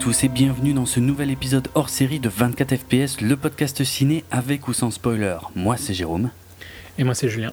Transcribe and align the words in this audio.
Tous 0.00 0.24
et 0.24 0.28
bienvenue 0.28 0.72
dans 0.72 0.86
ce 0.86 1.00
nouvel 1.00 1.30
épisode 1.30 1.68
hors 1.74 1.88
série 1.88 2.20
de 2.20 2.28
24 2.28 2.76
FPS, 2.76 3.20
le 3.20 3.36
podcast 3.36 3.82
ciné 3.84 4.24
avec 4.30 4.68
ou 4.68 4.72
sans 4.72 4.90
spoiler. 4.90 5.36
Moi 5.54 5.76
c'est 5.76 5.94
Jérôme. 5.94 6.30
Et 6.98 7.04
moi 7.04 7.14
c'est 7.14 7.28
Julien. 7.28 7.52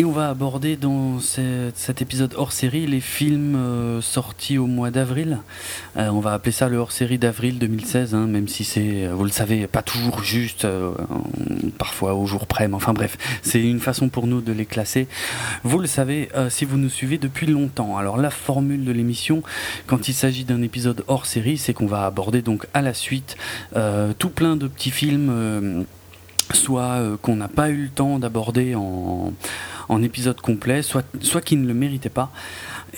Et 0.00 0.04
on 0.04 0.12
va 0.12 0.28
aborder 0.28 0.76
dans 0.76 1.18
cet 1.18 2.02
épisode 2.02 2.32
hors 2.36 2.52
série 2.52 2.86
les 2.86 3.00
films 3.00 3.56
euh, 3.56 4.00
sortis 4.00 4.56
au 4.56 4.68
mois 4.68 4.92
d'avril. 4.92 5.38
Euh, 5.96 6.08
on 6.10 6.20
va 6.20 6.34
appeler 6.34 6.52
ça 6.52 6.68
le 6.68 6.76
hors 6.76 6.92
série 6.92 7.18
d'avril 7.18 7.58
2016, 7.58 8.14
hein, 8.14 8.28
même 8.28 8.46
si 8.46 8.62
c'est, 8.62 9.08
vous 9.08 9.24
le 9.24 9.30
savez, 9.30 9.66
pas 9.66 9.82
toujours 9.82 10.22
juste, 10.22 10.66
euh, 10.66 10.92
parfois 11.78 12.14
au 12.14 12.26
jour 12.26 12.46
près, 12.46 12.68
mais 12.68 12.76
enfin 12.76 12.92
bref, 12.92 13.18
c'est 13.42 13.60
une 13.60 13.80
façon 13.80 14.08
pour 14.08 14.28
nous 14.28 14.40
de 14.40 14.52
les 14.52 14.66
classer. 14.66 15.08
Vous 15.64 15.80
le 15.80 15.88
savez 15.88 16.28
si 16.48 16.64
vous 16.64 16.76
nous 16.76 16.90
suivez 16.90 17.18
depuis 17.18 17.48
longtemps. 17.48 17.96
Alors 17.96 18.18
la 18.18 18.30
formule 18.30 18.84
de 18.84 18.92
l'émission, 18.92 19.42
quand 19.88 20.06
il 20.06 20.14
s'agit 20.14 20.44
d'un 20.44 20.62
épisode 20.62 21.02
hors 21.08 21.26
série, 21.26 21.58
c'est 21.58 21.74
qu'on 21.74 21.86
va 21.86 22.06
aborder 22.06 22.40
donc 22.40 22.66
à 22.72 22.82
la 22.82 22.94
suite 22.94 23.36
tout 24.18 24.30
plein 24.30 24.54
de 24.54 24.68
petits 24.68 24.92
films 24.92 25.84
soit 26.54 27.18
qu'on 27.20 27.36
n'a 27.36 27.48
pas 27.48 27.68
eu 27.68 27.82
le 27.82 27.88
temps 27.88 28.18
d'aborder 28.18 28.74
en, 28.74 29.32
en 29.88 30.02
épisode 30.02 30.40
complet, 30.40 30.82
soit, 30.82 31.04
soit 31.20 31.40
qui 31.40 31.56
ne 31.56 31.66
le 31.66 31.74
méritait 31.74 32.08
pas. 32.08 32.30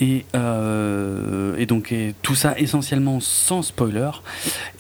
Et, 0.01 0.25
euh, 0.35 1.65
donc 1.67 1.95
tout 2.23 2.35
ça 2.35 2.55
essentiellement 2.59 3.21
sans 3.21 3.63
spoiler. 3.63 4.11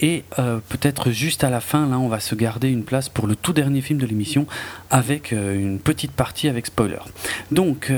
Et 0.00 0.24
euh, 0.38 0.58
peut-être 0.68 1.10
juste 1.10 1.44
à 1.44 1.50
la 1.50 1.60
fin, 1.60 1.88
là, 1.88 1.98
on 1.98 2.08
va 2.08 2.20
se 2.20 2.34
garder 2.34 2.68
une 2.68 2.84
place 2.84 3.08
pour 3.08 3.26
le 3.26 3.36
tout 3.36 3.52
dernier 3.52 3.80
film 3.80 3.98
de 3.98 4.06
l'émission 4.06 4.46
avec 4.90 5.32
euh, 5.32 5.54
une 5.54 5.78
petite 5.78 6.12
partie 6.12 6.48
avec 6.48 6.66
spoiler. 6.66 6.98
Donc, 7.50 7.92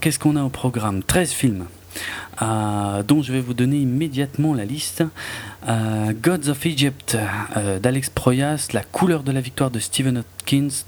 qu'est-ce 0.00 0.18
qu'on 0.18 0.36
a 0.36 0.42
au 0.42 0.48
programme? 0.48 1.02
13 1.02 1.30
films. 1.30 1.66
Dont 2.40 3.22
je 3.22 3.32
vais 3.32 3.40
vous 3.40 3.54
donner 3.54 3.78
immédiatement 3.78 4.54
la 4.54 4.64
liste. 4.64 5.04
Gods 5.66 6.48
of 6.48 6.66
Egypt 6.66 7.16
d'Alex 7.82 8.10
Proyas, 8.10 8.68
La 8.72 8.82
couleur 8.82 9.22
de 9.22 9.32
la 9.32 9.40
victoire 9.40 9.70
de 9.70 9.78
Stephen 9.78 10.24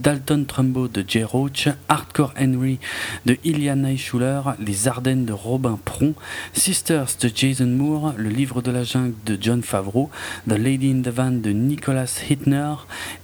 Dalton 0.01 0.45
Trumbo 0.45 0.89
de 0.89 1.03
Jay 1.07 1.25
Roach, 1.25 1.69
Hardcore 1.89 2.35
Henry 2.39 2.79
de 3.25 3.39
Ilya 3.45 3.75
Naishuller, 3.77 4.43
Les 4.61 4.89
Ardennes 4.89 5.25
de 5.25 5.33
Robin 5.33 5.79
Pron, 5.83 6.15
Sisters 6.53 7.17
de 7.19 7.31
Jason 7.35 7.69
Moore, 7.69 8.13
Le 8.19 8.29
Livre 8.29 8.61
de 8.61 8.71
la 8.71 8.85
Jungle 8.85 9.15
de 9.25 9.39
John 9.41 9.63
Favreau, 9.63 10.11
The 10.47 10.59
Lady 10.59 10.91
in 10.91 11.01
the 11.01 11.09
Van 11.09 11.31
de 11.31 11.51
Nicholas 11.51 12.21
Hittner, 12.29 12.75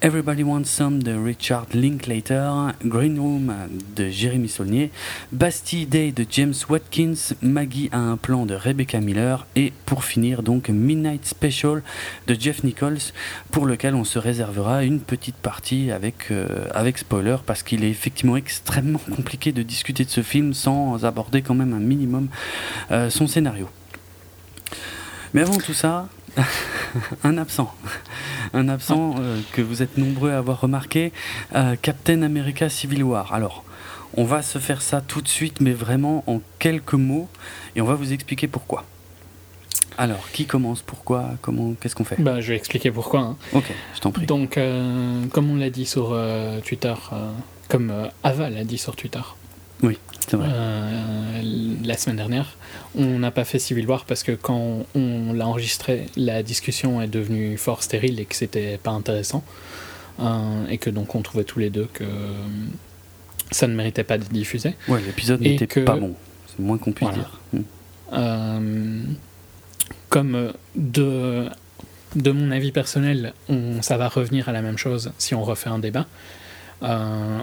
Everybody 0.01 0.43
Wants 0.43 0.65
Some 0.65 1.03
de 1.03 1.13
Richard 1.13 1.67
Linklater, 1.75 2.73
Green 2.85 3.19
Room 3.19 3.53
de 3.95 4.09
Jérémy 4.09 4.49
Saulnier, 4.49 4.91
Bastille 5.33 5.87
Day 5.87 6.11
de 6.11 6.25
James 6.31 6.55
Watkins, 6.71 7.35
Maggie 7.43 7.91
a 7.93 8.10
plan 8.17 8.47
de 8.47 8.55
Rebecca 8.55 9.01
Miller 9.01 9.47
et 9.57 9.73
pour 9.87 10.05
finir 10.05 10.43
donc 10.43 10.69
Midnight 10.69 11.27
Special 11.27 11.83
de 12.27 12.37
Jeff 12.39 12.65
Nichols 12.65 13.13
pour 13.51 13.67
lequel 13.67 13.95
on 13.95 14.05
se 14.05 14.19
réservera 14.19 14.85
une 14.85 15.01
petite 15.01 15.37
partie 15.37 15.91
avec 15.91 16.31
euh, 16.31 16.67
avec, 16.75 16.99
spoiler 16.99 17.37
parce 17.45 17.63
qu'il 17.63 17.85
est 17.85 17.91
effectivement 17.91 18.37
extrêmement 18.37 19.01
compliqué 19.17 19.53
de 19.53 19.63
discuter 19.63 20.05
de 20.05 20.11
ce 20.11 20.23
film 20.23 20.55
sans 20.55 21.05
aborder 21.05 21.43
quand 21.43 21.55
même 21.55 21.73
un 21.73 21.81
minimum 21.81 22.29
euh, 22.91 23.11
son 23.11 23.27
scénario. 23.27 23.69
Mais 25.35 25.43
avant 25.43 25.59
tout 25.59 25.75
ça, 25.75 26.09
un 27.25 27.39
absent. 27.39 27.73
Un 28.53 28.69
absent 28.69 29.15
euh, 29.21 29.41
que 29.53 29.63
vous 29.63 29.83
êtes 29.83 29.97
nombreux 29.97 30.33
à 30.33 30.39
avoir 30.39 30.61
remarqué, 30.61 31.13
Captain 31.83 32.23
America 32.23 32.69
Civil 32.69 33.05
War. 33.05 33.33
Alors, 33.33 33.65
on 34.17 34.25
va 34.25 34.43
se 34.43 34.59
faire 34.59 34.83
ça 34.83 35.01
tout 35.01 35.23
de 35.23 35.29
suite, 35.29 35.61
mais 35.61 35.73
vraiment 35.73 36.25
en 36.27 36.41
quelques 36.59 36.95
mots, 36.95 37.29
et 37.77 37.81
on 37.81 37.87
va 37.87 37.95
vous 37.95 38.13
expliquer 38.13 38.49
pourquoi. 38.49 38.85
Alors, 39.99 40.31
qui 40.33 40.47
commence 40.47 40.81
Pourquoi 40.81 41.31
Comment 41.43 41.75
Qu'est-ce 41.75 41.95
qu'on 41.95 42.05
fait 42.05 42.21
bah, 42.21 42.41
Je 42.41 42.53
vais 42.53 42.57
expliquer 42.57 42.91
pourquoi. 42.91 43.21
Hein. 43.21 43.37
Ok, 43.53 43.71
je 43.95 44.01
t'en 44.01 44.13
prie. 44.13 44.25
Donc, 44.25 44.57
euh, 44.57 45.27
comme 45.27 45.51
on 45.51 45.57
l'a 45.57 45.69
dit 45.69 45.85
sur 45.85 46.11
euh, 46.13 46.61
Twitter, 46.61 46.95
euh, 47.13 47.31
comme 47.69 47.93
Ava 48.23 48.49
l'a 48.49 48.65
dit 48.65 48.79
sur 48.79 48.97
Twitter. 48.97 49.21
Oui, 49.83 49.99
c'est 50.27 50.37
vrai. 50.37 50.49
la 51.85 51.97
semaine 51.97 52.17
dernière, 52.17 52.57
on 52.95 53.19
n'a 53.19 53.31
pas 53.31 53.45
fait 53.45 53.59
Civil 53.59 53.87
War 53.87 54.05
parce 54.05 54.23
que 54.23 54.33
quand 54.33 54.87
on 54.95 55.33
l'a 55.35 55.47
enregistré, 55.47 56.07
la 56.17 56.43
discussion 56.43 57.01
est 57.01 57.09
devenue 57.09 57.57
fort 57.57 57.83
stérile 57.83 58.21
et 58.21 58.25
que 58.25 58.37
c'était 58.37 58.79
pas 58.79 58.91
intéressant. 58.91 59.43
et 60.71 60.79
que 60.79 60.91
donc 60.91 61.15
on 61.15 61.23
trouvait 61.23 61.45
tous 61.45 61.59
les 61.59 61.71
deux 61.71 61.89
que 61.93 62.05
ça 63.51 63.67
ne 63.67 63.75
méritait 63.75 64.05
pas 64.05 64.19
d'être 64.19 64.33
diffusé. 64.33 64.75
Ouais, 64.89 65.01
l'épisode 65.07 65.41
n'était 65.41 65.67
pas 65.83 65.97
bon. 65.97 66.15
Moins 66.61 66.79
qu'on 66.79 66.93
puisse 66.93 67.11
dire. 67.11 67.41
Hmm 67.53 69.15
comme 70.11 70.35
euh, 70.35 70.53
de, 70.77 71.49
de 72.17 72.31
mon 72.31 72.51
avis 72.51 72.73
personnel, 72.73 73.33
on, 73.49 73.81
ça 73.81 73.97
va 73.97 74.09
revenir 74.09 74.51
à 74.51 74.53
la 74.53 74.61
même 74.61 74.77
chose 74.77 75.13
si 75.17 75.35
on 75.35 75.43
refait 75.43 75.71
un 75.71 75.79
débat. 75.79 76.07
Euh, 76.83 77.39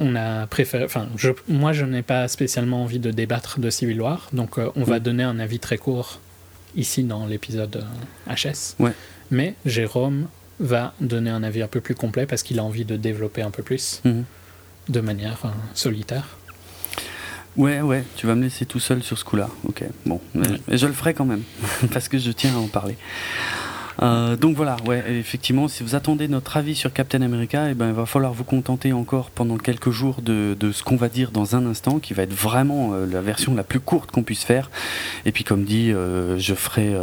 on 0.00 0.16
a 0.16 0.48
préféré, 0.48 0.84
enfin, 0.84 1.06
je, 1.16 1.30
moi 1.46 1.72
je 1.72 1.84
n'ai 1.84 2.02
pas 2.02 2.26
spécialement 2.26 2.82
envie 2.82 2.98
de 2.98 3.12
débattre 3.12 3.60
de 3.60 3.70
Civil 3.70 4.00
War, 4.00 4.28
donc 4.32 4.58
euh, 4.58 4.70
on 4.74 4.82
va 4.82 4.98
mm. 4.98 5.02
donner 5.02 5.22
un 5.22 5.38
avis 5.38 5.60
très 5.60 5.78
court 5.78 6.18
ici 6.74 7.04
dans 7.04 7.26
l'épisode 7.26 7.84
HS. 8.26 8.74
Ouais. 8.80 8.92
Mais 9.30 9.54
Jérôme 9.64 10.26
va 10.58 10.94
donner 11.00 11.30
un 11.30 11.44
avis 11.44 11.62
un 11.62 11.68
peu 11.68 11.80
plus 11.80 11.94
complet 11.94 12.26
parce 12.26 12.42
qu'il 12.42 12.58
a 12.58 12.64
envie 12.64 12.84
de 12.84 12.96
développer 12.96 13.42
un 13.42 13.50
peu 13.50 13.62
plus 13.62 14.00
mm. 14.04 14.22
de 14.88 15.00
manière 15.00 15.42
solitaire. 15.74 16.36
Ouais, 17.56 17.80
ouais, 17.80 18.04
tu 18.16 18.26
vas 18.26 18.34
me 18.34 18.42
laisser 18.42 18.66
tout 18.66 18.80
seul 18.80 19.02
sur 19.02 19.16
ce 19.16 19.24
coup-là. 19.24 19.48
Ok, 19.68 19.84
bon. 20.06 20.20
Mais 20.34 20.46
je 20.76 20.86
le 20.86 20.92
ferai 20.92 21.14
quand 21.14 21.24
même, 21.24 21.42
parce 21.92 22.08
que 22.08 22.18
je 22.18 22.32
tiens 22.32 22.54
à 22.54 22.58
en 22.58 22.66
parler. 22.66 22.96
Euh, 24.02 24.36
donc 24.36 24.56
voilà, 24.56 24.76
ouais, 24.86 25.04
effectivement, 25.08 25.68
si 25.68 25.82
vous 25.82 25.94
attendez 25.94 26.28
notre 26.28 26.56
avis 26.56 26.74
sur 26.74 26.92
Captain 26.92 27.22
America, 27.22 27.70
eh 27.70 27.74
ben, 27.74 27.88
il 27.88 27.94
va 27.94 28.06
falloir 28.06 28.32
vous 28.32 28.44
contenter 28.44 28.92
encore 28.92 29.30
pendant 29.30 29.56
quelques 29.56 29.90
jours 29.90 30.20
de, 30.22 30.56
ce 30.72 30.82
qu'on 30.82 30.96
va 30.96 31.08
dire 31.08 31.30
dans 31.30 31.56
un 31.56 31.66
instant, 31.66 31.98
qui 31.98 32.14
va 32.14 32.24
être 32.24 32.32
vraiment 32.32 32.92
euh, 32.92 33.06
la 33.06 33.20
version 33.20 33.54
la 33.54 33.64
plus 33.64 33.80
courte 33.80 34.10
qu'on 34.10 34.22
puisse 34.22 34.44
faire. 34.44 34.70
Et 35.24 35.32
puis 35.32 35.44
comme 35.44 35.64
dit, 35.64 35.92
euh, 35.92 36.38
je 36.38 36.54
ferai, 36.54 36.94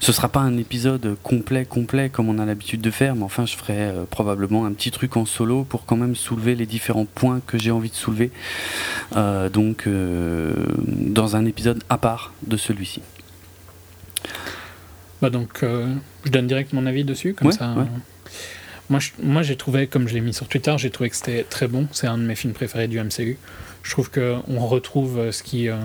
ce 0.00 0.12
sera 0.12 0.28
pas 0.28 0.40
un 0.40 0.56
épisode 0.56 1.16
complet, 1.22 1.64
complet 1.64 2.08
comme 2.08 2.28
on 2.28 2.38
a 2.38 2.44
l'habitude 2.44 2.80
de 2.80 2.90
faire, 2.90 3.14
mais 3.14 3.24
enfin, 3.24 3.46
je 3.46 3.56
ferai 3.56 3.92
probablement 4.10 4.66
un 4.66 4.72
petit 4.72 4.90
truc 4.90 5.16
en 5.16 5.26
solo 5.26 5.64
pour 5.64 5.86
quand 5.86 5.96
même 5.96 6.14
soulever 6.14 6.54
les 6.54 6.66
différents 6.66 7.06
points 7.06 7.40
que 7.46 7.58
j'ai 7.58 7.70
envie 7.70 7.90
de 7.90 7.94
soulever. 7.94 8.30
donc, 9.52 9.88
dans 10.86 11.36
un 11.36 11.44
épisode 11.46 11.82
à 11.88 11.98
part 11.98 12.32
de 12.46 12.56
celui-ci. 12.56 13.02
Bah 15.22 15.30
donc, 15.30 15.62
euh, 15.62 15.94
je 16.24 16.30
donne 16.30 16.46
direct 16.46 16.72
mon 16.72 16.86
avis 16.86 17.04
dessus, 17.04 17.34
comme 17.34 17.52
ça. 17.52 17.74
Moi, 18.90 19.00
moi, 19.22 19.42
j'ai 19.42 19.56
trouvé, 19.56 19.86
comme 19.86 20.08
je 20.08 20.14
l'ai 20.14 20.20
mis 20.20 20.34
sur 20.34 20.46
Twitter, 20.46 20.74
j'ai 20.76 20.90
trouvé 20.90 21.08
que 21.08 21.16
c'était 21.16 21.44
très 21.44 21.68
bon. 21.68 21.88
C'est 21.92 22.06
un 22.06 22.18
de 22.18 22.22
mes 22.22 22.34
films 22.34 22.52
préférés 22.52 22.88
du 22.88 23.00
MCU. 23.00 23.38
Je 23.82 23.90
trouve 23.90 24.10
qu'on 24.10 24.66
retrouve 24.66 25.30
ce 25.30 25.42
qui, 25.42 25.68
euh, 25.68 25.76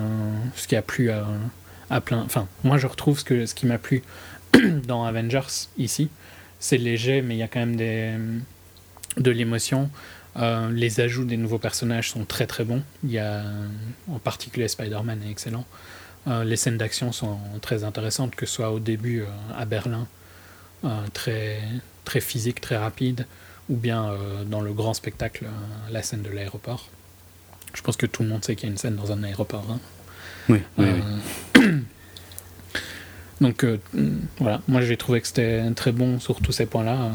ce 0.55 0.67
qui 0.67 0.75
a 0.75 0.81
plu 0.81 1.09
à, 1.09 1.25
à, 1.89 2.01
plein. 2.01 2.19
Enfin, 2.19 2.47
moi, 2.63 2.77
je 2.77 2.87
retrouve 2.87 3.19
ce, 3.19 3.23
que, 3.23 3.45
ce 3.45 3.55
qui 3.55 3.65
m'a 3.65 3.77
plu 3.77 4.03
dans 4.87 5.05
Avengers 5.05 5.67
ici. 5.77 6.09
C'est 6.59 6.77
léger, 6.77 7.21
mais 7.21 7.35
il 7.35 7.37
y 7.37 7.43
a 7.43 7.47
quand 7.47 7.59
même 7.59 7.77
des, 7.77 8.11
de 9.17 9.31
l'émotion. 9.31 9.89
Euh, 10.37 10.71
les 10.71 10.99
ajouts 10.99 11.25
des 11.25 11.37
nouveaux 11.37 11.57
personnages 11.57 12.11
sont 12.11 12.23
très 12.25 12.47
très 12.47 12.63
bons. 12.63 12.83
Il 13.03 13.11
y 13.11 13.19
a 13.19 13.43
en 14.09 14.19
particulier 14.19 14.67
Spider-Man 14.67 15.21
est 15.25 15.31
excellent. 15.31 15.65
Euh, 16.27 16.43
les 16.43 16.57
scènes 16.57 16.77
d'action 16.77 17.11
sont 17.11 17.39
très 17.61 17.83
intéressantes, 17.83 18.35
que 18.35 18.45
ce 18.45 18.53
soit 18.53 18.71
au 18.71 18.79
début 18.79 19.21
euh, 19.21 19.25
à 19.57 19.65
Berlin, 19.65 20.07
euh, 20.83 20.87
très, 21.13 21.61
très 22.05 22.21
physique, 22.21 22.61
très 22.61 22.77
rapide, 22.77 23.25
ou 23.69 23.75
bien 23.75 24.15
dans 24.47 24.61
le 24.61 24.73
grand 24.73 24.95
spectacle, 24.95 25.45
la 25.91 26.01
scène 26.01 26.23
de 26.23 26.29
l'aéroport. 26.29 26.89
Je 27.75 27.83
pense 27.83 27.97
que 27.97 28.07
tout 28.07 28.23
le 28.23 28.29
monde 28.29 28.43
sait 28.43 28.55
qu'il 28.55 28.67
y 28.67 28.69
a 28.69 28.71
une 28.71 28.79
scène 28.79 28.95
dans 28.95 29.11
un 29.11 29.21
aéroport. 29.21 29.63
Hein. 29.69 29.79
Oui, 30.49 30.59
Donc 33.41 33.63
voilà, 34.39 34.61
moi 34.67 34.81
j'ai 34.81 34.97
trouvé 34.97 35.21
que 35.21 35.27
c'était 35.27 35.71
très 35.75 35.91
bon 35.91 36.19
sur 36.19 36.41
tous 36.41 36.51
ces 36.51 36.65
points-là. 36.65 37.11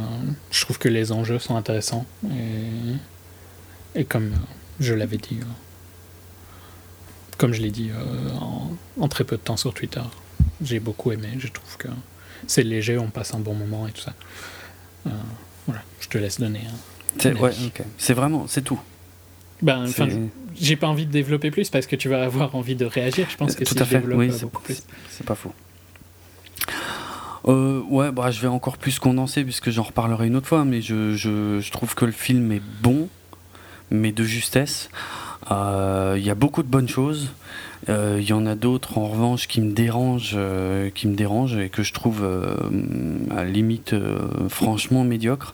je 0.53 0.61
trouve 0.61 0.79
que 0.79 0.89
les 0.89 1.11
enjeux 1.11 1.41
sont 1.41 1.57
intéressants. 1.57 2.07
Et, 2.31 4.01
et 4.01 4.05
comme 4.05 4.31
je 4.79 4.95
l'avais 4.95 5.19
dit 5.19 5.41
comme 7.45 7.53
je 7.53 7.61
l'ai 7.61 7.71
dit 7.71 7.91
euh, 7.91 8.31
en, 8.99 9.07
très 9.09 9.23
peu 9.23 9.37
de 9.37 9.43
temps 9.43 9.59
sur 9.59 9.75
Twitter. 9.75 10.01
J'ai 10.63 10.81
beaucoup 10.81 11.13
aimé, 11.13 11.29
je 11.39 11.49
trouve 11.49 11.77
que 11.77 11.89
c'est 12.47 12.63
léger, 12.63 12.97
on 12.97 13.09
passe 13.09 13.35
un 13.35 13.39
bon 13.39 13.53
moment 13.53 13.87
et 13.87 13.93
tout 13.93 14.01
ça. 14.01 14.15
Euh, 15.07 15.11
voilà, 15.67 15.83
je 16.01 16.09
te 16.09 16.17
laisse 16.17 16.41
donner. 16.41 16.63
c'est, 17.19 17.39
ouais, 17.39 17.51
c'est 17.99 18.15
vraiment, 18.15 18.47
c'est 18.49 18.63
tout. 18.63 18.81
Ben, 19.61 19.85
j'ai 20.59 20.77
pas 20.77 20.87
envie 20.87 21.05
de 21.05 21.13
développer 21.13 21.51
plus 21.51 21.69
parce 21.69 21.87
que 21.87 21.97
tu 21.97 22.09
vas 22.09 22.25
avoir 22.25 22.55
envie 22.55 22.77
de 22.77 22.87
réagir. 22.87 23.27
Je 23.29 23.37
pense 23.37 23.55
que 23.55 23.65
tout 23.65 23.77
à 23.79 23.85
fait. 23.85 24.03
Oui, 24.03 24.33
c'est, 24.33 24.83
c'est 25.11 25.27
pas 25.27 25.35
faux. 25.35 25.53
Euh, 27.47 27.83
ouais, 27.91 28.11
bah, 28.11 28.31
je 28.31 28.41
vais 28.41 28.49
encore 28.49 28.79
plus 28.79 28.99
condenser 28.99 29.45
puisque 29.45 29.69
j'en 29.69 29.83
reparlerai 29.83 30.29
une 30.29 30.37
autre 30.37 30.49
fois, 30.49 30.65
mais 30.65 30.81
je, 30.81 31.15
je, 31.15 31.61
je 31.61 31.71
trouve 31.73 31.95
que 31.95 32.07
le 32.07 32.13
film 32.13 32.53
est 32.53 32.63
bon, 32.81 33.11
mais 33.91 34.13
de 34.13 34.25
justesse. 34.25 34.89
Il 35.51 35.53
euh, 35.53 36.19
y 36.19 36.31
a 36.31 36.35
beaucoup 36.35 36.63
de 36.63 36.69
bonnes 36.69 36.89
choses. 36.89 37.31
Il 37.87 38.23
y 38.23 38.33
en 38.33 38.47
a 38.47 38.55
d'autres 38.55 38.97
en 38.97 39.09
revanche 39.09 39.47
qui 39.47 39.61
me 39.61 39.73
dérangent, 39.73 40.39
qui 40.95 41.07
me 41.07 41.15
dérangent 41.15 41.59
et 41.59 41.69
que 41.69 41.83
je 41.83 41.93
trouve 41.93 42.27
à 43.31 43.45
limite 43.45 43.95
franchement 44.49 45.05
médiocre. 45.05 45.53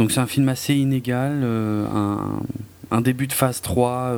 Donc 0.00 0.10
c'est 0.10 0.18
un 0.18 0.26
film 0.26 0.48
assez 0.48 0.74
inégal, 0.74 1.44
un, 1.44 2.40
un, 2.90 3.00
début 3.00 3.28
de 3.28 3.32
phase 3.32 3.60
3 3.60 4.16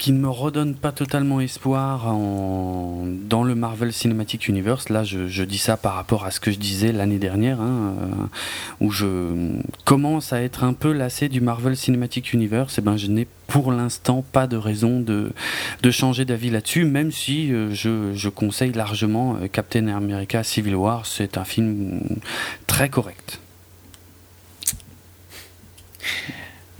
qui 0.00 0.12
ne 0.12 0.18
me 0.18 0.30
redonne 0.30 0.74
pas 0.74 0.92
totalement 0.92 1.42
espoir 1.42 2.06
dans 2.06 3.44
le 3.44 3.54
Marvel 3.54 3.92
Cinematic 3.92 4.48
Universe. 4.48 4.88
Là, 4.88 5.04
je, 5.04 5.42
dis 5.44 5.58
ça 5.58 5.76
par 5.76 5.94
rapport 5.94 6.24
à 6.24 6.30
ce 6.30 6.40
que 6.40 6.50
je 6.50 6.58
disais 6.58 6.90
l'année 6.90 7.18
dernière, 7.18 7.60
hein, 7.60 7.94
euh, 8.00 8.06
où 8.80 8.90
je 8.90 9.58
commence 9.84 10.32
à 10.32 10.40
être 10.40 10.64
un 10.64 10.72
peu 10.72 10.92
lassé 10.92 11.28
du 11.28 11.42
Marvel 11.42 11.76
Cinematic 11.76 12.32
Universe. 12.32 12.78
Et 12.78 12.80
eh 12.80 12.82
ben, 12.82 12.96
je 12.96 13.08
n'ai 13.08 13.28
pour 13.46 13.72
l'instant 13.72 14.24
pas 14.32 14.46
de 14.46 14.56
raison 14.56 15.00
de, 15.00 15.32
de 15.82 15.90
changer 15.90 16.24
d'avis 16.24 16.48
là-dessus, 16.48 16.86
même 16.86 17.12
si 17.12 17.52
euh, 17.52 17.70
je, 17.74 18.14
je, 18.14 18.30
conseille 18.30 18.72
largement 18.72 19.36
euh, 19.36 19.48
Captain 19.48 19.86
America 19.88 20.42
Civil 20.42 20.76
War. 20.76 21.04
C'est 21.04 21.36
un 21.36 21.44
film 21.44 22.00
très 22.66 22.88
correct. 22.88 23.38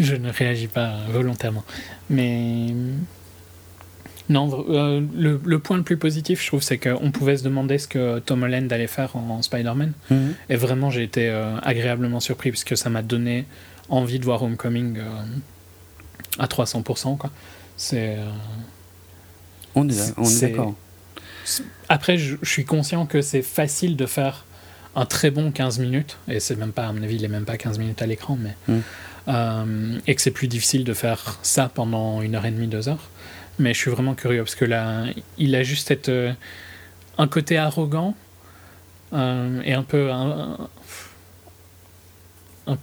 Je 0.00 0.16
ne 0.16 0.32
réagis 0.32 0.66
pas 0.66 0.96
volontairement. 1.10 1.64
Mais. 2.08 2.74
Non, 4.30 4.64
euh, 4.68 5.04
le, 5.12 5.58
point 5.58 5.76
le 5.76 5.82
plus 5.82 5.96
positif, 5.96 6.40
je 6.40 6.46
trouve, 6.46 6.62
c'est 6.62 6.78
qu'on 6.78 7.10
pouvait 7.10 7.36
se 7.36 7.42
demander 7.42 7.78
ce 7.78 7.88
que 7.88 8.20
Tom 8.20 8.44
Holland 8.44 8.72
allait 8.72 8.86
faire 8.86 9.16
en, 9.16 9.42
Spider-Man. 9.42 9.92
Mhm. 10.08 10.34
Et 10.48 10.56
vraiment, 10.56 10.88
j'ai 10.88 11.02
été 11.02 11.28
euh, 11.28 11.58
agréablement 11.62 12.20
surpris, 12.20 12.50
parce 12.50 12.64
que 12.64 12.76
ça 12.76 12.90
m'a 12.90 13.02
donné 13.02 13.44
envie 13.88 14.20
de 14.20 14.24
voir 14.24 14.42
Homecoming 14.42 14.98
euh, 14.98 15.04
à 16.38 16.46
300%. 16.46 17.18
Quoi. 17.18 17.30
C'est. 17.76 18.18
on 19.74 19.88
est, 19.88 19.92
est, 19.92 20.40
d'accord. 20.40 20.74
Après, 21.88 22.16
je, 22.16 22.36
suis 22.44 22.64
conscient 22.64 23.06
que 23.06 23.22
c'est 23.22 23.42
facile 23.42 23.96
de 23.96 24.06
faire 24.06 24.44
un 24.94 25.06
très 25.06 25.32
bon 25.32 25.50
15 25.50 25.80
minutes, 25.80 26.18
et 26.28 26.38
c'est 26.38 26.56
même 26.56 26.72
pas, 26.72 26.86
à 26.86 26.92
mon 26.92 27.02
avis, 27.02 27.16
il 27.16 27.24
est 27.24 27.28
même 27.28 27.44
pas 27.44 27.56
15 27.56 27.80
minutes 27.80 28.00
à 28.00 28.06
l'écran, 28.06 28.38
mais. 28.40 28.54
Mhm. 28.68 28.82
Euh, 29.30 29.98
et 30.06 30.14
que 30.14 30.20
c'est 30.22 30.30
plus 30.30 30.48
difficile 30.48 30.84
de 30.84 30.92
faire 30.92 31.38
ça 31.42 31.70
pendant 31.72 32.20
une 32.22 32.34
heure 32.34 32.46
et 32.46 32.50
demie, 32.50 32.66
deux 32.66 32.88
heures. 32.88 33.10
Mais 33.58 33.74
je 33.74 33.78
suis 33.78 33.90
vraiment 33.90 34.14
curieux 34.14 34.42
parce 34.42 34.54
que 34.54 34.64
là, 34.64 35.04
il 35.38 35.54
a 35.54 35.62
juste 35.62 36.08
euh, 36.08 36.32
un 37.18 37.28
côté 37.28 37.56
arrogant 37.56 38.14
euh, 39.12 39.60
et 39.64 39.74
un 39.74 39.82
peu 39.82 40.10
un, 40.10 40.68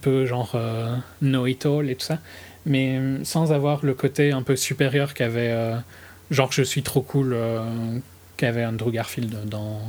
peu 0.00 0.26
genre 0.26 0.56
know-it-all 1.22 1.90
et 1.90 1.96
tout 1.96 2.04
ça, 2.04 2.18
mais 2.66 3.00
sans 3.24 3.52
avoir 3.52 3.84
le 3.84 3.94
côté 3.94 4.32
un 4.32 4.42
peu 4.42 4.54
supérieur 4.54 5.14
qu'avait 5.14 5.72
genre 6.30 6.52
je 6.52 6.62
suis 6.62 6.82
trop 6.82 7.00
cool 7.00 7.34
qu'avait 8.36 8.66
Andrew 8.66 8.90
Garfield 8.90 9.48
dans 9.48 9.80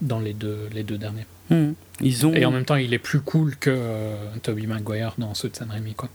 dans 0.00 0.18
les 0.18 0.34
deux 0.34 0.68
les 0.72 0.82
deux 0.82 0.98
derniers. 0.98 1.26
Hmm. 1.50 1.72
Ils 2.00 2.26
ont... 2.26 2.34
Et 2.34 2.44
en 2.44 2.50
même 2.50 2.64
temps, 2.64 2.76
il 2.76 2.92
est 2.94 2.98
plus 2.98 3.20
cool 3.20 3.56
que 3.56 3.70
euh, 3.70 4.16
Tobey 4.42 4.66
Maguire 4.66 5.14
dans 5.18 5.34
ceux 5.34 5.48
de 5.48 5.56
San 5.56 5.70
Raimi. 5.70 5.94
Quoi. 5.94 6.08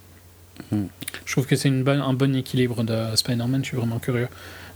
Hmm. 0.72 0.86
Je 1.26 1.32
trouve 1.32 1.46
que 1.46 1.56
c'est 1.56 1.70
une 1.70 1.84
bonne, 1.84 2.02
un 2.02 2.14
bon 2.14 2.36
équilibre 2.36 2.84
de 2.84 3.16
Spider-Man. 3.16 3.64
Je 3.64 3.70
suis 3.70 3.78
vraiment 3.78 4.00
curieux 4.00 4.28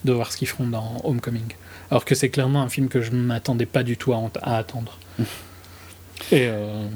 de 0.06 0.12
voir 0.12 0.32
ce 0.32 0.38
qu'ils 0.38 0.48
feront 0.48 0.68
dans 0.68 1.02
Homecoming. 1.04 1.54
Alors 1.90 2.06
que 2.06 2.16
c'est 2.16 2.30
clairement 2.30 2.62
un 2.62 2.70
film 2.70 2.90
que 2.90 3.02
je 3.02 3.12
ne 3.12 3.22
m'attendais 3.22 3.66
pas 3.66 3.84
du 3.84 3.98
tout 3.98 4.14
à, 4.14 4.22
à 4.42 4.58
attendre. 4.58 4.98
Et 6.32 6.48
euh, 6.48 6.88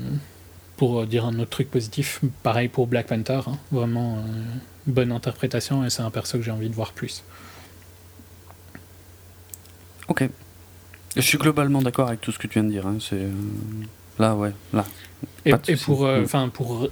pour 0.78 1.06
dire 1.06 1.26
un 1.26 1.40
autre 1.40 1.50
truc 1.50 1.70
positif, 1.70 2.22
pareil 2.44 2.68
pour 2.68 2.88
Black 2.88 3.08
Panther. 3.08 3.42
Hein. 3.48 3.58
vraiment 3.72 4.18
euh, 4.18 4.22
bonne 4.86 5.12
interprétation 5.12 5.84
et 5.84 5.90
c'est 5.90 6.02
un 6.02 6.12
perso 6.12 6.38
que 6.38 6.44
j'ai 6.44 6.52
envie 6.52 6.70
de 6.70 6.76
voir 6.76 6.94
plus. 6.94 7.24
Ok. 10.08 10.30
Je 11.22 11.28
suis 11.28 11.38
globalement 11.38 11.82
d'accord 11.82 12.08
avec 12.08 12.22
tout 12.22 12.32
ce 12.32 12.40
que 12.40 12.48
tu 12.48 12.60
viens 12.60 12.64
de 12.64 12.70
dire. 12.70 12.86
Hein. 12.86 12.98
C'est 13.00 13.16
euh, 13.16 13.32
là, 14.20 14.36
ouais, 14.36 14.52
là. 14.74 14.86
Et, 15.46 15.54
pour, 15.76 16.06
euh, 16.06 16.22
mm. 16.22 16.24
enfin, 16.24 16.50
pour 16.50 16.90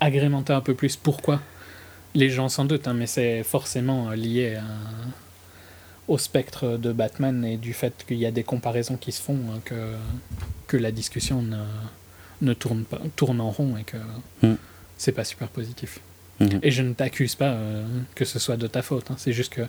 agrémenter 0.00 0.52
un 0.52 0.60
peu 0.60 0.74
plus, 0.74 0.96
pourquoi 0.96 1.40
les 2.14 2.28
gens 2.28 2.48
s'en 2.48 2.64
doutent, 2.64 2.88
hein, 2.88 2.94
mais 2.94 3.06
c'est 3.06 3.42
forcément 3.42 4.10
euh, 4.10 4.16
lié 4.16 4.58
au 6.08 6.18
spectre 6.18 6.76
de 6.76 6.92
Batman 6.92 7.44
et 7.44 7.56
du 7.56 7.72
fait 7.72 8.04
qu'il 8.06 8.18
y 8.18 8.26
a 8.26 8.32
des 8.32 8.42
comparaisons 8.42 8.96
qui 8.96 9.12
se 9.12 9.22
font, 9.22 9.38
hein, 9.50 9.60
que, 9.64 9.94
que 10.66 10.76
la 10.76 10.90
discussion 10.90 11.40
ne, 11.40 11.62
ne 12.42 12.52
tourne, 12.52 12.84
pas, 12.84 13.00
tourne 13.14 13.40
en 13.40 13.50
rond 13.50 13.76
et 13.76 13.84
que 13.84 13.96
mm. 14.46 14.56
c'est 14.98 15.12
pas 15.12 15.24
super 15.24 15.48
positif. 15.48 16.00
Mm-hmm. 16.40 16.58
Et 16.62 16.70
je 16.72 16.82
ne 16.82 16.92
t'accuse 16.92 17.36
pas 17.36 17.56
que 18.16 18.24
ce 18.24 18.40
soit 18.40 18.56
de 18.56 18.66
ta 18.66 18.82
faute, 18.82 19.06
c'est 19.16 19.32
juste 19.32 19.52
que 19.52 19.62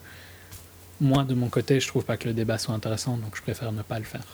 moi, 1.04 1.24
de 1.24 1.34
mon 1.34 1.50
côté, 1.50 1.80
je 1.80 1.88
trouve 1.88 2.04
pas 2.04 2.18
que 2.18 2.28
le 2.28 2.34
débat 2.34 2.58
soit 2.58 2.74
intéressant, 2.74 3.18
donc 3.18 3.36
je 3.36 3.42
préfère 3.42 3.72
ne 3.72 3.82
pas 3.82 4.00
le 4.00 4.06
faire. 4.06 4.26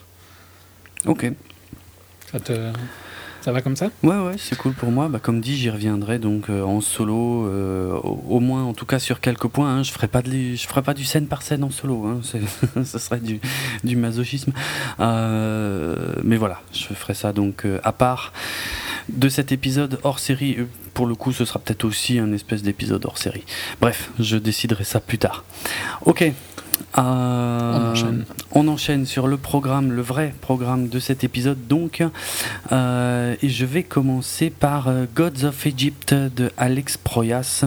Ok. 1.06 1.32
Ça 2.32 2.40
te. 2.40 2.72
Ça 3.42 3.54
va 3.54 3.62
comme 3.62 3.78
ça? 3.78 3.90
Ouais, 4.04 4.18
ouais, 4.18 4.36
c'est 4.38 4.58
cool 4.58 4.74
pour 4.74 4.92
moi. 4.92 5.08
Bah, 5.08 5.20
comme 5.20 5.40
dit, 5.40 5.56
j'y 5.56 5.70
reviendrai 5.70 6.20
donc 6.20 6.50
euh, 6.50 6.62
en 6.62 6.82
solo, 6.82 7.48
euh, 7.48 7.94
au, 7.94 8.42
moins 8.42 8.64
en 8.64 8.74
tout 8.74 8.86
cas 8.86 9.00
sur 9.00 9.22
quelques 9.22 9.48
points. 9.48 9.78
Hein. 9.78 9.84
Je 9.84 9.92
ferai 9.94 10.10
pas 10.10 10.22
de, 10.22 10.56
je 10.56 10.68
ferai 10.68 10.82
pas 10.82 10.94
du 10.94 11.06
scène 11.06 11.28
par 11.28 11.42
scène 11.42 11.64
en 11.64 11.70
solo. 11.70 12.06
Hein. 12.06 12.20
ce 12.84 13.00
serait 13.00 13.22
du, 13.22 13.40
du 13.86 13.96
masochisme. 13.96 14.52
Euh, 15.00 16.16
mais 16.24 16.36
voilà, 16.36 16.62
je 16.74 16.94
ferai 16.94 17.14
ça 17.14 17.32
donc 17.32 17.66
à 17.84 17.92
part 17.94 18.34
de 19.08 19.30
cet 19.30 19.54
épisode 19.54 20.00
hors 20.04 20.20
série. 20.20 20.58
Pour 20.94 21.08
le 21.08 21.16
coup, 21.16 21.32
ce 21.32 21.46
sera 21.46 21.60
peut-être 21.60 21.86
aussi 21.86 22.20
un 22.20 22.34
espèce 22.34 22.62
d'épisode 22.62 23.06
hors 23.06 23.18
série. 23.18 23.46
Bref, 23.80 24.12
je 24.20 24.36
déciderai 24.36 24.84
ça 24.84 25.00
plus 25.00 25.18
tard. 25.18 25.46
Ok, 26.06 26.30
euh, 26.98 27.94
on, 28.52 28.68
enchaîne. 28.68 29.06
sur 29.06 29.28
le 29.28 29.38
programme, 29.38 29.92
le 29.92 30.02
vrai 30.02 30.34
programme 30.42 30.90
de 30.90 31.00
cet 31.00 31.24
épisode 31.24 31.68
donc. 31.68 32.04
Euh, 32.72 33.36
et 33.42 33.50
je 33.50 33.66
vais 33.66 33.84
commencer 33.84 34.50
par 34.50 34.88
euh, 34.88 35.06
Gods 35.16 35.46
of 35.46 35.66
Egypt 35.66 36.14
de 36.14 36.52
Alex 36.58 36.98
Proyas 36.98 37.66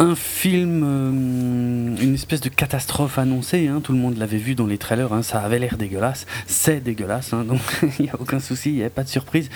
un 0.00 0.14
film, 0.14 0.82
euh, 0.82 2.02
une 2.02 2.14
espèce 2.14 2.40
de 2.40 2.48
catastrophe 2.48 3.18
annoncée. 3.18 3.68
Hein, 3.68 3.82
tout 3.84 3.92
le 3.92 3.98
monde 3.98 4.16
l'avait 4.16 4.38
vu 4.38 4.54
dans 4.54 4.66
les 4.66 4.78
trailers. 4.78 5.12
Hein, 5.12 5.22
ça 5.22 5.40
avait 5.40 5.58
l'air 5.58 5.76
dégueulasse. 5.76 6.26
C'est 6.46 6.82
dégueulasse. 6.82 7.34
Hein, 7.34 7.44
donc 7.44 7.60
il 7.98 8.06
n'y 8.06 8.10
a 8.10 8.18
aucun 8.18 8.40
souci. 8.40 8.70
Il 8.70 8.76
n'y 8.76 8.82
a 8.82 8.88
pas 8.88 9.04
de 9.04 9.10
surprise. 9.10 9.50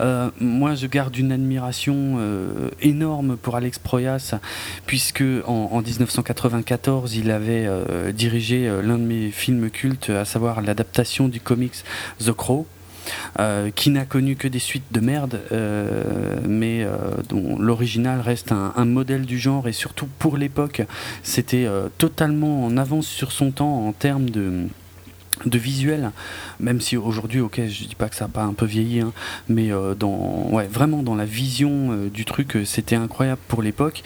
Euh, 0.00 0.30
moi, 0.40 0.74
je 0.74 0.86
garde 0.86 1.14
une 1.18 1.32
admiration 1.32 2.16
euh, 2.18 2.70
énorme 2.80 3.36
pour 3.36 3.56
Alex 3.56 3.78
Proyas, 3.78 4.36
puisque 4.86 5.22
en, 5.46 5.82
1994, 5.82 7.14
il 7.16 7.30
avait 7.30 7.68
dirigé 8.12 8.68
l'un 8.82 8.96
de 8.96 9.04
mes 9.04 9.30
films 9.30 9.68
cultes, 9.70 10.08
à 10.08 10.24
savoir 10.24 10.62
l'adaptation 10.62 11.28
du 11.28 11.40
comics 11.40 11.84
The 12.24 12.32
Crow. 12.32 12.66
Euh, 13.38 13.70
qui 13.70 13.90
n'a 13.90 14.04
connu 14.04 14.36
que 14.36 14.48
des 14.48 14.58
suites 14.58 14.92
de 14.92 15.00
merde, 15.00 15.40
euh, 15.52 16.38
mais 16.46 16.82
euh, 16.82 16.90
dont 17.28 17.58
l'original 17.58 18.20
reste 18.20 18.52
un, 18.52 18.84
modèle 18.84 19.24
du 19.24 19.38
genre 19.38 19.68
et 19.68 19.72
surtout 19.72 20.08
pour 20.18 20.36
l'époque, 20.36 20.82
c'était 21.22 21.68
totalement 21.98 22.64
en 22.64 22.76
avance 22.76 23.06
sur 23.06 23.30
son 23.30 23.50
temps 23.50 23.86
en 23.86 23.92
termes 23.92 24.30
de 24.30 24.66
de 25.46 25.58
visuel, 25.58 26.10
même 26.58 26.80
si 26.80 26.96
aujourd'hui, 26.96 27.40
ok, 27.40 27.60
je 27.66 27.84
dis 27.84 27.94
pas 27.96 28.08
que 28.08 28.16
ça 28.16 28.26
n'a 28.26 28.30
pas 28.30 28.42
un 28.42 28.52
peu 28.52 28.66
vieilli, 28.66 29.00
hein, 29.00 29.12
mais 29.48 29.72
euh, 29.72 29.94
dans, 29.94 30.48
ouais, 30.50 30.66
vraiment 30.66 31.02
dans 31.02 31.14
la 31.14 31.24
vision 31.24 31.92
euh, 31.92 32.08
du 32.08 32.24
truc, 32.24 32.56
euh, 32.56 32.64
c'était 32.64 32.96
incroyable 32.96 33.40
pour 33.48 33.62
l'époque. 33.62 34.02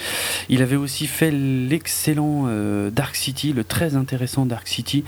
Il 0.48 0.62
avait 0.62 0.76
aussi 0.76 1.06
fait 1.06 1.30
l'excellent 1.30 2.48
Dark 2.90 3.16
City, 3.16 3.52
le 3.52 3.64
très 3.64 3.96
intéressant 3.96 4.46
Dark 4.46 4.68
City, 4.68 5.04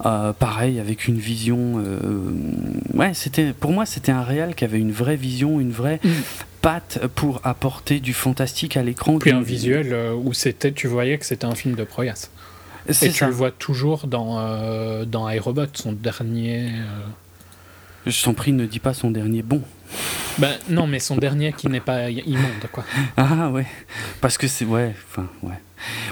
pareil 0.00 0.80
avec 0.80 1.08
une 1.08 1.18
vision, 1.18 1.82
ouais, 2.94 3.14
c'était, 3.14 3.52
pour 3.52 3.72
moi, 3.72 3.86
c'était 3.86 4.12
un 4.12 4.22
réal 4.22 4.54
qui 4.54 4.64
avait 4.64 4.78
une 4.78 4.92
vraie 4.92 5.16
vision, 5.16 5.60
une 5.60 5.70
vraie 5.70 6.00
mm. 6.02 6.08
patte 6.62 7.00
pour 7.14 7.40
apporter 7.44 8.00
du 8.00 8.12
fantastique 8.12 8.76
à 8.76 8.82
l'écran. 8.82 9.18
Puis 9.18 9.32
un 9.32 9.42
visuel 9.42 9.94
où 10.22 10.32
c'était, 10.32 10.72
tu 10.72 10.86
voyais 10.86 11.18
que 11.18 11.26
c'était 11.26 11.46
un 11.46 11.54
film 11.54 11.74
de 11.74 11.84
Proyas. 11.84 12.30
Et 12.88 13.10
tu 13.10 13.24
le 13.24 13.30
vois 13.30 13.50
toujours 13.50 14.06
dans, 14.06 14.38
euh, 14.38 15.04
dans 15.04 15.28
iRobot, 15.28 15.66
son 15.74 15.92
dernier. 15.92 16.68
Euh, 16.68 18.10
Je 18.10 18.22
t'en 18.22 18.34
prie, 18.34 18.52
ne 18.52 18.66
dis 18.66 18.78
pas 18.78 18.94
son 18.94 19.10
dernier 19.10 19.42
bon. 19.42 19.62
Ben 20.38 20.54
non, 20.68 20.86
mais 20.86 20.98
son 20.98 21.16
dernier 21.16 21.52
qui 21.52 21.68
n'est 21.68 21.80
pas 21.80 22.10
immonde, 22.10 22.68
quoi. 22.72 22.84
Ah 23.16 23.50
ouais, 23.50 23.66
parce 24.20 24.38
que 24.38 24.46
c'est 24.46 24.64
ouais, 24.64 24.94
enfin 25.08 25.26
ouais. 25.42 25.60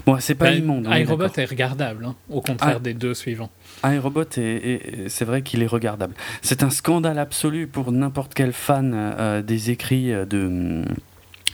Bon, 0.05 0.17
c'est 0.19 0.35
pas 0.35 0.45
ben, 0.45 0.59
immonde. 0.59 0.87
iRobot 0.89 1.27
est 1.35 1.45
regardable, 1.45 2.05
hein, 2.05 2.15
au 2.29 2.41
contraire 2.41 2.75
ah. 2.77 2.79
des 2.79 2.93
deux 2.93 3.13
suivants. 3.13 3.49
iRobot 3.83 4.23
est, 4.37 5.07
c'est 5.09 5.25
vrai 5.25 5.41
qu'il 5.41 5.61
est 5.61 5.67
regardable. 5.67 6.13
C'est 6.41 6.63
un 6.63 6.69
scandale 6.69 7.19
absolu 7.19 7.67
pour 7.67 7.91
n'importe 7.91 8.33
quel 8.33 8.53
fan 8.53 8.93
euh, 8.95 9.41
des 9.41 9.71
écrits 9.71 10.11
de 10.11 10.83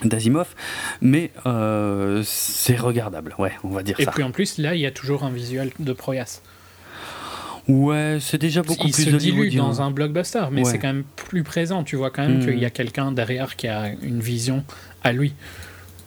d'Asimov, 0.05 0.55
mais 1.01 1.31
euh, 1.45 2.22
c'est 2.25 2.77
regardable, 2.77 3.36
ouais, 3.38 3.53
on 3.63 3.69
va 3.69 3.83
dire 3.83 3.98
ça. 3.98 4.03
Et 4.03 4.05
puis 4.07 4.24
en 4.24 4.31
plus, 4.31 4.57
là, 4.57 4.75
il 4.75 4.81
y 4.81 4.86
a 4.86 4.91
toujours 4.91 5.24
un 5.24 5.31
visuel 5.31 5.72
de 5.79 5.93
Proyas. 5.93 6.41
Ouais, 7.67 8.17
c'est 8.19 8.38
déjà 8.38 8.62
beaucoup 8.62 8.88
il 8.88 8.93
plus 8.93 9.05
se 9.05 9.15
dilue 9.15 9.55
dans 9.55 9.81
un 9.81 9.89
blockbuster, 9.89 10.45
mais 10.51 10.65
c'est 10.65 10.79
quand 10.79 10.88
même 10.88 11.05
plus 11.15 11.43
présent. 11.43 11.83
Tu 11.83 11.95
vois 11.95 12.12
quand 12.12 12.27
même 12.27 12.39
hmm. 12.39 12.45
qu'il 12.45 12.60
y 12.60 12.65
a 12.65 12.69
quelqu'un 12.69 13.12
derrière 13.12 13.55
qui 13.55 13.67
a 13.67 13.93
une 14.01 14.19
vision 14.19 14.65
à 15.01 15.13
lui. 15.13 15.33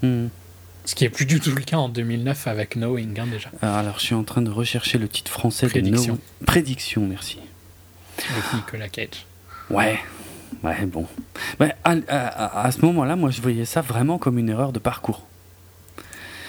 Hmm. 0.02 0.26
Ce 0.84 0.94
qui 0.94 1.04
est 1.04 1.08
plus 1.08 1.26
du 1.26 1.40
tout 1.40 1.50
le 1.50 1.62
cas 1.62 1.78
en 1.78 1.88
2009 1.88 2.46
avec 2.46 2.74
Knowing, 2.74 3.18
hein, 3.18 3.26
déjà. 3.30 3.50
Alors, 3.60 3.98
je 3.98 4.04
suis 4.04 4.14
en 4.14 4.22
train 4.22 4.42
de 4.42 4.50
rechercher 4.50 4.98
le 4.98 5.08
titre 5.08 5.32
français 5.32 5.66
Prédiction. 5.66 6.14
de 6.14 6.18
No... 6.18 6.46
Prédiction, 6.46 7.06
merci. 7.06 7.38
Avec 8.30 8.54
Nicolas 8.54 8.88
Cage. 8.88 9.26
Ouais, 9.68 9.98
ouais, 10.66 10.86
bon. 10.86 11.06
À, 11.60 11.94
à- 12.08 12.62
à 12.66 12.70
ce 12.72 12.80
moment-là, 12.84 13.16
moi, 13.16 13.30
je 13.30 13.40
voyais 13.40 13.64
ça 13.64 13.80
vraiment 13.80 14.18
comme 14.18 14.38
une 14.38 14.48
erreur 14.48 14.72
de 14.72 14.78
parcours. 14.78 15.26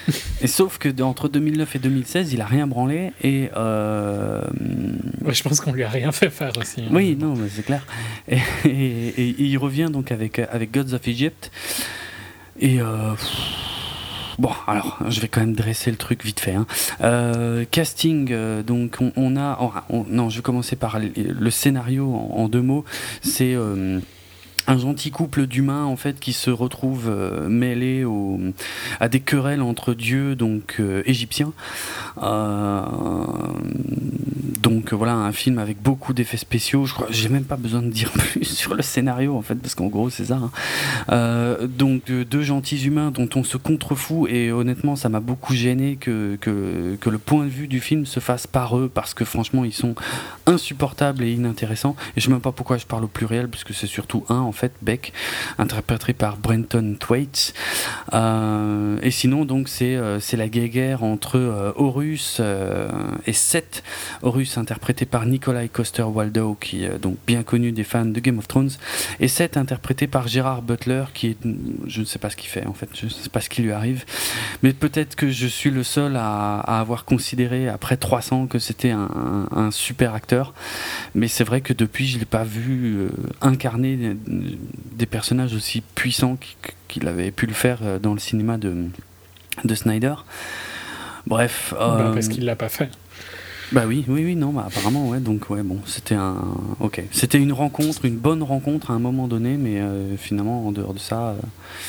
et 0.42 0.48
sauf 0.48 0.78
que 0.78 1.02
entre 1.02 1.28
2009 1.28 1.76
et 1.76 1.80
2016, 1.80 2.32
il 2.34 2.40
a 2.42 2.46
rien 2.46 2.66
branlé 2.68 3.12
et 3.24 3.50
euh, 3.58 4.42
Ouais, 5.26 5.34
je 5.34 5.44
pense 5.44 5.60
qu'on 5.60 5.74
lui 5.74 5.84
a 5.84 5.90
rien 5.90 6.12
fait 6.14 6.30
faire 6.30 6.52
aussi. 6.58 6.82
hein. 6.82 6.90
oui, 6.92 7.18
non, 7.20 7.36
mais 7.36 7.50
c'est 7.50 7.64
clair. 7.64 7.86
Et, 8.30 8.38
et- 8.66 9.20
et 9.30 9.36
il 9.44 9.58
revient 9.58 9.90
donc 9.92 10.12
avec 10.12 10.40
avec 10.40 10.72
Gods 10.74 10.94
of 10.94 11.06
Egypt 11.08 11.52
et 12.60 12.80
euh, 12.80 13.12
pff, 13.16 13.28
Bon, 14.40 14.52
alors, 14.68 15.00
je 15.10 15.20
vais 15.20 15.28
quand 15.28 15.40
même 15.42 15.56
dresser 15.56 15.90
le 15.90 15.98
truc 15.98 16.24
vite 16.24 16.40
fait. 16.40 16.54
hein. 16.54 16.68
Euh, 17.02 17.66
casting, 17.70 18.28
euh, 18.32 18.62
donc 18.62 18.98
on, 19.02 19.12
on 19.16 19.36
a... 19.36 19.58
on- 19.90 20.06
non, 20.10 20.30
je 20.30 20.38
vais 20.38 20.44
commencer 20.44 20.76
par 20.76 21.00
le, 21.00 21.50
scénario 21.50 22.08
en, 22.14 22.36
en 22.44 22.48
deux 22.48 22.62
mots. 22.62 22.86
C'est... 23.22 23.54
euh, 23.56 24.00
un 24.68 24.78
gentil 24.78 25.12
couple 25.12 25.48
d'humains 25.48 25.86
en 25.86 25.96
fait 25.96 26.20
qui 26.20 26.34
se 26.34 26.50
retrouvent 26.50 27.08
euh, 27.10 27.48
mêlés 27.50 28.04
au, 28.04 28.40
à 29.00 29.08
des 29.10 29.20
querelles 29.22 29.62
entre 29.62 29.94
dieux 29.94 30.36
donc 30.36 30.76
euh, 30.80 31.02
égyptiens. 31.06 31.54
Euh, 32.22 32.82
donc 34.62 34.92
voilà 34.94 35.14
un 35.14 35.32
film 35.32 35.60
avec 35.60 35.82
beaucoup 35.82 36.14
d'effets 36.14 36.38
spéciaux. 36.38 36.86
Je 36.86 36.94
crois 36.94 37.08
j'ai 37.10 37.30
même 37.30 37.46
pas 37.46 37.56
besoin 37.56 37.82
de 37.82 37.90
dire 37.90 38.12
plus 38.18 38.44
sur 38.44 38.76
le 38.76 38.82
scénario 38.82 39.36
en 39.36 39.42
fait 39.42 39.56
parce 39.56 39.76
qu'en 39.76 39.88
gros 39.88 40.10
c'est 40.10 40.26
ça. 40.26 40.36
hein. 40.36 40.52
Euh, 41.12 41.68
donc 41.68 42.12
deux 42.12 42.42
gentils 42.42 42.84
humains 42.86 43.12
dont 43.12 43.30
on 43.36 43.44
se 43.44 43.58
contrefout 43.58 44.30
et 44.30 44.52
honnêtement 44.52 44.96
ça 44.96 45.10
m'a 45.10 45.20
beaucoup 45.20 45.54
gêné 45.54 45.96
que, 45.96 46.38
que, 46.42 46.98
que 47.00 47.10
le 47.10 47.18
point 47.18 47.46
de 47.46 47.50
vue 47.50 47.68
du 47.68 47.80
film 47.80 48.06
se 48.06 48.20
fasse 48.20 48.48
par 48.48 48.78
eux 48.78 48.90
parce 48.94 49.14
que 49.14 49.26
franchement 49.26 49.64
ils 49.64 49.74
sont 49.74 49.96
insupportables 50.46 51.24
et 51.24 51.32
inintéressants 51.32 51.96
et 52.16 52.20
je 52.22 52.26
sais 52.26 52.32
même 52.32 52.42
pas 52.42 52.52
pourquoi 52.52 52.78
je 52.78 52.86
parle 52.86 53.04
au 53.06 53.08
pluriel 53.08 53.48
parce 53.48 53.64
que 53.64 53.74
c'est 53.74 53.88
surtout 53.88 54.26
un 54.30 54.42
fait 54.58 54.74
Beck 54.82 55.14
interprété 55.58 56.14
par 56.14 56.38
Brenton 56.38 56.96
Thwaites. 57.00 57.54
Euh, 58.14 58.98
et 59.02 59.12
sinon 59.12 59.46
donc 59.46 59.70
c'est 59.70 59.96
euh, 59.96 60.20
c'est 60.20 60.38
la 60.38 60.48
guéguerre 60.48 61.04
entre 61.04 61.38
euh, 61.38 61.72
Horus 61.76 62.42
et 63.26 63.34
Seth. 63.34 63.84
Horus 64.22 64.58
interprété 64.58 65.06
par 65.06 65.26
Nikolai 65.26 65.70
Coster-Waldau 65.70 66.56
qui 66.60 66.84
est 66.84 67.00
donc 67.00 67.18
bien 67.26 67.44
connu 67.44 67.72
des 67.72 67.84
fans 67.84 68.06
de 68.06 68.20
Game 68.20 68.38
of 68.40 68.48
Thrones. 68.48 68.72
Et 69.20 69.28
Seth 69.28 69.58
interprété 69.58 70.08
par 70.08 70.28
Gérard 70.28 70.62
Butler 70.62 71.06
qui 71.14 71.28
est 71.28 71.38
je 71.88 72.02
ne 72.02 72.06
sais 72.06 72.20
pas 72.20 72.30
ce 72.30 72.36
qu'il 72.36 72.50
fait 72.50 72.66
en 72.66 72.74
fait. 72.74 72.90
Je 72.94 73.06
ne 73.06 73.10
sais 73.10 73.30
pas 73.30 73.42
ce 73.42 73.50
qui 73.50 73.62
lui 73.62 73.72
arrive. 73.72 74.06
Mais 74.64 74.74
peut-être 74.74 75.16
que 75.16 75.30
je 75.30 75.48
suis 75.48 75.70
le 75.70 75.84
seul 75.84 76.16
à, 76.16 76.60
avoir 76.60 77.06
considéré 77.06 77.70
après 77.70 77.98
300 77.98 78.48
que 78.48 78.60
c'était 78.60 78.92
un, 78.92 79.70
super 79.72 80.14
acteur. 80.14 80.54
Mais 81.16 81.28
c'est 81.28 81.44
vrai 81.44 81.62
que 81.62 81.74
depuis 81.74 82.08
je 82.08 82.20
l'ai 82.20 82.26
pas 82.26 82.44
vu 82.44 83.08
incarner 83.42 84.16
des, 84.94 85.06
personnages 85.06 85.54
aussi 85.54 85.82
puissants 85.96 86.36
qu- 86.38 86.72
qu'il 86.88 87.08
avait 87.08 87.32
pu 87.32 87.46
le 87.46 87.54
faire 87.54 87.80
euh, 87.84 88.00
dans 88.00 88.14
le 88.14 88.20
cinéma 88.20 88.58
de, 88.58 88.86
de 89.64 89.76
Snyder 89.76 90.16
bref 91.26 91.74
Bah, 91.78 91.98
euh, 92.00 92.14
parce 92.14 92.28
qu'il 92.28 92.46
l'a 92.46 92.56
pas 92.56 92.70
fait. 92.70 92.90
Bah 93.74 93.84
oui, 93.86 94.06
oui, 94.08 94.24
oui, 94.24 94.36
non, 94.36 94.54
bah 94.54 94.66
apparemment, 94.68 95.10
ouais, 95.10 95.20
donc 95.20 95.50
ouais, 95.50 95.62
bon, 95.62 95.80
c'était 95.86 96.16
un, 96.16 96.38
ok, 96.80 97.02
c'était 97.12 97.38
une 97.38 97.52
rencontre, 97.52 98.06
une 98.06 98.16
bonne 98.16 98.42
rencontre 98.42 98.92
à 98.92 98.94
un 98.94 99.00
moment 99.00 99.28
donné, 99.28 99.58
mais 99.58 99.80
euh, 99.82 100.16
finalement, 100.16 100.66
en 100.66 100.72
dehors 100.72 100.94
de 100.94 101.00
ça, 101.00 101.30
euh, 101.30 101.36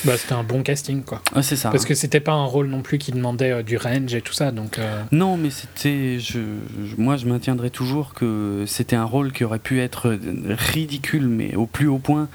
Bah, 0.03 0.17
c'était 0.17 0.33
un 0.33 0.43
bon 0.43 0.61
casting, 0.61 1.03
quoi. 1.03 1.21
ah, 1.33 1.41
c'est 1.41 1.55
ça. 1.55 1.69
Parce 1.69 1.85
que 1.85 1.93
c'était 1.95 2.19
pas 2.19 2.33
un 2.33 2.43
rôle 2.43 2.67
non 2.67 2.81
plus 2.81 2.97
qui 2.97 3.11
demandait 3.13 3.51
euh, 3.51 3.63
du 3.63 3.77
range 3.77 4.13
et 4.13 4.21
tout 4.21 4.33
ça, 4.33 4.51
donc. 4.51 4.77
Non, 5.13 5.37
mais 5.37 5.49
c'était, 5.51 6.19
je, 6.19 6.39
je- 6.85 6.95
moi, 6.97 7.15
je 7.15 7.25
maintiendrai 7.27 7.69
toujours 7.69 8.13
que 8.13 8.65
c'était 8.67 8.97
un 8.97 9.05
rôle 9.05 9.31
qui 9.31 9.45
aurait 9.45 9.59
pu 9.59 9.79
être 9.79 10.17
ridicule, 10.49 11.27
mais 11.27 11.55
au 11.55 11.65
plus 11.65 11.87
haut 11.87 11.97
point, 11.99 12.27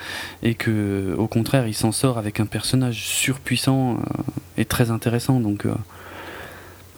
et 0.43 0.55
que, 0.55 1.15
au 1.19 1.27
contraire, 1.27 1.67
il 1.69 1.75
s'en 1.75 1.93
sort 1.93 2.17
avec 2.17 2.41
un 2.41 2.47
personnage 2.47 3.05
surpuissant 3.05 3.99
et 4.57 4.65
très 4.65 4.91
intéressant, 4.91 5.39
donc 5.41 5.67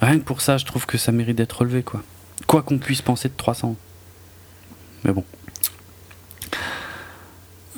rien 0.00 0.18
que 0.18 0.24
pour 0.24 0.40
ça, 0.42 0.58
je 0.58 0.64
trouve 0.64 0.86
que 0.86 0.98
ça 0.98 1.10
mérite 1.12 1.36
d'être 1.36 1.58
relevé, 1.60 1.82
quoi. 1.82 2.02
Quoi 2.46 2.62
qu'on 2.62 2.78
puisse 2.78 3.02
penser 3.02 3.28
de 3.28 3.34
300. 3.36 3.76
Mais 5.04 5.12
bon. 5.12 5.24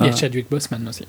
Il 0.00 0.06
y 0.06 0.08
a 0.08 0.12
Ah. 0.12 0.16
Chadwick 0.16 0.48
Boseman 0.50 0.86
aussi. 0.88 1.06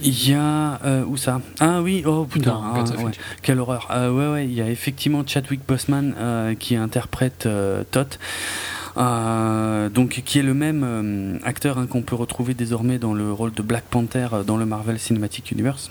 Il 0.00 0.28
y 0.28 0.32
a 0.34 0.80
euh, 0.84 1.04
où 1.04 1.16
ça? 1.16 1.40
Ah 1.58 1.82
oui, 1.82 2.04
oh 2.06 2.24
putain, 2.24 2.60
ah, 2.62 2.84
ouais, 3.02 3.10
quelle 3.42 3.58
horreur. 3.58 3.88
Euh, 3.90 4.12
ouais 4.12 4.32
ouais, 4.32 4.44
il 4.46 4.52
y 4.52 4.60
a 4.62 4.70
effectivement 4.70 5.24
Chadwick 5.26 5.66
Boseman 5.66 6.14
euh, 6.18 6.54
qui 6.54 6.76
interprète 6.76 7.46
euh, 7.46 7.82
Tot. 7.90 8.18
Euh, 8.96 9.88
donc 9.88 10.22
qui 10.24 10.38
est 10.38 10.42
le 10.42 10.54
même 10.54 10.82
euh, 10.84 11.38
acteur 11.44 11.78
hein, 11.78 11.86
qu'on 11.86 12.02
peut 12.02 12.16
retrouver 12.16 12.54
désormais 12.54 12.98
dans 12.98 13.12
le 13.14 13.32
rôle 13.32 13.52
de 13.52 13.62
Black 13.62 13.84
Panther 13.84 14.28
euh, 14.32 14.42
dans 14.44 14.56
le 14.56 14.66
Marvel 14.66 14.98
Cinematic 15.00 15.50
Universe. 15.50 15.90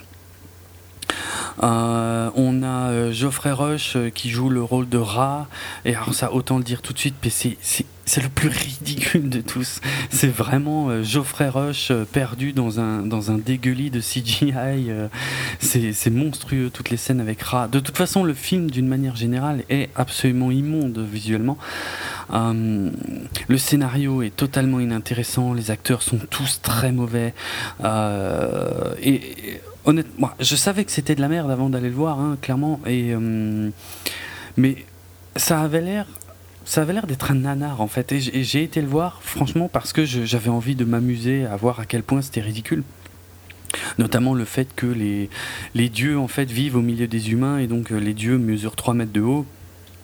Euh, 1.62 2.30
on 2.34 2.62
a 2.62 2.90
euh, 2.90 3.12
Geoffrey 3.12 3.50
Rush 3.50 3.96
qui 4.14 4.30
joue 4.30 4.48
le 4.48 4.62
rôle 4.62 4.88
de 4.88 4.98
Ra. 4.98 5.48
Et 5.84 5.94
alors 5.94 6.14
ça 6.14 6.32
autant 6.32 6.58
le 6.58 6.64
dire 6.64 6.82
tout 6.82 6.92
de 6.92 6.98
suite 6.98 7.16
mais 7.22 7.30
c'est 7.30 8.22
le 8.22 8.28
plus 8.28 8.48
ridicule 8.80 9.28
de 9.28 9.40
tous. 9.40 9.80
C'est 10.10 10.28
vraiment 10.28 10.88
euh, 10.88 11.02
Geoffrey 11.02 11.48
Rush 11.48 11.92
perdu 12.12 12.52
dans 12.52 12.80
un 12.80 13.02
dans 13.02 13.18
dégueulis 13.38 13.90
de 13.90 14.00
CGI 14.00 14.54
c'est 15.60 16.10
monstrueux 16.10 16.70
toutes 16.72 16.90
les 16.90 16.96
scènes 16.96 17.20
avec 17.20 17.42
Ra. 17.42 17.68
De 17.68 17.80
toute 17.80 17.96
façon 17.96 18.24
le 18.24 18.34
film 18.34 18.70
d'une 18.70 18.88
manière 18.88 19.16
générale 19.16 19.64
est 19.68 19.90
absolument 19.96 20.50
immonde 20.50 20.98
visuellement. 20.98 21.58
Le 22.30 23.58
scénario 23.58 24.22
est 24.22 24.34
totalement 24.34 24.80
inintéressant, 24.80 25.54
les 25.54 25.70
acteurs 25.70 26.02
sont 26.02 26.18
tous 26.30 26.60
très 26.62 26.92
mauvais. 26.92 27.34
Honnêtement, 29.88 30.30
je 30.38 30.54
savais 30.54 30.84
que 30.84 30.92
c'était 30.92 31.14
de 31.14 31.22
la 31.22 31.28
merde 31.28 31.50
avant 31.50 31.70
d'aller 31.70 31.88
le 31.88 31.94
voir, 31.94 32.20
hein, 32.20 32.36
clairement. 32.42 32.78
Et, 32.86 33.14
euh, 33.14 33.70
mais 34.56 34.84
ça 35.34 35.62
avait 35.62 35.80
l'air. 35.80 36.06
Ça 36.66 36.82
avait 36.82 36.92
l'air 36.92 37.06
d'être 37.06 37.30
un 37.30 37.36
nanar 37.36 37.80
en 37.80 37.88
fait, 37.88 38.12
et 38.12 38.20
j'ai 38.20 38.62
été 38.62 38.82
le 38.82 38.88
voir 38.88 39.22
franchement 39.22 39.70
parce 39.72 39.94
que 39.94 40.04
j'avais 40.04 40.50
envie 40.50 40.74
de 40.74 40.84
m'amuser 40.84 41.46
à 41.46 41.56
voir 41.56 41.80
à 41.80 41.86
quel 41.86 42.02
point 42.02 42.20
c'était 42.20 42.42
ridicule. 42.42 42.82
Notamment 43.96 44.34
le 44.34 44.44
fait 44.44 44.68
que 44.76 44.84
les, 44.84 45.88
dieux 45.88 46.18
en 46.18 46.28
fait 46.28 46.50
vivent 46.50 46.76
au 46.76 46.82
milieu 46.82 47.06
des 47.06 47.32
humains 47.32 47.56
et 47.56 47.66
donc 47.66 47.90
euh, 47.90 47.96
les 47.98 48.12
dieux 48.12 48.36
mesurent 48.36 48.76
3 48.76 48.92
mètres 48.92 49.12
de 49.12 49.22
haut 49.22 49.46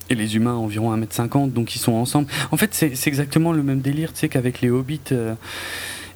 et 0.09 0.15
les 0.15 0.37
humains 0.37 0.55
environ 0.55 0.97
1m50 0.97 1.53
donc 1.53 1.77
ils 1.77 1.81
sont 1.81 1.93
ensemble. 1.93 2.29
En 2.51 2.57
fait 2.57 2.73
c'est 2.73 3.07
exactement 3.07 3.53
le 3.53 3.63
même 3.63 3.81
délire 3.81 4.15
tu 4.15 4.27
qu'avec 4.31 4.63
les 4.63 4.71
hobbits 4.71 5.01
euh, 5.13 5.35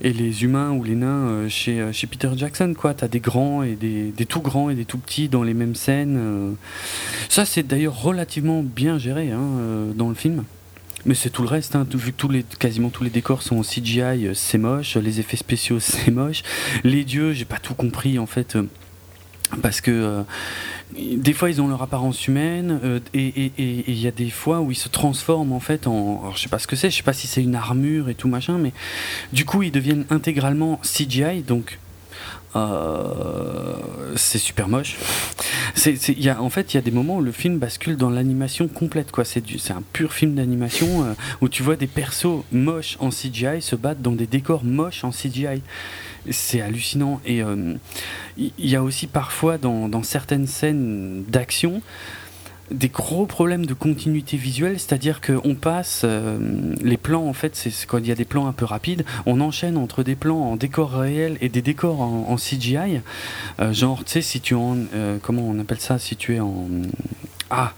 et 0.00 0.12
les 0.12 0.44
humains 0.44 0.70
ou 0.70 0.84
les 0.84 0.94
nains 0.94 1.28
euh, 1.28 1.48
chez, 1.48 1.80
euh, 1.80 1.92
chez 1.92 2.06
Peter 2.06 2.30
Jackson 2.36 2.74
quoi. 2.76 2.94
T'as 2.94 3.08
des 3.08 3.20
grands 3.20 3.62
et 3.62 3.74
des, 3.74 4.12
tout 4.26 4.40
grands 4.40 4.70
et 4.70 4.74
des 4.74 4.84
tout 4.84 4.98
petits 4.98 5.28
dans 5.28 5.42
les 5.42 5.54
mêmes 5.54 5.74
scènes. 5.74 6.16
euh. 6.18 6.52
Ça 7.28 7.44
c'est 7.44 7.62
d'ailleurs 7.62 8.00
relativement 8.00 8.62
bien 8.62 8.98
géré 8.98 9.30
hein, 9.30 9.92
dans 9.94 10.08
le 10.08 10.14
film. 10.14 10.44
Mais 11.06 11.14
c'est 11.14 11.30
tout 11.30 11.42
le 11.42 11.48
reste, 11.48 11.76
hein, 11.76 11.86
vu 11.94 12.12
que 12.12 12.56
quasiment 12.58 12.90
tous 12.90 13.04
les 13.04 13.10
décors 13.10 13.42
sont 13.42 13.56
en 13.58 13.62
CGI, 13.62 14.30
c'est 14.34 14.58
moche, 14.58 14.96
les 14.96 15.20
effets 15.20 15.36
spéciaux 15.36 15.78
c'est 15.80 16.10
moche, 16.10 16.42
les 16.82 17.04
dieux, 17.04 17.32
j'ai 17.32 17.44
pas 17.44 17.58
tout 17.58 17.74
compris 17.74 18.18
en 18.18 18.26
fait, 18.26 18.58
parce 19.62 19.80
que 19.80 19.90
euh, 19.90 20.22
des 20.96 21.32
fois 21.32 21.50
ils 21.50 21.60
ont 21.60 21.68
leur 21.68 21.82
apparence 21.82 22.26
humaine, 22.26 22.80
euh, 22.84 23.00
et 23.14 23.52
il 23.58 23.98
y 23.98 24.06
a 24.06 24.10
des 24.10 24.30
fois 24.30 24.60
où 24.60 24.70
ils 24.70 24.76
se 24.76 24.88
transforment 24.88 25.52
en 25.52 25.60
fait 25.60 25.86
en, 25.86 26.20
alors 26.22 26.36
je 26.36 26.42
sais 26.42 26.48
pas 26.48 26.58
ce 26.58 26.66
que 26.66 26.76
c'est, 26.76 26.90
je 26.90 26.96
sais 26.96 27.02
pas 27.02 27.12
si 27.12 27.26
c'est 27.26 27.42
une 27.42 27.54
armure 27.54 28.08
et 28.08 28.14
tout 28.14 28.28
machin, 28.28 28.58
mais 28.58 28.72
du 29.32 29.44
coup 29.44 29.62
ils 29.62 29.72
deviennent 29.72 30.04
intégralement 30.10 30.80
CGI, 30.82 31.42
donc 31.42 31.78
euh, 32.56 33.74
c'est 34.16 34.38
super 34.38 34.68
moche. 34.68 34.96
C'est, 35.74 36.08
y 36.08 36.28
a, 36.28 36.42
en 36.42 36.48
fait, 36.50 36.72
il 36.72 36.76
y 36.76 36.78
a 36.78 36.82
des 36.82 36.90
moments 36.90 37.18
où 37.18 37.20
le 37.20 37.30
film 37.30 37.58
bascule 37.58 37.96
dans 37.96 38.10
l'animation 38.10 38.68
complète. 38.68 39.12
Quoi. 39.12 39.24
C'est, 39.24 39.44
c'est 39.58 39.72
un 39.72 39.82
pur 39.92 40.12
film 40.12 40.34
d'animation 40.34 41.14
où 41.40 41.48
tu 41.48 41.62
vois 41.62 41.76
des 41.76 41.86
persos 41.86 42.42
moches 42.50 42.96
en 43.00 43.10
CGI 43.10 43.60
se 43.60 43.76
battre 43.76 44.00
dans 44.00 44.12
des 44.12 44.26
décors 44.26 44.64
moches 44.64 45.04
en 45.04 45.10
CGI. 45.10 45.62
C'est 46.30 46.60
hallucinant. 46.60 47.20
Et 47.24 47.42
euh, 47.42 47.74
il 48.36 48.52
y, 48.58 48.76
a 48.76 48.82
aussi 48.82 49.06
parfois 49.06 49.58
dans, 49.58 50.02
certaines 50.02 50.46
scènes 50.46 51.24
d'action 51.28 51.82
des 52.70 52.88
gros 52.88 53.24
problèmes 53.24 53.64
de 53.64 53.72
continuité 53.72 54.36
visuelle, 54.36 54.78
c'est-à-dire 54.78 55.22
qu'on 55.22 55.54
passe 55.54 56.02
euh, 56.04 56.74
les 56.82 56.98
plans, 56.98 57.26
en 57.26 57.32
fait, 57.32 57.56
c'est 57.56 57.72
quand 57.86 57.96
il 57.96 58.06
y 58.06 58.12
a 58.12 58.14
des 58.14 58.26
plans 58.26 58.46
un 58.46 58.52
peu 58.52 58.66
rapides, 58.66 59.06
on 59.24 59.40
enchaîne 59.40 59.78
entre 59.78 60.02
des 60.02 60.14
plans 60.14 60.38
en 60.38 60.56
décor 60.56 60.90
réel 60.90 61.38
et 61.40 61.48
des 61.48 61.62
décors 61.62 62.02
en, 62.02 62.36
CGI. 62.36 63.00
Euh, 63.60 63.72
genre, 63.72 64.04
tu 64.04 64.12
sais, 64.12 64.20
si 64.20 64.42
tu 64.42 64.54
en. 64.54 64.76
comment 65.22 65.48
on 65.48 65.58
appelle 65.58 65.80
ça 65.80 65.98
Si 65.98 66.14
tu 66.14 66.34
es 66.34 66.40
en. 66.40 66.68
Ah 67.48 67.72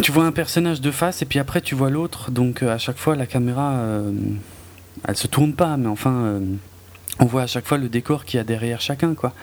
Tu 0.00 0.12
vois 0.12 0.24
un 0.24 0.32
personnage 0.32 0.80
de 0.80 0.90
face 0.90 1.20
et 1.20 1.26
puis 1.26 1.38
après 1.38 1.60
tu 1.60 1.74
vois 1.74 1.90
l'autre, 1.90 2.30
donc 2.30 2.62
à 2.62 2.78
chaque 2.78 2.96
fois 2.96 3.16
la 3.16 3.26
caméra. 3.26 3.82
Elle 5.06 5.16
se 5.16 5.26
tourne 5.26 5.54
pas, 5.54 5.76
mais 5.76 5.88
enfin. 5.88 6.12
euh, 6.12 6.40
on 7.20 7.26
voit 7.26 7.42
à 7.42 7.46
chaque 7.46 7.66
fois 7.66 7.78
le 7.78 7.88
décor 7.88 8.24
qu'il 8.24 8.38
y 8.38 8.40
a 8.40 8.44
derrière 8.44 8.80
chacun, 8.80 9.14
quoi. 9.14 9.34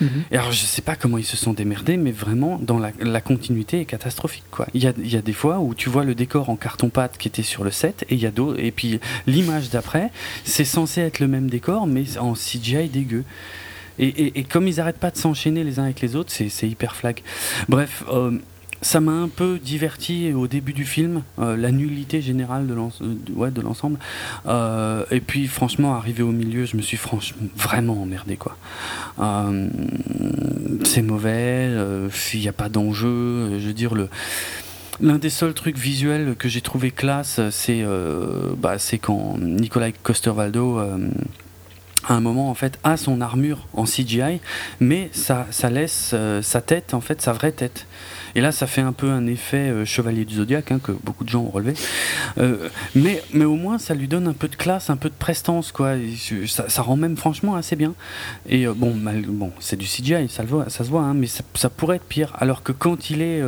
Mhm. 0.00 0.24
Et 0.30 0.36
alors, 0.38 0.52
je 0.52 0.64
sais 0.64 0.80
pas 0.80 0.96
comment 0.96 1.18
ils 1.18 1.24
se 1.24 1.36
sont 1.36 1.52
démerdés, 1.52 1.98
mais 1.98 2.12
vraiment, 2.12 2.58
dans 2.58 2.78
la, 2.78 3.20
continuité 3.20 3.80
est 3.80 3.84
catastrophique. 3.84 4.44
Quoi. 4.50 4.66
Il, 4.72 4.82
y 4.82 4.86
a, 4.86 4.94
il 4.96 5.12
y 5.12 5.16
a 5.16 5.22
des 5.22 5.34
fois 5.34 5.58
où 5.58 5.74
tu 5.74 5.90
vois 5.90 6.04
le 6.04 6.14
décor 6.14 6.48
en 6.48 6.56
carton-pâte 6.56 7.18
qui 7.18 7.28
était 7.28 7.42
sur 7.42 7.64
le 7.64 7.70
set, 7.70 8.06
et 8.08 8.14
il 8.14 8.20
y 8.20 8.26
a. 8.26 8.30
Et 8.56 8.70
puis, 8.70 8.98
l'image 9.26 9.68
d'après, 9.68 10.10
c'est 10.44 10.64
censé 10.64 11.02
être 11.02 11.18
le 11.18 11.28
même 11.28 11.50
décor, 11.50 11.86
mais 11.86 12.16
en 12.18 12.32
CGI 12.32 12.88
dégueu. 12.88 13.24
Et, 13.98 14.38
et, 14.38 14.44
comme 14.44 14.66
ils 14.66 14.80
arrêtent 14.80 14.96
pas 14.98 15.10
de 15.10 15.18
s'enchaîner 15.18 15.62
les 15.62 15.78
uns 15.78 15.84
avec 15.84 16.00
les 16.00 16.16
autres, 16.16 16.32
c'est 16.32 16.66
hyper 16.66 16.96
flag. 16.96 17.20
Bref, 17.68 18.02
euh, 18.10 18.38
ça 18.82 19.00
m'a 19.00 19.12
un 19.12 19.28
peu 19.28 19.58
diverti 19.58 20.32
au 20.32 20.46
début 20.46 20.72
du 20.72 20.84
film, 20.84 21.22
euh, 21.38 21.56
la 21.56 21.70
nullité 21.70 22.22
générale 22.22 22.66
de 22.66 23.60
l'ensemble. 23.60 23.98
Euh, 24.46 25.04
et 25.10 25.20
puis 25.20 25.46
franchement, 25.46 25.94
arrivé 25.94 26.22
au 26.22 26.32
milieu, 26.32 26.64
je 26.64 26.76
me 26.76 26.82
suis 26.82 26.96
franchement 26.96 27.46
vraiment 27.56 28.00
emmerdé. 28.02 28.38
Euh, 29.18 29.68
c'est 30.84 31.02
mauvais, 31.02 31.70
il 32.32 32.40
n'y 32.40 32.48
a 32.48 32.52
pas 32.52 32.68
d'enjeu. 32.68 33.58
je 33.58 33.66
veux 33.66 33.74
dire. 33.74 33.92
L'un 35.02 35.16
des 35.16 35.30
seuls 35.30 35.54
trucs 35.54 35.78
visuels 35.78 36.34
que 36.38 36.48
j'ai 36.48 36.60
trouvé 36.60 36.90
classe, 36.90 37.40
c'est 37.50 37.84
bah, 38.58 38.76
quand 39.00 39.36
Nicolas 39.38 39.92
Coster-Waldo 39.92 40.78
à 42.08 42.14
un 42.14 42.20
moment 42.20 42.50
en 42.50 42.54
fait 42.54 42.78
a 42.82 42.96
son 42.96 43.20
armure 43.20 43.66
en 43.74 43.84
CGI, 43.84 44.40
mais 44.78 45.10
ça, 45.12 45.46
ça 45.50 45.70
laisse 45.70 46.14
sa 46.42 46.60
tête 46.60 46.94
en 46.94 47.00
fait 47.00 47.20
sa 47.20 47.32
vraie 47.32 47.52
tête. 47.52 47.86
Et 48.34 48.40
là, 48.40 48.52
ça 48.52 48.66
fait 48.66 48.80
un 48.80 48.92
peu 48.92 49.10
un 49.10 49.26
effet 49.26 49.70
euh, 49.70 49.84
chevalier 49.84 50.24
du 50.24 50.36
zodiaque 50.36 50.72
hein, 50.72 50.80
que 50.82 50.92
beaucoup 50.92 51.24
de 51.24 51.28
gens 51.28 51.42
ont 51.42 51.50
relevé. 51.50 51.74
Euh, 52.38 52.68
mais, 52.94 53.22
mais 53.32 53.44
au 53.44 53.56
moins, 53.56 53.78
ça 53.78 53.94
lui 53.94 54.08
donne 54.08 54.28
un 54.28 54.32
peu 54.32 54.48
de 54.48 54.56
classe, 54.56 54.90
un 54.90 54.96
peu 54.96 55.08
de 55.08 55.14
prestance, 55.14 55.72
quoi. 55.72 55.94
Ça, 56.46 56.82
rend 56.82 56.96
même 56.96 57.16
franchement 57.16 57.56
assez 57.56 57.76
bien. 57.76 57.94
Et 58.48 58.66
euh, 58.66 58.74
bon, 58.74 58.94
bon 58.94 59.52
c'est 59.60 59.76
du 59.76 59.86
CGI, 59.86 60.28
ça, 60.28 60.44
se 60.44 60.82
voit, 60.90 61.02
hein, 61.02 61.14
mais 61.14 61.26
ça, 61.26 61.70
pourrait 61.70 61.96
être 61.96 62.04
pire. 62.04 62.32
Alors 62.38 62.62
que 62.62 62.72
quand 62.72 63.10
il 63.10 63.22
est 63.22 63.42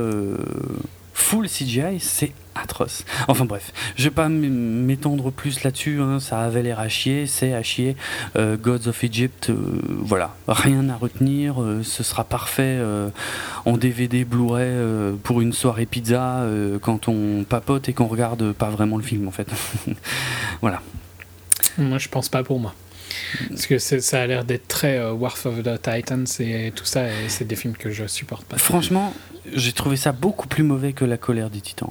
full 1.13 1.49
CGI, 1.49 2.01
c'est 2.01 2.33
atroce. 2.55 3.05
Enfin 3.29 3.45
bref, 3.45 3.73
je 3.97 4.05
vais 4.05 4.11
pas 4.11 4.29
m'étendre 4.29 5.31
plus 5.31 5.63
là-dessus, 5.63 6.01
hein, 6.01 6.21
ça 6.21 6.41
avait 6.41 6.63
l'air 6.63 6.81
à 6.81 6.89
chier, 6.89 7.27
c'est 7.27 7.55
à 7.55 7.63
chier. 7.63 7.97
Euh, 8.37 8.57
Gods 8.57 8.89
of 8.89 9.05
Egypt, 9.05 9.51
euh, 9.51 9.57
voilà, 10.01 10.35
rien 10.49 10.89
à 10.89 10.97
retenir, 10.97 11.63
euh, 11.63 11.83
ce 11.83 12.03
sera 12.03 12.25
parfait 12.25 12.81
en 13.65 13.77
DVD 13.77 14.25
Blu-ray 14.25 15.17
pour 15.23 15.41
une 15.41 15.53
soirée 15.53 15.87
pizza 15.87 16.47
quand 16.81 17.09
on 17.09 17.45
papote 17.45 17.89
et 17.89 17.93
qu'on 17.93 18.07
regarde 18.07 18.53
pas 18.53 18.71
vraiment 18.71 18.97
le 18.97 19.03
film 19.03 19.29
en 19.29 19.31
fait. 19.31 19.49
voilà. 20.61 20.83
Moi 21.79 21.99
je 21.99 22.09
pense 22.09 22.29
pas 22.29 22.43
pour 22.43 22.61
moi. 22.61 22.75
Parce 23.49 23.67
que 23.67 23.79
ça 23.79 24.23
a 24.23 24.27
l'air 24.27 24.45
d'être 24.45 24.69
très 24.69 24.99
euh, 24.99 25.13
War 25.13 25.35
of 25.45 25.63
the 25.63 25.81
Titans 25.81 26.27
et 26.41 26.73
tout 26.75 26.85
ça, 26.85 27.07
et 27.09 27.29
c'est 27.29 27.45
des 27.45 27.57
films 27.57 27.77
que 27.77 27.91
je 27.91 28.07
supporte 28.07 28.45
pas. 28.45 28.59
Franchement, 28.59 29.15
j'ai 29.53 29.73
trouvé 29.73 29.97
ça 29.97 30.13
beaucoup 30.13 30.49
plus 30.49 30.63
mauvais 30.63 30.93
que 30.93 31.05
La 31.05 31.17
colère 31.17 31.51
des 31.51 31.61
titans. 31.61 31.91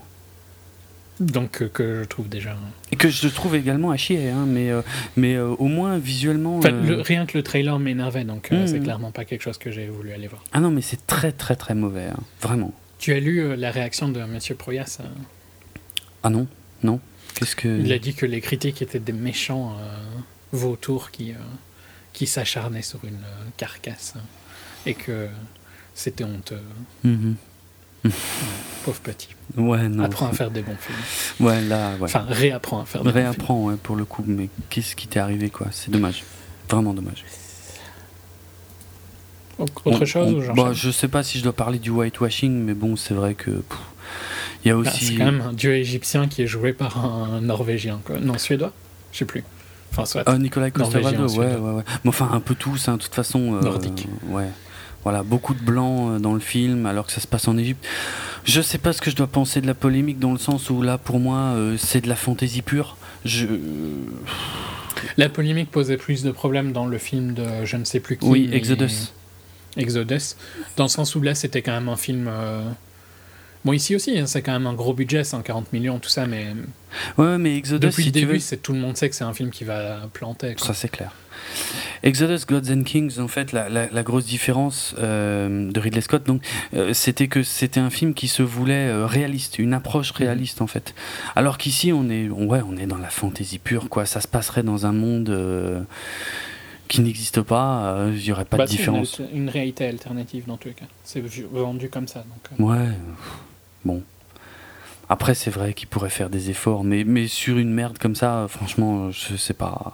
Donc, 1.20 1.62
euh, 1.62 1.68
que 1.68 2.02
je 2.02 2.08
trouve 2.08 2.30
déjà. 2.30 2.58
Et 2.92 2.96
que 2.96 3.10
je 3.10 3.28
trouve 3.28 3.56
également 3.56 3.92
à 3.92 3.98
chier, 3.98 4.30
hein, 4.30 4.46
mais, 4.48 4.72
euh, 4.72 4.82
mais 5.16 5.38
au 5.38 5.66
moins 5.66 5.98
visuellement. 6.00 6.60
rien 6.62 7.26
que 7.26 7.38
le 7.38 7.44
trailer 7.44 7.78
m'énervait, 7.78 8.24
donc 8.24 8.48
c'est 8.50 8.80
hmm. 8.80 8.84
clairement 8.84 9.12
pas 9.12 9.26
quelque 9.26 9.42
chose 9.42 9.58
que 9.58 9.72
j'ai 9.72 9.88
voulu 9.88 10.14
aller 10.14 10.28
voir. 10.28 10.44
Ah 10.54 10.60
non, 10.60 10.72
mais 10.72 10.82
c'est 10.82 11.06
très 11.06 11.32
très 11.32 11.56
très 11.56 11.76
mauvais, 11.76 12.08
hein, 12.12 12.20
vraiment. 12.42 12.74
Tu 12.98 13.14
as 13.14 13.20
lu 13.20 13.56
la 13.56 13.72
réaction 13.72 14.10
de 14.10 14.24
Monsieur 14.24 14.56
Proyas 14.56 15.00
Ah 16.24 16.30
non, 16.30 16.48
non. 16.84 17.00
Qu'est-ce 17.36 17.56
que. 17.56 17.68
Il 17.68 17.92
a 17.94 18.00
dit 18.00 18.14
que 18.14 18.26
les 18.26 18.42
critiques 18.42 18.82
étaient 18.82 19.00
des 19.00 19.14
méchants 19.14 19.76
vautour 20.52 21.12
qui, 21.12 21.32
euh, 21.32 21.36
qui 22.14 22.28
s'acharnait 22.28 22.82
sur 22.82 23.04
une 23.04 23.16
euh, 23.16 23.50
carcasse 23.58 24.14
hein, 24.18 24.22
et 24.86 24.94
que 24.94 25.28
c'était 25.94 26.24
honteux. 26.24 26.62
Mhm. 27.04 27.36
pauvre 28.84 29.00
petit. 29.02 29.30
Ouais, 29.56 29.88
non. 29.88 30.06
Apprends 30.06 30.28
à 30.30 30.34
faire 30.34 30.50
des 30.50 30.62
bons 30.64 30.76
films. 30.76 31.48
Ouais, 31.48 31.62
là, 31.62 31.92
ouais. 31.96 32.04
Enfin, 32.04 32.26
réapprends 32.28 32.82
à 32.82 32.86
faire 32.86 33.04
des 33.04 33.12
Réapprends, 33.12 33.54
bons 33.54 33.60
films. 33.60 33.72
ouais, 33.74 33.80
pour 33.82 33.96
le 33.96 34.06
coup. 34.06 34.24
Mais 34.26 34.50
qu'est-ce 34.70 34.96
qui 34.96 35.08
t'est 35.08 35.20
arrivé, 35.20 35.50
quoi? 35.50 35.68
C'est 35.72 35.92
dommage. 35.92 36.24
Vraiment 36.70 36.94
dommage. 36.94 37.24
Autre 39.86 40.06
chose 40.06 40.34
ou 40.50 40.54
bah, 40.54 40.72
Je 40.74 40.90
sais 40.90 41.08
pas 41.08 41.22
si 41.22 41.38
je 41.38 41.44
dois 41.44 41.54
parler 41.54 41.78
du 41.78 41.92
whitewashing, 41.92 42.52
mais 42.52 42.74
bon, 42.74 42.96
c'est 42.96 43.14
vrai 43.14 43.36
que. 43.36 43.64
Il 44.64 44.70
y 44.70 44.72
a 44.72 44.74
bah, 44.74 44.80
aussi. 44.80 45.06
c'est 45.06 45.16
quand 45.16 45.26
même 45.26 45.42
un 45.42 45.54
dieu 45.54 45.76
égyptien 45.76 46.28
qui 46.28 46.42
est 46.42 46.48
joué 46.48 46.74
par 46.74 47.04
un 47.06 47.42
norvégien, 47.42 48.00
quoi. 48.04 48.18
Non, 48.20 48.38
suédois? 48.38 48.74
Je 49.12 49.20
sais 49.20 49.26
plus. 49.26 49.44
Enfin, 49.92 50.06
soit. 50.06 50.24
Ah, 50.26 50.38
Nicolas 50.38 50.72
costa 50.72 51.00
ouais, 51.00 51.18
ouais, 51.18 51.56
ouais. 51.58 51.84
Mais 52.04 52.10
enfin, 52.10 52.30
un 52.32 52.40
peu 52.40 52.56
tous, 52.56 52.88
hein, 52.88 52.98
de 52.98 53.02
toute 53.02 53.14
façon. 53.14 53.56
Euh, 53.56 53.62
Nordique. 53.62 54.08
Ouais. 54.30 54.48
Voilà, 55.04 55.24
beaucoup 55.24 55.54
de 55.54 55.62
blancs 55.62 56.12
euh, 56.12 56.20
dans 56.20 56.34
le 56.34 56.40
film, 56.40 56.86
alors 56.86 57.08
que 57.08 57.12
ça 57.12 57.20
se 57.20 57.28
passe 57.28 57.48
en 57.48 57.58
Égypte. 57.58 57.86
Je 58.46 58.62
sais 58.62 58.78
pas 58.78 58.94
ce 58.94 59.02
que 59.02 59.12
je 59.12 59.16
dois 59.16 59.28
penser 59.28 59.60
de 59.60 59.68
la 59.68 59.74
polémique, 59.74 60.20
dans 60.20 60.32
le 60.32 60.38
sens 60.38 60.70
où 60.70 60.82
là, 60.82 60.98
pour 60.98 61.20
moi, 61.20 61.38
euh, 61.38 61.76
c'est 61.78 62.02
de 62.02 62.08
la 62.08 62.16
fantaisie 62.16 62.62
pure. 62.62 62.98
Je. 63.26 63.48
La 65.18 65.30
polémique 65.30 65.72
posait 65.72 65.98
plus 65.98 66.24
de 66.24 66.32
problèmes 66.32 66.72
dans 66.72 66.86
le 66.86 66.98
film 66.98 67.34
de 67.34 67.44
je 67.66 67.76
ne 67.76 67.84
sais 67.84 68.00
plus 68.00 68.18
qui. 68.18 68.26
Oui, 68.26 68.50
Exodus. 68.54 69.12
Exodus. 69.78 70.36
Dans 70.78 70.84
le 70.84 70.90
sens 70.90 71.16
où 71.16 71.22
là, 71.22 71.36
c'était 71.36 71.62
quand 71.62 71.74
même 71.74 71.90
un 71.90 71.98
film. 71.98 72.30
Bon, 73.64 73.74
ici 73.74 73.96
aussi, 73.96 74.18
hein, 74.18 74.26
c'est 74.26 74.42
quand 74.42 74.54
même 74.54 74.68
un 74.68 74.74
gros 74.74 74.94
budget, 74.94 75.24
140 75.24 75.72
millions, 75.72 76.00
tout 76.00 76.10
ça, 76.10 76.26
mais. 76.26 76.48
Ouais, 77.18 77.38
mais 77.38 77.56
Exodus. 77.56 77.88
Depuis 77.88 78.06
le 78.06 78.12
début, 78.12 78.40
c'est 78.40 78.58
tout 78.58 78.74
le 78.74 78.80
monde 78.80 78.98
sait 78.98 79.10
que 79.10 79.16
c'est 79.16 79.24
un 79.24 79.34
film 79.34 79.52
qui 79.52 79.64
va 79.64 80.10
planter. 80.14 80.56
Ça, 80.58 80.74
c'est 80.74 80.90
clair. 80.90 81.14
Exodus, 82.04 82.46
Gods 82.48 82.72
and 82.72 82.84
Kings, 82.84 83.20
en 83.20 83.28
fait, 83.28 83.52
la, 83.52 83.70
la, 83.70 84.04
grosse 84.04 84.26
différence 84.26 84.96
euh, 85.00 85.72
de 85.72 85.80
Ridley 85.80 86.02
Scott, 86.02 86.26
donc, 86.26 86.42
euh, 86.74 86.94
c'était 86.94 87.28
que 87.28 87.44
c'était 87.44 87.80
un 87.80 87.90
film 87.90 88.14
qui 88.14 88.28
se 88.28 88.42
voulait 88.42 88.88
euh, 88.88 89.06
réaliste, 89.06 89.60
une 89.60 89.74
approche 89.74 90.12
réaliste, 90.12 90.62
en 90.62 90.68
fait. 90.68 90.96
Alors 91.36 91.58
qu'ici, 91.58 91.94
on 91.94 92.10
est, 92.10 92.30
ouais, 92.30 92.62
on 92.68 92.78
est 92.78 92.88
dans 92.88 92.98
la 92.98 93.10
fantaisie 93.10 93.60
pure, 93.60 93.90
quoi. 93.90 94.06
Ça 94.06 94.22
se 94.22 94.28
passerait 94.28 94.64
dans 94.64 94.86
un 94.86 94.94
monde 94.94 95.86
qui 96.88 97.02
n'existe 97.02 97.42
pas, 97.42 98.08
il 98.08 98.22
n'y 98.22 98.32
aurait 98.32 98.46
pas 98.46 98.58
de 98.58 98.64
bah, 98.64 98.68
différence. 98.68 99.20
Une, 99.20 99.44
une, 99.44 99.50
réalité 99.50 99.86
alternative 99.86 100.46
dans 100.48 100.58
tous 100.58 100.70
les 100.70 100.74
cas. 100.74 100.86
C'est 101.04 101.24
vendu 101.52 101.90
comme 101.90 102.08
ça. 102.08 102.26
Donc, 102.60 102.70
ouais. 102.70 102.88
Bon. 103.86 104.04
Après, 105.10 105.36
c'est 105.36 105.52
vrai 105.52 105.74
qu'ils 105.74 105.90
pourraient 105.90 106.10
faire 106.10 106.30
des 106.30 106.50
efforts, 106.50 106.84
mais, 106.86 107.04
mais 107.04 107.28
sur 107.28 107.58
une 107.58 107.74
merde 107.74 107.98
comme 107.98 108.16
ça, 108.16 108.48
franchement, 108.50 109.12
je 109.12 109.36
sais 109.36 109.54
pas. 109.54 109.94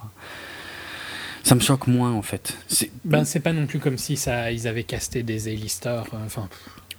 Ça 1.47 1.55
me 1.55 1.59
choque 1.61 1.87
moins, 1.87 2.11
en 2.11 2.21
fait. 2.21 2.57
C'est 2.67 2.91
ben, 3.05 3.23
c'est 3.23 3.39
pas 3.39 3.53
non 3.53 3.67
plus 3.67 3.79
comme 3.79 3.97
si 3.97 4.17
ça, 4.17 4.51
ils 4.51 4.67
avaient 4.67 4.83
casté 4.83 5.23
des 5.23 5.47
A-listers. 5.47 6.03
Euh, 6.13 6.25
enfin, 6.25 6.49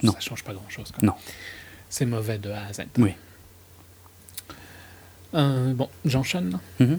non. 0.02 0.12
ça 0.12 0.20
change 0.20 0.42
pas 0.42 0.54
grand-chose. 0.54 0.90
Non. 1.02 1.12
C'est 1.90 2.06
mauvais 2.06 2.38
de 2.38 2.50
A 2.50 2.64
à 2.64 2.72
Z. 2.72 2.86
Oui. 2.96 3.12
Euh, 5.34 5.74
bon, 5.74 5.90
j'enchaîne. 6.06 6.58
Mm-hmm. 6.80 6.98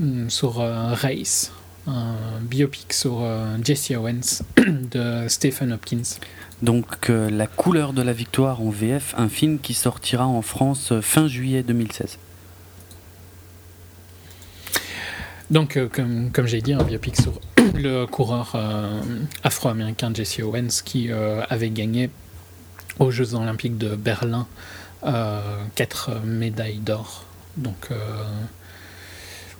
Mm, 0.00 0.30
sur 0.30 0.60
euh, 0.60 0.92
Race, 0.94 1.52
un 1.86 2.16
biopic 2.40 2.92
sur 2.92 3.24
Jesse 3.62 3.92
Owens 3.92 4.42
de 4.56 5.26
Stephen 5.28 5.72
Hopkins. 5.72 6.18
Donc 6.64 7.10
euh, 7.10 7.28
La 7.28 7.46
couleur 7.46 7.92
de 7.92 8.00
la 8.00 8.14
victoire 8.14 8.62
en 8.62 8.70
VF, 8.70 9.14
un 9.18 9.28
film 9.28 9.58
qui 9.58 9.74
sortira 9.74 10.26
en 10.26 10.40
France 10.40 10.92
euh, 10.92 11.02
fin 11.02 11.28
juillet 11.28 11.62
2016. 11.62 12.18
Donc, 15.50 15.76
euh, 15.76 15.90
comme, 16.32 16.46
j'ai 16.46 16.62
dit, 16.62 16.72
un 16.72 16.82
biopic 16.82 17.20
sur 17.20 17.38
le 17.74 18.06
coureur 18.06 18.56
afro-américain 19.42 20.10
Jesse 20.14 20.40
Owens 20.40 20.80
qui 20.82 21.10
avait 21.12 21.68
gagné 21.68 22.08
aux 22.98 23.10
Jeux 23.10 23.34
Olympiques 23.34 23.76
de 23.76 23.94
Berlin 23.94 24.46
quatre 25.74 26.12
médailles 26.24 26.78
d'or. 26.78 27.26
Donc, 27.58 27.90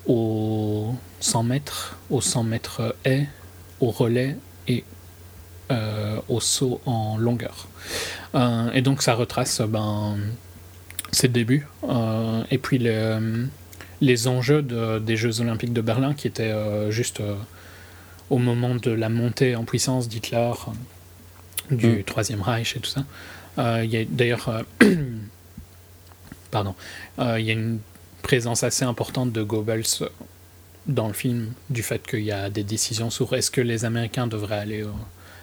aux 0.06 0.94
100 1.20 1.42
mètres, 1.42 1.98
aux 2.08 2.22
100 2.22 2.44
mètres 2.44 2.96
haies, 3.04 3.28
au 3.80 3.90
relais 3.90 4.38
et 4.68 4.78
euh, 4.78 4.93
au 6.28 6.40
saut 6.40 6.80
en 6.86 7.16
longueur. 7.16 7.68
Euh, 8.34 8.70
et 8.72 8.82
donc 8.82 9.02
ça 9.02 9.14
retrace 9.14 9.60
ben, 9.60 10.16
ses 11.12 11.28
débuts 11.28 11.66
euh, 11.88 12.42
et 12.50 12.58
puis 12.58 12.78
les, 12.78 13.18
les 14.00 14.26
enjeux 14.26 14.62
des 14.62 15.16
Jeux 15.16 15.40
olympiques 15.40 15.72
de 15.72 15.80
Berlin 15.80 16.14
qui 16.14 16.26
étaient 16.26 16.54
juste 16.90 17.22
au 18.30 18.38
moment 18.38 18.74
de 18.74 18.90
la 18.90 19.08
montée 19.08 19.54
en 19.54 19.64
puissance 19.64 20.08
d'Hitler, 20.08 20.52
du 21.70 21.88
mm. 21.88 22.04
Troisième 22.04 22.42
Reich 22.42 22.76
et 22.76 22.80
tout 22.80 22.90
ça. 22.90 23.04
Il 23.82 23.90
y 23.90 23.96
a 23.96 24.04
d'ailleurs... 24.04 24.64
pardon. 26.50 26.74
Il 27.18 27.40
y 27.40 27.50
a 27.50 27.54
une 27.54 27.78
présence 28.22 28.62
assez 28.62 28.84
importante 28.84 29.32
de 29.32 29.42
Goebbels 29.42 30.08
dans 30.86 31.08
le 31.08 31.12
film 31.12 31.52
du 31.70 31.82
fait 31.82 32.06
qu'il 32.06 32.24
y 32.24 32.32
a 32.32 32.50
des 32.50 32.64
décisions 32.64 33.10
sur 33.10 33.34
est-ce 33.34 33.50
que 33.50 33.60
les 33.60 33.84
Américains 33.84 34.26
devraient 34.26 34.58
aller 34.58 34.84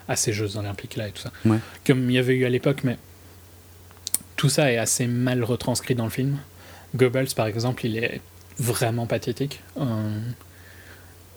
à 0.08 0.16
ces 0.16 0.32
Jeux 0.32 0.56
Olympiques-là 0.56 1.08
et 1.08 1.12
tout 1.12 1.22
ça. 1.22 1.32
Comme 1.86 2.10
il 2.10 2.14
y 2.14 2.18
avait 2.18 2.34
eu 2.34 2.44
à 2.44 2.48
l'époque, 2.48 2.80
mais 2.84 2.98
tout 4.36 4.48
ça 4.48 4.72
est 4.72 4.78
assez 4.78 5.06
mal 5.06 5.44
retranscrit 5.44 5.94
dans 5.94 6.04
le 6.04 6.10
film. 6.10 6.38
Goebbels, 6.96 7.34
par 7.36 7.46
exemple, 7.46 7.86
il 7.86 7.96
est 7.96 8.20
vraiment 8.58 9.06
pathétique. 9.06 9.60
Euh, 9.78 10.18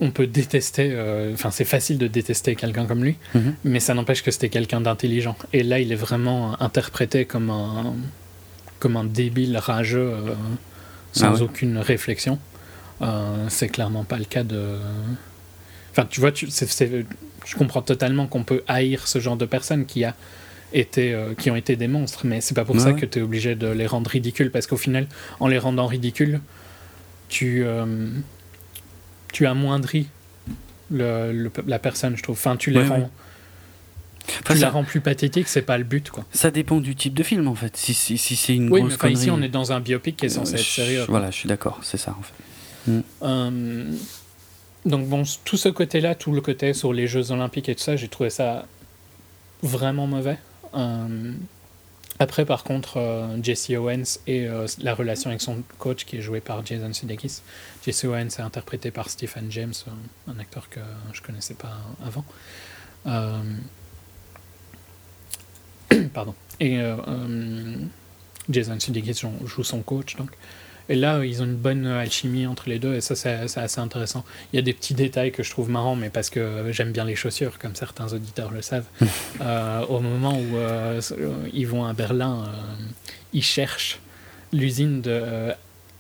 on 0.02 0.12
peut 0.12 0.28
détester, 0.28 0.90
euh, 0.92 1.34
enfin 1.34 1.52
c'est 1.52 1.66
facile 1.66 1.98
de 1.98 2.08
détester 2.08 2.56
quelqu'un 2.56 2.86
comme 2.86 3.04
lui, 3.04 3.16
mhm. 3.34 3.56
mais 3.64 3.80
ça 3.80 3.94
n'empêche 3.94 4.24
que 4.24 4.32
c'était 4.32 4.50
quelqu'un 4.50 4.82
d'intelligent. 4.82 5.38
Et 5.54 5.64
là, 5.64 5.80
il 5.80 5.92
est 5.92 6.02
vraiment 6.08 6.62
interprété 6.62 7.26
comme 7.26 7.50
un, 7.50 7.94
comme 8.80 8.98
un 8.98 9.06
débile 9.06 9.58
rageux 9.58 10.12
euh, 10.12 10.34
sans 11.14 11.42
ah 11.42 11.44
aucune 11.44 11.78
réflexion. 11.78 12.40
C'est 13.50 13.70
clairement 13.70 14.04
pas 14.04 14.18
le 14.18 14.26
cas 14.26 14.44
de. 14.44 14.80
Enfin, 15.96 16.08
tu 16.10 16.20
vois, 16.20 16.32
tu, 16.32 16.48
je 16.50 17.56
comprends 17.56 17.82
totalement 17.82 18.28
qu'on 18.28 18.44
peut 18.44 18.64
haïr 18.68 19.08
ce 19.08 19.20
genre 19.20 19.38
de 19.38 19.46
personnes 19.46 19.86
qui 19.86 20.04
a 20.04 20.14
été, 20.74 21.18
qui 21.38 21.50
ont 21.50 21.56
été 21.56 21.78
des 21.78 21.88
monstres, 21.88 22.26
mais 22.26 22.42
c'est 22.42 22.56
pas 22.56 22.66
pour 22.66 22.80
ça 22.80 22.92
que 22.94 23.06
tu 23.06 23.20
es 23.20 23.22
obligé 23.22 23.56
de 23.56 23.68
les 23.68 23.88
rendre 23.88 24.10
ridicules, 24.10 24.52
parce 24.52 24.68
qu'au 24.68 24.78
final, 24.78 25.08
en 25.40 25.48
les 25.48 25.58
rendant 25.58 25.88
ridicules, 25.88 26.42
tu 27.30 27.66
tu 29.36 29.46
amoindris 29.46 30.08
le, 30.90 31.52
la 31.68 31.78
personne, 31.78 32.16
je 32.16 32.24
trouve. 32.24 32.38
Enfin, 32.38 32.56
tu 32.56 32.72
les 32.72 32.84
rends. 32.84 33.10
tu 34.46 34.54
la 34.56 34.70
rends 34.70 34.86
plus 34.86 35.02
pathétique, 35.02 35.50
c'est 35.50 35.62
pas 35.62 35.78
le 35.78 35.84
but, 35.84 36.10
quoi. 36.10 36.24
Ça 36.32 36.52
dépend 36.52 36.80
du 36.80 36.96
type 36.96 37.14
de 37.14 37.24
film, 37.24 37.50
en 37.50 37.56
fait. 37.56 37.76
Si, 37.76 37.94
si, 37.94 38.18
si 38.18 38.38
c'est 38.38 38.56
une 38.56 38.72
oui, 38.72 38.80
grosse 38.80 38.98
mais 39.04 39.12
ici, 39.12 39.30
on 39.30 39.42
est 39.42 39.50
dans 39.50 39.74
un 39.74 39.82
biopic 39.82 40.16
qui 40.16 40.28
est 40.28 40.30
censé 40.30 40.56
être 40.56 40.62
sérieux. 40.62 41.04
Voilà, 41.10 41.32
je 41.32 41.36
suis 41.36 41.50
d'accord, 41.50 41.80
c'est 41.84 41.98
ça, 41.98 42.16
en 42.18 42.22
fait. 42.22 42.92
Mm. 42.92 43.02
Euh, 43.24 43.92
donc, 44.86 45.08
bon, 45.08 45.24
tout 45.44 45.58
ce 45.58 45.70
côté-là, 45.70 46.14
tout 46.14 46.32
le 46.32 46.42
côté 46.42 46.74
sur 46.74 46.94
les 46.94 47.08
Jeux 47.08 47.32
Olympiques 47.32 47.70
et 47.70 47.76
tout 47.76 47.82
ça, 47.82 47.96
j'ai 47.96 48.08
trouvé 48.08 48.30
ça 48.30 48.68
vraiment 49.64 50.06
mauvais. 50.06 50.38
Euh, 50.76 51.34
après, 52.20 52.46
par 52.46 52.64
contre, 52.64 52.98
euh, 52.98 53.38
Jesse 53.42 53.72
Owens 53.72 54.20
et 54.28 54.48
euh, 54.48 54.68
la 54.80 54.94
relation 54.94 55.32
avec 55.32 55.42
son 55.42 55.64
coach 55.80 56.06
qui 56.06 56.18
est 56.18 56.22
joué 56.22 56.40
par 56.40 56.64
Jason 56.66 56.94
Sudeikis. 56.94 57.42
Jesse 57.84 58.06
Owens 58.06 58.28
est 58.28 58.42
interprété 58.42 58.92
par 58.92 59.10
Stephen 59.10 59.52
James, 59.52 59.74
un 60.28 60.40
acteur 60.40 60.70
que 60.70 60.80
je 61.14 61.22
connaissais 61.22 61.56
pas 61.56 61.78
avant. 62.06 62.24
Pardon. 66.14 66.36
Et 66.60 66.80
Jason 68.50 68.80
Sudeikis 68.80 69.22
joue 69.46 69.64
son 69.64 69.82
coach, 69.82 70.16
donc. 70.16 70.30
Et 70.88 70.96
là, 70.96 71.24
ils 71.26 71.42
ont 71.42 71.46
une 71.46 71.56
bonne 71.56 71.88
alchimie 71.88 72.46
entre 72.46 72.70
les 72.70 72.78
deux, 72.78 72.94
et 72.94 73.02
ça, 73.02 73.16
c'est 73.16 73.32
assez 73.32 73.80
intéressant. 73.80 74.24
Il 74.54 74.58
y 74.58 74.60
a 74.60 74.62
des 74.62 74.74
petits 74.74 74.94
détails 74.94 75.32
que 75.32 75.42
je 75.42 75.50
trouve 75.50 75.70
marrants, 75.70 75.96
mais 75.96 76.10
parce 76.10 76.30
que 76.30 76.66
j'aime 76.72 76.92
bien 76.92 77.06
les 77.06 77.16
chaussures, 77.16 77.58
comme 77.58 77.76
certains 77.76 78.14
auditeurs 78.14 78.52
le 78.52 78.62
savent. 78.62 78.86
Euh, 79.42 79.86
au 79.88 80.00
moment 80.00 80.38
où 80.38 80.56
euh, 80.56 81.02
ils 81.54 81.68
vont 81.68 81.86
à 81.86 81.94
Berlin, 81.94 82.46
euh, 82.48 82.84
ils 83.34 83.44
cherchent 83.44 84.00
l'usine 84.54 85.02
de 85.02 85.52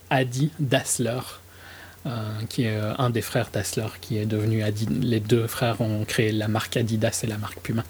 Adi 0.10 0.52
Dassler, 0.60 1.20
qui 2.50 2.64
est 2.64 2.78
un 2.98 3.10
des 3.10 3.22
frères 3.22 3.50
Dassler, 3.52 3.88
qui 4.00 4.18
est 4.18 4.26
devenu 4.26 4.64
Adi. 4.64 4.86
Les 4.86 5.20
deux 5.20 5.48
frères 5.48 5.82
ont 5.82 6.06
créé 6.06 6.32
la 6.32 6.48
marque 6.48 6.78
Adidas 6.78 7.22
et 7.24 7.28
la 7.28 7.38
marque 7.38 7.60
Puma. 7.60 7.84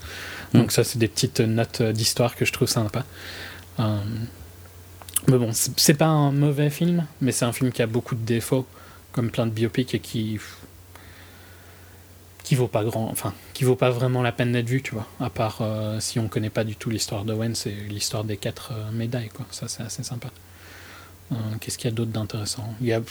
Donc, 0.53 0.71
ça, 0.71 0.83
c'est 0.83 0.99
des 0.99 1.07
petites 1.07 1.41
notes 1.41 1.81
d'histoire 1.81 2.35
que 2.35 2.45
je 2.45 2.53
trouve 2.53 2.69
sympa. 2.69 3.03
Mais 5.27 5.37
bon, 5.37 5.49
c'est 5.53 5.95
pas 5.95 6.05
un 6.05 6.31
mauvais 6.31 6.69
film, 6.69 7.05
mais 7.21 7.31
c'est 7.31 7.45
un 7.45 7.53
film 7.53 7.71
qui 7.71 7.81
a 7.81 7.87
beaucoup 7.87 8.15
de 8.15 8.25
défauts, 8.25 8.65
comme 9.11 9.31
plein 9.31 9.45
de 9.47 9.51
biopics, 9.51 9.95
et 9.95 9.99
qui. 9.99 10.39
qui 12.43 12.55
vaut 12.55 12.67
pas 12.67 12.83
grand. 12.83 13.09
Enfin, 13.09 13.33
qui 13.53 13.63
vaut 13.63 13.75
pas 13.75 13.89
vraiment 13.89 14.21
la 14.21 14.31
peine 14.31 14.51
d'être 14.51 14.69
vu, 14.69 14.81
tu 14.81 14.93
vois. 14.93 15.07
À 15.19 15.29
part 15.29 15.59
euh, 15.61 15.99
si 15.99 16.19
on 16.19 16.27
connaît 16.27 16.49
pas 16.49 16.63
du 16.63 16.75
tout 16.75 16.89
l'histoire 16.89 17.25
d'Owen, 17.25 17.55
c'est 17.55 17.71
l'histoire 17.71 18.23
des 18.23 18.37
quatre 18.37 18.71
euh, 18.73 18.91
médailles, 18.91 19.29
quoi. 19.29 19.45
Ça, 19.51 19.67
c'est 19.67 19.83
assez 19.83 20.03
sympa. 20.03 20.29
Euh, 21.31 21.35
qu'est-ce 21.59 21.77
qu'il 21.77 21.89
y 21.89 21.93
a 21.93 21.95
d'autre 21.95 22.11
d'intéressant? 22.11 22.75
Il 22.81 22.87
y 22.87 22.93
a 22.93 23.01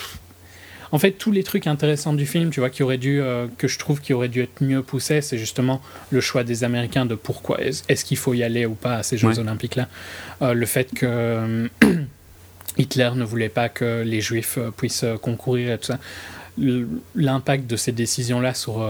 en 0.94 0.98
fait, 1.00 1.11
tous 1.11 1.33
les 1.33 1.42
trucs 1.42 1.66
intéressants 1.66 2.12
du 2.12 2.24
film, 2.24 2.50
tu 2.50 2.61
vois, 2.61 2.70
qui 2.70 2.85
aurait 2.85 2.98
dû, 2.98 3.20
euh, 3.20 3.48
que 3.59 3.66
je 3.66 3.80
trouve 3.80 4.00
qui 4.00 4.12
aurait 4.12 4.28
dû 4.28 4.42
être 4.42 4.62
mieux 4.62 4.80
poussés, 4.80 5.22
c'est 5.22 5.38
justement 5.38 5.83
le 6.11 6.20
choix 6.20 6.44
des 6.44 6.62
Américains 6.62 7.04
de 7.04 7.16
pourquoi 7.16 7.59
est-ce 7.61 8.04
qu'il 8.04 8.16
faut 8.16 8.33
y 8.33 8.44
aller 8.44 8.64
ou 8.64 8.74
pas 8.74 8.98
à 8.98 9.02
ces 9.02 9.16
Jeux 9.16 9.40
Olympiques-là. 9.40 9.88
Euh, 10.42 10.54
le 10.54 10.66
fait 10.66 10.94
que 10.94 11.04
euh, 11.04 11.68
Hitler 12.78 13.11
ne 13.16 13.24
voulait 13.24 13.48
pas 13.48 13.68
que 13.68 14.04
les 14.07 14.20
Juifs 14.20 14.57
puissent 14.76 15.04
concourir 15.20 15.72
et 15.72 15.78
tout 15.78 15.87
ça. 15.87 15.98
L'impact 17.16 17.66
de 17.66 17.74
ces 17.74 17.90
décisions-là 17.90 18.54
sur 18.54 18.88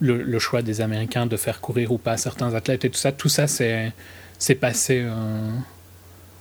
le, 0.00 0.38
choix 0.40 0.62
des 0.62 0.80
Américains 0.80 1.26
de 1.26 1.36
faire 1.36 1.60
courir 1.60 1.92
ou 1.92 1.98
pas 1.98 2.16
certains 2.16 2.54
athlètes 2.54 2.84
et 2.84 2.90
tout 2.90 2.98
ça, 2.98 3.12
tout 3.12 3.28
ça, 3.28 3.46
c'est 3.46 4.54
passé 4.56 5.06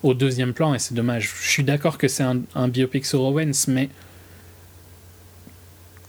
au 0.02 0.16
deuxième 0.16 0.54
plan 0.54 0.74
et 0.74 0.80
c'est 0.80 0.96
dommage. 0.96 1.32
Je 1.44 1.48
suis 1.48 1.64
d'accord 1.64 2.00
que 2.00 2.08
c'est 2.08 2.24
un, 2.24 2.40
un, 2.56 2.68
biopic 2.68 3.06
sur 3.06 3.22
Owens, 3.22 3.66
mais 3.68 3.90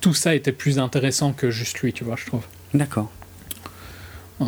tout 0.06 0.14
ça 0.14 0.36
était 0.36 0.52
plus 0.52 0.78
intéressant 0.78 1.32
que 1.32 1.50
juste 1.50 1.80
lui, 1.80 1.92
tu 1.92 2.04
vois, 2.04 2.14
je 2.14 2.26
trouve. 2.26 2.44
D'accord. 2.72 3.10
Euh, 4.40 4.44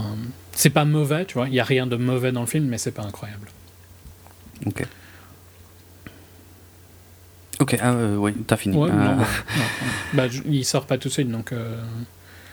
c'est 0.53 0.71
pas 0.71 0.85
mauvais, 0.85 1.25
tu 1.25 1.35
vois, 1.35 1.49
il 1.49 1.55
y 1.55 1.59
a 1.59 1.65
rien 1.65 1.89
de 1.89 1.97
mauvais 1.97 2.31
dans 2.31 2.43
le 2.43 2.47
film, 2.47 2.67
mais 2.67 2.79
c'est 2.79 2.93
pas 2.93 3.03
incroyable. 3.03 3.49
Ok. 4.67 4.87
Ok, 7.59 7.77
ah, 7.81 7.91
euh, 7.91 8.15
oui, 8.15 8.35
t'as 8.47 8.57
fini. 8.57 8.77
Ouais, 8.77 8.89
ah. 8.93 9.17
non, 9.17 9.25
bah, 10.15 10.27
il 10.47 10.65
sort 10.65 10.87
pas 10.87 10.97
tout 10.97 11.09
de 11.09 11.13
suite, 11.13 11.29
donc. 11.29 11.51
Euh, 11.51 11.83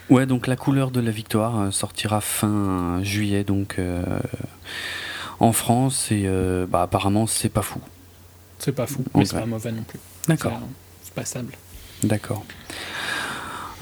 ouais, 0.09 0.25
donc 0.25 0.47
la 0.47 0.55
couleur 0.55 0.89
de 0.89 0.99
la 0.99 1.11
victoire 1.11 1.71
sortira 1.71 2.21
fin 2.21 3.03
juillet, 3.03 3.43
donc 3.43 3.79
en 5.39 5.51
France, 5.51 6.11
et 6.11 6.27
bah, 6.67 6.81
apparemment 6.81 7.27
c'est 7.27 7.49
pas 7.49 7.61
fou. 7.61 7.79
C'est 8.57 8.71
pas 8.71 8.87
fou, 8.87 9.05
mais 9.13 9.25
c'est 9.25 9.37
pas 9.37 9.45
mauvais 9.45 9.71
non 9.71 9.83
plus. 9.83 9.99
D'accord. 10.27 10.59
C'est 11.03 11.13
passable. 11.13 11.53
D'accord. 12.05 12.45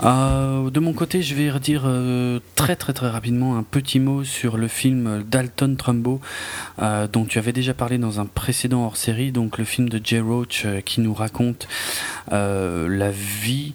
Euh, 0.04 0.70
de 0.70 0.80
mon 0.80 0.94
côté, 0.94 1.22
je 1.22 1.36
vais 1.36 1.52
redire 1.52 1.84
euh, 1.86 2.40
très 2.56 2.76
très 2.76 2.94
très 2.94 3.10
rapidement 3.10 3.58
un 3.58 3.64
petit 3.64 4.00
mot 4.00 4.24
sur 4.24 4.58
le 4.58 4.68
film 4.68 5.24
Dalton 5.30 5.76
Trumbo, 5.78 6.20
euh, 6.82 7.08
dont 7.08 7.26
tu 7.26 7.38
avais 7.38 7.54
déjà 7.54 7.74
parlé 7.74 7.98
dans 7.98 8.20
un 8.20 8.26
précédent 8.26 8.86
hors-série, 8.86 9.32
donc 9.32 9.58
le 9.58 9.66
film 9.66 9.90
de 9.90 10.02
Jay 10.04 10.20
Roach 10.20 10.66
qui 10.86 11.02
nous 11.02 11.14
raconte 11.14 11.68
la 12.32 13.12
vie, 13.12 13.74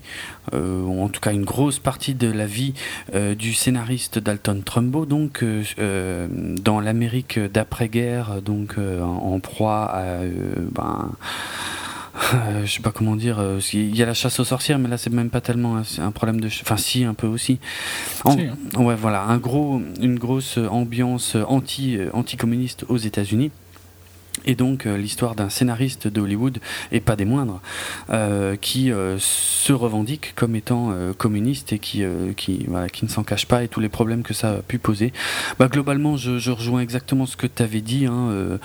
ou 0.53 1.03
en 1.03 1.09
tout 1.09 1.21
cas 1.21 1.33
une 1.33 1.45
grosse 1.45 1.79
partie 1.79 2.15
de 2.15 2.31
la 2.31 2.47
vie 2.47 2.75
du 3.15 3.55
scénariste 3.55 4.19
Dalton 4.19 4.63
Trumbo, 4.65 5.07
donc 5.07 5.45
dans 5.79 6.81
l'Amérique 6.81 7.39
d'après-guerre, 7.39 8.43
donc 8.43 8.77
en, 8.79 9.39
proie 9.41 9.85
à 9.85 10.05
ben, 10.73 11.13
euh, 12.35 12.65
je 12.65 12.73
sais 12.73 12.83
pas 12.83 12.91
comment 12.91 13.17
dire. 13.17 13.39
Euh, 13.39 13.61
il 13.73 13.97
y 13.97 14.03
a 14.03 14.07
la 14.07 14.15
chasse 14.15 14.41
aux 14.41 14.45
sorcières, 14.45 14.79
mais 14.79 14.89
là 14.89 14.99
c'est 14.99 15.13
même 15.13 15.31
pas 15.31 15.41
tellement 15.41 15.81
un, 15.99 16.11
problème 16.11 16.41
de. 16.41 16.49
Enfin, 16.49 16.77
si 16.77 17.05
un 17.05 17.15
peu 17.15 17.27
aussi. 17.27 17.59
Hein. 18.25 18.37
Ouais, 18.77 18.95
voilà, 18.95 19.23
un 19.23 19.39
gros, 19.39 19.81
une 20.01 20.19
grosse 20.19 20.59
ambiance 20.59 21.37
anti, 21.47 21.97
euh, 21.97 22.11
anti-communiste 22.13 22.85
aux 22.89 22.97
États-Unis 22.97 23.51
et 24.49 24.55
donc 24.55 24.87
euh, 24.87 24.97
l'histoire 24.97 25.37
d'un 25.37 25.51
scénariste 25.51 26.09
de 26.09 26.21
Hollywood, 26.21 26.59
et 26.91 27.01
pas 27.01 27.15
des 27.15 27.27
moindres, 27.27 27.61
euh, 28.11 28.57
qui 28.57 28.91
euh, 28.91 29.19
se 29.19 29.73
revendique 29.73 30.35
comme 30.35 30.57
étant 30.57 30.95
communiste 31.19 31.75
et 31.75 31.79
qui, 31.79 32.03
qui, 32.37 32.67
ne 32.69 33.09
s'en 33.09 33.23
cache 33.23 33.45
pas 33.45 33.63
et 33.63 33.69
tous 33.69 33.81
les 33.81 33.91
problèmes 33.91 34.23
que 34.23 34.33
ça 34.33 34.51
a 34.53 34.63
pu 34.63 34.79
poser. 34.79 35.13
Bah, 35.59 35.69
globalement, 35.69 36.17
je, 36.17 36.39
je 36.39 36.51
rejoins 36.51 36.81
exactement 36.81 37.27
ce 37.27 37.37
que 37.37 37.47
tu 37.47 37.63
avais 37.63 37.83
dit. 37.83 38.07
Hein, 38.07 38.59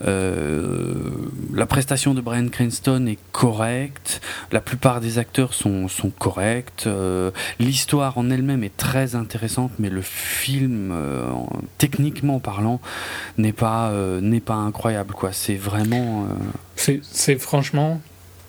la 0.00 1.66
prestation 1.66 2.14
de 2.14 2.22
Brian 2.22 2.48
Cranston 2.48 3.04
est 3.06 3.18
correcte, 3.32 4.22
la 4.50 4.60
plupart 4.62 5.00
des 5.00 5.18
acteurs 5.18 5.52
sont, 5.52 5.88
sont 5.88 6.10
corrects, 6.10 6.88
l'histoire 7.58 8.16
en 8.16 8.30
elle-même 8.30 8.64
est 8.64 8.76
très 8.76 9.14
intéressante, 9.14 9.72
mais 9.78 9.90
le 9.90 10.02
film, 10.02 10.94
techniquement 11.76 12.38
parlant, 12.38 12.80
n'est 13.36 13.52
pas, 13.52 13.92
n'est 14.22 14.40
pas 14.40 14.54
incroyable 14.54 15.12
quoi. 15.18 15.32
C'est 15.32 15.56
vraiment. 15.56 16.26
Euh, 16.86 16.98
c'est 17.02 17.38
franchement. 17.38 18.00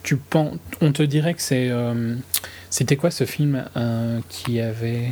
Tu 0.04 0.16
penses, 0.16 0.56
on 0.80 0.94
te 0.94 1.04
dirait 1.04 1.34
que 1.34 1.42
c'est. 1.42 1.70
Euh, 1.70 2.16
c'était 2.70 2.96
quoi 2.96 3.12
ce 3.12 3.26
film 3.26 3.66
euh, 3.76 4.20
qui 4.30 4.62
avait. 4.62 5.12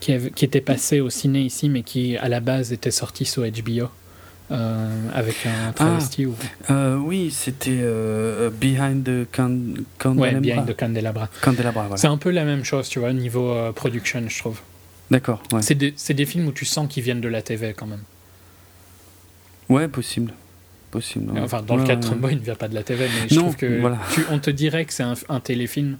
Qui, 0.00 0.12
avait, 0.12 0.30
qui 0.30 0.46
était 0.46 0.62
passé 0.62 1.00
au 1.00 1.10
ciné 1.10 1.40
ici, 1.42 1.68
mais 1.68 1.82
qui 1.82 2.16
à 2.16 2.28
la 2.28 2.40
base 2.40 2.72
était 2.72 2.90
sorti 2.90 3.26
sur 3.26 3.42
HBO 3.42 3.88
avec 4.50 5.46
un 5.46 5.72
travesti 5.72 6.26
ah, 6.68 6.96
Oui, 6.96 7.30
c'était 7.30 7.84
Behind 8.58 9.04
the 9.04 9.30
Candelabra. 9.30 10.14
Ouais, 10.14 10.34
Behind 10.40 10.66
the 10.66 10.74
Candelabra. 10.74 11.28
Candelabra 11.42 11.96
C'est 11.96 12.06
un 12.06 12.16
peu 12.16 12.30
la 12.30 12.44
même 12.44 12.64
chose, 12.64 12.88
tu 12.88 12.98
vois, 12.98 13.12
niveau 13.12 13.54
production, 13.74 14.24
je 14.26 14.38
trouve. 14.38 14.58
D'accord. 15.10 15.42
Ouais. 15.52 15.60
C'est 15.60 15.74
des, 15.74 15.92
des, 15.92 16.26
films 16.26 16.48
où 16.48 16.52
tu 16.52 16.64
sens 16.64 16.88
qu'ils 16.88 17.02
viennent 17.02 17.20
de 17.20 17.28
la 17.28 17.42
TV 17.42 17.74
quand 17.76 17.86
même. 17.86 18.02
Ouais, 19.70 19.88
possible. 19.88 20.32
possible 20.90 21.32
Enfin, 21.38 21.62
dans 21.62 21.76
le 21.76 21.84
cas 21.84 21.96
de 21.96 22.02
Trumbo, 22.02 22.28
il 22.28 22.36
ne 22.38 22.42
vient 22.42 22.54
pas 22.56 22.68
de 22.68 22.74
la 22.74 22.82
TV, 22.82 23.06
mais 23.06 23.28
je 23.28 23.36
trouve 23.36 23.56
que 23.56 23.82
tu, 24.12 24.24
on 24.30 24.38
te 24.38 24.50
dirait 24.50 24.84
que 24.84 24.92
c'est 24.92 25.04
un, 25.04 25.40
téléfilm, 25.40 25.96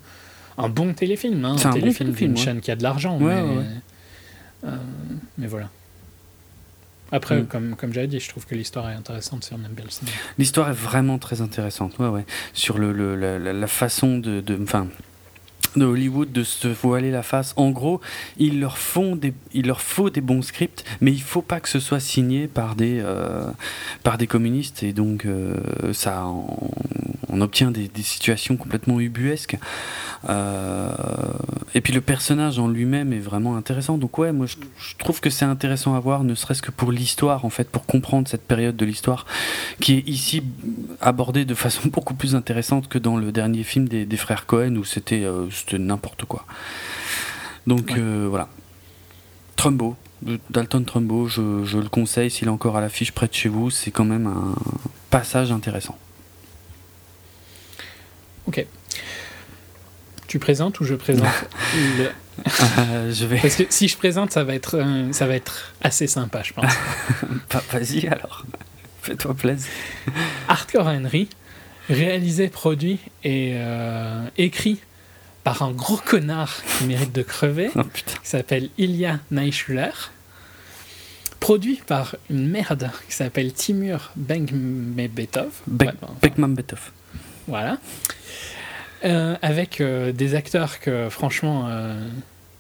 un 0.59 0.69
bon 0.69 0.93
téléfilm, 0.93 1.45
hein, 1.45 1.57
un, 1.65 1.71
téléfilm 1.71 2.13
d'une 2.13 2.37
chaîne 2.37 2.61
qui 2.61 2.71
a 2.71 2.77
de 2.77 2.83
l'argent. 2.83 3.19
Mais, 3.19 3.43
euh, 4.65 4.77
mais 5.39 5.47
voilà. 5.47 5.71
Après, 7.13 7.41
mm. 7.41 7.47
comme, 7.47 7.77
comme 7.77 7.93
j'avais 7.93 8.07
dit, 8.07 8.21
je 8.21 8.29
trouve 8.29 8.47
que 8.47 8.55
l'histoire 8.55 8.89
est 8.91 8.95
intéressante 8.95 9.45
si 9.45 9.53
on 9.53 9.57
aime 9.57 9.73
bien 9.73 9.85
le 9.85 9.91
cinéma. 9.91 10.17
L'histoire 10.39 10.71
est 10.71 10.75
vraiment 10.75 11.19
très 11.19 11.41
intéressante, 11.41 11.99
ouais, 11.99 12.09
ouais. 12.09 12.25
Sur 12.53 12.79
le, 12.79 12.93
le 12.93 13.17
la, 13.17 13.39
la, 13.53 13.67
façon 13.67 14.19
de. 14.19 14.43
Enfin, 14.63 14.85
de 14.85 14.91
Hollywood 15.77 16.33
de 16.33 16.45
se 16.45 16.69
voiler 16.69 17.11
la 17.11 17.23
face. 17.23 17.53
En 17.57 17.71
gros, 17.71 18.01
ils 18.39 18.61
leur 18.61 18.79
font 18.79 19.17
des, 19.17 19.33
il 19.53 19.67
leur 19.67 19.81
faut 19.81 20.11
des 20.11 20.21
bons 20.21 20.43
scripts, 20.43 20.85
mais 21.01 21.13
il 21.13 21.23
faut 21.23 21.43
pas 21.43 21.61
que 21.61 21.69
ce 21.69 21.81
soit 21.81 22.01
signé 22.01 22.49
par 22.49 22.75
des, 22.75 23.01
euh, 23.01 23.51
par 24.03 24.19
des 24.19 24.27
communistes 24.27 24.83
et 24.83 24.93
donc 24.93 25.25
euh, 25.25 25.55
ça, 25.93 26.27
on, 26.27 27.41
obtient 27.41 27.71
des, 27.71 27.89
situations 28.03 28.57
complètement 28.57 29.01
ubuesques. 29.01 29.57
Euh, 30.29 30.91
et 31.75 31.81
puis 31.81 31.93
le 31.93 32.01
personnage 32.03 32.59
en 32.59 32.69
lui-même 32.69 33.13
est 33.13 33.19
vraiment 33.21 33.57
intéressant. 33.57 33.97
Donc 33.99 34.19
ouais, 34.19 34.33
moi 34.33 34.47
je, 34.47 34.57
trouve 34.99 35.21
que 35.21 35.31
c'est 35.31 35.45
intéressant 35.45 35.95
à 35.95 36.01
voir, 36.01 36.25
ne 36.25 36.35
serait-ce 36.35 36.61
que 36.61 36.71
pour 36.71 36.93
l'histoire 36.93 37.45
en 37.45 37.51
fait, 37.51 37.69
pour 37.71 37.87
comprendre 37.87 38.29
cette 38.29 38.47
période 38.47 38.77
de 38.77 38.85
l'histoire 38.85 39.27
qui 39.81 39.95
est 39.95 40.09
ici 40.09 40.43
abordée 41.01 41.45
de 41.45 41.55
façon 41.55 41.89
beaucoup 41.93 42.15
plus 42.15 42.35
intéressante 42.35 42.89
que 42.89 42.99
dans 42.99 43.17
le 43.17 43.33
dernier 43.33 43.63
film 43.63 43.89
des 43.89 44.17
frères 44.17 44.47
Cohen 44.47 44.77
où 44.77 44.85
c'était 44.85 45.25
c'était 45.61 45.79
n'importe 45.79 46.25
quoi. 46.25 46.45
Donc 47.67 47.93
euh, 47.93 48.27
voilà. 48.29 48.49
Trumbo, 49.57 49.97
Dalton 50.51 50.85
Trumbo, 50.85 51.29
je, 51.29 51.41
le 51.41 51.89
conseille 51.89 52.31
s'il 52.31 52.49
est 52.49 52.51
encore 52.51 52.77
à 52.77 52.81
l'affiche 52.81 53.13
près 53.13 53.27
de 53.27 53.35
chez 53.35 53.49
vous, 53.49 53.71
c'est 53.71 53.91
quand 53.91 54.05
même 54.05 54.27
un 54.27 54.55
passage 55.11 55.53
intéressant. 55.53 55.99
Ok. 58.47 58.65
Tu 60.27 60.39
présentes 60.39 60.81
ou 60.81 60.85
je 60.85 60.95
présente 60.95 61.27
euh, 62.79 63.13
je 63.13 63.27
vais... 63.27 63.39
Parce 63.39 63.57
que 63.57 63.65
si 63.69 63.89
je 63.89 63.97
présente, 63.97 64.31
ça 64.31 64.45
va 64.45 64.55
être, 64.55 64.79
euh, 64.79 65.13
ça 65.13 65.27
va 65.27 65.35
être 65.35 65.75
assez 65.83 66.07
sympa, 66.07 66.43
je 66.43 66.53
pense. 66.53 66.73
Vas-y 67.73 68.07
alors, 68.07 68.45
fais-toi 69.03 69.35
plaisir. 69.35 69.71
Hardcore 70.49 70.87
Henry, 70.87 71.29
réalisé, 71.89 72.49
produit 72.49 72.99
et 73.25 73.57
écrit 74.39 74.81
par 75.45 75.63
un 75.63 75.73
gros 75.73 75.97
connard 75.97 76.63
qui 76.79 76.85
mérite 76.85 77.13
de 77.13 77.23
crever, 77.23 77.71
oh, 77.77 77.83
qui 77.95 78.05
s'appelle 78.23 78.71
Ilya 78.79 79.21
Naishuller, 79.31 79.91
produit 81.41 81.81
par 81.87 82.17
une 82.29 82.49
merde 82.49 82.91
qui 83.09 83.15
s'appelle 83.15 83.53
Timur 83.53 84.13
Bekmambetov. 84.17 85.51
Bekmambetov. 85.67 86.91
Voilà. 87.49 87.79
Euh, 89.05 89.37
avec 89.41 89.81
euh, 89.81 90.13
des 90.13 90.35
acteurs 90.35 90.79
que, 90.79 91.09
franchement, 91.09 91.67
euh, 91.69 92.07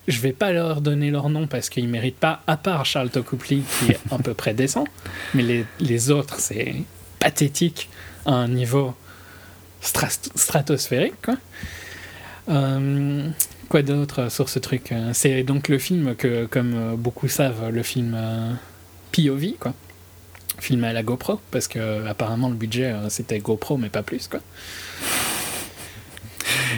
je 0.08 0.20
vais 0.20 0.32
pas 0.32 0.52
leur 0.52 0.80
donner 0.80 1.10
leur 1.10 1.28
nom 1.28 1.46
parce 1.46 1.68
qu'ils 1.68 1.88
méritent 1.88 2.18
pas, 2.18 2.42
à 2.46 2.56
part 2.56 2.86
Charles 2.86 3.10
Tokoupli, 3.10 3.62
qui 3.62 3.92
est 3.92 3.98
à 4.10 4.16
peu 4.16 4.32
près 4.32 4.54
décent, 4.54 4.86
mais 5.34 5.42
les, 5.42 5.66
les 5.80 6.10
autres, 6.10 6.40
c'est 6.40 6.76
pathétique 7.18 7.90
à 8.24 8.32
un 8.32 8.48
niveau 8.48 8.94
stratosphérique, 9.82 11.20
quoi. 11.22 11.36
Euh, 12.50 13.28
quoi 13.68 13.82
d'autre 13.82 14.30
sur 14.30 14.48
ce 14.48 14.58
truc 14.58 14.92
euh, 14.92 15.10
C'est 15.12 15.42
donc 15.42 15.68
le 15.68 15.78
film 15.78 16.14
que, 16.16 16.46
comme 16.46 16.74
euh, 16.74 16.96
beaucoup 16.96 17.28
savent, 17.28 17.70
le 17.70 17.82
film 17.82 18.18
POV, 19.12 19.52
quoi. 19.58 19.74
Filmé 20.58 20.88
à 20.88 20.92
la 20.92 21.02
GoPro, 21.02 21.40
parce 21.50 21.68
que 21.68 22.06
apparemment 22.06 22.48
le 22.50 22.54
budget 22.54 22.94
c'était 23.08 23.38
GoPro, 23.38 23.78
mais 23.78 23.88
pas 23.88 24.02
plus, 24.02 24.28
quoi. 24.28 24.40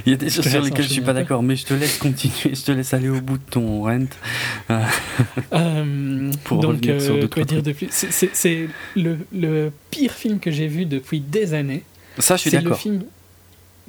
Il 0.06 0.10
y 0.10 0.14
a 0.14 0.16
des 0.16 0.30
choses 0.30 0.48
sur 0.48 0.62
lesquelles 0.62 0.84
je 0.84 0.92
suis 0.92 1.00
pas 1.00 1.12
d'accord, 1.12 1.42
mais 1.42 1.56
je 1.56 1.66
te 1.66 1.74
laisse 1.74 1.98
continuer, 1.98 2.54
je 2.54 2.62
te 2.62 2.72
laisse 2.72 2.94
aller 2.94 3.08
au 3.08 3.20
bout 3.20 3.38
de 3.38 3.50
ton 3.50 3.82
rent. 3.82 4.06
pour 6.44 6.60
donc, 6.60 6.72
revenir 6.72 7.00
sur 7.00 7.28
quoi 7.28 7.44
dire 7.44 7.62
de 7.62 7.72
plus? 7.72 7.88
C'est 7.90 8.68
le, 8.94 9.18
le, 9.32 9.72
pire 9.90 10.12
film 10.12 10.38
que 10.38 10.50
j'ai 10.50 10.68
vu 10.68 10.86
depuis 10.86 11.20
des 11.20 11.54
années. 11.54 11.82
Ça, 12.18 12.36
je 12.36 12.42
suis 12.42 12.50
d'accord. 12.50 12.78
C'est 12.80 12.88
le 12.88 12.98
film 12.98 13.04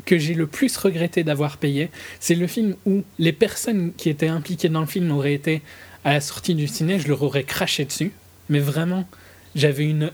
que 0.06 0.18
j'ai 0.18 0.34
le 0.34 0.48
plus 0.48 0.76
regretté 0.78 1.24
d'avoir 1.24 1.58
payé. 1.58 1.90
C'est 2.20 2.36
le 2.36 2.48
film 2.48 2.76
où 2.86 3.04
les 3.20 3.32
personnes 3.32 3.94
qui 3.96 4.10
étaient 4.10 4.28
impliquées 4.28 4.70
dans 4.70 4.82
le 4.82 4.88
film 4.88 5.12
auraient 5.12 5.34
été 5.34 5.62
à 6.04 6.14
la 6.14 6.22
sortie 6.22 6.56
du 6.56 6.68
ciné, 6.68 7.00
je 7.00 7.08
leur 7.08 7.22
aurais 7.24 7.44
craché 7.44 7.86
dessus. 7.86 8.12
Mais 8.50 8.60
vraiment, 8.60 9.08
j'avais 9.56 9.86
une. 9.86 10.12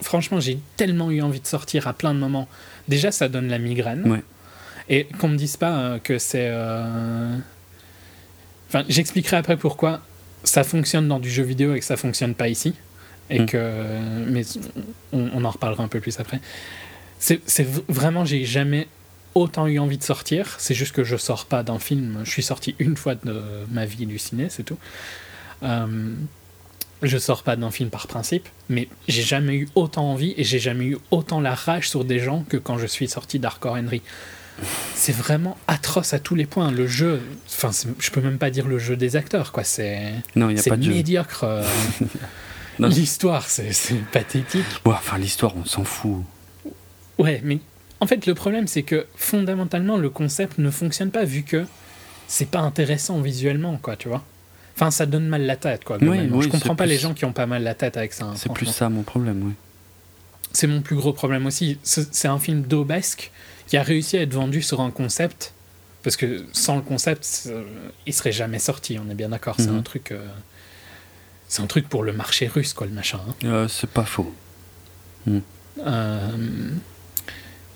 Franchement, 0.00 0.40
j'ai 0.40 0.58
tellement 0.76 1.10
eu 1.10 1.20
envie 1.20 1.40
de 1.40 1.46
sortir 1.46 1.86
à 1.86 1.92
plein 1.92 2.14
de 2.14 2.18
moments. 2.18 2.48
Déjà, 2.88 3.12
ça 3.12 3.28
donne 3.28 3.48
la 3.48 3.58
migraine. 3.58 4.22
Et 4.88 5.04
qu'on 5.18 5.28
me 5.28 5.36
dise 5.36 5.58
pas 5.58 5.78
euh, 5.78 5.98
que 5.98 6.18
c'est. 6.18 6.48
Euh, 6.48 7.36
enfin, 8.68 8.84
j'expliquerai 8.88 9.36
après 9.36 9.58
pourquoi 9.58 10.00
ça 10.44 10.64
fonctionne 10.64 11.08
dans 11.08 11.18
du 11.18 11.30
jeu 11.30 11.42
vidéo 11.42 11.74
et 11.74 11.80
que 11.80 11.84
ça 11.84 11.98
fonctionne 11.98 12.34
pas 12.34 12.48
ici. 12.48 12.74
Et 13.28 13.40
hmm. 13.40 13.46
que. 13.46 13.82
Mais 14.26 14.44
on, 15.12 15.28
on 15.34 15.44
en 15.44 15.50
reparlera 15.50 15.84
un 15.84 15.88
peu 15.88 16.00
plus 16.00 16.18
après. 16.18 16.40
C'est 17.18 17.66
vraiment, 17.88 18.24
j'ai 18.24 18.44
jamais 18.44 18.86
autant 19.38 19.66
eu 19.66 19.78
envie 19.78 19.98
de 19.98 20.02
sortir. 20.02 20.56
C'est 20.58 20.74
juste 20.74 20.92
que 20.92 21.04
je 21.04 21.16
sors 21.16 21.46
pas 21.46 21.62
d'un 21.62 21.78
film. 21.78 22.20
Je 22.24 22.30
suis 22.30 22.42
sorti 22.42 22.74
une 22.78 22.96
fois 22.96 23.14
de 23.14 23.42
ma 23.70 23.84
vie 23.84 24.06
du 24.06 24.18
ciné, 24.18 24.48
c'est 24.50 24.64
tout. 24.64 24.78
Euh, 25.62 26.14
je 27.02 27.18
sors 27.18 27.42
pas 27.42 27.56
d'un 27.56 27.70
film 27.70 27.90
par 27.90 28.06
principe, 28.06 28.48
mais 28.68 28.88
j'ai 29.06 29.22
jamais 29.22 29.54
eu 29.54 29.68
autant 29.74 30.10
envie 30.10 30.34
et 30.36 30.44
j'ai 30.44 30.58
jamais 30.58 30.86
eu 30.86 30.98
autant 31.10 31.40
la 31.40 31.54
rage 31.54 31.88
sur 31.88 32.04
des 32.04 32.18
gens 32.18 32.44
que 32.48 32.56
quand 32.56 32.78
je 32.78 32.86
suis 32.86 33.08
sorti 33.08 33.38
d'Hardcore 33.38 33.74
Henry. 33.74 34.02
C'est 34.94 35.14
vraiment 35.14 35.56
atroce 35.68 36.14
à 36.14 36.18
tous 36.18 36.34
les 36.34 36.46
points. 36.46 36.72
Le 36.72 36.88
jeu, 36.88 37.22
enfin, 37.46 37.70
je 38.00 38.10
peux 38.10 38.20
même 38.20 38.38
pas 38.38 38.50
dire 38.50 38.66
le 38.66 38.80
jeu 38.80 38.96
des 38.96 39.14
acteurs, 39.14 39.52
quoi. 39.52 39.62
C'est 39.62 40.14
médiocre. 40.34 41.44
Euh, 41.44 41.64
l'histoire, 42.80 43.48
c'est 43.48 43.70
pathétique. 44.10 44.64
enfin, 44.84 45.18
l'histoire, 45.18 45.56
on 45.56 45.64
s'en 45.64 45.84
fout. 45.84 46.24
Ouais, 47.18 47.40
mais 47.44 47.60
en 48.00 48.06
fait, 48.06 48.26
le 48.26 48.34
problème, 48.34 48.66
c'est 48.66 48.82
que 48.82 49.06
fondamentalement, 49.16 49.96
le 49.96 50.10
concept 50.10 50.58
ne 50.58 50.70
fonctionne 50.70 51.10
pas 51.10 51.24
vu 51.24 51.42
que 51.42 51.66
c'est 52.26 52.50
pas 52.50 52.60
intéressant 52.60 53.20
visuellement, 53.20 53.78
quoi, 53.78 53.96
tu 53.96 54.08
vois. 54.08 54.24
Enfin, 54.76 54.90
ça 54.90 55.06
donne 55.06 55.26
mal 55.26 55.42
la 55.42 55.56
tête, 55.56 55.84
quoi. 55.84 55.98
Oui, 56.00 56.30
je 56.40 56.48
comprends 56.48 56.76
pas 56.76 56.86
les 56.86 56.98
gens 56.98 57.14
qui 57.14 57.24
ont 57.24 57.32
pas 57.32 57.46
mal 57.46 57.62
la 57.62 57.74
tête 57.74 57.96
avec 57.96 58.12
ça. 58.12 58.26
Hein, 58.26 58.34
c'est 58.36 58.52
plus 58.52 58.66
ça 58.66 58.88
mon 58.88 59.02
problème, 59.02 59.42
oui. 59.44 59.52
C'est 60.52 60.66
mon 60.66 60.80
plus 60.80 60.96
gros 60.96 61.12
problème 61.12 61.46
aussi. 61.46 61.78
C'est 61.82 62.28
un 62.28 62.38
film 62.38 62.62
d'aubesque 62.62 63.30
qui 63.66 63.76
a 63.76 63.82
réussi 63.82 64.16
à 64.16 64.22
être 64.22 64.32
vendu 64.32 64.62
sur 64.62 64.80
un 64.80 64.90
concept. 64.90 65.52
Parce 66.04 66.16
que 66.16 66.44
sans 66.52 66.76
le 66.76 66.82
concept, 66.82 67.50
il 68.06 68.14
serait 68.14 68.32
jamais 68.32 68.60
sorti, 68.60 68.98
on 69.04 69.10
est 69.10 69.14
bien 69.14 69.30
d'accord. 69.30 69.56
C'est 69.58 69.70
mhm. 69.70 69.78
un 69.78 69.82
truc. 69.82 70.12
Euh, 70.12 70.24
c'est 71.48 71.62
un 71.62 71.66
truc 71.66 71.88
pour 71.88 72.04
le 72.04 72.12
marché 72.12 72.46
russe, 72.46 72.72
quoi, 72.72 72.86
le 72.86 72.92
machin. 72.92 73.20
Hein. 73.26 73.34
Euh, 73.44 73.68
c'est 73.68 73.90
pas 73.90 74.04
faux. 74.04 74.32
Hmm. 75.26 75.38
Euh, 75.80 76.28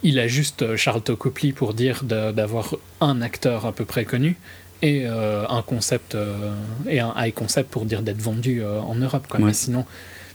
il 0.02 0.18
a 0.18 0.26
juste 0.26 0.62
euh, 0.62 0.76
Charles 0.76 1.02
Tocopli 1.02 1.52
pour 1.52 1.74
dire 1.74 2.02
d'avoir 2.04 2.74
un 3.00 3.22
acteur 3.22 3.66
à 3.66 3.72
peu 3.72 3.84
près 3.84 4.04
connu 4.04 4.36
et 4.82 5.06
euh, 5.06 5.46
un 5.48 5.62
concept 5.62 6.14
euh, 6.14 6.54
et 6.88 7.00
un 7.00 7.14
high 7.16 7.32
concept 7.32 7.70
pour 7.70 7.84
dire 7.84 8.02
d'être 8.02 8.20
vendu 8.20 8.64
en 8.64 8.94
Europe. 8.94 9.26
Quoi. 9.28 9.40
Mais 9.40 9.52
sinon, 9.52 9.84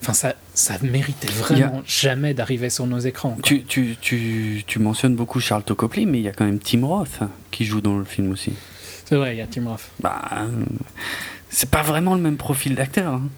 enfin 0.02 0.14
ça, 0.14 0.36
ça 0.54 0.78
méritait 0.82 1.28
vraiment 1.28 1.82
jamais 1.86 2.34
d'arriver 2.34 2.70
sur 2.70 2.88
nos 2.88 3.00
écrans. 3.00 3.38
Tu, 3.44 3.64
tu, 3.64 3.98
tu, 4.00 4.64
tu, 4.66 4.80
mentionnes 4.80 5.16
beaucoup 5.16 5.40
Charles 5.42 5.64
Tocopli, 5.64 6.06
mais 6.06 6.20
il 6.20 6.24
y 6.24 6.30
a 6.30 6.34
quand 6.34 6.46
même 6.46 6.60
Tim 6.60 6.86
Roth 6.86 7.20
qui 7.52 7.66
joue 7.66 7.82
dans 7.82 7.98
le 7.98 8.06
film 8.06 8.32
aussi. 8.32 8.54
C'est 9.06 9.16
vrai, 9.16 9.36
il 9.36 9.40
y 9.40 9.42
a 9.42 9.48
Tim 9.48 9.68
Roth. 9.68 9.90
Bah, 10.00 10.22
c'est 11.50 11.70
pas 11.70 11.82
vraiment 11.82 12.16
le 12.16 12.22
même 12.22 12.38
profil 12.38 12.76
d'acteur. 12.76 13.16
Hein. 13.16 13.30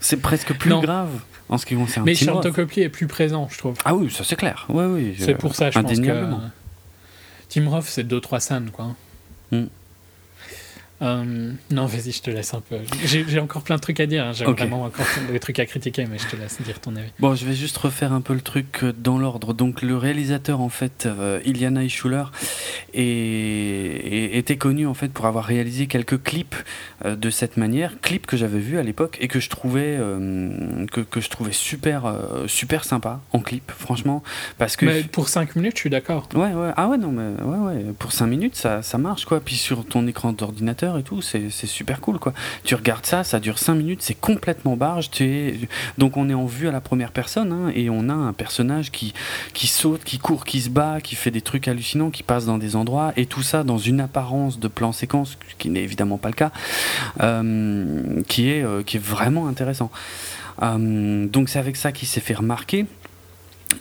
C'est 0.00 0.18
presque 0.18 0.54
plus 0.54 0.78
grave 0.80 1.10
en 1.50 1.58
ce 1.58 1.66
qui 1.66 1.74
concerne 1.74 2.06
Mais 2.06 2.14
Tocopli 2.14 2.82
est 2.82 2.88
plus 2.88 3.08
présent, 3.08 3.48
je 3.50 3.58
trouve. 3.58 3.76
Ah 3.84 3.94
oui, 3.94 4.10
ça 4.10 4.24
c'est 4.24 4.36
clair. 4.36 4.66
Oui, 4.68 4.84
oui, 4.84 5.16
c'est 5.18 5.34
pour 5.34 5.54
ça, 5.54 5.70
je 5.70 5.78
pense 5.78 6.00
que. 6.00 6.30
Tim 7.48 7.68
Roth, 7.68 7.84
c'est 7.86 8.04
deux, 8.04 8.20
trois 8.20 8.38
scènes, 8.38 8.70
quoi. 8.70 8.94
Mm. 9.50 9.64
Euh, 11.02 11.52
non, 11.70 11.86
vas-y, 11.86 12.12
je 12.12 12.20
te 12.20 12.30
laisse 12.30 12.52
un 12.52 12.60
peu. 12.60 12.76
J'ai 13.04 13.40
encore 13.40 13.62
plein 13.62 13.76
de 13.76 13.80
trucs 13.80 14.00
à 14.00 14.06
dire. 14.06 14.24
Hein. 14.24 14.32
J'ai 14.32 14.44
vraiment 14.44 14.82
encore 14.82 15.06
des 15.30 15.40
trucs 15.40 15.58
à 15.58 15.66
critiquer, 15.66 16.06
mais 16.06 16.18
je 16.18 16.26
te 16.26 16.36
laisse 16.36 16.60
dire 16.60 16.78
ton 16.80 16.94
avis. 16.96 17.10
Bon, 17.18 17.34
je 17.34 17.46
vais 17.46 17.54
juste 17.54 17.76
refaire 17.78 18.12
un 18.12 18.20
peu 18.20 18.34
le 18.34 18.42
truc 18.42 18.80
euh, 18.82 18.92
dans 18.92 19.18
l'ordre. 19.18 19.54
Donc, 19.54 19.82
le 19.82 19.96
réalisateur, 19.96 20.60
en 20.60 20.68
fait, 20.68 21.06
euh, 21.06 21.40
Iliana 21.44 21.84
Ischuler, 21.84 22.24
était 22.92 24.56
connu 24.58 24.86
en 24.86 24.94
fait 24.94 25.08
pour 25.08 25.26
avoir 25.26 25.44
réalisé 25.44 25.86
quelques 25.86 26.22
clips 26.22 26.56
de 27.04 27.30
cette 27.30 27.56
manière, 27.56 28.00
clips 28.00 28.26
que 28.26 28.36
j'avais 28.36 28.58
vus 28.58 28.78
à 28.78 28.82
l'époque 28.82 29.16
et 29.20 29.28
que 29.28 29.40
je 29.40 29.48
trouvais 29.48 29.96
que, 30.90 31.00
que, 31.00 31.20
je 31.20 31.30
trouvais 31.30 31.52
super 31.52 32.12
super 32.46 32.84
sympa 32.84 33.20
en 33.32 33.40
clip, 33.40 33.70
franchement, 33.70 34.22
parce 34.58 34.76
que. 34.76 34.86
Mais 34.86 35.02
pour 35.04 35.28
5 35.28 35.56
minutes, 35.56 35.74
je 35.76 35.80
suis 35.80 35.90
d'accord. 35.90 36.28
Ouais, 36.34 36.52
ouais. 36.52 36.72
Ah 36.76 36.88
ouais, 36.88 36.98
non, 36.98 37.12
mais 37.12 37.42
ouais, 37.42 37.58
ouais. 37.58 37.84
Pour 37.98 38.12
5 38.12 38.26
minutes, 38.26 38.56
ça, 38.56 38.82
ça 38.82 38.98
marche 38.98 39.24
quoi. 39.24 39.40
Puis 39.40 39.56
sur 39.56 39.84
ton 39.86 40.06
écran 40.06 40.32
d'ordinateur 40.32 40.89
et 40.98 41.02
tout, 41.02 41.22
c'est 41.22 41.50
super 41.50 42.00
cool 42.00 42.18
quoi. 42.18 42.32
Tu 42.64 42.74
regardes 42.74 43.06
ça, 43.06 43.24
ça 43.24 43.40
dure 43.40 43.58
5 43.58 43.74
minutes, 43.74 44.02
c'est 44.02 44.18
complètement 44.18 44.76
barge. 44.76 45.10
Donc 45.98 46.16
on 46.16 46.28
est 46.28 46.34
en 46.34 46.46
vue 46.46 46.68
à 46.68 46.72
la 46.72 46.80
première 46.80 47.12
personne 47.12 47.52
hein, 47.52 47.72
et 47.74 47.90
on 47.90 48.08
a 48.08 48.14
un 48.14 48.32
personnage 48.32 48.90
qui, 48.90 49.14
qui 49.54 49.66
saute, 49.66 50.04
qui 50.04 50.18
court, 50.18 50.44
qui 50.44 50.60
se 50.60 50.70
bat, 50.70 51.00
qui 51.00 51.14
fait 51.14 51.30
des 51.30 51.40
trucs 51.40 51.68
hallucinants, 51.68 52.10
qui 52.10 52.22
passe 52.22 52.46
dans 52.46 52.58
des 52.58 52.76
endroits 52.76 53.12
et 53.16 53.26
tout 53.26 53.42
ça 53.42 53.64
dans 53.64 53.78
une 53.78 54.00
apparence 54.00 54.58
de 54.58 54.68
plan 54.68 54.92
séquence 54.92 55.38
qui 55.58 55.70
n'est 55.70 55.82
évidemment 55.82 56.18
pas 56.18 56.28
le 56.28 56.34
cas, 56.34 56.50
euh, 57.20 58.22
qui, 58.28 58.50
est, 58.50 58.62
euh, 58.62 58.82
qui 58.82 58.96
est 58.96 59.04
vraiment 59.04 59.48
intéressant. 59.48 59.90
Euh, 60.62 61.26
donc 61.26 61.48
c'est 61.48 61.58
avec 61.58 61.76
ça 61.76 61.92
qu'il 61.92 62.08
s'est 62.08 62.20
fait 62.20 62.34
remarquer. 62.34 62.86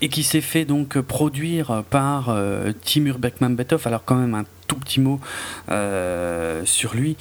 Et 0.01 0.09
qui 0.09 0.23
s'est 0.23 0.41
fait 0.41 0.65
donc 0.65 0.99
produire 1.01 1.83
par 1.89 2.35
Timur 2.81 3.19
Beckman-Betov. 3.19 3.85
Alors 3.85 4.03
quand 4.05 4.15
même 4.15 4.35
un 4.35 4.45
tout 4.67 4.77
petit 4.77 4.99
mot 4.99 5.19
sur 6.65 6.95
lui, 6.95 7.17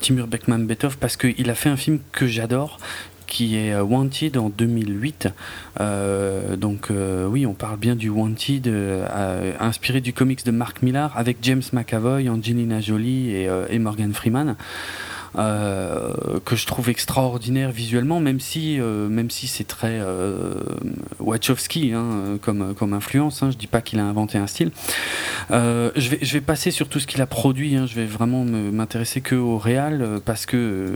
Timur 0.00 0.26
Beckman-Betov, 0.26 0.98
parce 0.98 1.16
qu'il 1.16 1.50
a 1.50 1.54
fait 1.54 1.68
un 1.68 1.76
film 1.76 2.00
que 2.12 2.26
j'adore, 2.26 2.78
qui 3.28 3.56
est 3.56 3.72
euh, 3.72 3.84
Wanted 3.84 4.36
en 4.36 4.48
2008. 4.48 5.28
Euh, 5.80 6.56
donc 6.56 6.90
euh, 6.90 7.26
oui, 7.26 7.46
on 7.46 7.54
parle 7.54 7.76
bien 7.76 7.94
du 7.94 8.08
Wanted, 8.08 8.68
inspiré 9.60 10.00
du 10.00 10.12
comics 10.12 10.44
de 10.44 10.50
Mark 10.50 10.82
Millar, 10.82 11.16
avec 11.16 11.36
James 11.42 11.62
McAvoy, 11.72 12.28
Angelina 12.28 12.80
Jolie 12.80 13.30
et, 13.30 13.78
Morgan 13.78 14.12
Freeman. 14.12 14.56
Que 15.34 16.56
je 16.56 16.66
trouve 16.66 16.88
extraordinaire 16.88 17.70
visuellement, 17.70 18.20
même 18.20 18.40
si, 18.40 18.78
même 18.78 19.30
si 19.30 19.46
c'est 19.46 19.66
très 19.66 20.00
Wachowski 21.18 21.92
hein, 21.92 22.38
comme, 22.42 22.74
comme 22.74 22.92
influence. 22.92 23.42
Hein, 23.42 23.50
je 23.50 23.56
dis 23.56 23.66
pas 23.66 23.80
qu'il 23.80 23.98
a 23.98 24.04
inventé 24.04 24.38
un 24.38 24.46
style. 24.46 24.70
je, 25.50 26.08
vais, 26.08 26.18
je 26.22 26.32
vais 26.32 26.40
passer 26.40 26.70
sur 26.70 26.88
tout 26.88 27.00
ce 27.00 27.06
qu'il 27.06 27.22
a 27.22 27.26
produit. 27.26 27.76
Hein, 27.76 27.86
je 27.86 27.94
vais 27.94 28.06
vraiment 28.06 28.44
m'intéresser 28.44 29.20
que 29.20 29.34
au 29.34 29.58
réal 29.58 30.20
parce 30.24 30.46
que 30.46 30.94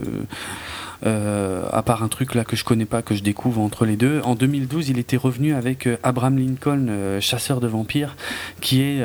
euh, 1.05 1.63
à 1.71 1.81
part 1.81 2.01
un 2.03 2.07
truc 2.07 2.33
là 2.33 2.45
que 2.45 2.55
je 2.55 2.63
connais 2.63 2.85
pas, 2.85 3.01
que 3.01 3.13
je 3.13 3.23
découvre 3.23 3.59
entre 3.61 3.85
les 3.85 3.97
deux. 3.97 4.21
En 4.23 4.35
2012, 4.35 4.89
il 4.89 4.99
était 4.99 5.17
revenu 5.17 5.53
avec 5.53 5.85
euh, 5.85 5.97
Abraham 6.03 6.37
Lincoln, 6.37 6.87
euh, 6.89 7.19
chasseur 7.19 7.59
de 7.59 7.67
vampires, 7.67 8.15
qui 8.61 8.81
est 8.81 9.03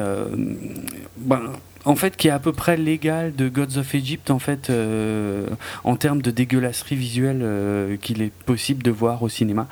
ben, 1.16 1.40
en 1.84 1.94
fait 1.94 2.16
qui 2.16 2.28
est 2.28 2.32
à 2.32 2.38
peu 2.38 2.52
près 2.52 2.76
l'égal 2.76 3.34
de 3.34 3.48
Gods 3.48 3.78
of 3.78 3.94
Egypt 3.94 4.30
en 4.30 4.38
fait 4.38 4.70
en 5.84 5.96
termes 5.96 6.22
de 6.22 6.30
dégueulasserie 6.30 6.96
visuelle 6.96 7.98
qu'il 8.00 8.22
est 8.22 8.32
possible 8.32 8.82
de 8.82 8.90
voir 8.90 9.22
au 9.22 9.28
cinéma. 9.28 9.68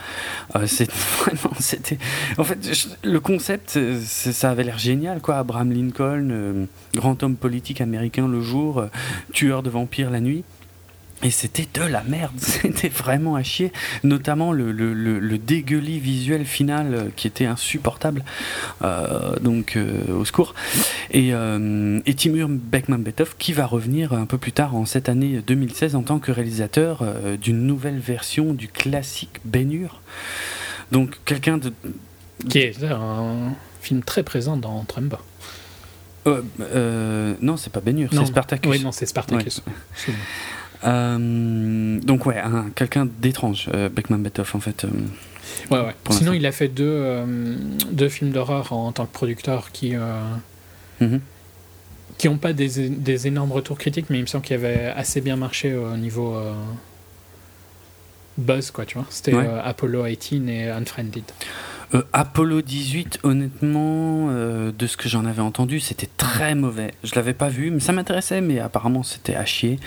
C'est 0.67 0.91
vraiment 1.21 1.55
c'était 1.59 1.99
en 2.39 2.45
fait 2.45 2.59
le 3.03 3.21
concept 3.21 3.79
ça 4.03 4.51
avait 4.51 4.65
l'air 4.65 4.79
génial 4.79 5.21
quoi. 5.21 5.39
Abraham 5.39 5.73
Lincoln 5.73 6.67
grand 6.95 7.23
homme 7.23 7.37
politique 7.37 7.81
américain 7.81 8.29
le 8.29 8.41
jour 8.41 8.85
tueur 9.33 9.63
de 9.63 9.71
vampires 9.71 10.11
la 10.11 10.21
nuit 10.21 10.45
et 11.23 11.31
c'était 11.31 11.67
de 11.73 11.83
la 11.83 12.03
merde, 12.03 12.35
c'était 12.39 12.89
vraiment 12.89 13.37
à 13.37 13.43
chier, 13.43 13.73
notamment 14.05 14.53
le, 14.53 14.71
le, 14.71 14.93
le, 14.93 15.39
dégueulis 15.39 15.99
visuel 15.99 16.45
final 16.45 16.95
euh, 16.95 17.09
qui 17.15 17.27
était 17.27 17.47
insupportable, 17.47 18.23
euh, 18.83 19.37
donc 19.41 19.77
euh, 19.77 20.13
au 20.13 20.25
secours. 20.25 20.55
Et, 21.11 21.31
et 21.31 22.15
Timur 22.15 22.49
Beckman-Betov 22.49 23.37
qui 23.39 23.53
va 23.53 23.67
revenir 23.67 24.13
un 24.13 24.27
peu 24.27 24.39
plus 24.39 24.53
tard 24.53 24.77
en 24.77 24.85
cette 24.85 25.09
année 25.09 25.41
2016 25.47 25.95
en 25.95 26.03
tant 26.03 26.19
que 26.19 26.31
réalisateur 26.31 27.03
d'une 27.41 27.67
nouvelle 27.67 27.99
version 27.99 28.53
du 28.53 28.69
classique 28.69 29.41
Ben-Hur. 29.45 30.01
Donc 30.93 31.19
quelqu'un 31.25 31.59
de... 31.59 31.73
Qui 32.49 32.59
est 32.59 32.85
un 32.85 33.55
film 33.81 34.03
très 34.03 34.23
présent 34.23 34.57
dans 34.57 34.85
Trumbo. 34.85 35.17
non, 36.27 37.57
c'est 37.57 37.73
pas 37.73 37.81
Ben-Hur, 37.81 38.11
c'est 38.13 38.27
Spartacus. 38.27 38.71
Oui, 38.71 38.83
non, 38.83 38.93
c'est 38.93 39.07
Spartacus. 39.07 39.63
Euh, 40.85 41.99
donc 42.01 42.27
ouais, 42.27 42.43
quelqu'un 42.75 43.07
d'étrange, 43.07 43.69
euh, 43.75 43.89
Beckman 43.89 44.19
Betoff 44.19 44.55
en 44.55 44.61
fait. 44.61 44.85
Euh, 44.85 44.89
ouais, 45.71 45.87
ouais. 45.87 45.95
Sinon, 46.11 46.33
il 46.33 46.45
a 46.47 46.53
fait 46.53 46.69
deux, 46.69 47.25
deux 47.91 48.09
films 48.09 48.31
d'horreur 48.31 48.73
en, 48.73 48.93
tant 48.93 49.07
que 49.07 49.13
producteur 49.13 49.73
qui 49.73 49.95
mhm. 51.01 51.21
qui 52.19 52.29
n'ont 52.29 52.39
pas 52.39 52.53
des, 52.53 52.89
des, 52.89 53.27
énormes 53.27 53.53
retours 53.53 53.79
critiques, 53.79 54.07
mais 54.11 54.19
il 54.19 54.23
me 54.23 54.27
semble 54.27 54.45
qu'il 54.45 54.57
avait 54.57 54.87
assez 54.87 55.21
bien 55.21 55.37
marché 55.37 55.75
au 55.75 55.97
niveau 55.97 56.37
buzz, 58.39 58.71
quoi, 58.71 58.85
tu 58.85 58.99
vois. 58.99 59.07
C'était 59.11 59.35
Apollo 59.35 60.07
18 60.07 60.49
et 60.49 60.71
Unfriended. 60.71 61.25
Euh, 61.95 62.03
Apollo 62.13 62.63
18, 62.63 63.21
honnêtement, 63.23 64.29
euh, 64.31 64.73
de 64.77 64.87
ce 64.87 64.97
que 64.97 65.09
j'en 65.09 65.25
avais 65.25 65.43
entendu, 65.43 65.79
c'était 65.79 66.09
très 66.17 66.55
mauvais. 66.55 66.93
Je 67.05 67.15
l'avais 67.15 67.35
pas 67.35 67.49
vu, 67.49 67.71
mais 67.71 67.81
ça 67.81 67.93
m'intéressait, 67.93 68.41
mais 68.41 68.59
apparemment 68.59 69.03
c'était 69.03 69.37
à 69.37 69.45
chier. 69.45 69.79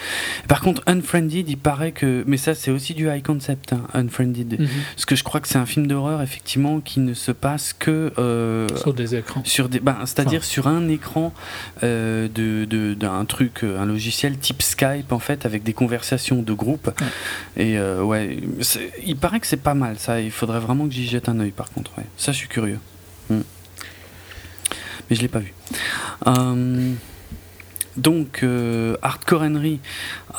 Par 0.48 0.62
contre, 0.62 0.82
Unfriended, 0.88 1.50
il 1.50 1.58
paraît 1.58 1.92
que. 1.92 2.24
Mais 2.26 2.38
ça, 2.38 2.56
c'est 2.56 2.72
aussi 2.72 2.94
du 2.94 3.10
high 3.10 3.24
concept, 3.24 3.74
hein, 3.74 3.84
Unfriended. 3.94 4.60
Mhm. 4.60 4.68
Parce 4.96 5.06
que 5.06 5.16
je 5.16 5.24
crois 5.24 5.42
que 5.42 5.48
c'est 5.48 5.58
un 5.58 5.66
film 5.66 5.88
d'horreur, 5.88 6.22
effectivement, 6.22 6.80
qui 6.80 7.02
ne 7.02 7.14
se 7.14 7.32
passe 7.32 7.74
que. 7.74 8.14
Euh, 8.18 8.68
sur 8.78 8.94
des 8.94 9.16
écrans. 9.16 9.42
Sur 9.44 9.68
des, 9.68 9.80
ben, 9.80 9.98
C'est-à-dire 10.06 10.44
sur 10.44 10.68
un 10.68 10.88
écran 10.88 11.34
d'un 11.82 12.28
de, 12.34 12.94
d'un 12.94 13.26
truc, 13.26 13.64
un 13.64 13.86
logiciel 13.86 14.38
type 14.38 14.62
Skype, 14.62 15.12
en 15.12 15.20
fait, 15.20 15.46
avec 15.46 15.64
des 15.64 15.74
conversations 15.74 16.42
de 16.42 16.54
groupe. 16.54 16.92
Et 17.58 17.78
ouais, 17.80 18.38
il 19.06 19.18
paraît 19.18 19.40
que 19.40 19.48
c'est 19.48 19.58
pas 19.58 19.74
mal, 19.74 19.98
ça. 20.00 20.22
Il 20.22 20.32
faudrait 20.32 20.60
vraiment 20.60 20.88
que 20.88 20.94
j'y 20.94 21.08
jette 21.08 21.28
un 21.28 21.40
œil, 21.40 21.52
par 21.52 21.72
contre. 21.72 21.89
Ça, 22.18 22.32
je 22.32 22.38
suis 22.38 22.48
curieux. 22.48 22.80
Hmm. 23.30 23.42
Mais 25.10 25.16
je 25.16 25.22
l'ai 25.22 25.28
pas 25.28 25.40
vu. 25.40 25.54
Euh, 26.28 26.94
donc, 27.98 28.44
euh, 28.44 28.96
Hardcore 29.02 29.42
Henry, 29.42 29.80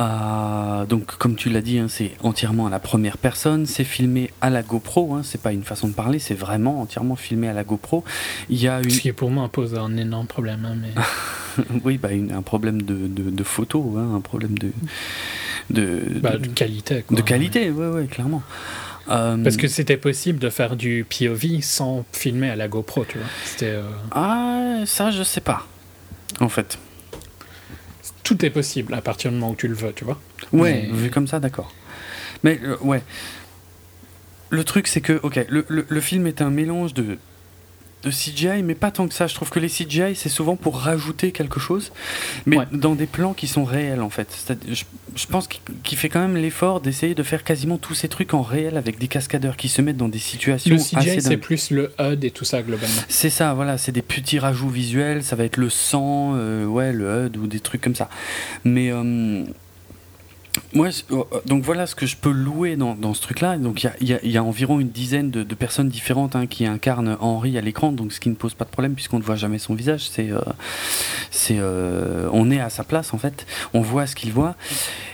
euh, 0.01 0.87
donc, 0.87 1.17
comme 1.17 1.37
tu 1.37 1.51
l'as 1.51 1.61
dit, 1.61 1.79
hein, 1.79 1.87
c'est 1.89 2.13
entièrement 2.23 2.69
à 2.69 2.71
la 2.71 2.79
première 2.79 3.19
personne. 3.19 3.67
C'est 3.67 3.85
filmé 3.85 4.31
à 4.41 4.51
la 4.51 4.63
GoPro. 4.63 5.15
Hein, 5.15 5.23
c'est 5.25 5.43
pas 5.43 5.53
une 5.53 5.65
façon 5.65 5.89
de 5.89 5.93
parler, 5.93 6.19
c'est 6.19 6.35
vraiment 6.35 6.81
entièrement 6.81 7.17
filmé 7.17 7.49
à 7.49 7.53
la 7.53 7.65
GoPro. 7.65 8.05
Il 8.49 8.61
y 8.61 8.69
a 8.69 8.79
une... 8.79 8.91
Ce 8.91 9.01
qui 9.01 9.13
pour 9.13 9.31
moi 9.31 9.49
pose 9.49 9.75
un 9.75 9.97
énorme 9.97 10.27
problème. 10.27 10.65
Hein, 10.65 10.77
mais... 10.81 11.65
oui, 11.85 11.99
bah, 11.99 12.09
un 12.33 12.43
problème 12.43 12.83
de, 12.83 13.09
de, 13.09 13.45
photo, 13.45 13.97
un 13.99 14.21
problème 14.21 14.59
de. 14.59 14.73
De, 15.69 16.19
bah, 16.21 16.37
de, 16.37 16.49
qualité. 16.49 17.05
de 17.11 17.21
qualité, 17.21 17.71
oui, 17.71 17.87
ouais, 17.87 18.07
clairement. 18.07 18.43
Euh, 19.09 19.37
Parce 19.43 19.57
que 19.57 19.69
c'était 19.69 19.97
possible 19.97 20.39
de 20.39 20.51
faire 20.51 20.77
du 20.77 21.05
POV 21.05 21.63
sans 21.63 22.05
filmer 22.13 22.51
à 22.51 22.57
la 22.57 22.69
GoPro, 22.69 23.05
tu 23.05 23.19
vois. 23.19 23.27
Euh, 23.63 23.83
ah, 24.13 24.83
ça, 24.87 25.11
je 25.11 25.23
sais 25.23 25.41
pas. 25.41 25.67
En 26.41 26.49
fait. 26.49 26.79
Tout 28.23 28.45
est 28.45 28.51
possible 28.51 28.95
à 28.95 29.01
partir 29.01 29.31
du 29.31 29.37
moment 29.37 29.53
où 29.53 29.57
tu 29.57 29.69
le 29.69 29.75
veux, 29.75 29.93
tu 29.93 30.05
vois. 30.05 30.21
Ouais, 30.53 30.89
vu 30.93 31.11
comme 31.11 31.27
ça, 31.27 31.41
d'accord. 31.41 31.73
Mais, 32.45 32.61
euh, 32.63 32.77
ouais. 32.83 33.03
Le 34.51 34.65
truc, 34.65 34.87
c'est 34.87 35.01
que, 35.01 35.19
ok, 35.23 35.47
le, 35.49 35.65
le, 35.69 36.01
film 36.01 36.27
est 36.27 36.43
un 36.43 36.51
mélange 36.51 36.93
de 36.95 37.19
de 38.03 38.11
CGI, 38.11 38.63
mais 38.63 38.75
pas 38.75 38.91
tant 38.91 39.09
que 39.09 39.15
ça. 39.15 39.27
Je 39.27 39.35
trouve 39.35 39.51
que 39.51 39.59
les 39.59 39.69
CGI, 39.69 40.15
c'est 40.15 40.29
souvent 40.29 40.57
pour 40.57 40.79
rajouter 40.79 41.33
quelque 41.33 41.61
chose, 41.61 41.93
mais 42.47 42.59
dans 42.73 42.95
des 42.95 43.07
plans 43.07 43.35
qui 43.35 43.47
sont 43.47 43.65
réels 43.65 44.01
en 44.01 44.11
fait. 44.11 44.29
Je, 44.69 44.85
je, 45.15 45.27
pense 45.27 45.49
qu'il 45.49 45.99
fait 45.99 46.09
quand 46.09 46.21
même 46.21 46.37
l'effort 46.37 46.81
d'essayer 46.81 47.15
de 47.15 47.23
faire 47.23 47.45
quasiment 47.45 47.79
tous 47.79 47.95
ces 47.95 48.09
trucs 48.09 48.35
en 48.35 48.43
réel 48.43 48.77
avec 48.77 48.99
des 48.99 49.09
cascadeurs 49.09 49.57
qui 49.57 49.69
se 49.69 49.83
mettent 49.83 49.97
dans 49.97 50.09
des 50.09 50.19
situations. 50.19 50.75
Le 50.75 51.01
CGI, 51.01 51.21
c'est 51.21 51.37
plus 51.37 51.71
le 51.71 51.93
HUD 51.99 52.25
et 52.25 52.31
tout 52.31 52.45
ça 52.45 52.63
globalement. 52.63 53.03
C'est 53.09 53.31
ça, 53.31 53.55
voilà, 53.55 53.79
c'est 53.79 53.93
des 53.93 54.03
petits 54.03 54.39
rajouts 54.39 54.69
visuels. 54.69 55.23
Ça 55.23 55.37
va 55.37 55.45
être 55.45 55.57
le 55.57 55.71
sang, 55.71 56.33
euh, 56.35 56.65
ouais, 56.67 56.93
le 56.93 57.27
HUD 57.27 57.37
ou 57.37 57.47
des 57.47 57.61
trucs 57.61 57.81
comme 57.81 57.95
ça. 57.95 58.09
Mais 58.65 58.91
euh, 58.91 59.45
moi, 60.73 60.89
euh, 61.11 61.23
donc 61.47 61.63
voilà 61.65 61.87
ce 61.87 61.95
que 61.95 62.07
je 62.07 62.17
peux 62.17 62.31
louer 62.31 62.77
dans, 62.77 62.95
dans 62.95 63.15
ce 63.15 63.23
truc-là. 63.23 63.57
Donc 63.59 63.87
il 64.01 64.21
y, 64.23 64.37
a, 64.37 64.45
environ 64.45 64.81
une 64.81 64.91
dizaine 64.91 65.31
de, 65.31 65.55
personnes 65.55 65.89
différentes 65.89 66.37
hein, 66.37 66.47
qui 66.47 66.67
incarnent 66.67 67.17
Henri 67.21 67.59
à 67.59 67.61
l'écran, 67.61 67.93
donc 67.93 68.13
ce 68.13 68.21
qui 68.21 68.29
ne 68.29 68.35
pose 68.35 68.55
pas 68.55 68.65
de 68.65 68.71
problème 68.71 68.95
puisqu'on 68.95 69.19
ne 69.19 69.25
voit 69.25 69.37
jamais 69.37 69.59
son 69.59 69.75
visage. 69.75 70.09
C'est, 70.09 70.31
euh, 70.31 70.41
c'est, 71.31 71.59
euh, 71.59 72.29
on 72.33 72.51
est 72.51 72.61
à 72.61 72.71
sa 72.71 72.85
place 72.85 73.15
en 73.15 73.19
fait. 73.19 73.47
On 73.75 73.81
voit 73.81 74.07
ce 74.07 74.15
qu'il 74.15 74.33
voit. 74.33 74.57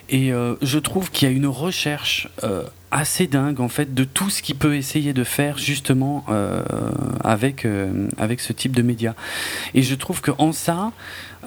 Et 0.09 0.31
je 0.62 0.79
trouve 0.79 1.11
qu'il 1.11 1.29
y 1.29 1.33
a 1.33 1.35
une 1.35 1.49
recherche 1.49 2.29
assez 2.92 3.27
dingue 3.27 3.59
en 3.59 3.68
fait 3.68 3.92
de 3.92 4.05
tout 4.05 4.31
ce 4.31 4.40
qu'il 4.40 4.55
peut 4.55 4.77
essayer 4.77 5.12
de 5.12 5.25
faire 5.25 5.59
justement 5.59 6.25
avec 7.25 7.66
avec 8.16 8.39
ce 8.39 8.53
type 8.53 8.76
de 8.76 8.82
média. 8.82 9.16
Et 9.74 9.82
je 9.82 9.97
trouve 9.97 10.20
que 10.20 10.30
en 10.39 10.53
ça 10.53 10.93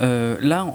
euh, 0.02 0.38
là, 0.42 0.66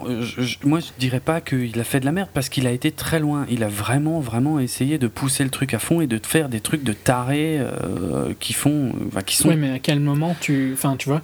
moi, 0.64 0.80
je 0.80 0.86
dirais 0.98 1.20
pas 1.20 1.40
qu'il 1.40 1.78
a 1.78 1.84
fait 1.84 2.00
de 2.00 2.04
la 2.04 2.12
merde 2.12 2.28
parce 2.34 2.48
qu'il 2.48 2.66
a 2.66 2.70
été 2.70 2.90
très 2.90 3.20
loin. 3.20 3.46
Il 3.50 3.62
a 3.62 3.68
vraiment, 3.68 4.20
vraiment 4.20 4.58
essayé 4.60 4.98
de 4.98 5.06
pousser 5.06 5.44
le 5.44 5.50
truc 5.50 5.74
à 5.74 5.78
fond 5.78 6.00
et 6.00 6.06
de 6.06 6.20
faire 6.22 6.48
des 6.48 6.60
trucs 6.60 6.84
de 6.84 6.92
tarés 6.92 7.58
euh, 7.58 8.32
qui 8.40 8.52
font, 8.52 8.92
qui 9.26 9.36
sont. 9.36 9.48
Oui, 9.48 9.56
mais 9.56 9.70
à 9.70 9.78
quel 9.78 10.00
moment 10.00 10.36
tu, 10.40 10.72
enfin, 10.74 10.96
tu 10.96 11.08
vois. 11.08 11.22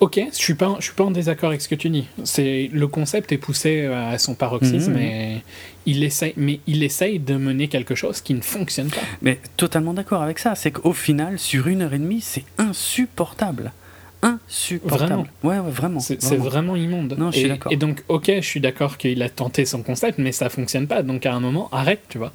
Ok, 0.00 0.18
je 0.32 0.36
suis 0.36 0.54
pas, 0.54 0.76
je 0.78 0.84
suis 0.84 0.94
pas 0.94 1.04
en 1.04 1.10
désaccord 1.10 1.50
avec 1.50 1.60
ce 1.60 1.68
que 1.68 1.74
tu 1.74 1.90
dis. 1.90 2.06
C'est 2.24 2.70
le 2.72 2.88
concept 2.88 3.32
est 3.32 3.38
poussé 3.38 3.84
à 3.84 4.16
son 4.16 4.34
paroxysme, 4.34 4.94
mhm. 4.94 5.40
il 5.84 6.02
essaye, 6.02 6.32
mais 6.38 6.60
il 6.66 6.82
essaye 6.82 7.18
de 7.18 7.36
mener 7.36 7.68
quelque 7.68 7.94
chose 7.94 8.22
qui 8.22 8.32
ne 8.32 8.40
fonctionne 8.40 8.88
pas. 8.88 9.02
Mais 9.20 9.38
totalement 9.58 9.92
d'accord 9.92 10.22
avec 10.22 10.38
ça. 10.38 10.54
C'est 10.54 10.70
qu'au 10.70 10.94
final, 10.94 11.38
sur 11.38 11.66
une 11.66 11.82
heure 11.82 11.92
et 11.92 11.98
demie, 11.98 12.22
c'est 12.22 12.44
insupportable 12.56 13.72
insupportable. 14.22 15.04
Vraiment. 15.06 15.26
Ouais, 15.42 15.70
vraiment. 15.70 16.00
C'est 16.00 16.36
vraiment. 16.36 16.76
immonde. 16.76 17.14
Non, 17.18 17.30
je 17.30 17.38
suis 17.38 17.48
d'accord. 17.48 17.72
Et 17.72 17.76
donc, 17.76 18.04
ok, 18.08 18.26
je 18.26 18.40
suis 18.40 18.60
d'accord 18.60 18.98
qu'il 18.98 19.22
a 19.22 19.28
tenté 19.28 19.64
son 19.64 19.82
concept, 19.82 20.18
mais 20.18 20.32
ça 20.32 20.48
fonctionne 20.48 20.86
pas. 20.86 21.02
Donc, 21.02 21.26
à 21.26 21.34
un 21.34 21.40
moment, 21.40 21.68
arrête, 21.72 22.02
tu 22.08 22.18
vois. 22.18 22.32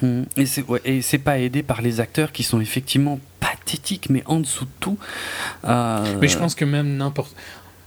Mmh. 0.00 0.22
Et 0.84 1.02
c'est 1.02 1.18
pas 1.18 1.38
aidé 1.38 1.62
par 1.62 1.82
les 1.82 2.00
acteurs 2.00 2.32
qui 2.32 2.42
sont 2.42 2.60
effectivement 2.60 3.20
pathétiques, 3.40 4.08
mais 4.10 4.22
en 4.26 4.40
dessous 4.40 4.64
de 4.64 4.70
tout. 4.80 4.98
Euh, 5.64 6.18
mais 6.20 6.28
je 6.28 6.38
pense 6.38 6.54
que 6.54 6.64
même 6.64 6.96
n'importe. 6.96 7.34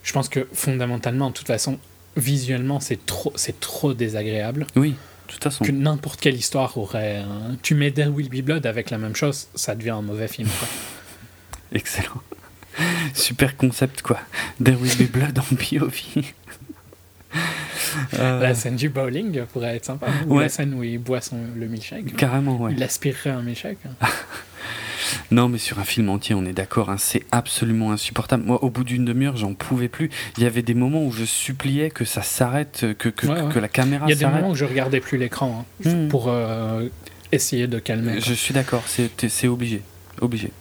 Je 0.04 0.14
pense 0.14 0.30
que 0.30 0.48
fondamentalement, 0.54 1.30
de 1.30 1.34
toute 1.34 1.48
façon, 1.48 1.80
visuellement, 2.16 2.80
c'est 2.80 3.06
trop, 3.06 3.34
c'est 3.36 3.60
trop 3.60 3.94
désagréable. 3.94 4.68
Oui. 4.76 4.92
De 4.92 5.32
toute 5.34 5.44
façon. 5.44 5.66
Que 5.66 5.72
n'importe 5.72 6.22
quelle 6.22 6.36
histoire 6.36 6.78
aurait. 6.78 7.24
Tu 7.64 7.74
mets 7.74 7.92
There 7.92 8.10
Will 8.10 8.30
Be 8.30 8.46
Blood 8.46 8.66
avec 8.68 8.92
la 8.92 9.00
même 9.00 9.16
chose, 9.16 9.48
ça 9.56 9.74
devient 9.74 9.92
un 9.92 10.04
mauvais 10.04 10.28
film. 10.28 10.48
Excellent. 11.72 12.22
Super 13.14 13.56
concept, 13.58 14.02
quoi. 14.02 14.20
There 14.64 14.78
will 14.78 14.96
be 14.98 15.10
blood 15.12 15.40
on 15.40 15.56
POV. 15.56 16.24
Euh, 18.20 18.42
la 18.42 18.54
scène 18.54 18.76
du 18.76 18.90
bowling 18.90 19.44
pourrait 19.46 19.76
être 19.76 19.86
sympa. 19.86 20.08
Ou 20.28 20.40
la 20.40 20.50
scène 20.50 20.74
où 20.74 20.84
il 20.84 20.98
boit 20.98 21.22
son, 21.22 21.38
le 21.56 21.68
milkshake. 21.68 22.16
Carrément, 22.16 22.58
ouais. 22.58 22.74
Il 22.76 22.84
aspirerait 22.84 23.30
un 23.30 23.42
milkshake. 23.42 23.78
non, 25.32 25.48
mais 25.48 25.58
sur 25.58 25.80
un 25.80 25.84
film 25.84 26.10
entier, 26.10 26.36
on 26.36 26.46
est 26.46 26.54
d'accord, 26.54 26.90
hein, 26.90 26.98
c'est 26.98 27.24
absolument 27.32 27.92
insupportable. 27.92 28.44
Moi, 28.44 28.64
au 28.64 28.70
bout 28.70 28.84
d'une 28.84 29.06
demi-heure, 29.06 29.38
j'en 29.38 29.54
pouvais 29.54 29.88
plus. 29.88 30.10
Il 30.38 30.44
y 30.44 30.46
avait 30.46 30.62
des 30.62 30.74
moments 30.74 31.04
où 31.04 31.12
je 31.12 31.24
suppliais 31.24 31.90
que 31.90 32.06
ça 32.06 32.22
s'arrête, 32.22 32.86
que, 32.98 33.10
que, 33.10 33.52
que, 33.52 33.60
la 33.60 33.68
caméra 33.68 34.02
s'arrête. 34.02 34.18
Il 34.18 34.22
y 34.22 34.26
a 34.26 34.30
des 34.30 34.36
moments 34.36 34.52
où 34.52 34.56
je 34.56 34.66
regardais 34.66 35.00
plus 35.00 35.18
l'écran 35.18 35.66
hein, 35.86 35.90
hmm. 35.90 36.08
pour 36.10 36.28
euh, 36.28 36.88
essayer 37.32 37.68
de 37.68 37.80
calmer. 37.80 38.20
Je 38.20 38.34
suis 38.34 38.54
d'accord, 38.54 38.84
c'est 38.88 39.48
obligé. 39.48 39.82
Obligé. 40.22 40.52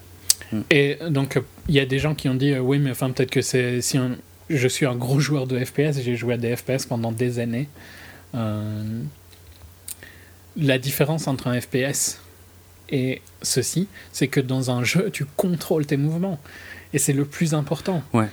Hmm. 0.53 0.61
Et 0.71 0.99
donc, 1.11 1.39
il 1.69 1.75
y 1.75 1.81
a 1.81 1.87
des 1.87 1.99
gens 1.99 2.15
qui 2.15 2.29
ont 2.29 2.35
dit, 2.35 2.53
euh, 2.53 2.61
oui, 2.61 2.79
mais 2.79 2.91
enfin, 2.91 3.11
peut-être 3.11 3.31
que 3.31 3.43
c'est 3.43 3.81
si 3.81 3.99
on 3.99 4.17
je 4.51 4.69
suis 4.69 4.87
un 4.87 4.97
gros 4.97 5.21
joueur 5.21 5.47
de 5.47 5.63
FPS, 5.63 6.01
j'ai 6.03 6.17
joué 6.17 6.35
à 6.35 6.37
des 6.37 6.55
FPS 6.55 6.87
pendant 6.87 7.13
des 7.13 7.39
années. 7.39 7.69
Euh, 8.35 9.03
la 10.57 10.79
différence 10.79 11.27
entre 11.27 11.49
un 11.49 11.61
FPS 11.61 12.21
et 12.91 13.23
ceci, 13.43 13.89
c'est 14.13 14.29
que 14.29 14.41
dans 14.41 14.71
un 14.71 14.85
jeu, 14.85 15.11
tu 15.11 15.25
contrôles 15.25 15.87
tes 15.87 15.97
mouvements. 15.97 16.39
Et 16.93 16.99
c'est 16.99 17.13
le 17.13 17.25
plus 17.25 17.55
important. 17.55 18.03
Ouais. 18.13 18.29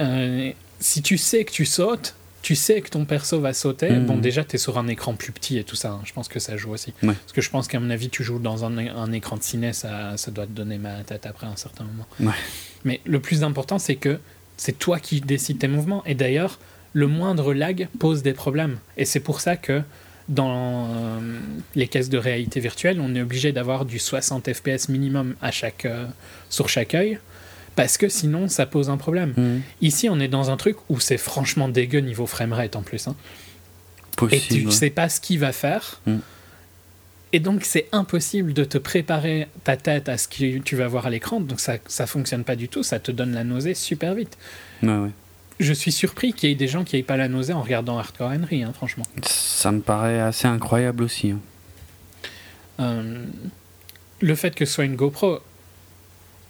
Euh, 0.00 0.50
si 0.80 1.02
tu 1.02 1.18
sais 1.18 1.44
que 1.44 1.52
tu 1.52 1.64
sautes, 1.64 2.16
tu 2.48 2.56
sais 2.56 2.80
que 2.80 2.88
ton 2.88 3.04
perso 3.04 3.38
va 3.40 3.52
sauter. 3.52 3.90
Bon, 3.90 4.16
déjà, 4.16 4.42
tu 4.42 4.56
es 4.56 4.58
sur 4.58 4.78
un 4.78 4.88
écran 4.88 5.12
plus 5.12 5.32
petit 5.32 5.58
et 5.58 5.64
tout 5.64 5.76
ça. 5.76 5.90
Hein. 5.90 6.00
Je 6.04 6.14
pense 6.14 6.28
que 6.28 6.38
ça 6.38 6.56
joue 6.56 6.70
aussi. 6.70 6.94
Parce 7.02 7.32
que 7.34 7.42
je 7.42 7.50
pense 7.50 7.68
qu'à 7.68 7.78
mon 7.78 7.90
avis, 7.90 8.08
tu 8.08 8.24
joues 8.24 8.38
dans 8.38 8.64
un, 8.64 8.78
un 8.78 9.12
écran 9.12 9.36
de 9.36 9.42
ciné, 9.42 9.74
ça, 9.74 10.16
ça, 10.16 10.30
doit 10.30 10.46
te 10.46 10.52
donner 10.52 10.78
ma 10.78 11.04
tête 11.04 11.26
après 11.26 11.46
un 11.46 11.56
certain 11.56 11.84
moment. 11.84 12.06
Ouais. 12.20 12.38
Mais 12.86 13.02
le 13.04 13.20
plus 13.20 13.42
important, 13.44 13.78
c'est 13.78 13.96
que 13.96 14.18
c'est 14.56 14.78
toi 14.78 14.98
qui 14.98 15.20
décides 15.20 15.58
tes 15.58 15.68
mouvements. 15.68 16.02
Et 16.06 16.14
d'ailleurs, 16.14 16.58
le 16.94 17.06
moindre 17.06 17.52
lag 17.52 17.86
pose 17.98 18.22
des 18.22 18.32
problèmes. 18.32 18.78
Et 18.96 19.04
c'est 19.04 19.20
pour 19.20 19.42
ça 19.42 19.58
que 19.58 19.82
dans 20.30 20.86
euh, 20.86 21.20
les 21.74 21.86
caisses 21.86 22.08
de 22.08 22.16
réalité 22.16 22.60
virtuelle, 22.60 22.98
on 22.98 23.14
est 23.14 23.20
obligé 23.20 23.52
d'avoir 23.52 23.84
du 23.84 23.98
60 23.98 24.50
fps 24.54 24.88
minimum 24.88 25.34
à 25.42 25.50
chaque, 25.50 25.84
euh, 25.84 26.06
sur 26.48 26.70
chaque 26.70 26.94
œil, 26.94 27.18
parce 27.78 27.96
que 27.96 28.08
sinon 28.08 28.48
ça 28.48 28.66
pose 28.66 28.90
un 28.90 28.96
problème. 28.96 29.34
Mmh. 29.36 29.60
Ici, 29.82 30.08
on 30.08 30.18
est 30.18 30.26
dans 30.26 30.50
un 30.50 30.56
truc 30.56 30.76
où 30.88 30.98
c'est 30.98 31.16
franchement 31.16 31.68
dégueu 31.68 32.00
niveau 32.00 32.26
framerate 32.26 32.74
en 32.74 32.82
plus. 32.82 33.06
Hein. 33.06 33.14
et 34.32 34.40
tu 34.40 34.64
ne 34.64 34.70
sais 34.72 34.90
pas 34.90 35.08
ce 35.08 35.20
qu'il 35.20 35.38
va 35.38 35.52
faire. 35.52 36.00
Mmh. 36.04 36.16
Et 37.32 37.38
donc, 37.38 37.62
c'est 37.62 37.86
impossible 37.92 38.52
de 38.52 38.64
te 38.64 38.78
préparer 38.78 39.46
ta 39.62 39.76
tête 39.76 40.08
à 40.08 40.18
ce 40.18 40.26
que 40.26 40.58
tu 40.58 40.74
vas 40.74 40.88
voir 40.88 41.06
à 41.06 41.10
l'écran. 41.10 41.38
Donc, 41.38 41.60
ça 41.60 41.78
ne 42.00 42.06
fonctionne 42.06 42.42
pas 42.42 42.56
du 42.56 42.68
tout. 42.68 42.82
Ça 42.82 42.98
te 42.98 43.12
donne 43.12 43.32
la 43.32 43.44
nausée 43.44 43.74
super 43.74 44.16
vite. 44.16 44.36
Je 45.60 45.72
suis 45.72 45.92
surpris 45.92 46.32
qu'il 46.32 46.48
y 46.48 46.52
ait 46.52 46.56
des 46.56 46.66
gens 46.66 46.82
qui 46.82 46.96
n'aient 46.96 47.04
pas 47.04 47.16
la 47.16 47.28
nausée 47.28 47.52
en 47.52 47.62
regardant 47.62 47.96
Hardcore 47.96 48.32
Henry, 48.32 48.64
hein, 48.64 48.72
franchement. 48.74 49.04
Ça 49.22 49.70
me 49.70 49.80
paraît 49.80 50.18
assez 50.18 50.48
incroyable 50.48 51.04
aussi. 51.04 51.30
Hein. 51.30 51.40
Euh, 52.80 53.24
le 54.20 54.34
fait 54.34 54.56
que 54.56 54.64
ce 54.64 54.74
soit 54.74 54.84
une 54.84 54.96
GoPro, 54.96 55.40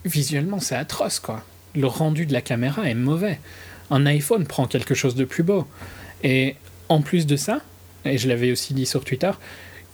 visuellement, 0.05 0.61
c'est 0.61 0.77
atroce, 0.77 1.21
quoi. 1.21 1.45
Le 1.75 1.87
rendu 1.87 2.27
de 2.27 2.33
la 2.33 2.41
caméra 2.41 2.89
est 2.89 2.95
mauvais. 2.95 3.39
Un 3.91 4.07
iPhone 4.07 4.47
prend 4.47 4.67
quelque 4.67 4.95
chose 4.95 5.15
de 5.15 5.25
plus 5.25 5.43
beau. 5.43 5.67
Et 6.23 6.57
en 6.89 7.03
plus 7.03 7.27
de 7.27 7.37
ça, 7.37 7.61
et 8.05 8.19
je 8.19 8.29
l'avais 8.29 8.53
aussi 8.53 8.75
dit 8.75 8.87
sur 8.87 9.05
Twitter, 9.05 9.31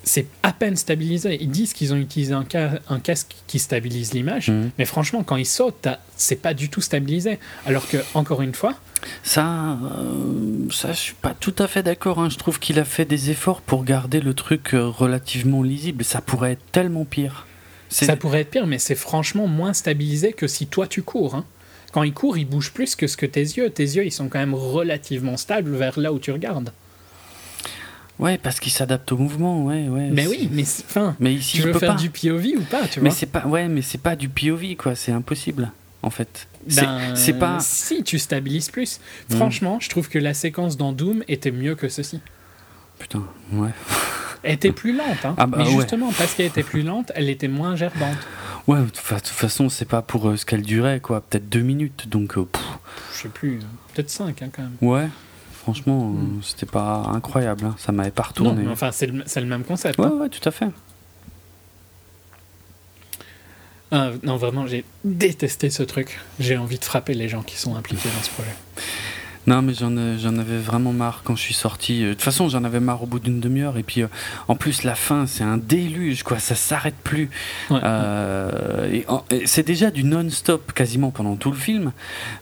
c'est 0.05 0.27
à 0.43 0.53
peine 0.53 0.77
stabilisé. 0.77 1.39
Ils 1.41 1.51
disent 1.51 1.73
qu'ils 1.73 1.93
ont 1.93 1.97
utilisé 1.97 2.35
un, 2.35 2.45
un, 2.89 3.01
casque 3.01 3.35
qui 3.47 3.59
stabilise 3.59 4.13
l'image, 4.13 4.51
mhm. 4.51 4.71
mais 4.79 4.85
franchement, 4.85 5.23
quand 5.25 5.37
ils 5.37 5.47
sautent, 5.47 5.89
c'est 6.17 6.37
pas 6.37 6.55
du 6.55 6.69
tout 6.69 6.81
stabilisé. 6.81 7.39
Alors 7.67 7.89
que, 7.89 7.99
encore 8.15 8.43
une 8.43 8.55
fois. 8.55 8.75
Ça, 9.23 9.79
euh, 9.83 10.71
ça 10.71 10.93
je 10.93 10.99
suis 10.99 11.15
pas 11.15 11.35
tout 11.39 11.55
à 11.59 11.67
fait 11.67 11.83
d'accord. 11.83 12.21
Hein. 12.21 12.31
Je 12.31 12.39
trouve 12.39 12.59
qu'il 12.59 12.79
a 12.79 12.87
fait 12.87 13.05
des 13.05 13.31
efforts 13.31 13.61
pour 13.61 13.85
garder 13.85 14.21
le 14.21 14.33
truc 14.33 14.73
euh, 14.73 14.87
relativement 14.87 15.63
lisible. 15.63 16.05
Ça 16.05 16.23
pourrait 16.23 16.53
être 16.53 16.73
tellement 16.73 17.05
pire. 17.05 17.47
Ça 17.89 18.17
pourrait 18.17 18.41
être 18.41 18.51
pire, 18.51 18.67
mais 18.67 18.79
c'est 18.79 18.95
franchement 18.95 19.47
moins 19.47 19.73
stabilisé 19.73 20.33
que 20.33 20.47
si 20.47 20.67
toi 20.67 20.87
tu 20.87 21.03
cours. 21.03 21.35
Hein. 21.35 21.45
Quand 21.93 22.03
il 22.03 22.13
court, 22.13 22.37
il 22.37 22.45
bouge 22.45 22.73
plus 22.73 22.97
que 22.97 23.07
ce 23.07 23.17
que 23.17 23.27
tes 23.27 23.41
yeux. 23.41 23.71
Tes 23.71 23.85
yeux, 23.85 24.05
ils 24.05 24.13
sont 24.13 24.29
quand 24.29 24.41
même 24.41 24.55
relativement 24.55 25.37
stables 25.37 25.77
vers 25.77 25.99
là 25.99 26.13
où 26.13 26.19
tu 26.19 26.33
regardes. 26.33 26.73
Ouais, 28.19 28.39
parce 28.39 28.61
qu'il 28.61 28.73
s'adapte 28.73 29.11
au 29.13 29.17
mouvement, 29.17 29.65
ouais, 29.65 29.89
ouais. 29.89 30.09
Mais 30.11 30.27
oui, 30.27 30.49
mais 30.53 30.63
enfin, 30.63 31.17
mais 31.19 31.35
ici, 31.35 31.59
tu 31.59 31.63
veux 31.63 31.73
faire 31.73 31.97
du 31.97 32.11
POV 32.11 32.59
ou 32.59 32.63
pas, 32.63 32.87
tu 32.87 33.01
mais 33.01 33.11
c'est 33.11 33.27
pas, 33.27 33.47
ouais, 33.47 33.69
mais 33.69 33.83
c'est 33.83 34.01
pas 34.01 34.15
du 34.15 34.29
POV, 34.29 34.77
quoi. 34.77 34.95
C'est 34.95 35.11
impossible, 35.11 35.73
en 36.03 36.11
fait. 36.11 36.47
Ben, 36.77 37.15
c'est 37.17 37.35
pas. 37.35 37.59
Si 37.61 38.05
tu 38.05 38.19
stabilises 38.19 38.71
plus. 38.71 39.01
Hmm. 39.31 39.37
Franchement, 39.37 39.79
je 39.81 39.89
trouve 39.89 40.09
que 40.09 40.19
la 40.19 40.33
séquence 40.33 40.77
dans 40.77 40.93
Doom 40.93 41.25
était 41.29 41.51
mieux 41.51 41.75
que 41.75 41.89
ceci. 41.89 42.21
Putain, 42.99 43.25
ouais. 43.53 43.71
Elle 44.45 44.55
était 44.55 44.73
plus 44.73 44.95
lente, 44.97 45.25
hein. 45.25 45.35
Ah 45.37 45.47
bah, 45.47 45.59
mais 45.59 45.67
justement, 45.67 46.13
parce 46.17 46.35
qu'elle 46.35 46.47
était 46.47 46.63
plus 46.63 46.83
lente, 46.83 47.13
elle 47.15 47.29
était 47.29 47.49
moins 47.49 47.77
gerbante. 47.77 48.19
Ouais, 48.67 48.81
de 48.81 48.87
toute 48.87 49.29
façon, 49.29 49.69
c'est 49.69 49.85
pas 49.85 50.03
pour 50.03 50.29
euh, 50.29 50.37
ce 50.37 50.47
qu'elle 50.47 50.63
durait, 50.63 51.01
quoi. 51.01 51.21
Peut-être 51.21 51.49
deux 51.49 51.61
minutes, 51.61 52.09
donc. 52.09 52.39
Euh, 52.39 52.47
je 53.15 53.23
sais 53.23 53.29
plus, 53.29 53.61
peut-être 53.93 54.11
cinq, 54.11 54.43
hein, 54.43 54.49
quand 54.55 54.63
même. 54.63 54.77
Ouais. 54.81 55.09
Franchement, 55.53 56.15
euh, 56.15 56.21
hmm. 56.21 56.43
c'était 56.43 56.67
pas 56.67 57.11
incroyable. 57.13 57.65
Hein. 57.65 57.75
Ça 57.79 57.93
m'avait 57.93 58.11
pas 58.11 58.25
retourné. 58.25 58.63
Non, 58.63 58.73
enfin, 58.73 58.91
c'est 58.93 59.07
le, 59.07 59.25
le, 59.25 59.47
même 59.47 59.65
concept. 59.65 59.99
Ouais, 59.99 60.07
hein. 60.07 60.13
ouais, 60.21 60.29
tout 60.29 60.47
à 60.47 60.51
fait. 60.51 60.69
Ah, 63.91 64.11
non, 64.23 64.37
vraiment, 64.37 64.67
j'ai 64.67 64.85
détesté 65.05 65.71
ce 65.71 65.83
truc. 65.83 66.21
J'ai 66.41 66.57
envie 66.57 66.79
de 66.79 66.85
frapper 66.85 67.15
les 67.15 67.29
gens 67.29 67.43
qui 67.43 67.57
sont 67.57 67.77
impliqués 67.77 68.09
dans 68.15 68.23
ce 68.23 68.31
projet. 68.31 68.55
Non, 69.47 69.61
mais 69.61 69.75
j'en, 69.75 69.97
avais 69.97 70.59
vraiment 70.59 70.93
marre 70.93 71.21
quand 71.23 71.37
je 71.37 71.43
suis 71.43 71.55
sorti. 71.55 72.03
Euh, 72.03 72.09
de 72.09 72.13
toute 72.15 72.23
façon, 72.23 72.49
j'en 72.49 72.65
avais 72.65 72.81
marre 72.81 73.03
au 73.03 73.07
bout 73.07 73.19
d'une 73.19 73.41
demi-heure. 73.41 73.77
Et 73.77 73.83
puis, 73.83 74.03
euh, 74.03 74.09
en 74.49 74.57
plus, 74.57 74.85
la 74.85 74.95
fin, 74.95 75.27
c'est 75.27 75.45
un 75.45 75.59
déluge, 75.59 76.23
quoi. 76.23 76.39
Ça 76.39 76.55
s'arrête 76.55 76.97
plus. 77.03 77.31
Euh, 77.71 79.03
et, 79.31 79.47
c'est 79.47 79.67
déjà 79.67 79.91
du 79.91 80.05
non-stop 80.05 80.73
quasiment 80.73 81.11
pendant 81.11 81.37
tout 81.37 81.51
le 81.51 81.57
film. 81.57 81.93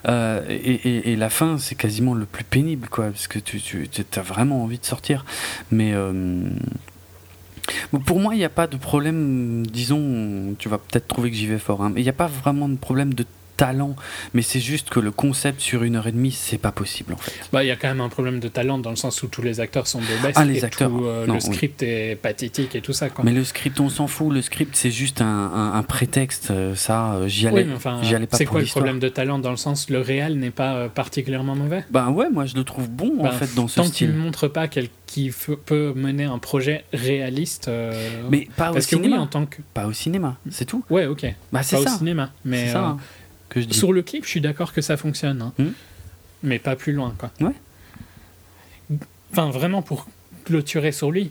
et, 0.06 1.16
la 1.16 1.30
fin, 1.30 1.58
c'est 1.58 1.74
quasiment 1.74 2.14
le 2.14 2.26
plus 2.26 2.44
pénible, 2.44 2.88
quoi. 2.88 3.06
Parce 3.06 3.26
que 3.26 3.38
tu, 3.38 3.60
tu 3.60 4.04
as 4.16 4.22
vraiment 4.22 4.62
envie 4.62 4.78
de 4.78 4.84
sortir. 4.84 5.24
Mais. 5.70 5.94
Pour 8.06 8.18
moi, 8.18 8.34
il 8.34 8.38
n'y 8.38 8.44
a 8.44 8.48
pas 8.48 8.66
de 8.66 8.76
problème, 8.76 9.64
disons, 9.66 10.54
tu 10.58 10.68
vas 10.68 10.78
peut-être 10.78 11.06
trouver 11.06 11.30
que 11.30 11.36
j'y 11.36 11.46
vais 11.46 11.58
fort, 11.58 11.82
hein, 11.82 11.92
mais 11.94 12.00
il 12.00 12.04
n'y 12.04 12.10
a 12.10 12.14
pas 12.14 12.26
vraiment 12.26 12.68
de 12.68 12.76
problème 12.76 13.14
de 13.14 13.24
talent, 13.62 13.94
mais 14.34 14.42
c'est 14.42 14.58
juste 14.58 14.90
que 14.90 14.98
le 14.98 15.12
concept 15.12 15.60
sur 15.60 15.84
une 15.84 15.94
heure 15.94 16.08
et 16.08 16.12
demie, 16.12 16.32
c'est 16.32 16.58
pas 16.58 16.72
possible 16.72 17.12
en 17.12 17.16
fait. 17.16 17.32
Bah, 17.52 17.62
il 17.62 17.68
y 17.68 17.70
a 17.70 17.76
quand 17.76 17.86
même 17.86 18.00
un 18.00 18.08
problème 18.08 18.40
de 18.40 18.48
talent 18.48 18.78
dans 18.78 18.90
le 18.90 18.96
sens 18.96 19.22
où 19.22 19.28
tous 19.28 19.40
les 19.40 19.60
acteurs 19.60 19.86
sont 19.86 20.00
de 20.00 20.22
baisse 20.22 20.34
ah, 20.34 20.44
les 20.44 20.64
acteurs, 20.64 20.90
euh, 21.00 21.26
le 21.26 21.38
script 21.38 21.80
est 21.84 22.16
pathétique 22.16 22.74
et 22.74 22.80
tout 22.80 22.92
ça. 22.92 23.08
Quoi. 23.08 23.24
Mais 23.24 23.30
le 23.30 23.44
script, 23.44 23.78
on 23.78 23.88
s'en 23.88 24.08
fout. 24.08 24.32
Le 24.32 24.42
script, 24.42 24.74
c'est 24.74 24.90
juste 24.90 25.20
un, 25.20 25.72
un, 25.74 25.82
prétexte. 25.84 26.50
Euh, 26.50 26.74
ça, 26.74 27.12
euh, 27.12 27.28
j'y 27.28 27.46
allais, 27.46 27.68
enfin, 27.72 28.00
allais 28.02 28.26
pas. 28.26 28.36
C'est 28.36 28.46
quoi 28.46 28.60
le 28.60 28.66
problème 28.66 28.98
de 28.98 29.08
talent 29.08 29.38
dans 29.38 29.52
le 29.52 29.56
sens 29.56 29.90
le 29.90 30.00
réel 30.00 30.40
n'est 30.40 30.50
pas 30.50 30.88
particulièrement 30.88 31.54
mauvais? 31.54 31.84
Ben 31.90 32.10
ouais, 32.10 32.30
moi 32.30 32.46
je 32.46 32.56
le 32.56 32.64
trouve 32.64 32.90
bon 32.90 33.20
en 33.20 33.24
ben, 33.24 33.30
fait 33.30 33.54
dans 33.54 33.68
ce 33.68 33.76
tant 33.76 33.84
style. 33.84 34.08
Tant 34.08 34.12
qu'il 34.12 34.18
ne 34.18 34.24
montre 34.24 34.48
pas 34.48 34.66
qui 34.66 35.30
peut 35.66 35.92
mener 35.94 36.24
un 36.24 36.38
projet 36.38 36.84
réaliste. 36.92 37.70
mais 38.28 38.48
pas 38.56 38.72
au 38.72 38.80
cinéma. 38.80 39.18
en 39.18 39.28
tant 39.28 39.46
que... 39.46 39.58
Pas 39.72 39.86
au 39.86 39.92
cinéma, 39.92 40.36
c'est 40.50 40.64
tout. 40.64 40.82
Ouais, 40.90 41.06
ok. 41.06 41.26
Bah, 41.52 41.62
c'est 41.62 41.76
ça. 41.76 41.94
au 41.94 41.98
cinéma. 41.98 42.32
Mais 42.44 42.72
ça, 42.72 42.84
hein. 42.84 42.96
Sur 43.70 43.92
le 43.92 44.02
clip, 44.02 44.24
je 44.24 44.30
suis 44.30 44.40
d'accord 44.40 44.72
que 44.72 44.80
ça 44.80 44.96
fonctionne. 44.96 45.42
Hein. 45.42 45.52
Hmm. 45.58 45.72
Mais 46.42 46.58
pas 46.58 46.76
plus 46.76 46.92
loin, 46.92 47.14
quoi. 47.18 47.30
Ouais. 47.40 47.54
Enfin, 49.30 49.50
vraiment, 49.50 49.82
pour 49.82 50.06
clôturer 50.44 50.92
sur 50.92 51.10
lui, 51.10 51.30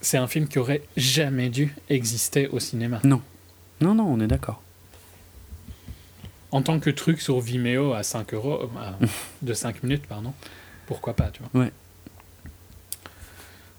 c'est 0.00 0.18
un 0.18 0.26
film 0.26 0.46
qui 0.48 0.58
aurait 0.58 0.82
jamais 0.96 1.48
dû 1.48 1.74
exister 1.88 2.48
au 2.48 2.60
cinéma. 2.60 3.00
Non. 3.04 3.22
Non, 3.80 3.94
non, 3.94 4.04
on 4.06 4.20
est 4.20 4.26
d'accord. 4.26 4.62
En 6.50 6.62
tant 6.62 6.78
que 6.78 6.90
truc 6.90 7.20
sur 7.20 7.40
Vimeo 7.40 7.94
à 7.94 8.02
5 8.02 8.34
euros, 8.34 8.62
euh, 8.62 9.06
de 9.42 9.54
5 9.54 9.82
minutes, 9.82 10.06
pardon, 10.06 10.32
pourquoi 10.86 11.14
pas, 11.14 11.30
tu 11.30 11.42
vois. 11.42 11.62
Ouais. 11.62 11.72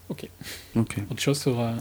Ok. 0.09 0.27
Autre 0.75 1.21
chose 1.21 1.39
sur 1.39 1.59
euh, 1.59 1.71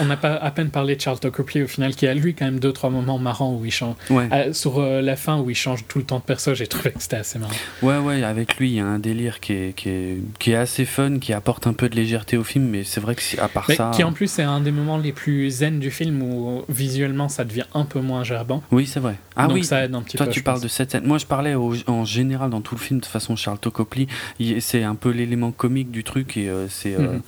On 0.00 0.06
n'a 0.06 0.16
pas 0.16 0.34
à 0.34 0.50
peine 0.50 0.70
parlé 0.70 0.96
de 0.96 1.00
Charles 1.00 1.18
Tucker 1.20 1.62
au 1.62 1.66
final, 1.66 1.94
qui 1.94 2.06
a 2.06 2.14
lui 2.14 2.34
quand 2.34 2.44
même 2.44 2.60
deux 2.60 2.72
trois 2.72 2.90
moments 2.90 3.18
marrants 3.18 3.54
où 3.54 3.64
il 3.64 3.70
change. 3.70 3.96
Euh, 4.10 4.52
sur 4.52 4.78
euh, 4.78 5.02
la 5.02 5.16
fin 5.16 5.38
où 5.38 5.50
il 5.50 5.54
change 5.54 5.84
tout 5.86 5.98
le 5.98 6.04
temps 6.04 6.18
de 6.18 6.22
perso, 6.22 6.54
j'ai 6.54 6.66
trouvé 6.66 6.92
que 6.92 7.00
c'était 7.00 7.16
assez 7.16 7.38
marrant. 7.38 7.52
Ouais, 7.82 7.98
ouais, 7.98 8.22
avec 8.22 8.56
lui, 8.56 8.70
il 8.70 8.74
y 8.76 8.80
a 8.80 8.86
un 8.86 8.98
délire 8.98 9.40
qui 9.40 9.52
est, 9.52 9.76
qui 9.76 9.88
est, 9.88 10.18
qui 10.38 10.52
est 10.52 10.56
assez 10.56 10.84
fun, 10.84 11.18
qui 11.18 11.32
apporte 11.32 11.66
un 11.66 11.72
peu 11.72 11.88
de 11.88 11.96
légèreté 11.96 12.36
au 12.36 12.44
film, 12.44 12.66
mais 12.66 12.84
c'est 12.84 13.00
vrai 13.00 13.14
que 13.14 13.22
à 13.40 13.48
part 13.48 13.70
ça. 13.70 13.90
Qui 13.94 14.04
en 14.04 14.12
plus 14.12 14.38
est 14.38 14.42
un 14.42 14.60
des 14.60 14.72
moments 14.72 14.98
les 14.98 15.12
plus 15.12 15.50
zen 15.50 15.78
du 15.78 15.90
film 15.90 16.22
où 16.22 16.64
visuellement 16.68 17.28
ça 17.28 17.44
devient 17.44 17.66
un 17.74 17.84
peu 17.84 18.00
moins 18.00 18.24
gerbant. 18.24 18.62
Oui, 18.70 18.86
c'est 18.86 19.00
vrai. 19.00 19.16
Ah 19.36 19.46
Donc 19.46 19.56
oui, 19.56 19.64
ça 19.64 19.84
aide 19.84 19.94
un 19.94 20.02
petit 20.02 20.16
toi 20.16 20.26
peu. 20.26 20.32
tu 20.32 20.42
parles 20.42 20.60
de 20.60 20.68
cette 20.68 20.90
scène. 20.92 21.06
Moi 21.06 21.18
je 21.18 21.26
parlais 21.26 21.54
en 21.54 22.04
général 22.04 22.50
dans 22.50 22.60
tout 22.60 22.74
le 22.74 22.80
film, 22.80 23.00
de 23.00 23.04
toute 23.04 23.12
façon, 23.12 23.36
Charles 23.36 23.58
Copley, 23.58 24.06
c'est 24.60 24.82
un 24.82 24.94
peu 24.94 25.10
l'élément 25.10 25.52
comique 25.52 25.90
du 25.90 26.04
truc 26.04 26.36
et 26.36 26.50
c'est. 26.68 26.96
Mhm 26.98 27.20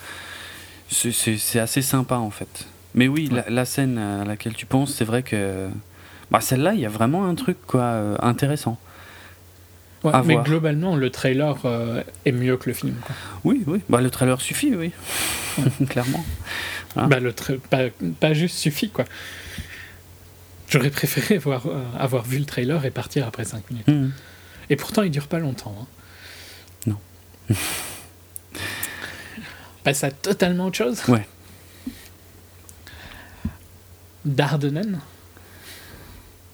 c'est 0.90 1.58
assez 1.58 1.82
sympa 1.82 2.16
en 2.16 2.30
fait. 2.30 2.66
Mais 2.94 3.08
oui, 3.08 3.28
la, 3.48 3.64
scène 3.64 3.98
à 3.98 4.24
laquelle 4.24 4.54
tu 4.54 4.66
penses, 4.66 4.94
c'est 4.94 5.04
vrai 5.04 5.22
que 5.22 5.68
Bah, 6.30 6.40
celle-là, 6.40 6.74
il 6.74 6.80
y 6.80 6.86
a 6.86 6.90
vraiment 6.90 7.26
un 7.26 7.34
truc 7.34 7.56
quoi, 7.66 8.16
intéressant. 8.24 8.78
mais 10.24 10.36
globalement, 10.36 10.94
le 10.94 11.10
trailer 11.10 11.56
est 12.24 12.32
mieux 12.32 12.56
que 12.56 12.70
le 12.70 12.74
film. 12.74 12.94
Oui, 13.42 13.64
oui. 13.66 13.80
Bah, 13.88 14.00
le 14.00 14.10
trailer 14.10 14.40
suffit, 14.40 14.74
oui. 14.76 14.92
Clairement. 15.88 16.24
Hein 16.96 17.08
bah, 17.08 17.18
le 17.18 17.32
pas, 17.32 17.88
pas, 18.20 18.34
juste 18.34 18.56
suffit, 18.56 18.90
quoi. 18.90 19.04
J'aurais 20.68 20.90
préféré 20.90 21.38
voir, 21.38 21.66
avoir 21.98 22.24
vu 22.24 22.38
le 22.38 22.44
trailer 22.44 22.84
et 22.84 22.90
partir 22.90 23.26
après 23.26 23.44
5 23.44 23.70
minutes. 23.70 23.88
Mmh. 23.88 24.10
Et 24.70 24.76
pourtant, 24.76 25.02
il 25.02 25.10
dure 25.10 25.26
pas 25.26 25.38
longtemps. 25.38 25.76
Hein. 25.80 25.86
Non. 26.86 27.56
Passe 29.84 30.02
à 30.02 30.10
totalement 30.10 30.66
autre 30.66 30.78
chose 30.78 31.02
Ouais. 31.08 31.26
Dardenen 34.24 35.00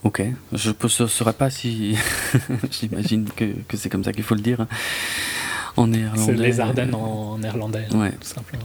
Ok, 0.03 0.23
je 0.53 0.71
ne 0.71 1.09
saurais 1.09 1.35
pas 1.35 1.51
si. 1.51 1.97
J'imagine 2.71 3.29
que, 3.37 3.45
que 3.69 3.77
c'est 3.77 3.91
comme 3.91 4.03
ça 4.03 4.13
qu'il 4.13 4.25
faut 4.25 4.35
le 4.35 4.41
dire. 4.41 4.67
En 5.77 5.87
néerlandais. 5.87 6.25
C'est 6.25 6.33
les 6.33 6.61
Ardennes 6.61 6.95
en 6.95 7.39
néerlandais, 7.39 7.87
ouais. 7.93 8.11
tout 8.13 8.27
simplement. 8.27 8.65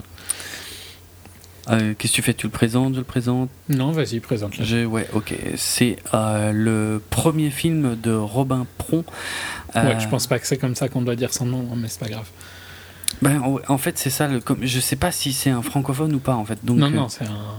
Euh, 1.69 1.93
qu'est-ce 1.97 2.13
que 2.13 2.15
tu 2.15 2.21
fais? 2.21 2.33
Tu 2.33 2.47
le 2.47 2.51
présentes 2.51 2.93
Je 2.93 2.99
le 2.99 3.05
présente? 3.05 3.49
Non, 3.69 3.91
vas-y, 3.91 4.19
présente-le. 4.19 4.85
Ouais, 4.85 5.07
ok. 5.13 5.35
C'est 5.57 5.97
euh, 6.13 6.51
le 6.51 7.01
premier 7.09 7.49
film 7.49 7.95
de 8.01 8.13
Robin 8.13 8.65
Pron. 8.77 9.03
Euh... 9.75 9.83
Ouais, 9.83 9.99
je 9.99 10.07
pense 10.07 10.27
pas 10.27 10.39
que 10.39 10.47
c'est 10.47 10.57
comme 10.57 10.75
ça 10.75 10.89
qu'on 10.89 11.01
doit 11.01 11.15
dire 11.15 11.33
son 11.33 11.45
nom, 11.45 11.67
mais 11.75 11.87
c'est 11.87 11.99
pas 11.99 12.09
grave. 12.09 12.29
Ben, 13.21 13.41
en 13.67 13.77
fait, 13.77 13.97
c'est 13.97 14.09
ça. 14.09 14.27
Le, 14.27 14.41
je 14.61 14.79
sais 14.79 14.95
pas 14.95 15.11
si 15.11 15.33
c'est 15.33 15.49
un 15.49 15.61
francophone 15.61 16.13
ou 16.13 16.19
pas, 16.19 16.35
en 16.35 16.45
fait. 16.45 16.63
Donc, 16.63 16.77
non, 16.77 16.89
non, 16.89 17.09
c'est 17.09 17.25
un. 17.25 17.55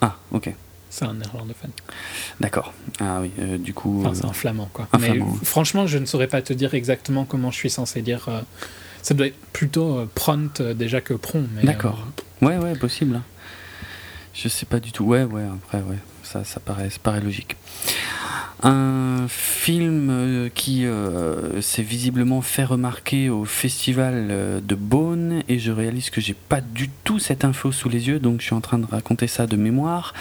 Ah, 0.00 0.16
ok. 0.32 0.52
C'est 0.90 1.04
un 1.04 1.14
néerlandophone. 1.14 1.70
D'accord. 2.40 2.72
Ah 3.00 3.18
oui, 3.20 3.32
euh, 3.40 3.58
du 3.58 3.74
coup. 3.74 4.02
Enfin, 4.04 4.14
c'est 4.14 4.24
un 4.24 4.32
flamand, 4.32 4.70
quoi. 4.72 4.88
mais 5.00 5.18
franchement, 5.42 5.86
je 5.86 5.98
ne 5.98 6.06
saurais 6.06 6.28
pas 6.28 6.40
te 6.40 6.52
dire 6.52 6.74
exactement 6.74 7.24
comment 7.24 7.50
je 7.50 7.56
suis 7.56 7.70
censé 7.70 8.00
dire. 8.00 8.28
ça 9.02 9.14
doit 9.14 9.26
être 9.26 9.38
plutôt 9.52 10.06
prompt 10.14 10.62
déjà 10.62 11.00
que 11.00 11.14
prompt. 11.14 11.48
D'accord. 11.62 12.06
Ouais, 12.42 12.58
ouais, 12.58 12.74
possible. 12.76 13.20
Je 14.34 14.48
sais 14.48 14.66
pas 14.66 14.80
du 14.80 14.92
tout. 14.92 15.04
Ouais, 15.04 15.24
ouais, 15.24 15.44
après, 15.44 15.78
ouais, 15.78 15.98
ça, 16.34 16.44
ça, 16.44 16.60
paraît, 16.60 16.90
ça 16.90 16.98
paraît 17.00 17.20
logique. 17.20 17.56
Un 18.62 19.26
film 19.28 20.08
euh, 20.10 20.48
qui 20.52 20.86
euh, 20.86 21.60
s'est 21.60 21.82
visiblement 21.82 22.40
fait 22.40 22.64
remarquer 22.64 23.28
au 23.28 23.44
festival 23.44 24.28
euh, 24.30 24.60
de 24.60 24.74
Beaune 24.74 25.42
et 25.48 25.58
je 25.58 25.70
réalise 25.70 26.08
que 26.10 26.20
j'ai 26.20 26.34
pas 26.34 26.60
du 26.60 26.88
tout 27.04 27.18
cette 27.18 27.44
info 27.44 27.72
sous 27.72 27.88
les 27.88 28.08
yeux 28.08 28.18
donc 28.18 28.40
je 28.40 28.46
suis 28.46 28.54
en 28.54 28.62
train 28.62 28.78
de 28.78 28.86
raconter 28.86 29.26
ça 29.26 29.46
de 29.46 29.56
mémoire. 29.56 30.14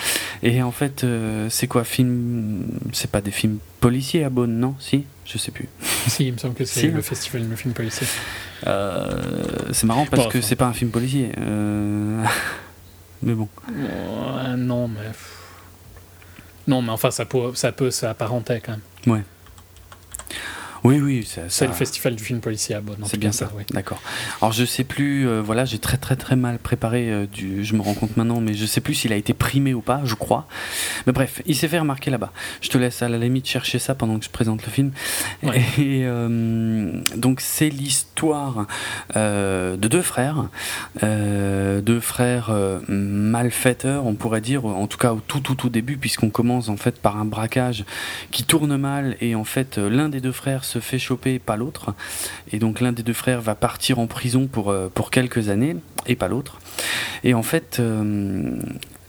Et 0.43 0.61
en 0.61 0.72
fait 0.72 1.05
c'est 1.49 1.68
quoi 1.68 1.84
film 1.84 2.66
c'est 2.91 3.09
pas 3.09 3.22
des 3.22 3.32
films 3.32 3.59
policiers 3.80 4.24
à 4.24 4.30
Beaune 4.30 4.59
non? 4.59 4.76
Si? 4.80 5.05
Je 5.26 5.38
sais 5.38 5.51
plus. 5.51 5.70
Si 6.07 6.28
il 6.28 6.34
me 6.34 6.38
semble 6.38 6.53
que 6.53 6.66
c'est 6.66 6.88
le 6.88 7.01
festival 7.01 7.49
de 7.49 7.55
films 7.55 7.74
policiers. 7.74 8.07
C'est 8.66 9.86
marrant 9.86 10.05
parce 10.05 10.28
que 10.28 10.41
c'est 10.41 10.57
pas 10.57 10.68
un 10.68 10.74
film 10.74 10.91
policier 10.91 11.32
mais 13.24 13.36
bon. 13.36 13.47
non, 14.57 14.89
mais. 14.89 15.11
Non, 16.68 16.82
mais 16.82 16.91
enfin, 16.91 17.11
ça 17.11 17.26
peut, 17.26 17.53
ça 17.55 17.72
peut 17.72 17.91
s'apparenter 17.91 18.61
quand 18.66 18.74
même. 18.74 19.14
Ouais. 19.16 19.24
Oui, 21.24 21.45
c'est 21.49 21.67
le 21.67 21.74
festival 21.74 22.15
du 22.15 22.24
film 22.24 22.39
policier 22.39 22.76
à 22.76 22.82
Bonn. 22.82 22.97
C'est 23.05 23.17
bien 23.17 23.32
ça, 23.32 23.49
oui. 23.55 23.63
D'accord. 23.71 24.01
Alors 24.41 24.51
je 24.51 24.65
sais 24.65 24.84
plus, 24.84 25.28
euh, 25.28 25.41
voilà, 25.41 25.65
j'ai 25.65 25.80
très 25.80 25.97
très 25.97 26.15
très 26.15 26.36
mal 26.36 26.57
préparé, 26.57 27.09
euh, 27.09 27.26
du, 27.26 27.63
je 27.63 27.76
me 27.76 27.82
rends 27.82 27.93
compte 27.93 28.17
maintenant, 28.17 28.41
mais 28.41 28.53
je 28.53 28.65
sais 28.65 28.82
plus 28.82 28.93
s'il 28.93 29.13
a 29.13 29.15
été 29.15 29.34
primé 29.34 29.74
ou 29.74 29.82
pas, 29.82 30.01
je 30.03 30.15
crois. 30.15 30.47
Mais 31.07 31.13
bref, 31.13 31.41
il 31.45 31.55
s'est 31.55 31.67
fait 31.67 31.80
remarquer 31.80 32.11
là-bas. 32.11 32.32
Je 32.61 32.69
te 32.69 32.78
laisse 32.78 33.01
à 33.01 33.09
la 33.09 33.17
limite 33.17 33.47
chercher 33.47 33.80
ça 33.80 33.95
pendant 33.95 34.19
que 34.19 34.26
je 34.26 34.30
présente 34.30 34.65
le 34.65 34.71
film. 34.71 34.91
Et 35.43 36.03
euh, 36.05 37.01
donc 37.15 37.39
c'est 37.41 37.69
l'histoire 37.69 38.67
de 39.15 39.88
deux 39.88 40.01
frères, 40.01 40.49
deux 41.01 41.99
frères 41.99 42.51
malfaiteurs, 42.88 44.05
on 44.05 44.15
pourrait 44.15 44.41
dire, 44.41 44.65
en 44.65 44.88
tout 44.88 44.97
cas 44.97 45.13
au 45.13 45.19
tout 45.19 45.39
tout 45.39 45.55
tout 45.55 45.69
début, 45.69 45.97
puisqu'on 45.97 46.30
commence 46.30 46.69
en 46.69 46.78
fait 46.78 46.99
par 46.99 47.17
un 47.17 47.26
braquage 47.26 47.86
qui 48.32 48.43
tourne 48.43 48.76
mal 48.78 49.15
et 49.21 49.36
en 49.36 49.43
fait 49.43 49.78
l'un 49.78 50.09
des 50.09 50.21
deux 50.21 50.32
frères 50.32 50.65
se 50.65 50.80
fait 50.80 50.99
choper, 50.99 51.12
pas 51.16 51.55
l'autre. 51.55 51.93
Et 52.51 52.59
donc 52.59 52.82
l'un 52.82 52.91
des 52.91 53.03
deux 53.03 53.14
frères 53.14 53.41
va 53.41 53.55
partir 53.55 53.99
en 53.99 54.07
prison 54.07 54.47
pour, 54.47 54.72
euh, 54.72 54.89
pour 54.93 55.11
quelques 55.11 55.49
années, 55.49 55.76
et 56.07 56.16
pas 56.16 56.28
l'autre. 56.28 56.59
Et 57.24 57.34
en 57.34 57.43
fait, 57.43 57.78
euh, 57.80 58.57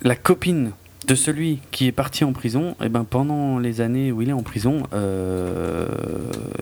la 0.03 0.17
copine 0.17 0.73
de 1.07 1.15
celui 1.15 1.59
qui 1.71 1.87
est 1.87 1.93
parti 1.93 2.25
en 2.25 2.33
prison, 2.33 2.71
et 2.81 2.87
eh 2.87 2.89
ben 2.89 3.05
pendant 3.05 3.59
les 3.59 3.83
années 3.83 4.11
où 4.11 4.23
il 4.23 4.31
est 4.31 4.35
en 4.35 4.43
prison, 4.43 4.79
et 4.79 4.95
euh, 4.95 5.87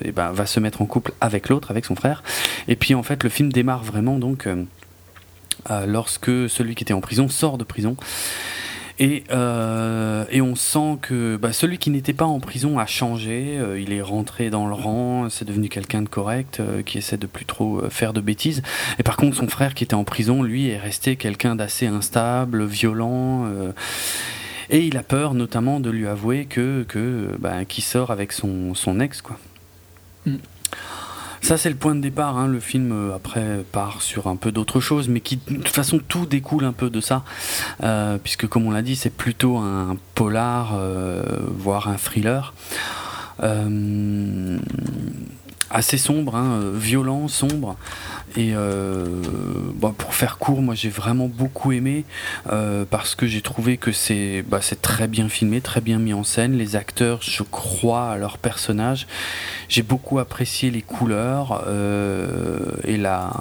eh 0.05 0.11
ben 0.11 0.33
va 0.33 0.47
se 0.47 0.59
mettre 0.59 0.83
en 0.83 0.87
couple 0.87 1.13
avec 1.21 1.49
l'autre, 1.49 1.71
avec 1.71 1.85
son 1.85 1.95
frère. 1.95 2.25
Et 2.67 2.75
puis 2.75 2.95
en 2.95 3.05
fait, 3.05 3.23
le 3.23 3.29
film 3.29 3.53
démarre 3.53 3.85
vraiment 3.85 4.19
donc 4.19 4.49
lorsque 5.87 6.51
celui 6.51 6.75
qui 6.75 6.83
était 6.83 6.93
en 6.93 7.01
prison 7.01 7.29
sort 7.29 7.57
de 7.57 7.63
prison. 7.63 7.97
Et, 8.99 9.25
euh, 9.31 10.25
et 10.31 10.41
on 10.41 10.55
sent 10.55 10.99
que 11.01 11.37
bah, 11.37 11.53
celui 11.53 11.79
qui 11.79 11.91
n'était 11.91 12.13
pas 12.13 12.25
en 12.25 12.41
prison 12.41 12.79
a 12.79 12.87
changé, 12.87 13.59
euh, 13.59 13.81
il 13.81 13.93
est 13.93 14.03
rentré 14.03 14.51
dans 14.51 14.67
le 14.67 14.75
rang, 14.75 15.29
c'est 15.31 15.45
devenu 15.45 15.69
quelqu'un 15.69 16.03
de 16.03 16.09
correct, 16.09 16.61
euh, 16.61 16.83
qui 16.83 16.99
essaie 16.99 17.17
de 17.17 17.27
plus 17.27 17.45
trop 17.45 17.83
faire 17.91 18.13
de 18.13 18.21
bêtises. 18.21 18.63
Et 18.99 19.03
par 19.03 19.17
contre, 19.17 19.37
son 19.37 19.49
frère 19.49 19.75
qui 19.75 19.85
était 19.85 19.95
en 19.95 20.05
prison, 20.05 20.43
lui, 20.43 20.69
est 20.69 20.79
resté 20.79 21.17
quelqu'un 21.17 21.57
d'assez 21.57 21.87
instable, 21.87 22.65
violent. 22.65 23.47
et 24.71 24.81
il 24.87 24.97
a 24.97 25.03
peur 25.03 25.35
notamment 25.35 25.81
de 25.81 25.91
lui 25.91 26.07
avouer 26.07 26.45
que, 26.45 26.85
que 26.89 27.29
bah, 27.39 27.65
qu'il 27.65 27.85
sort 27.85 28.11
avec 28.11 28.33
son, 28.33 28.75
son 28.75 29.01
ex. 29.01 29.23
Quoi. 29.23 29.39
Mm. 30.27 30.37
Ça, 31.43 31.59
c'est 31.59 31.69
le 31.69 31.75
point 31.75 31.97
de 31.97 32.01
départ. 32.01 32.39
Hein. 32.39 32.47
Le 32.47 32.61
film, 32.61 32.93
euh, 32.93 33.17
après, 33.17 33.65
part 33.73 34.01
sur 34.01 34.29
un 34.29 34.37
peu 34.37 34.53
d'autres 34.53 34.79
choses, 34.79 35.09
mais 35.09 35.21
qui, 35.21 35.37
de 35.37 35.57
toute 35.57 35.69
façon, 35.69 36.01
tout 36.07 36.25
découle 36.25 36.65
un 36.65 36.73
peu 36.73 36.89
de 36.89 37.01
ça. 37.01 37.25
Euh, 37.83 38.17
puisque, 38.17 38.47
comme 38.47 38.65
on 38.65 38.71
l'a 38.71 38.83
dit, 38.83 38.95
c'est 38.95 39.11
plutôt 39.11 39.57
un 39.57 39.97
polar, 40.15 40.75
euh, 40.75 41.23
voire 41.57 41.89
un 41.89 41.97
thriller 41.97 42.55
assez 45.73 45.99
sombre, 45.99 46.37
hein, 46.37 46.61
euh, 46.63 46.73
violent, 46.75 47.29
sombre. 47.29 47.77
Et 48.37 48.53
euh, 48.55 49.07
bah, 49.75 49.93
pour 49.97 50.15
faire 50.15 50.39
court, 50.39 50.63
moi 50.63 50.75
j'ai 50.75 50.89
vraiment 50.89 51.29
beaucoup 51.29 51.73
aimé 51.73 52.05
euh, 52.51 52.85
parce 52.89 53.15
que 53.15 53.27
j'ai 53.27 53.43
trouvé 53.43 53.77
que 53.77 53.93
c'est 53.93 54.43
bah, 54.47 54.61
très 54.81 55.07
bien 55.07 55.29
filmé, 55.29 55.61
très 55.61 55.81
bien 55.81 55.99
mis 55.99 56.13
en 56.13 56.25
scène. 56.25 56.57
Les 56.57 56.77
acteurs, 56.77 57.21
je 57.23 57.43
crois 57.43 58.13
à 58.13 58.17
leur 58.17 58.39
personnage. 58.39 59.07
J'ai 59.69 59.83
beaucoup 59.83 60.19
apprécié 60.19 60.71
les 60.71 60.83
couleurs 60.83 61.65
et 62.85 62.97
la, 62.97 63.33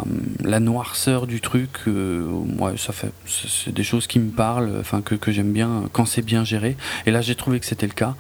la 0.44 0.60
noirceur 0.60 1.28
du 1.28 1.42
truc. 1.42 1.86
moi, 1.88 2.74
ça 2.78 2.94
fait 2.94 3.12
c'est 3.26 3.74
des 3.74 3.84
choses 3.84 4.08
qui 4.08 4.20
me 4.20 4.32
parlent, 4.32 4.72
enfin 4.80 5.02
que, 5.02 5.16
que 5.16 5.32
j'aime 5.32 5.52
bien 5.52 5.84
quand 5.92 6.06
c'est 6.06 6.22
bien 6.22 6.44
géré. 6.44 6.78
Et 7.06 7.12
là, 7.12 7.22
j'ai 7.22 7.36
trouvé 7.36 7.60
que 7.60 7.66
c'était 7.66 7.88
le 7.88 7.94
cas. 7.94 8.16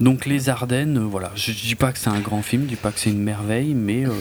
Donc 0.00 0.24
les 0.24 0.48
Ardennes, 0.48 0.96
euh, 0.96 1.04
voilà, 1.04 1.30
je, 1.34 1.52
dis 1.52 1.74
pas 1.74 1.92
que 1.92 1.98
c'est 1.98 2.08
un 2.08 2.20
grand 2.20 2.42
film, 2.42 2.62
je 2.64 2.68
dis 2.68 2.76
pas 2.76 2.90
que 2.90 2.98
c'est 2.98 3.10
une 3.10 3.22
merveille, 3.22 3.74
mais 3.74 4.06
euh, 4.06 4.12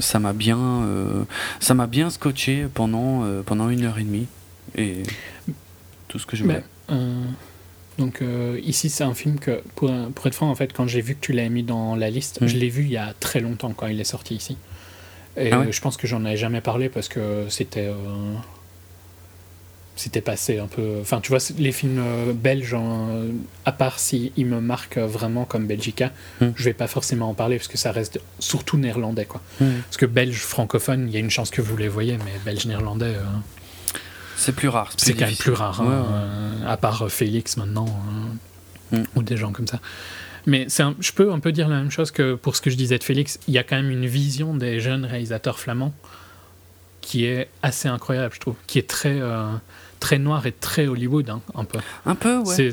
ça 0.00 0.18
m'a 0.18 0.34
bien, 0.34 0.58
euh, 0.58 1.24
ça 1.60 1.72
m'a 1.74 1.86
bien 1.86 2.10
scotché 2.10 2.66
pendant 2.72 3.24
pendant 3.44 3.70
une 3.70 3.84
heure 3.84 3.98
et 3.98 4.04
demie 4.04 4.26
et 4.76 5.02
tout 6.08 6.18
ce 6.18 6.26
que 6.26 6.36
je 6.36 6.44
voulais. 6.44 6.62
donc 7.98 8.22
ici 8.64 8.90
c'est 8.90 9.04
un 9.04 9.14
film 9.14 9.38
que 9.38 9.62
pour, 9.76 9.90
pour 10.14 10.26
être 10.26 10.34
franc 10.34 10.50
en 10.50 10.54
fait 10.54 10.72
quand 10.72 10.86
j'ai 10.86 11.00
vu 11.00 11.14
que 11.14 11.20
tu 11.20 11.32
l'as 11.32 11.48
mis 11.48 11.62
dans 11.62 11.96
la 11.96 12.10
liste, 12.10 12.38
je 12.42 12.56
mmh. 12.56 12.58
l'ai 12.58 12.68
vu 12.68 12.82
il 12.82 12.90
y 12.90 12.96
a 12.96 13.14
très 13.18 13.40
longtemps 13.40 13.72
quand 13.72 13.86
il 13.86 14.00
est 14.00 14.04
sorti 14.04 14.34
ici. 14.34 14.56
Et 15.38 15.50
ah 15.50 15.64
je 15.70 15.80
pense 15.80 15.96
que 15.96 16.06
j'en 16.06 16.24
avais 16.26 16.36
jamais 16.36 16.60
parlé 16.60 16.90
parce 16.90 17.08
que 17.08 17.46
c'était 17.48 17.90
c'était 19.96 20.20
passé 20.20 20.58
un 20.58 20.66
peu. 20.66 20.98
Enfin, 21.00 21.20
tu 21.20 21.28
vois, 21.28 21.38
les 21.58 21.72
films 21.72 21.98
euh, 21.98 22.32
belges, 22.32 22.76
à 23.64 23.72
part 23.72 23.98
s'ils 23.98 24.46
me 24.46 24.60
marquent 24.60 24.98
vraiment 24.98 25.44
comme 25.44 25.66
Belgica, 25.66 26.10
hmm. 26.40 26.48
je 26.56 26.64
vais 26.64 26.72
pas 26.72 26.86
forcément 26.86 27.30
en 27.30 27.34
parler 27.34 27.56
parce 27.56 27.68
que 27.68 27.78
ça 27.78 27.92
reste 27.92 28.20
surtout 28.38 28.78
néerlandais, 28.78 29.26
quoi. 29.26 29.42
Hmm. 29.60 29.80
Parce 29.84 29.98
que 29.98 30.06
belge 30.06 30.38
francophone, 30.38 31.08
il 31.08 31.14
y 31.14 31.16
a 31.16 31.20
une 31.20 31.30
chance 31.30 31.50
que 31.50 31.60
vous 31.60 31.76
les 31.76 31.88
voyez, 31.88 32.16
mais 32.18 32.32
belge 32.44 32.66
néerlandais. 32.66 33.14
Euh, 33.16 33.22
c'est 34.36 34.54
plus 34.54 34.68
rare. 34.68 34.90
C'est 34.96 35.14
quand 35.14 35.26
même 35.26 35.36
plus 35.36 35.52
rare, 35.52 35.80
hein, 35.80 36.06
euh, 36.10 36.66
à 36.66 36.76
part 36.76 37.10
Félix 37.10 37.56
maintenant, 37.56 37.86
hein, 38.92 38.96
hmm. 38.96 39.04
ou 39.14 39.22
des 39.22 39.36
gens 39.36 39.52
comme 39.52 39.68
ça. 39.68 39.80
Mais 40.46 40.66
je 40.68 41.12
peux 41.12 41.32
un 41.32 41.38
peu 41.38 41.52
dire 41.52 41.68
la 41.68 41.76
même 41.76 41.90
chose 41.90 42.10
que 42.10 42.34
pour 42.34 42.56
ce 42.56 42.60
que 42.60 42.70
je 42.70 42.76
disais 42.76 42.98
de 42.98 43.04
Félix. 43.04 43.38
Il 43.46 43.54
y 43.54 43.58
a 43.58 43.62
quand 43.62 43.76
même 43.76 43.90
une 43.90 44.06
vision 44.06 44.56
des 44.56 44.80
jeunes 44.80 45.04
réalisateurs 45.04 45.60
flamands 45.60 45.94
qui 47.00 47.26
est 47.26 47.48
assez 47.62 47.88
incroyable, 47.88 48.34
je 48.34 48.40
trouve, 48.40 48.56
qui 48.66 48.78
est 48.78 48.88
très 48.88 49.20
très 50.02 50.18
noir 50.18 50.44
et 50.46 50.52
très 50.52 50.88
Hollywood, 50.88 51.30
hein, 51.30 51.40
un 51.54 51.64
peu. 51.64 51.78
Un 52.04 52.16
peu, 52.16 52.38
ouais. 52.38 52.72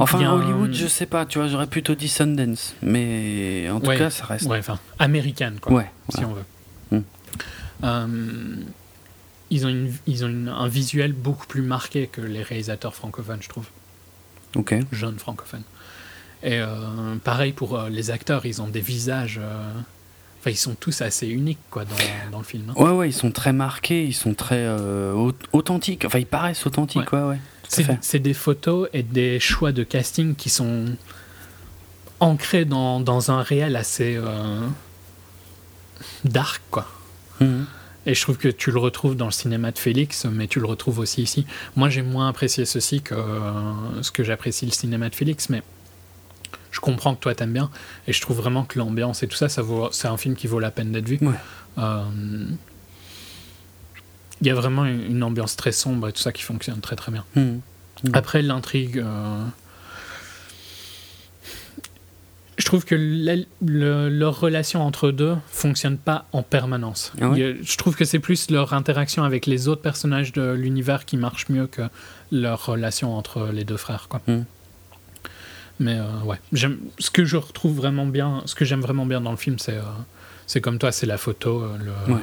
enfin, 0.00 0.32
Hollywood, 0.32 0.72
je 0.72 0.86
sais 0.86 1.04
pas, 1.04 1.26
tu 1.26 1.38
vois, 1.38 1.46
j'aurais 1.46 1.66
plutôt 1.66 1.94
dit 1.94 2.08
Sundance, 2.08 2.74
mais 2.80 3.68
en 3.70 3.78
tout 3.78 3.90
cas, 3.90 4.08
ça 4.08 4.24
reste. 4.24 4.46
Ouais, 4.46 4.58
enfin, 4.58 4.78
américaine, 4.98 5.58
quoi, 5.60 5.84
si 6.08 6.24
on 6.24 6.32
veut. 6.32 6.44
Hmm. 6.90 7.02
Euh, 7.84 8.56
ils 9.50 9.66
ont, 9.66 9.68
une, 9.68 9.92
ils 10.06 10.24
ont 10.24 10.46
un 10.48 10.68
visuel 10.68 11.12
beaucoup 11.12 11.46
plus 11.46 11.60
marqué 11.60 12.06
que 12.06 12.22
les 12.22 12.42
réalisateurs 12.42 12.94
francophones, 12.94 13.42
je 13.42 13.50
trouve. 13.50 13.66
jeunes 14.90 15.18
francophones. 15.18 15.64
Et 16.42 16.60
pareil 17.24 17.52
pour 17.52 17.78
les 17.90 18.10
acteurs, 18.10 18.46
ils 18.46 18.62
ont 18.62 18.68
des 18.68 18.80
visages 18.80 19.40
Enfin, 20.46 20.52
ils 20.52 20.58
sont 20.58 20.76
tous 20.78 21.02
assez 21.02 21.26
uniques 21.26 21.58
quoi, 21.72 21.84
dans, 21.84 22.30
dans 22.30 22.38
le 22.38 22.44
film. 22.44 22.70
Hein. 22.70 22.80
Ouais, 22.80 22.92
ouais, 22.92 23.08
ils 23.08 23.12
sont 23.12 23.32
très 23.32 23.52
marqués, 23.52 24.04
ils 24.04 24.14
sont 24.14 24.32
très 24.32 24.60
euh, 24.60 25.32
authentiques. 25.52 26.04
Enfin, 26.04 26.20
ils 26.20 26.26
paraissent 26.26 26.64
authentiques, 26.66 27.12
ouais, 27.12 27.22
ouais. 27.22 27.38
c'est 28.00 28.20
des 28.20 28.32
photos 28.32 28.88
et 28.92 29.02
des 29.02 29.40
choix 29.40 29.72
de 29.72 29.82
casting 29.82 30.36
qui 30.36 30.48
sont 30.48 30.84
ancrés 32.20 32.64
dans, 32.64 33.00
dans 33.00 33.32
un 33.32 33.42
réel 33.42 33.74
assez 33.74 34.14
euh, 34.16 34.60
dark, 36.24 36.62
quoi. 36.70 36.86
Mhm. 37.40 37.66
Et 38.06 38.14
je 38.14 38.22
trouve 38.22 38.36
que 38.36 38.46
tu 38.46 38.70
le 38.70 38.78
retrouves 38.78 39.16
dans 39.16 39.26
le 39.26 39.32
cinéma 39.32 39.72
de 39.72 39.78
Félix, 39.80 40.26
mais 40.26 40.46
tu 40.46 40.60
le 40.60 40.66
retrouves 40.66 41.00
aussi 41.00 41.22
ici. 41.22 41.44
Moi, 41.74 41.88
j'ai 41.88 42.02
moins 42.02 42.28
apprécié 42.28 42.66
ceci 42.66 43.02
que 43.02 43.16
euh, 43.16 44.00
ce 44.00 44.12
que 44.12 44.22
j'apprécie 44.22 44.64
le 44.64 44.70
cinéma 44.70 45.08
de 45.08 45.14
Félix, 45.16 45.50
mais 45.50 45.64
je 46.76 46.80
comprends 46.80 47.14
que 47.14 47.20
toi 47.20 47.34
t'aimes 47.34 47.54
bien 47.54 47.70
et 48.06 48.12
je 48.12 48.20
trouve 48.20 48.36
vraiment 48.36 48.64
que 48.64 48.78
l'ambiance 48.78 49.22
et 49.22 49.28
tout 49.28 49.36
ça, 49.36 49.48
ça 49.48 49.62
vaut, 49.62 49.88
c'est 49.92 50.08
un 50.08 50.18
film 50.18 50.34
qui 50.34 50.46
vaut 50.46 50.60
la 50.60 50.70
peine 50.70 50.92
d'être 50.92 51.08
vu. 51.08 51.18
Euh, 51.78 52.02
il 54.42 54.46
y 54.46 54.50
a 54.50 54.54
vraiment 54.54 54.84
une, 54.84 55.22
ambiance 55.22 55.56
très 55.56 55.72
sombre 55.72 56.08
et 56.08 56.12
tout 56.12 56.20
ça 56.20 56.32
qui 56.32 56.42
fonctionne 56.42 56.80
très 56.80 56.94
très 56.94 57.10
bien. 57.10 57.24
Mmh. 57.34 57.40
Mmh. 57.40 57.60
Après 58.12 58.42
l'intrigue, 58.42 58.98
euh, 58.98 59.42
je 62.58 62.64
trouve 62.66 62.84
que 62.84 62.94
leur 63.62 64.38
relation 64.38 64.82
entre 64.82 65.10
deux 65.10 65.34
fonctionne 65.48 65.96
pas 65.96 66.26
en 66.32 66.42
permanence. 66.42 67.14
Ah 67.22 67.32
je 67.34 67.76
trouve 67.78 67.96
que 67.96 68.04
c'est 68.04 68.18
plus 68.18 68.50
leur 68.50 68.74
interaction 68.74 69.24
avec 69.24 69.46
les 69.46 69.66
autres 69.66 69.80
personnages 69.80 70.32
de 70.32 70.52
l'univers 70.52 71.06
qui 71.06 71.16
marche 71.16 71.48
mieux 71.48 71.68
que 71.68 71.82
leur 72.30 72.66
relation 72.66 73.16
entre 73.16 73.48
les 73.50 73.64
deux 73.64 73.78
frères. 73.78 74.08
Quoi. 74.10 74.20
Mmh. 74.26 74.42
Mais 75.78 75.98
euh, 75.98 76.20
ouais, 76.24 76.38
ce 76.52 77.10
que 77.10 77.24
je 77.24 77.36
retrouve 77.36 77.76
vraiment 77.76 78.06
bien, 78.06 78.42
ce 78.46 78.54
que 78.54 78.64
j'aime 78.64 78.80
vraiment 78.80 79.06
bien 79.06 79.20
dans 79.20 79.30
le 79.30 79.36
film, 79.36 79.58
c'est 79.58 79.76
euh, 79.76 79.82
c'est 80.46 80.60
comme 80.60 80.78
toi, 80.78 80.92
c'est 80.92 81.06
la 81.06 81.18
photo, 81.18 81.62
euh, 81.62 81.76
le, 82.06 82.14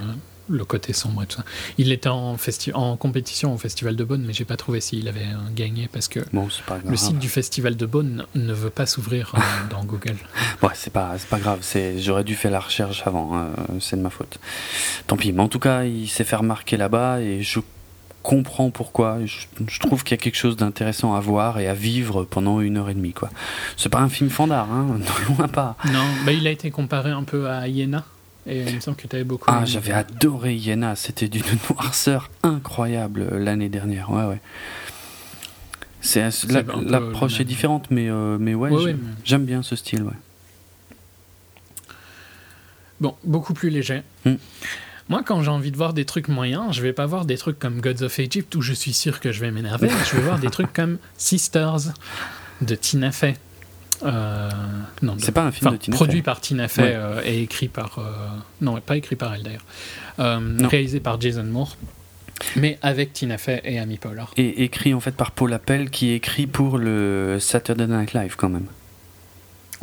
le, 0.50 0.66
côté 0.66 0.94
sombre 0.94 1.24
et 1.24 1.26
tout 1.28 1.38
ça. 1.38 1.44
Il 1.78 1.92
était 1.92 2.10
en, 2.10 2.38
en 2.74 2.98
compétition 2.98 3.54
au 3.54 3.58
Festival 3.58 3.96
de 3.96 4.04
Beaune, 4.04 4.24
mais 4.26 4.34
j'ai 4.34 4.46
pas 4.46 4.56
trouvé 4.56 4.80
s'il 4.80 5.08
avait 5.08 5.28
gagné 5.54 5.90
parce 5.92 6.08
que 6.08 6.22
le 6.32 6.96
site 6.96 7.20
du 7.20 7.28
Festival 7.28 7.76
de 7.76 7.86
Beaune 7.86 8.26
ne 8.34 8.54
veut 8.54 8.70
pas 8.70 8.86
s'ouvrir 8.86 9.36
dans 9.70 9.84
Google. 9.84 10.16
Ouais, 10.62 10.70
c'est 10.74 10.94
pas, 10.94 11.16
pas 11.30 11.40
grave, 11.40 11.60
j'aurais 11.98 12.24
dû 12.24 12.36
faire 12.36 12.52
la 12.52 12.62
recherche 12.62 13.04
avant, 13.06 13.50
c'est 13.82 13.98
de 13.98 14.02
ma 14.02 14.10
faute. 14.10 14.40
Tant 15.06 15.18
pis, 15.18 15.34
mais 15.34 15.42
en 15.42 15.50
tout 15.50 15.60
cas, 15.60 15.84
il 15.84 16.08
s'est 16.08 16.24
fait 16.24 16.38
remarquer 16.38 16.78
là-bas 16.78 17.20
et 17.20 17.44
je 17.44 17.60
comprends 18.24 18.72
pourquoi. 18.72 19.20
Je, 19.26 19.80
trouve 19.80 20.04
qu'il 20.04 20.12
y 20.12 20.20
a 20.20 20.24
quelque 20.24 20.38
chose 20.38 20.56
d'intéressant 20.56 21.14
à 21.14 21.20
voir 21.20 21.60
et 21.60 21.68
à 21.68 21.74
vivre 21.76 22.24
pendant 22.24 22.62
une 22.62 22.78
heure 22.78 22.90
et 22.90 22.94
demie. 22.96 23.14
Quoi. 23.14 23.30
C'est 23.78 23.90
pas 23.90 24.00
un 24.00 24.10
film 24.10 24.30
fandard, 24.30 24.72
hein, 24.72 24.98
loin 25.38 25.48
pas. 25.48 25.78
Non, 25.92 26.06
bah, 26.26 26.32
il 26.32 26.48
a 26.48 26.52
été 26.52 26.72
comparé 26.72 27.12
un 27.12 27.24
peu 27.24 27.50
à 27.50 27.68
Iena. 27.68 28.06
Et 28.46 28.62
il 28.62 28.76
me 28.76 28.80
semble 28.82 28.98
que 28.98 29.08
tu 29.08 29.16
avais 29.16 29.24
beaucoup. 29.24 29.46
Ah, 29.48 29.64
j'avais 29.66 29.94
adoré 29.94 30.56
Iena. 30.56 30.96
C'était 30.96 31.28
d'une 31.28 31.44
noirceur 31.70 32.32
incroyable 32.42 33.38
l'année 33.38 33.70
dernière. 33.70 34.10
Ouais, 34.10 34.26
ouais. 34.26 34.42
C'est 36.02 36.28
l'approche 36.86 37.40
est 37.40 37.46
différente, 37.46 37.90
mais 37.90 38.10
euh, 38.10 38.38
mais 38.38 38.54
ouais, 38.54 38.96
j'aime 39.24 39.46
bien 39.46 39.64
ce 39.64 39.78
style, 39.78 40.04
ouais. 40.04 40.12
Bon, 43.00 43.16
beaucoup 43.24 43.54
plus 43.54 43.70
léger. 43.70 44.04
Hmm. 44.26 44.36
Moi, 45.10 45.22
quand 45.24 45.42
j'ai 45.42 45.50
envie 45.50 45.72
de 45.72 45.78
voir 45.78 45.94
des 45.94 46.06
trucs 46.06 46.28
moyens, 46.28 46.72
je 46.72 46.82
vais 46.82 46.94
pas 46.94 47.06
voir 47.06 47.26
des 47.26 47.38
trucs 47.38 47.60
comme 47.60 47.82
Gods 47.82 48.04
of 48.04 48.20
Egypt 48.20 48.54
où 48.56 48.62
je 48.62 48.74
suis 48.74 48.94
sûr 48.94 49.20
que 49.20 49.32
je 49.32 49.42
vais 49.42 49.52
m'énerver. 49.52 49.90
je 50.10 50.16
vais 50.16 50.22
voir 50.24 50.40
des 50.40 50.50
trucs 50.50 50.74
comme 50.74 50.98
Sisters 51.18 51.94
de 52.62 52.76
Tina 52.76 53.12
Fey. 53.12 53.36
Euh, 54.04 54.50
non, 55.02 55.16
c'est 55.18 55.32
pas 55.32 55.44
un 55.44 55.52
film 55.52 55.72
de 55.72 55.78
Tina 55.78 55.96
produit 55.96 56.22
par 56.22 56.42
Tina 56.42 56.68
Fey 56.68 56.94
euh, 56.96 57.22
et 57.24 57.42
écrit 57.42 57.68
par 57.68 58.00
euh, 58.00 58.04
non 58.60 58.80
pas 58.82 58.98
écrit 58.98 59.16
par 59.16 59.34
elle 59.34 59.44
d'ailleurs. 59.44 59.66
Euh, 60.20 60.58
réalisé 60.70 61.00
par 61.00 61.20
Jason 61.22 61.44
Moore 61.44 61.78
mais 62.58 62.78
avec 62.82 63.14
Tina 63.14 63.38
Fey 63.38 63.62
et 63.64 63.80
Amy 63.80 63.98
Poehler. 63.98 64.26
Et 64.36 64.64
écrit 64.64 64.94
en 64.94 65.00
fait 65.00 65.16
par 65.16 65.32
Paul 65.32 65.54
Appel 65.54 65.90
qui 65.90 66.12
écrit 66.12 66.48
pour 66.48 66.78
le 66.78 67.38
Saturday 67.40 67.88
Night 67.88 68.14
Live 68.14 68.36
quand 68.36 68.50
même 68.50 68.66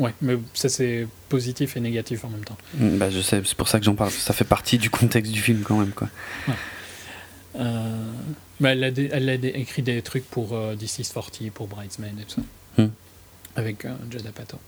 Ouais, 0.00 0.14
mais 0.22 0.38
ça 0.54 0.70
c'est 0.70 1.06
positif 1.28 1.76
et 1.76 1.80
négatif 1.80 2.24
en 2.24 2.30
même 2.30 2.44
temps. 2.44 2.56
Mm, 2.74 2.96
bah, 2.96 3.10
je 3.10 3.20
sais, 3.20 3.42
c'est 3.44 3.56
pour 3.56 3.68
ça 3.68 3.78
que 3.78 3.84
j'en 3.84 3.94
parle. 3.94 4.10
Ça 4.10 4.32
fait 4.32 4.44
partie 4.44 4.78
du 4.78 4.88
contexte 4.88 5.30
du 5.30 5.40
film 5.40 5.62
quand 5.62 5.78
même, 5.78 5.92
quoi. 5.92 6.08
Euh, 7.56 8.12
bah, 8.60 8.70
elle, 8.70 8.84
a 8.84 8.88
elle, 8.88 9.28
a 9.28 9.34
écrit 9.34 9.82
des 9.82 10.00
trucs 10.02 10.24
pour 10.24 10.54
euh, 10.54 10.76
This 10.76 11.00
is 11.00 11.10
40, 11.12 11.50
pour 11.50 11.66
Bridesmaid 11.66 12.18
et 12.18 12.22
tout 12.22 12.40
ça. 12.76 12.82
Mm. 12.82 12.90
Avec 13.56 13.84
euh, 13.84 13.94
Judd 14.10 14.26
Apatow. 14.26 14.58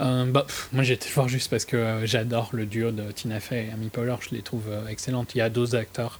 Euh, 0.00 0.24
bah, 0.24 0.46
moi 0.72 0.82
j'ai 0.82 0.94
été 0.94 1.08
voir 1.10 1.28
juste 1.28 1.50
parce 1.50 1.64
que 1.64 2.02
j'adore 2.04 2.50
le 2.52 2.66
duo 2.66 2.90
de 2.90 3.12
Tina 3.12 3.40
Fey 3.40 3.66
et 3.66 3.72
Amy 3.72 3.90
Poehler, 3.90 4.16
je 4.20 4.34
les 4.34 4.42
trouve 4.42 4.64
excellentes. 4.88 5.34
Il 5.34 5.38
y 5.38 5.42
a 5.42 5.50
deux 5.50 5.74
acteurs 5.74 6.18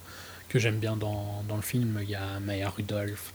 que 0.48 0.58
j'aime 0.58 0.78
bien 0.78 0.96
dans, 0.96 1.42
dans, 1.48 1.56
le 1.56 1.62
film. 1.62 1.98
Il 2.02 2.10
y 2.10 2.14
a 2.14 2.38
Maya 2.40 2.68
Rudolph. 2.68 3.32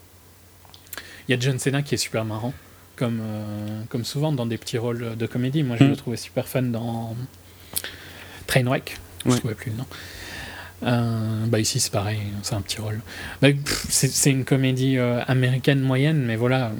Il 1.28 1.32
y 1.32 1.34
a 1.38 1.40
John 1.40 1.60
Cena 1.60 1.82
qui 1.82 1.96
est 1.96 2.00
super 2.00 2.24
marrant 2.24 2.54
comme, 3.02 3.20
euh, 3.20 3.82
comme 3.90 4.06
souvent 4.06 4.32
dans 4.32 4.46
des 4.46 4.60
petits 4.60 4.78
rôles 4.78 5.18
de 5.18 5.26
comédie. 5.26 5.64
Moi, 5.64 5.76
je 5.80 5.86
mm. 5.86 5.90
le 5.90 5.96
trouvais 5.96 6.18
super 6.18 6.48
fun 6.48 6.62
dans 6.62 7.16
Trainwreck. 8.46 8.96
Je 9.26 9.32
ne 9.32 9.38
trouvais 9.38 9.56
plus 9.56 9.72
le 9.72 9.78
nom. 9.78 9.86
Euh, 10.84 11.46
bah 11.46 11.60
ici 11.60 11.80
c'est 11.80 11.92
pareil, 11.92 12.20
c'est 12.42 12.56
un 12.56 12.62
petit 12.62 12.80
rôle. 12.80 13.02
Bah, 13.42 13.50
c'est 13.90 14.32
une 14.32 14.46
comédie 14.46 14.98
euh, 14.98 15.22
américaine 15.28 15.80
moyenne, 15.80 16.24
mais 16.26 16.36
voilà, 16.36 16.72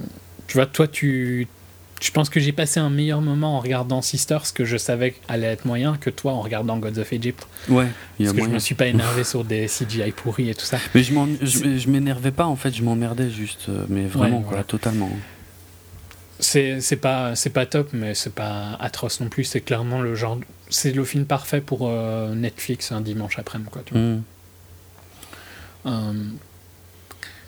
tu 0.48 0.58
vois, 0.58 0.66
toi 0.66 0.88
tu, 0.88 1.48
je 2.02 2.10
pense 2.10 2.32
que 2.32 2.40
j'ai 2.40 2.52
passé 2.52 2.80
un 2.80 2.90
meilleur 2.90 3.22
moment 3.22 3.58
en 3.58 3.60
regardant 3.60 4.02
Sisters 4.02 4.54
que 4.56 4.66
je 4.66 4.78
savais 4.78 5.14
allait 5.28 5.46
être 5.46 5.66
moyen 5.66 5.98
que 5.98 6.10
toi 6.10 6.34
en 6.34 6.42
regardant 6.42 6.78
Gods 6.78 6.98
of 6.98 7.14
Egypt. 7.14 7.48
Ouais, 7.70 7.86
parce 8.18 8.34
que 8.34 8.44
je 8.44 8.50
me 8.50 8.58
suis 8.58 8.74
pas 8.74 8.88
énervé 8.88 9.24
sur 9.24 9.44
des 9.44 9.68
CGI 9.68 10.14
pourris 10.14 10.50
et 10.50 10.56
tout 10.56 10.66
ça. 10.66 10.80
Mais 10.96 11.04
je 11.04 11.90
m'énervais 11.90 12.32
pas 12.32 12.48
en 12.48 12.56
fait, 12.56 12.76
je 12.76 12.82
m'emmerdais 12.82 13.30
juste, 13.30 13.70
mais 13.88 14.06
vraiment 14.06 14.42
quoi, 14.42 14.64
totalement 14.64 15.12
c'est 16.42 17.00
pas 17.00 17.36
c'est 17.36 17.50
pas 17.50 17.66
top 17.66 17.90
mais 17.94 18.16
c'est 18.16 18.34
pas 18.34 18.76
atroce 18.80 19.20
non 19.22 19.30
plus. 19.30 19.44
C'est 19.44 19.62
clairement 19.62 20.02
le 20.02 20.16
genre 20.16 20.40
c'est 20.70 20.92
le 20.92 21.04
film 21.04 21.26
parfait 21.26 21.62
pour 21.62 21.88
euh, 21.88 22.34
Netflix 22.34 22.92
un 22.92 23.02
dimanche 23.02 23.38
après-midi 23.38 23.70
quoi 23.70 23.84
mm. 23.92 24.24
euh, 25.86 26.14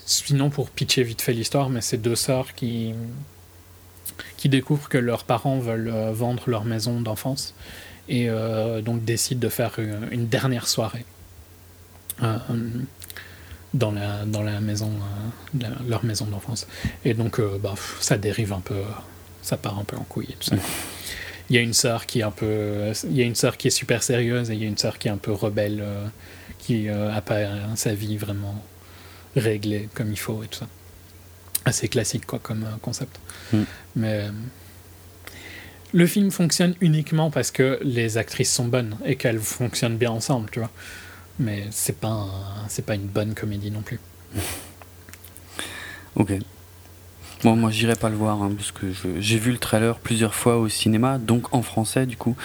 sinon 0.05 0.49
pour 0.49 0.69
pitcher 0.69 1.03
vite 1.03 1.21
fait 1.21 1.33
l'histoire 1.33 1.69
mais 1.69 1.81
c'est 1.81 1.97
deux 1.97 2.15
sœurs 2.15 2.53
qui 2.53 2.93
qui 4.37 4.49
découvrent 4.49 4.89
que 4.89 4.97
leurs 4.97 5.23
parents 5.23 5.57
veulent 5.59 5.91
euh, 5.93 6.11
vendre 6.11 6.43
leur 6.47 6.65
maison 6.65 7.01
d'enfance 7.01 7.55
et 8.09 8.27
donc 8.83 9.05
décident 9.05 9.39
de 9.39 9.47
faire 9.47 9.79
une, 9.79 10.27
dernière 10.27 10.67
soirée 10.67 11.05
dans 13.73 13.91
la, 13.91 14.25
dans 14.25 14.43
la 14.43 14.59
maison, 14.59 14.91
euh, 15.61 15.67
leur 15.87 16.05
maison 16.05 16.25
d'enfance. 16.25 16.67
Et 17.05 17.13
donc, 17.13 17.39
euh, 17.39 17.57
bah, 17.61 17.73
ça 17.99 18.17
dérive 18.17 18.53
un 18.53 18.59
peu, 18.59 18.81
ça 19.41 19.57
part 19.57 19.79
un 19.79 19.83
peu 19.83 19.97
en 19.97 20.03
couille 20.03 20.27
et 20.29 20.33
tout 20.33 20.49
ça. 20.49 20.55
Il 21.49 21.55
y 21.55 21.59
a 21.59 21.61
une 21.61 21.73
sœur 21.73 22.05
qui 22.05 22.19
est 22.19 22.23
un 22.23 22.31
peu, 22.31 22.93
il 23.03 23.17
y 23.17 23.21
a 23.21 23.25
une 23.25 23.35
sœur 23.35 23.57
qui 23.57 23.67
est 23.67 23.71
super 23.71 24.01
sérieuse 24.01 24.49
et 24.49 24.53
il 24.53 24.61
y 24.61 24.63
a 24.63 24.67
une 24.67 24.77
sœur 24.77 24.97
qui 24.97 25.09
est 25.09 25.11
un 25.11 25.17
peu 25.17 25.33
rebelle, 25.33 25.81
euh, 25.83 26.07
qui 26.57 26.87
a 26.87 27.19
pas 27.19 27.75
sa 27.75 27.93
vie 27.93 28.15
vraiment 28.15 28.63
réglée 29.35 29.89
comme 29.93 30.09
il 30.09 30.17
faut 30.17 30.41
et 30.41 30.47
tout 30.47 30.59
ça. 30.59 30.67
Assez 31.65 31.89
classique 31.89 32.25
quoi 32.25 32.39
comme 32.39 32.65
concept. 32.81 33.19
Mm. 33.51 33.63
Mais 33.97 34.29
le 35.91 36.07
film 36.07 36.31
fonctionne 36.31 36.75
uniquement 36.79 37.29
parce 37.29 37.51
que 37.51 37.77
les 37.83 38.17
actrices 38.17 38.51
sont 38.51 38.65
bonnes 38.65 38.95
et 39.03 39.17
qu'elles 39.17 39.39
fonctionnent 39.39 39.97
bien 39.97 40.11
ensemble, 40.11 40.49
tu 40.49 40.59
vois 40.59 40.71
mais 41.39 41.65
c'est 41.71 41.99
pas 41.99 42.27
c'est 42.67 42.85
pas 42.85 42.95
une 42.95 43.07
bonne 43.07 43.33
comédie 43.33 43.71
non 43.71 43.81
plus. 43.81 43.99
ok. 46.15 46.33
Bon, 47.43 47.57
moi 47.57 47.71
j'irai 47.71 47.95
pas 47.95 48.07
le 48.07 48.15
voir 48.15 48.41
hein, 48.41 48.51
parce 48.55 48.71
que 48.71 48.87
j'ai 49.19 49.37
vu 49.37 49.51
le 49.51 49.57
trailer 49.57 49.99
plusieurs 49.99 50.33
fois 50.33 50.57
au 50.57 50.69
cinéma, 50.69 51.17
donc 51.17 51.53
en 51.53 51.61
français 51.61 52.05
du 52.05 52.15
coup, 52.15 52.37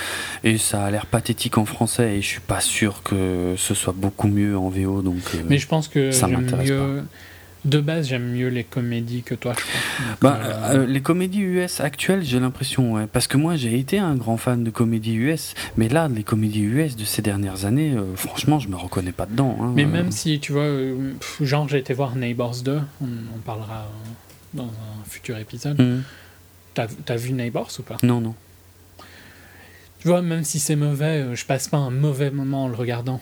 et 0.42 0.58
ça 0.58 0.84
a 0.84 0.90
l'air 0.90 1.06
pathétique 1.06 1.56
en 1.56 1.64
français 1.64 2.16
et 2.16 2.22
je 2.22 2.26
suis 2.26 2.40
pas 2.40 2.60
sûr 2.60 3.04
que 3.04 3.54
ce 3.56 3.74
soit 3.74 3.94
beaucoup 3.96 4.26
mieux 4.26 4.58
en 4.58 4.68
VO 4.68 5.02
donc. 5.02 5.18
Euh, 5.34 5.42
mais 5.48 5.58
je 5.58 5.68
pense 5.68 5.86
que 5.86 6.10
ça 6.10 6.26
m'intéresse 6.26 6.70
pas 6.70 7.04
de 7.64 7.80
base, 7.80 8.08
j'aime 8.08 8.32
mieux 8.32 8.48
les 8.48 8.64
comédies 8.64 9.22
que 9.22 9.34
toi, 9.34 9.54
je 9.56 9.62
crois. 9.62 10.16
Bah, 10.20 10.40
euh, 10.42 10.74
euh, 10.74 10.86
les 10.86 11.00
comédies 11.00 11.40
US 11.40 11.80
actuelles, 11.80 12.22
j'ai 12.22 12.38
l'impression, 12.40 13.06
parce 13.12 13.26
que 13.26 13.36
moi 13.36 13.56
j'ai 13.56 13.78
été 13.78 13.98
un 13.98 14.14
grand 14.14 14.36
fan 14.36 14.62
de 14.62 14.70
comédies 14.70 15.14
US, 15.14 15.54
mais 15.76 15.88
là, 15.88 16.08
les 16.08 16.22
comédies 16.22 16.62
US 16.62 16.96
de 16.96 17.04
ces 17.04 17.22
dernières 17.22 17.64
années, 17.64 17.94
euh, 17.94 18.14
franchement, 18.14 18.58
je 18.58 18.68
me 18.68 18.76
reconnais 18.76 19.12
pas 19.12 19.26
dedans. 19.26 19.56
Hein, 19.60 19.72
mais 19.74 19.86
même 19.86 20.12
si, 20.12 20.38
tu 20.40 20.52
vois, 20.52 20.68
genre 21.40 21.68
j'ai 21.68 21.78
été 21.78 21.94
voir 21.94 22.14
Neighbors 22.16 22.62
2, 22.62 22.80
on 23.02 23.38
parlera 23.44 23.90
dans 24.54 24.64
un 24.64 25.04
futur 25.08 25.36
épisode. 25.38 25.80
Mmh. 25.80 26.02
T'as 26.74 26.86
as 27.08 27.16
vu 27.16 27.32
Neighbors 27.32 27.70
ou 27.78 27.82
pas? 27.82 27.96
Non, 28.02 28.20
non. 28.20 28.34
Tu 30.00 30.06
vois, 30.06 30.22
même 30.22 30.44
si 30.44 30.60
c'est 30.60 30.76
mauvais, 30.76 31.34
je 31.34 31.44
passe 31.44 31.66
pas 31.66 31.78
un 31.78 31.90
mauvais 31.90 32.30
moment 32.30 32.64
en 32.64 32.68
le 32.68 32.76
regardant 32.76 33.20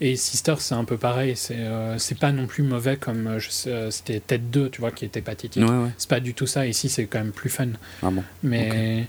Et 0.00 0.16
Sister, 0.16 0.56
c'est 0.58 0.74
un 0.74 0.84
peu 0.84 0.96
pareil. 0.98 1.36
C'est 1.36 1.66
c'est 1.98 2.18
pas 2.18 2.32
non 2.32 2.46
plus 2.46 2.62
mauvais 2.62 2.96
comme 2.96 3.38
c'était 3.40 4.20
Tête 4.20 4.50
2, 4.50 4.70
tu 4.70 4.80
vois, 4.80 4.90
qui 4.90 5.04
était 5.04 5.20
pathétique. 5.20 5.62
C'est 5.96 6.10
pas 6.10 6.20
du 6.20 6.34
tout 6.34 6.46
ça. 6.46 6.66
Ici, 6.66 6.88
c'est 6.88 7.06
quand 7.06 7.18
même 7.18 7.32
plus 7.32 7.50
fun. 7.50 7.68
Ah 8.02 8.10
bon. 8.10 8.24
Mais 8.42 9.06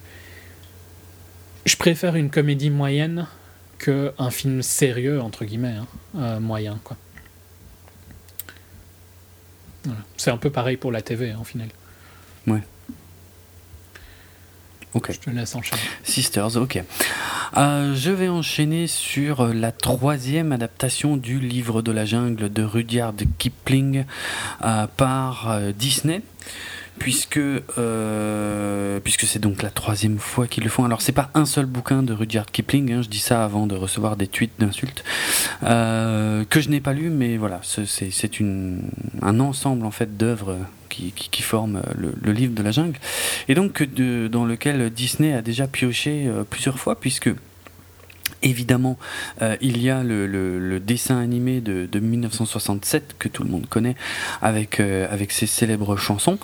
je 1.65 1.75
préfère 1.75 2.15
une 2.15 2.29
comédie 2.29 2.69
moyenne 2.69 3.27
qu'un 3.79 4.29
film 4.29 4.61
sérieux, 4.61 5.19
entre 5.19 5.43
guillemets, 5.43 5.75
hein, 6.15 6.39
moyen, 6.39 6.79
quoi. 6.83 6.97
C'est 10.17 10.31
un 10.31 10.37
peu 10.37 10.49
pareil 10.49 10.77
pour 10.77 10.91
la 10.91 11.01
TV, 11.01 11.33
en 11.33 11.43
final. 11.43 11.67
Ouais. 12.47 12.61
Ok. 14.95 15.11
Je 15.11 15.19
te 15.19 15.29
laisse 15.29 15.53
enchaîner. 15.55 15.81
Sisters, 16.03 16.55
ok. 16.55 16.81
Euh, 17.57 17.95
je 17.95 18.11
vais 18.11 18.29
enchaîner 18.29 18.87
sur 18.87 19.53
la 19.53 19.71
troisième 19.73 20.53
adaptation 20.53 21.17
du 21.17 21.39
livre 21.39 21.81
de 21.81 21.91
la 21.91 22.05
jungle 22.05 22.51
de 22.51 22.63
Rudyard 22.63 23.13
Kipling 23.37 24.05
euh, 24.63 24.87
par 24.95 25.51
euh, 25.51 25.71
Disney 25.73 26.21
puisque 26.97 27.37
euh, 27.37 28.99
puisque 29.01 29.25
c'est 29.25 29.39
donc 29.39 29.61
la 29.61 29.69
troisième 29.69 30.17
fois 30.17 30.47
qu'ils 30.47 30.63
le 30.63 30.69
font. 30.69 30.85
Alors 30.85 31.01
c'est 31.01 31.11
pas 31.11 31.29
un 31.33 31.45
seul 31.45 31.65
bouquin 31.65 32.03
de 32.03 32.13
Rudyard 32.13 32.45
Kipling, 32.45 32.91
hein, 32.93 33.01
je 33.01 33.09
dis 33.09 33.19
ça 33.19 33.43
avant 33.43 33.67
de 33.67 33.75
recevoir 33.75 34.15
des 34.15 34.27
tweets 34.27 34.53
d'insultes 34.59 35.03
euh, 35.63 36.45
que 36.49 36.61
je 36.61 36.69
n'ai 36.69 36.79
pas 36.79 36.93
lu, 36.93 37.09
mais 37.09 37.35
voilà, 37.35 37.59
c'est 37.63 38.29
un 39.21 39.39
ensemble 39.39 39.85
en 39.85 39.91
fait 39.91 40.15
d'œuvres 40.15 40.57
qui, 40.95 41.29
qui, 41.29 41.41
forment 41.41 41.81
le, 41.95 42.31
livre 42.31 42.53
de 42.53 42.63
la 42.63 42.71
jungle, 42.71 42.97
et 43.47 43.55
donc 43.55 43.83
dans 43.83 44.45
lequel 44.45 44.89
Disney 44.89 45.33
a 45.33 45.41
déjà 45.41 45.67
pioché 45.67 46.27
euh, 46.27 46.43
plusieurs 46.43 46.79
fois, 46.79 46.99
puisque 46.99 47.29
Évidemment, 48.41 48.97
euh, 49.41 49.55
il 49.61 49.81
y 49.81 49.89
a 49.89 50.03
le, 50.03 50.79
dessin 50.79 51.17
animé 51.17 51.61
de, 51.61 51.99
1967 51.99 53.15
que 53.17 53.27
tout 53.27 53.43
le 53.43 53.49
monde 53.49 53.67
connaît 53.67 53.95
avec, 54.41 54.79
euh, 54.79 55.07
avec 55.11 55.31
ses 55.31 55.47
célèbres 55.47 55.95
chansons. 55.97 56.37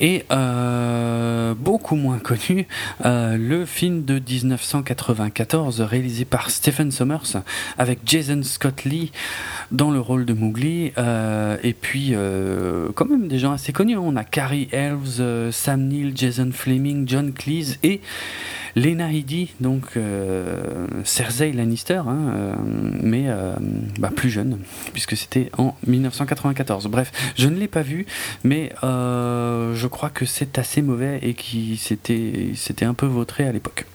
Et 0.00 0.24
euh, 0.30 1.54
beaucoup 1.54 1.96
moins 1.96 2.18
connu 2.18 2.66
le 3.04 3.64
film 3.66 4.04
de 4.04 4.14
1994 4.14 5.80
réalisé 5.82 6.24
par 6.24 6.50
Stephen 6.50 6.90
Sommers 6.90 7.42
avec 7.78 8.00
Jason 8.06 8.42
Scott 8.42 8.84
Lee 8.84 9.12
dans 9.70 9.90
le 9.90 10.00
rôle 10.00 10.24
de 10.24 10.32
Mowgli. 10.32 10.92
Et 11.62 11.74
puis 11.78 12.14
quand 12.94 13.06
même 13.06 13.28
des 13.28 13.38
gens 13.38 13.52
assez 13.52 13.72
connus 13.72 13.96
on 13.96 14.16
a 14.16 14.24
Carrie 14.24 14.68
Elves, 14.72 15.50
Sam 15.50 15.88
Neill, 15.88 16.12
Jason 16.14 16.50
Fleming, 16.52 17.06
John 17.08 17.32
Cleese 17.32 17.78
et 17.82 18.00
Lena 18.76 19.12
Headey, 19.12 19.48
donc 19.60 19.96
euh, 19.96 20.86
Cersei 21.04 21.52
Lannister, 21.52 22.02
hein, 22.06 22.32
euh, 22.34 22.54
mais 23.02 23.24
euh, 23.28 23.54
bah, 23.98 24.10
plus 24.14 24.30
jeune, 24.30 24.58
puisque 24.92 25.16
c'était 25.16 25.50
en 25.58 25.76
1994. 25.86 26.86
Bref, 26.88 27.12
je 27.36 27.48
ne 27.48 27.56
l'ai 27.56 27.68
pas 27.68 27.82
vu, 27.82 28.06
mais 28.42 28.72
je 28.82 29.86
crois 29.86 30.10
que 30.10 30.26
c'est 30.26 30.58
assez 30.58 30.82
mauvais 30.82 31.18
et 31.22 31.34
qui 31.34 31.76
s'était 31.76 32.84
un 32.84 32.94
peu 32.94 33.06
vautré 33.06 33.46
à 33.46 33.52
l'époque. 33.52 33.86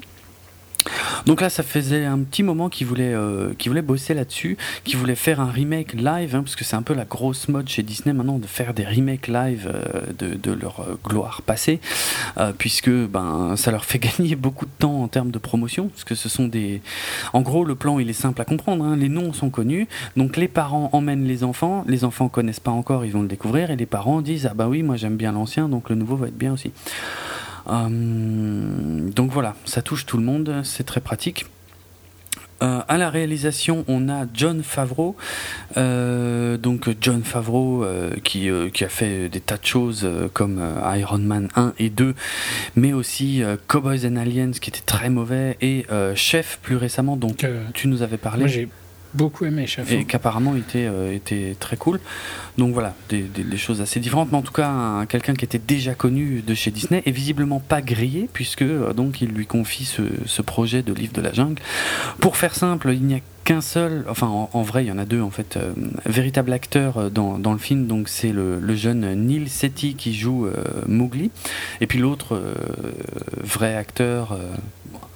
Donc 1.26 1.42
là, 1.42 1.50
ça 1.50 1.64
faisait 1.64 2.06
un 2.06 2.20
petit 2.20 2.44
moment 2.44 2.70
qu'ils 2.70 2.88
voulaient, 2.88 3.14
euh, 3.14 3.54
voulaient 3.66 3.82
bosser 3.82 4.14
là-dessus, 4.14 4.58
qu'ils 4.84 4.98
voulaient 4.98 5.16
faire 5.16 5.40
un 5.40 5.50
remake 5.50 5.94
live, 5.94 6.36
hein, 6.36 6.42
parce 6.44 6.56
que 6.56 6.64
c'est 6.64 6.76
un 6.76 6.82
peu 6.82 6.94
la 6.94 7.06
grosse 7.06 7.48
mode 7.50 7.70
chez 7.70 7.84
Disney 7.84 8.14
maintenant 8.14 8.40
de 8.40 8.48
faire 8.48 8.74
des 8.74 8.86
remakes 8.86 9.28
live 9.28 9.72
euh, 9.74 10.02
de, 10.18 10.52
leur 10.52 10.80
euh, 10.82 10.98
gloire 11.06 11.42
passée, 11.42 11.80
puisque 12.58 12.90
ben, 12.90 13.56
ça 13.56 13.72
leur 13.72 13.86
fait 13.86 14.00
gagner 14.20 14.36
beaucoup 14.36 14.66
de 14.66 14.72
temps 14.78 15.02
en 15.02 15.08
termes 15.08 15.32
de 15.32 15.40
promotion, 15.40 15.88
parce 15.90 16.04
que 16.04 16.16
ce 16.16 16.30
sont 16.30 16.48
des... 16.48 16.82
En 17.34 17.42
gros, 17.42 17.64
le 17.64 17.76
plan, 17.76 18.00
il 18.00 18.10
est 18.10 18.14
simple 18.14 18.42
à 18.42 18.46
comprendre, 18.46 18.84
hein, 18.84 18.96
les 18.96 19.10
noms 19.10 19.34
sont 19.34 19.50
connus, 19.50 19.88
donc 20.18 20.38
les 20.38 20.48
parents 20.48 20.90
emmènent 20.94 21.26
les 21.26 21.44
enfants, 21.44 21.84
les 21.88 22.04
enfants 22.04 22.30
connaissent 22.30 22.60
pas 22.60 22.72
encore, 22.72 23.06
ils 23.06 23.12
vont 23.12 23.22
le 23.22 23.28
découvrir, 23.28 23.72
et 23.72 23.76
les 23.76 23.86
parents 23.86 24.22
disent, 24.22 24.48
ah 24.50 24.54
bah 24.54 24.68
oui, 24.68 24.84
moi 24.84 24.96
j'aime 24.96 25.18
bien 25.18 25.32
l'ancien, 25.32 25.70
donc 25.70 25.90
le 25.90 25.96
nouveau 25.96 26.16
va 26.16 26.28
être 26.28 26.38
bien 26.38 26.54
aussi. 26.54 26.72
Euh, 27.68 29.10
donc 29.10 29.32
voilà, 29.32 29.56
ça 29.66 29.82
touche 29.82 30.06
tout 30.06 30.18
le 30.18 30.24
monde, 30.24 30.62
c'est 30.64 30.86
très 30.86 31.02
pratique. 31.02 31.46
Euh, 32.62 32.82
à 32.90 32.98
la 32.98 33.10
réalisation, 33.10 33.86
on 33.88 34.10
a 34.10 34.26
John 34.34 34.64
Favreau. 34.64 35.16
Euh, 35.78 36.58
donc 36.58 36.90
John 37.00 37.24
Favreau 37.24 37.86
qui, 38.24 38.50
qui, 38.74 38.84
a 38.84 38.90
fait 38.90 39.30
des 39.30 39.40
tas 39.40 39.58
de 39.58 39.66
choses 39.66 40.10
comme 40.34 40.62
Iron 40.98 41.20
Man 41.20 41.48
1 41.56 41.74
et 41.80 41.90
2, 41.90 42.16
mais 42.76 42.92
aussi 42.92 43.44
Cowboys 43.68 44.06
and 44.06 44.18
Aliens 44.18 44.52
qui 44.52 44.70
était 44.70 44.82
très 44.86 45.10
mauvais 45.10 45.58
et 45.62 45.86
Chef 46.16 46.60
plus 46.62 46.76
récemment 46.76 47.16
dont 47.16 47.34
tu 47.74 47.88
nous 47.88 48.02
avais 48.02 48.18
parlé. 48.18 48.46
Moi 48.46 48.68
beaucoup 49.14 49.46
aimé 49.46 49.68
Chef. 49.68 49.92
Et 49.92 50.06
qu'apparemment 50.06 50.56
était, 50.56 50.90
était 51.14 51.56
très 51.60 51.78
cool. 51.78 52.00
Donc 52.58 52.74
voilà, 52.74 52.94
des, 53.10 53.30
choses 53.58 53.82
assez 53.82 54.00
différentes, 54.00 54.32
mais 54.32 54.38
en 54.38 54.42
tout 54.42 54.52
cas, 54.52 55.06
quelqu'un 55.08 55.34
qui 55.34 55.46
était 55.46 55.60
déjà 55.60 55.94
connu 55.94 56.42
de 56.46 56.54
chez 56.54 56.72
Disney 56.72 57.02
et 57.06 57.12
visiblement 57.12 57.60
pas 57.60 57.82
grillé, 57.82 58.30
puisque 58.32 58.64
euh, 58.64 58.94
donc 58.94 59.22
il 59.22 59.30
lui 59.30 59.46
confie 59.46 59.86
ce, 59.86 60.42
projet 60.42 60.82
de 60.82 60.94
livre 60.94 61.14
de 61.14 61.22
la 61.22 61.32
jungle. 61.32 61.62
Pour 62.20 62.38
faire 62.38 62.56
simple, 62.56 62.92
il 62.92 63.04
n'y 63.04 63.16
a 63.16 63.20
qu'un 63.46 63.62
seul, 63.62 64.06
enfin 64.10 64.28
en, 64.28 64.62
vrai 64.62 64.84
il 64.84 64.88
y 64.88 64.92
en 64.92 64.98
a 64.98 65.06
deux 65.06 65.22
en 65.22 65.30
fait, 65.32 65.58
euh, 65.58 65.72
véritable 66.06 66.54
acteur 66.54 66.98
euh, 66.98 67.10
dans, 67.10 67.54
le 67.54 67.58
film, 67.58 67.88
donc 67.88 68.10
c'est 68.10 68.32
le, 68.32 68.76
jeune 68.76 69.14
Neil 69.26 69.48
Sethi 69.50 69.96
qui 69.96 70.14
joue 70.14 70.48
Mowgli, 70.88 71.32
et 71.82 71.88
puis 71.88 72.00
l'autre 72.00 72.42
vrai 73.42 73.76
acteur 73.76 74.38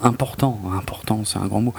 important, 0.02 0.60
important 0.76 1.24
c'est 1.26 1.40
un 1.40 1.48
grand 1.48 1.62
mot, 1.62 1.74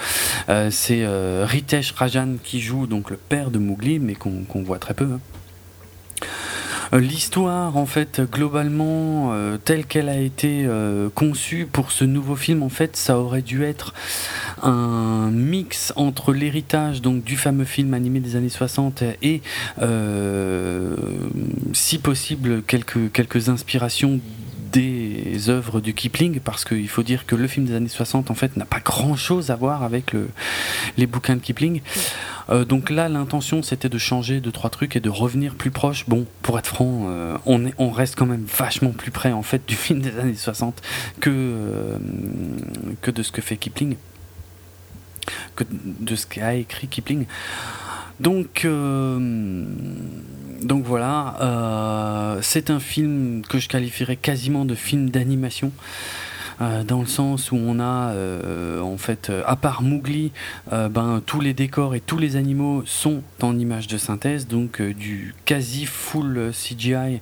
c'est 0.71 1.07
Ritesh 1.45 1.93
Rajan 1.93 2.37
qui 2.43 2.61
joue 2.61 2.87
donc 2.87 3.11
le 3.11 3.17
père 3.17 3.51
de 3.51 3.59
Mowgli, 3.59 3.99
mais 3.99 4.15
qu'on 4.15 4.63
voit 4.63 4.79
très 4.79 4.95
peu. 4.95 5.05
Hein. 5.05 5.21
Euh, 6.93 7.01
l'histoire, 7.01 7.77
en 7.77 7.87
fait, 7.87 8.21
globalement, 8.21 9.33
euh, 9.33 9.57
telle 9.57 9.87
qu'elle 9.87 10.09
a 10.09 10.19
été 10.19 10.65
euh, 10.67 11.09
conçue 11.15 11.67
pour 11.71 11.93
ce 11.93 12.05
nouveau 12.05 12.37
film, 12.37 12.63
en 12.63 12.69
fait, 12.69 12.97
ça 12.97 13.19
aurait 13.19 13.43
dû 13.43 13.65
être 13.65 13.95
un 14.63 15.31
mix 15.31 15.93
entre 15.97 16.33
l'héritage 16.33 17.03
donc 17.03 17.25
du 17.25 17.37
fameux 17.37 17.65
film 17.65 17.95
animé 17.95 18.21
des 18.21 18.37
années 18.37 18.49
60 18.49 19.03
et, 19.23 19.43
si 21.73 21.99
possible, 21.99 22.63
quelques, 22.63 23.13
quelques 23.13 23.49
inspirations 23.49 24.21
des 24.75 25.49
œuvres 25.49 25.81
du 25.81 25.95
Kipling 25.95 26.41
parce 26.41 26.65
qu'il 26.65 26.89
faut 26.89 27.05
dire 27.05 27.27
que 27.27 27.37
le 27.37 27.47
film 27.47 27.65
des 27.65 27.75
années 27.75 27.89
60 27.89 28.31
en 28.31 28.35
fait 28.35 28.57
n'a 28.57 28.65
pas 28.65 28.81
grand 28.81 29.15
chose 29.15 29.51
à 29.51 29.57
voir 29.57 29.85
avec 29.85 30.13
le, 30.13 30.29
les 30.97 31.07
bouquins 31.07 31.37
de 31.37 31.41
Kipling. 31.41 31.81
Euh, 32.51 32.65
donc 32.65 32.91
là, 32.91 33.09
l'intention 33.09 33.63
c'était 33.63 33.89
de 33.89 33.99
changer 33.99 34.41
deux 34.41 34.51
trois 34.51 34.71
trucs 34.71 34.97
et 34.97 35.01
de 35.01 35.11
revenir 35.11 35.55
plus 35.55 35.71
proche. 35.71 36.07
Bon, 36.09 36.27
pour 36.43 36.59
être 36.59 36.67
franc, 36.67 37.07
euh, 37.07 37.39
on 37.47 37.91
reste 37.91 38.17
quand 38.17 38.27
même 38.27 38.45
vachement 38.45 38.91
plus 38.91 39.13
près 39.13 39.33
en 39.33 39.43
fait 39.43 39.65
du 39.67 39.77
film 39.77 40.01
des 40.01 40.19
années 40.19 40.35
60 40.35 40.83
que, 41.21 41.31
euh, 41.31 41.99
que 43.01 43.13
de 43.13 43.23
ce 43.23 43.31
que 43.31 43.43
fait 43.43 43.57
Kipling, 43.57 43.97
que 45.55 45.65
de 45.71 46.17
ce 46.17 46.27
qu'a 46.27 46.55
écrit 46.55 46.89
Kipling. 46.89 47.27
Donc 48.21 48.67
donc 50.65 50.85
voilà, 50.85 51.37
euh, 51.41 52.39
c'est 52.41 52.71
un 52.71 52.81
film 52.81 53.43
que 53.49 53.59
je 53.59 53.69
qualifierais 53.69 54.17
quasiment 54.17 54.65
de 54.65 54.75
film 54.75 55.11
d'animation. 55.11 55.73
Euh, 56.61 56.85
dans 56.85 57.01
le 57.01 57.07
sens 57.07 57.51
où 57.51 57.57
on 57.57 57.81
a 57.81 58.13
euh, 58.13 58.81
en 58.81 58.97
fait 58.97 59.33
à 59.45 59.57
part 59.57 59.83
Mowgli 59.83 60.31
ben, 60.71 61.21
tous 61.27 61.41
les 61.41 61.53
décors 61.53 61.97
et 61.97 62.01
tous 62.01 62.17
les 62.17 62.37
animaux 62.37 62.85
sont 62.87 63.23
en 63.43 63.59
image 63.59 63.89
de 63.89 63.99
synthèse 63.99 64.47
donc 64.47 64.81
du 64.81 65.35
quasi 65.47 65.85
full 65.85 66.53
CGI 66.53 67.21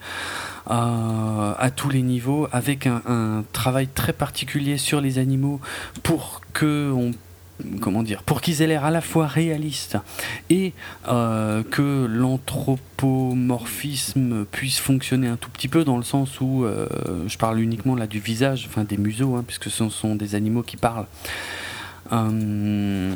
à 0.67 1.71
tous 1.75 1.89
les 1.89 2.03
niveaux 2.03 2.47
avec 2.53 2.87
un, 2.87 3.01
un, 3.07 3.43
travail 3.55 3.89
très 3.89 4.13
particulier 4.13 4.77
sur 4.77 5.01
les 5.01 5.19
animaux 5.19 5.63
pour 6.03 6.43
que 6.53 6.93
on 6.95 7.13
comment 7.81 8.03
dire, 8.03 8.23
pour 8.23 8.41
qu'ils 8.41 8.63
aient 8.63 8.67
l'air 8.67 8.85
à 8.85 8.91
la 8.91 9.01
fois 9.01 9.27
réalistes 9.27 9.99
et 10.51 10.73
euh, 11.09 11.63
que 11.63 12.07
l'anthropomorphisme 12.07 14.45
puisse 14.47 14.79
fonctionner 14.79 15.29
un 15.29 15.37
tout 15.37 15.51
petit 15.51 15.69
peu 15.69 15.85
dans 15.85 15.97
le 15.97 16.03
sens 16.03 16.41
où 16.41 16.65
euh, 16.65 16.89
je 17.27 17.39
parle 17.39 17.61
uniquement 17.61 17.95
là 17.95 18.07
du 18.07 18.21
visage, 18.21 18.67
enfin 18.69 18.85
des 18.85 18.97
museaux, 18.97 19.37
hein, 19.37 19.45
puisque 19.47 19.71
ce 19.71 19.89
sont 19.89 20.17
des 20.17 20.35
animaux 20.35 20.63
qui 20.63 20.77
parlent. 20.77 21.07
Euh, 22.13 23.15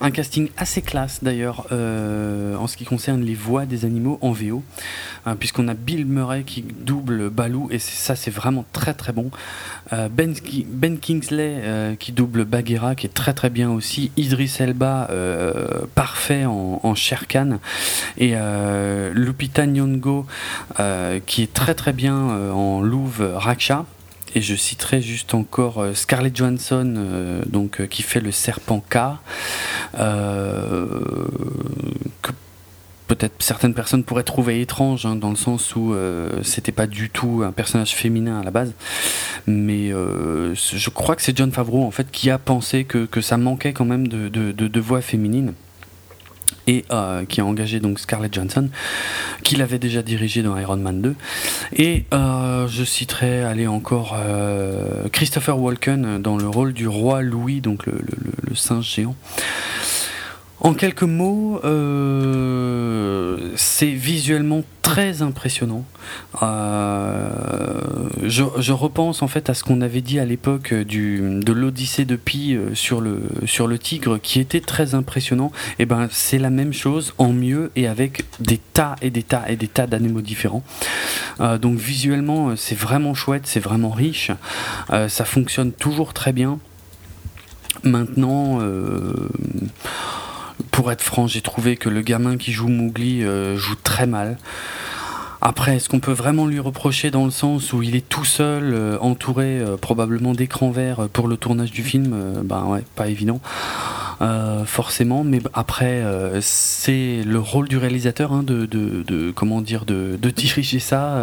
un 0.00 0.10
casting 0.10 0.48
assez 0.56 0.82
classe 0.82 1.22
d'ailleurs 1.22 1.66
euh, 1.72 2.56
en 2.56 2.66
ce 2.66 2.76
qui 2.76 2.84
concerne 2.84 3.22
les 3.22 3.34
voix 3.34 3.66
des 3.66 3.84
animaux 3.84 4.18
en 4.22 4.32
VO, 4.32 4.62
hein, 5.26 5.36
puisqu'on 5.36 5.68
a 5.68 5.74
Bill 5.74 6.06
Murray 6.06 6.42
qui 6.44 6.62
double 6.62 7.30
Baloo 7.30 7.68
et 7.70 7.78
ça 7.78 8.16
c'est 8.16 8.30
vraiment 8.30 8.64
très 8.72 8.94
très 8.94 9.12
bon. 9.12 9.30
Euh, 9.92 10.08
ben, 10.08 10.34
ben, 10.66 10.98
Kingsley 10.98 11.60
euh, 11.62 11.94
qui 11.94 12.12
double 12.12 12.44
Bagheera 12.44 12.94
qui 12.94 13.06
est 13.06 13.14
très 13.14 13.34
très 13.34 13.50
bien 13.50 13.70
aussi. 13.70 14.10
Idris 14.16 14.56
Elba 14.58 15.08
parfait 15.94 16.44
en, 16.44 16.80
en 16.82 16.94
Sherkan 16.94 17.58
et 18.18 18.34
Lupita 19.12 19.66
Nyong'o 19.66 20.26
qui 21.26 21.42
est 21.42 21.52
très 21.52 21.74
très 21.74 21.92
bien 21.92 22.14
en 22.14 22.80
Louve 22.80 23.32
Raksha 23.36 23.86
et 24.34 24.40
je 24.40 24.54
citerai 24.54 25.00
juste 25.00 25.34
encore 25.34 25.78
euh, 25.78 25.94
Scarlett 25.94 26.36
Johansson, 26.36 26.94
euh, 26.96 27.42
euh, 27.54 27.86
qui 27.86 28.02
fait 28.02 28.20
le 28.20 28.32
serpent 28.32 28.82
K. 28.90 28.98
peut-être 33.06 33.34
certaines 33.38 33.74
personnes 33.74 34.02
pourraient 34.02 34.24
trouver 34.24 34.60
étrange, 34.60 35.06
hein, 35.06 35.14
dans 35.14 35.30
le 35.30 35.36
sens 35.36 35.76
où 35.76 35.94
c'était 36.42 36.72
pas 36.72 36.86
du 36.86 37.10
tout 37.10 37.42
un 37.44 37.52
personnage 37.52 37.94
féminin 37.94 38.40
à 38.40 38.44
la 38.44 38.50
base. 38.50 38.72
Mais 39.46 39.90
je 39.90 40.90
crois 40.90 41.14
que 41.14 41.22
c'est 41.22 41.36
John 41.36 41.52
Favreau 41.52 41.84
en 41.84 41.90
fait 41.90 42.10
qui 42.10 42.30
a 42.30 42.38
pensé 42.38 42.84
que, 42.84 43.04
que 43.04 43.20
ça 43.20 43.36
manquait 43.36 43.72
quand 43.72 43.84
même 43.84 44.08
de 44.08 44.80
voix 44.80 45.02
féminine 45.02 45.52
et 46.66 46.84
euh, 46.90 47.24
qui 47.24 47.40
a 47.40 47.44
engagé 47.44 47.80
donc 47.80 47.98
Scarlett 47.98 48.32
Johansson, 48.32 48.68
qu'il 49.42 49.62
avait 49.62 49.78
déjà 49.78 50.02
dirigé 50.02 50.42
dans 50.42 50.56
Iron 50.58 50.76
Man 50.76 51.02
2. 51.02 51.14
Et 51.76 52.04
euh, 52.12 52.66
je 52.68 52.84
citerai, 52.84 53.42
allez 53.42 53.66
encore, 53.66 54.16
euh, 54.18 55.08
Christopher 55.12 55.58
Walken 55.58 56.20
dans 56.20 56.36
le 56.36 56.48
rôle 56.48 56.72
du 56.72 56.88
roi 56.88 57.22
Louis, 57.22 57.60
donc 57.60 57.86
le, 57.86 58.00
le 58.48 58.54
singe 58.54 58.94
géant. 58.94 59.16
En 60.64 60.72
quelques 60.72 61.02
mots, 61.02 61.60
euh, 61.62 63.50
c'est 63.54 63.90
visuellement 63.90 64.62
très 64.80 65.20
impressionnant. 65.20 65.84
Euh, 66.42 67.28
je, 68.22 68.72
repense 68.72 69.20
en 69.20 69.28
fait 69.28 69.50
à 69.50 69.54
ce 69.54 69.62
qu'on 69.62 69.82
avait 69.82 70.00
dit 70.00 70.18
à 70.18 70.24
l'époque 70.24 70.72
de 70.72 71.52
l'Odyssée 71.52 72.06
de 72.06 72.16
Pi 72.16 72.54
euh, 72.54 72.74
sur 72.74 73.02
le, 73.02 73.20
sur 73.44 73.66
le 73.66 73.78
tigre, 73.78 74.16
qui 74.16 74.40
était 74.40 74.62
très 74.62 74.94
impressionnant. 74.94 75.52
Et 75.72 75.82
eh 75.82 75.84
ben 75.84 76.08
c'est 76.10 76.38
la 76.38 76.48
même 76.48 76.72
chose 76.72 77.12
en 77.18 77.34
mieux 77.34 77.70
et 77.76 77.86
avec 77.86 78.24
des 78.40 78.56
tas 78.56 78.96
et 79.02 79.10
des 79.10 79.22
tas 79.22 79.44
et 79.48 79.56
des 79.56 79.68
tas 79.68 79.86
d'animaux 79.86 80.22
différents. 80.22 80.62
donc 81.60 81.78
visuellement, 81.78 82.56
c'est 82.56 82.78
vraiment 82.78 83.12
chouette, 83.12 83.46
c'est 83.46 83.60
vraiment 83.60 83.90
riche. 83.90 84.30
ça 84.88 85.24
fonctionne 85.26 85.72
toujours 85.72 86.14
très 86.14 86.32
bien. 86.32 86.58
Maintenant 87.82 88.60
pour 90.74 90.90
être 90.90 91.02
franc, 91.02 91.28
j'ai 91.28 91.40
trouvé 91.40 91.76
que 91.76 91.88
le 91.88 92.02
gamin 92.02 92.36
qui 92.36 92.50
joue 92.50 92.66
Mowgli 92.66 93.22
euh, 93.22 93.56
joue 93.56 93.76
très 93.76 94.08
mal. 94.08 94.38
Après, 95.40 95.76
est-ce 95.76 95.88
qu'on 95.88 96.00
peut 96.00 96.12
vraiment 96.12 96.46
lui 96.46 96.58
reprocher 96.58 97.12
dans 97.12 97.24
le 97.24 97.30
sens 97.30 97.72
où 97.72 97.82
il 97.84 97.94
est 97.94 98.08
tout 98.08 98.24
seul, 98.24 98.74
euh, 98.74 98.98
entouré 99.00 99.60
euh, 99.60 99.76
probablement 99.76 100.32
d'écran 100.32 100.72
vert 100.72 101.08
pour 101.12 101.28
le 101.28 101.36
tournage 101.36 101.70
du 101.70 101.84
film? 101.84 102.42
Ben 102.44 102.64
ouais, 102.64 102.82
pas 102.96 103.06
évident. 103.06 103.40
forcément, 104.66 105.22
mais 105.22 105.40
après 105.52 106.02
c'est 106.40 107.22
le 107.24 107.38
rôle 107.38 107.68
du 107.68 107.76
réalisateur 107.76 108.32
hein, 108.32 108.42
de, 108.42 109.32
comment 109.32 109.60
dire 109.60 109.84
de, 109.84 110.16
diriger 110.30 110.80
ça 110.80 111.22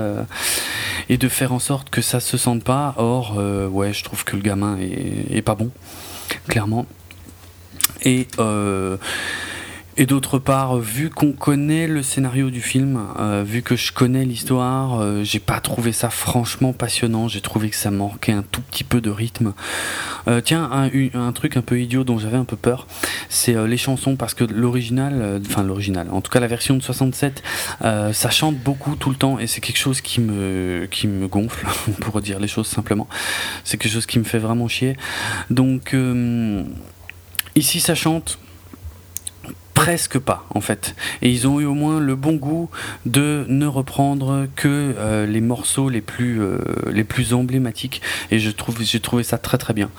et 1.10 1.18
de 1.18 1.28
faire 1.28 1.52
en 1.52 1.60
sorte 1.60 1.90
que 1.90 2.02
ça 2.02 2.22
se 2.22 2.38
sente 2.38 2.64
pas. 2.64 2.94
Or, 2.98 3.38
ouais, 3.72 3.92
je 3.92 4.04
trouve 4.06 4.24
que 4.24 4.38
le 4.38 4.44
gamin 4.44 4.78
est 4.80 5.42
pas 5.42 5.56
bon, 5.56 5.72
clairement. 6.48 6.86
Et, 8.04 8.28
euh, 8.40 8.98
et 9.98 10.06
d'autre 10.06 10.40
part, 10.40 10.78
vu 10.78 11.10
qu'on 11.10 11.34
connaît 11.34 11.86
le 11.86 12.02
scénario 12.02 12.50
du 12.50 12.62
film, 12.62 13.00
euh, 13.20 13.44
vu 13.46 13.62
que 13.62 13.76
je 13.76 13.92
connais 13.92 14.26
l'histoire, 14.26 15.00
euh, 15.00 15.24
j'ai 15.24 15.40
pas 15.40 15.60
trouvé 15.60 15.92
ça 15.92 16.10
franchement 16.10 16.74
passionnant. 16.74 17.28
J'ai 17.28 17.42
trouvé 17.42 17.70
que 17.70 17.76
ça 17.76 17.92
manquait 17.92 18.32
un 18.32 18.42
tout 18.42 18.62
petit 18.62 18.84
peu 18.84 19.02
de 19.02 19.10
rythme. 19.10 19.54
tiens, 20.46 20.70
un, 20.72 20.90
un, 21.14 21.32
truc 21.34 21.58
un 21.58 21.62
peu 21.62 21.80
idiot 21.80 22.04
dont 22.04 22.18
j'avais 22.18 22.38
un 22.38 22.46
peu 22.46 22.56
peur, 22.56 22.88
c'est 23.30 23.56
les 23.68 23.78
chansons 23.78 24.16
parce 24.16 24.34
que 24.34 24.46
l'original, 24.46 25.42
enfin 25.46 25.64
l'original, 25.64 26.08
en 26.12 26.22
tout 26.22 26.32
cas 26.32 26.40
la 26.40 26.48
version 26.48 26.76
de 26.76 26.82
67, 26.82 27.44
ça 27.82 28.30
chante 28.30 28.56
beaucoup 28.58 28.96
tout 28.96 29.10
le 29.10 29.16
temps 29.16 29.40
et 29.40 29.48
c'est 29.48 29.62
quelque 29.62 29.80
chose 29.80 30.00
qui 30.02 30.22
me 30.22 30.88
qui 30.90 31.08
me 31.08 31.28
gonfle, 31.28 31.66
pour 32.02 32.22
dire 32.22 32.40
les 32.40 32.48
choses 32.48 32.68
simplement. 32.68 33.08
C'est 33.64 33.78
quelque 33.78 33.92
chose 33.92 34.06
qui 34.06 34.20
me 34.20 34.24
fait 34.24 34.40
vraiment 34.40 34.68
chier. 34.68 34.96
Donc 35.50 35.96
Ici, 37.56 37.80
ça 37.80 37.96
chante 37.96 38.40
presque 39.82 40.20
pas 40.20 40.46
en 40.54 40.62
fait. 40.62 40.96
Et 41.24 41.32
ils 41.32 41.48
ont 41.48 41.60
eu 41.60 41.66
au 41.66 41.74
moins 41.74 42.00
le 42.00 42.16
bon 42.16 42.36
goût 42.36 42.70
de 43.08 43.46
ne 43.50 43.66
reprendre 43.66 44.46
que 44.56 44.68
euh, 44.96 45.26
les 45.26 45.42
morceaux 45.42 45.90
les 45.90 46.02
plus, 46.02 46.40
euh, 46.40 46.60
les 46.92 47.04
plus 47.04 47.34
emblématiques. 47.34 48.00
Et 48.30 48.38
je 48.38 48.52
trouve, 48.52 48.80
j'ai 48.84 49.00
trouvé 49.00 49.24
ça 49.24 49.40
très 49.40 49.58
très 49.58 49.74
bien. 49.74 49.90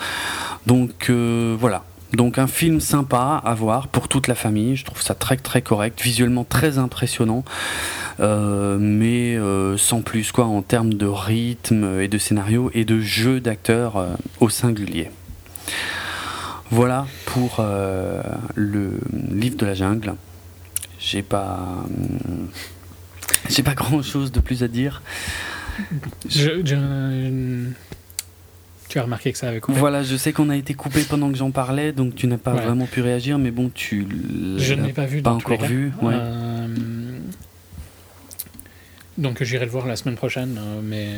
Donc 0.66 1.10
euh, 1.10 1.56
voilà. 1.58 1.84
Donc 2.12 2.38
un 2.38 2.46
film 2.46 2.78
sympa 2.78 3.42
à 3.44 3.54
voir 3.54 3.88
pour 3.88 4.06
toute 4.06 4.28
la 4.28 4.36
famille. 4.36 4.76
Je 4.76 4.84
trouve 4.84 5.02
ça 5.02 5.14
très 5.14 5.36
très 5.36 5.62
correct, 5.62 6.00
visuellement 6.00 6.44
très 6.44 6.78
impressionnant, 6.78 7.42
mais 8.20 9.38
sans 9.78 10.02
plus 10.02 10.30
quoi 10.30 10.44
en 10.44 10.60
termes 10.60 10.92
de 10.92 11.06
rythme 11.06 12.00
et 12.00 12.08
de 12.08 12.18
scénario 12.18 12.70
et 12.74 12.84
de 12.84 13.00
jeu 13.00 13.40
d'acteurs 13.40 14.06
au 14.40 14.50
singulier. 14.50 15.10
Voilà 16.72 17.06
pour 17.26 17.56
euh, 17.58 18.22
le 18.54 18.98
livre 19.30 19.58
de 19.58 19.66
la 19.66 19.74
jungle. 19.74 20.14
J'ai 20.98 21.20
pas, 21.20 21.84
j'ai 23.50 23.62
pas 23.62 23.74
grand 23.74 24.00
chose 24.02 24.32
de 24.32 24.40
plus 24.40 24.62
à 24.62 24.68
dire. 24.68 25.02
Je, 26.26 26.62
tu 28.88 28.98
as 28.98 29.02
remarqué 29.02 29.32
que 29.32 29.38
ça 29.38 29.50
avait 29.50 29.60
coupé. 29.60 29.78
Voilà, 29.78 30.02
je 30.02 30.16
sais 30.16 30.32
qu'on 30.32 30.48
a 30.48 30.56
été 30.56 30.72
coupé 30.72 31.02
pendant 31.02 31.30
que 31.30 31.36
j'en 31.36 31.50
parlais, 31.50 31.92
donc 31.92 32.14
tu 32.14 32.26
n'as 32.26 32.38
pas 32.38 32.54
vraiment 32.54 32.86
pu 32.86 33.02
réagir, 33.02 33.38
mais 33.38 33.50
bon, 33.50 33.70
tu. 33.74 34.06
Je 34.56 34.72
n'ai 34.72 34.94
pas 34.94 35.04
vu. 35.04 35.20
Pas 35.20 35.32
encore 35.32 35.62
vu. 35.62 35.92
Euh, 36.02 36.68
donc 39.18 39.42
j'irai 39.42 39.66
le 39.66 39.70
voir 39.70 39.86
la 39.86 39.96
semaine 39.96 40.16
prochaine, 40.16 40.58
euh, 40.58 40.80
mais 40.82 41.16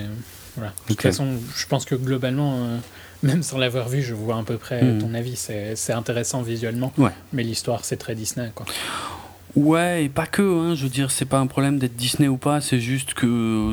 voilà. 0.57 0.73
De 0.89 0.95
toute 0.95 1.03
façon, 1.03 1.37
je 1.55 1.67
pense 1.67 1.85
que 1.85 1.95
globalement 1.95 2.81
même 3.25 3.43
sans 3.43 3.59
l'avoir 3.59 3.89
vu, 3.89 4.03
je 4.03 4.15
vois 4.15 4.39
à 4.39 4.43
peu 4.43 4.57
près 4.57 4.83
hmm. 4.83 4.99
ton 4.99 5.15
avis. 5.15 5.37
C'est 5.37 5.93
intéressant 5.93 6.43
visuellement, 6.43 6.93
mais 7.33 7.43
l'histoire, 7.43 7.85
c'est 7.85 7.97
très 7.97 8.15
Disney. 8.15 8.51
Quoi. 8.55 8.67
Ouais, 9.57 10.07
et 10.07 10.09
pas 10.09 10.27
que, 10.27 10.43
hein, 10.43 10.75
je 10.75 10.83
veux 10.83 10.89
dire, 10.89 11.13
c'est 11.13 11.27
pas 11.27 11.39
un 11.39 11.47
problème 11.47 11.79
d'être 11.79 11.95
Disney 11.95 12.27
ou 12.27 12.37
pas, 12.37 12.61
c'est 12.61 12.81
juste 12.81 13.15
que 13.15 13.73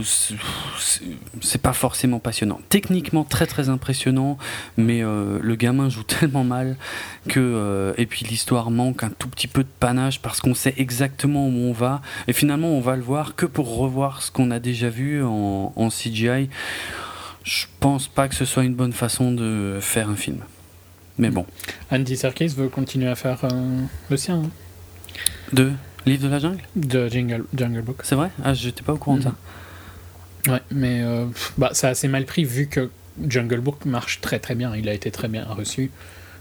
c'est 1.41 1.61
pas 1.61 1.73
forcément 1.73 2.19
passionnant. 2.19 2.59
Techniquement 2.69 3.23
très 3.23 3.47
très 3.47 3.67
impressionnant, 3.69 4.37
mais 4.77 5.03
euh, 5.03 5.39
le 5.41 5.55
gamin 5.55 5.89
joue 5.89 6.03
tellement 6.19 6.43
mal 6.43 6.77
que. 7.27 7.39
Euh, 7.39 7.93
et 7.97 8.05
puis 8.05 8.25
l'histoire 8.25 8.69
manque 8.69 9.03
un 9.03 9.09
tout 9.09 9.27
petit 9.27 9.47
peu 9.47 9.63
de 9.63 9.69
panache 9.79 10.21
parce 10.21 10.39
qu'on 10.39 10.53
sait 10.53 10.75
exactement 10.77 11.47
où 11.47 11.51
on 11.51 11.73
va, 11.73 12.01
et 12.27 12.33
finalement 12.33 12.69
on 12.69 12.81
va 12.81 12.95
le 12.95 13.01
voir 13.01 13.35
que 13.35 13.47
pour 13.47 13.75
revoir 13.75 14.21
ce 14.21 14.29
qu'on 14.29 14.51
a 14.51 14.59
déjà 14.59 14.89
vu 14.89 15.23
en, 15.23 15.73
en 15.75 15.89
CGI 15.89 16.49
je 17.43 17.65
pense 17.79 18.07
pas 18.07 18.27
que 18.27 18.35
ce 18.35 18.45
soit 18.45 18.63
une 18.63 18.75
bonne 18.75 18.93
façon 18.93 19.31
de 19.31 19.79
faire 19.81 20.09
un 20.09 20.15
film. 20.15 20.39
Mais 21.17 21.29
bon. 21.29 21.45
Andy 21.91 22.17
Serkis 22.17 22.49
veut 22.49 22.69
continuer 22.69 23.07
à 23.07 23.15
faire 23.15 23.43
euh, 23.45 23.81
le 24.09 24.17
sien. 24.17 24.43
Hein. 24.45 24.49
De 25.53 25.71
Livre 26.05 26.23
de 26.23 26.29
la 26.29 26.39
jungle? 26.39 26.61
De 26.75 27.07
Jungle, 27.09 27.45
jungle 27.55 27.81
Book. 27.81 27.99
C'est 28.03 28.15
vrai? 28.15 28.31
Ah, 28.43 28.53
j'étais 28.53 28.81
pas 28.81 28.93
au 28.93 28.97
courant 28.97 29.17
de 29.17 29.23
ça. 29.23 29.35
Mhm. 30.47 30.53
Ouais, 30.53 30.61
mais 30.71 31.01
euh, 31.03 31.25
bah, 31.57 31.69
ça 31.73 31.89
a 31.89 31.91
assez 31.91 32.07
mal 32.07 32.25
pris 32.25 32.43
vu 32.43 32.67
que 32.67 32.89
Jungle 33.27 33.59
Book 33.59 33.85
marche 33.85 34.21
très 34.21 34.39
très 34.39 34.55
bien. 34.55 34.75
Il 34.75 34.89
a 34.89 34.93
été 34.93 35.11
très 35.11 35.27
bien 35.27 35.45
reçu. 35.45 35.91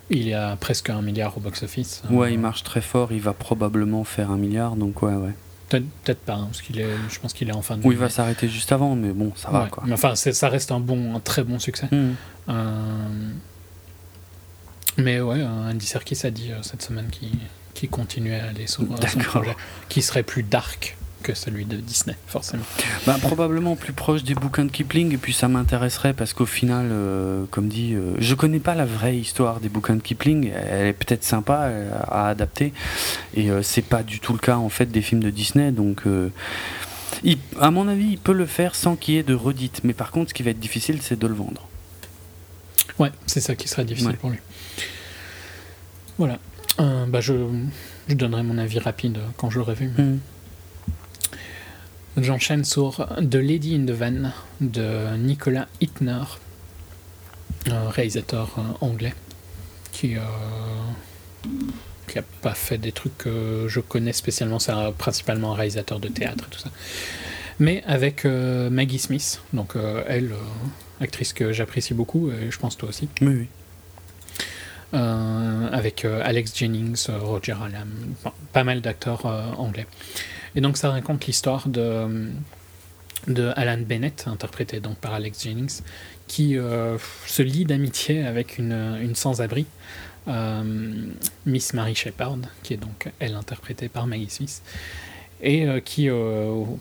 Il 0.09 0.27
y 0.27 0.33
a 0.33 0.57
presque 0.57 0.89
un 0.89 1.03
milliard 1.03 1.37
au 1.37 1.41
box-office. 1.41 2.03
Ouais, 2.11 2.33
il 2.33 2.39
marche 2.39 2.65
très 2.65 2.81
fort. 2.81 3.13
Il 3.13 3.21
va 3.21 3.35
probablement 3.35 4.05
faire 4.05 4.31
un 4.31 4.39
milliard, 4.39 4.77
donc 4.77 5.03
ouais, 5.03 5.15
ouais. 5.15 5.35
Peut-être 5.79 6.21
pas, 6.21 6.35
hein, 6.35 6.47
parce 6.47 6.63
qu'il 6.63 6.81
est, 6.81 6.89
je 7.09 7.21
pense 7.21 7.33
qu'il 7.33 7.49
est 7.49 7.55
en 7.55 7.63
fin 7.63 7.77
de. 7.77 7.87
Oui, 7.87 7.95
il 7.95 7.99
va 7.99 8.11
s'arrêter 8.11 8.49
juste 8.49 8.73
avant, 8.73 8.97
mais 8.97 9.13
bon, 9.13 9.33
ça 9.37 9.51
va 9.51 9.69
quoi. 9.71 9.85
Mais 9.87 9.93
enfin, 9.93 10.15
ça 10.17 10.49
reste 10.49 10.73
un 10.73 10.81
bon, 10.81 11.15
un 11.15 11.21
très 11.21 11.45
bon 11.45 11.59
succès. 11.59 11.87
Hmm. 11.93 12.15
Euh, 12.49 13.31
mais 14.97 15.21
ouais, 15.21 15.43
Andy 15.43 15.87
Serkis 15.87 16.27
a 16.27 16.31
dit 16.31 16.53
euh, 16.53 16.63
cette 16.63 16.83
semaine 16.83 17.09
qu'il 17.11 17.39
qui 17.75 17.89
continuait 17.89 18.41
à 18.41 18.49
aller 18.49 18.67
sur 18.67 18.83
son 18.83 19.19
projet, 19.19 19.57
qui 19.89 20.03
serait 20.03 20.25
plus 20.25 20.43
dark 20.43 20.99
que 21.23 21.35
celui 21.35 21.65
de 21.65 21.77
Disney, 21.77 22.17
forcément. 22.27 22.63
Bah, 23.07 23.17
probablement 23.21 23.77
plus 23.77 23.93
proche 23.93 24.23
des 24.23 24.35
bouquins 24.35 24.65
de 24.65 24.71
Kipling, 24.71 25.13
et 25.15 25.17
puis 25.17 25.33
ça 25.33 25.49
m'intéresserait 25.49 26.15
parce 26.15 26.33
qu'au 26.33 26.47
final, 26.47 26.89
euh, 26.91 27.45
comme 27.51 27.69
dit, 27.69 27.95
euh, 27.95 28.15
je 28.19 28.35
connais 28.35 28.61
pas 28.61 28.75
la 28.75 28.87
vraie 28.87 29.17
histoire 29.17 29.61
des 29.61 29.69
bouquins 29.69 29.97
de 29.97 30.01
Kipling, 30.01 30.51
elle 30.55 30.89
est 30.89 30.93
peut-être 30.93 31.25
sympa 31.25 31.65
euh, 31.65 31.91
à 32.09 32.29
adapter, 32.29 32.73
et 33.35 33.49
c'est 33.63 33.83
pas 33.83 34.03
du 34.03 34.21
tout 34.21 34.33
le 34.33 34.39
cas 34.39 34.57
en 34.57 34.69
fait 34.69 34.87
des 34.87 35.03
films 35.03 35.23
de 35.23 35.31
Disney, 35.31 35.73
donc. 35.73 36.03
à 37.61 37.71
mon 37.71 37.89
avis, 37.89 38.13
il 38.13 38.19
peut 38.19 38.33
le 38.33 38.47
faire 38.47 38.75
sans 38.75 38.97
qu'il 38.97 39.15
y 39.15 39.19
ait 39.19 39.23
de 39.23 39.35
redites, 39.35 39.81
mais 39.85 39.93
par 39.93 40.11
contre, 40.11 40.31
ce 40.31 40.35
qui 40.35 40.43
va 40.43 40.51
être 40.51 40.61
difficile, 40.61 41.01
c'est 41.03 41.19
de 41.19 41.27
le 41.27 41.35
vendre. 41.35 41.69
Ouais, 42.99 43.13
c'est 43.27 43.41
ça 43.41 43.55
qui 43.55 43.69
serait 43.69 43.85
difficile 43.85 44.17
pour 44.17 44.31
lui. 44.31 44.39
Voilà. 46.19 46.39
bah 46.79 47.21
je, 47.21 47.35
je 48.09 48.15
donnerai 48.15 48.43
mon 48.43 48.59
avis 48.59 48.79
rapide 48.79 49.19
quand 49.37 49.51
je 49.51 49.59
l'aurai 49.59 49.75
vu. 49.75 49.89
Hmm. 49.97 50.19
J'enchaîne 52.17 52.65
sur 52.65 53.07
The 53.19 53.37
Lady 53.37 53.77
in 53.77 53.87
the 53.87 53.91
Van 53.91 54.33
de 54.61 55.17
Nicolas 55.17 55.69
Hittner, 55.81 56.25
un 57.71 57.89
réalisateur 57.89 58.51
euh, 58.59 58.63
anglais 58.81 59.15
qui 59.93 60.15
n'a 60.15 60.23
euh, 62.17 62.23
pas 62.43 62.55
fait 62.55 62.79
des 62.79 62.91
trucs 62.91 63.17
que 63.17 63.67
je 63.69 63.79
connais 63.79 64.13
spécialement, 64.13 64.59
c'est 64.59 64.73
principalement 64.99 65.53
un 65.53 65.55
réalisateur 65.55 66.01
de 66.01 66.09
théâtre 66.09 66.47
et 66.49 66.51
tout 66.51 66.59
ça. 66.59 66.71
Mais 67.61 67.85
avec 67.87 68.25
euh, 68.25 68.71
Maggie 68.71 68.99
Smith, 68.99 69.41
donc 69.53 69.75
elle, 70.09 70.33
actrice 71.01 71.33
que 71.33 71.53
j'apprécie 71.53 71.95
beaucoup, 71.95 72.33
et 72.33 72.51
je 72.51 72.59
pense 72.59 72.77
toi 72.77 72.89
aussi. 72.89 73.09
Oui, 73.21 73.47
oui. 74.93 74.99
avec 75.73 76.05
Alex 76.05 76.57
Jennings, 76.57 77.07
Roger 77.09 77.55
Allam, 77.63 77.89
pas 78.53 78.65
mal 78.65 78.81
d'acteurs 78.81 79.27
anglais. 79.59 79.87
Et 80.55 80.61
donc 80.61 80.77
ça 80.77 80.91
raconte 80.91 81.27
l'histoire 81.27 81.69
de, 81.69 82.31
de 83.27 83.53
Alan 83.57 83.79
Bennett, 83.79 84.25
interprété 84.27 84.81
donc 84.81 84.97
par 84.97 85.15
Alex 85.15 85.43
Jennings, 85.43 85.81
qui 86.27 86.57
euh, 86.57 86.97
se 87.27 87.43
lie 87.43 87.65
d'amitié 87.65 88.25
avec 88.25 88.59
une, 88.59 88.99
une 89.01 89.15
sans-abri, 89.15 89.67
euh, 90.29 90.63
Miss 91.47 91.75
Mary 91.75 91.95
Shepard, 91.95 92.39
qui 92.63 92.75
est 92.75 92.79
donc 92.79 93.11
elle 93.19 93.35
interprétée 93.35 93.89
par 93.89 94.07
Maggie 94.07 94.31
Smith, 94.31 94.63
et 95.43 95.67
euh, 95.67 95.81
qui, 95.81 96.11
au, 96.11 96.79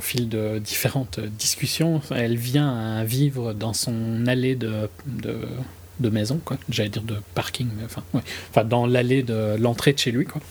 fil 0.00 0.28
de 0.28 0.58
différentes 0.58 1.20
discussions, 1.20 2.00
elle 2.10 2.36
vient 2.36 2.98
à 2.98 3.04
vivre 3.04 3.52
dans 3.52 3.72
son 3.72 4.26
allée 4.26 4.56
de, 4.56 4.88
de, 5.06 6.10
maison, 6.10 6.40
quoi. 6.44 6.58
J'allais 6.68 6.90
dire 6.90 7.02
de 7.02 7.16
parking, 7.34 7.68
mais 7.76 7.84
enfin, 7.84 8.02
enfin 8.50 8.64
dans 8.64 8.86
l'allée 8.86 9.22
de 9.22 9.56
l'entrée 9.58 9.92
de 9.92 9.98
chez 9.98 10.10
lui, 10.10 10.26
quoi. 10.26 10.42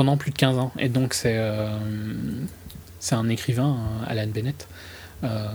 Pendant 0.00 0.16
plus 0.16 0.30
de 0.30 0.36
15 0.36 0.56
ans. 0.56 0.72
Et 0.78 0.88
donc 0.88 1.12
c'est 1.12 1.38
c'est 3.00 3.14
un 3.14 3.28
écrivain, 3.28 3.76
Alan 4.06 4.28
Bennett. 4.28 4.66
Euh, 5.24 5.48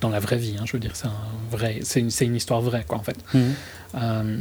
dans 0.00 0.08
la 0.08 0.20
vraie 0.20 0.38
vie, 0.38 0.56
hein, 0.58 0.64
je 0.64 0.72
veux 0.72 0.78
dire, 0.78 0.96
c'est 0.96 1.06
un 1.06 1.12
vrai, 1.50 1.80
c'est 1.82 2.00
une, 2.00 2.10
une, 2.20 2.36
histoire 2.36 2.62
vraie, 2.62 2.84
quoi, 2.88 2.96
en 2.96 3.02
fait. 3.02 3.16
Mmh. 3.34 3.40
Euh, 3.96 4.38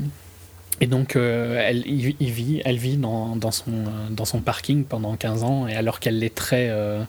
et 0.79 0.87
donc, 0.87 1.15
euh, 1.15 1.61
elle, 1.61 1.85
il, 1.85 2.15
il, 2.19 2.31
vit, 2.31 2.61
elle 2.63 2.77
vit 2.77 2.95
dans, 2.95 3.35
dans, 3.35 3.51
son, 3.51 3.71
dans 4.09 4.25
son 4.25 4.39
parking 4.39 4.85
pendant 4.85 5.15
15 5.15 5.43
ans, 5.43 5.67
et 5.67 5.75
alors 5.75 5.99
qu'elle 5.99 6.23
est 6.23 6.33
très. 6.33 6.69
Euh, 6.69 7.03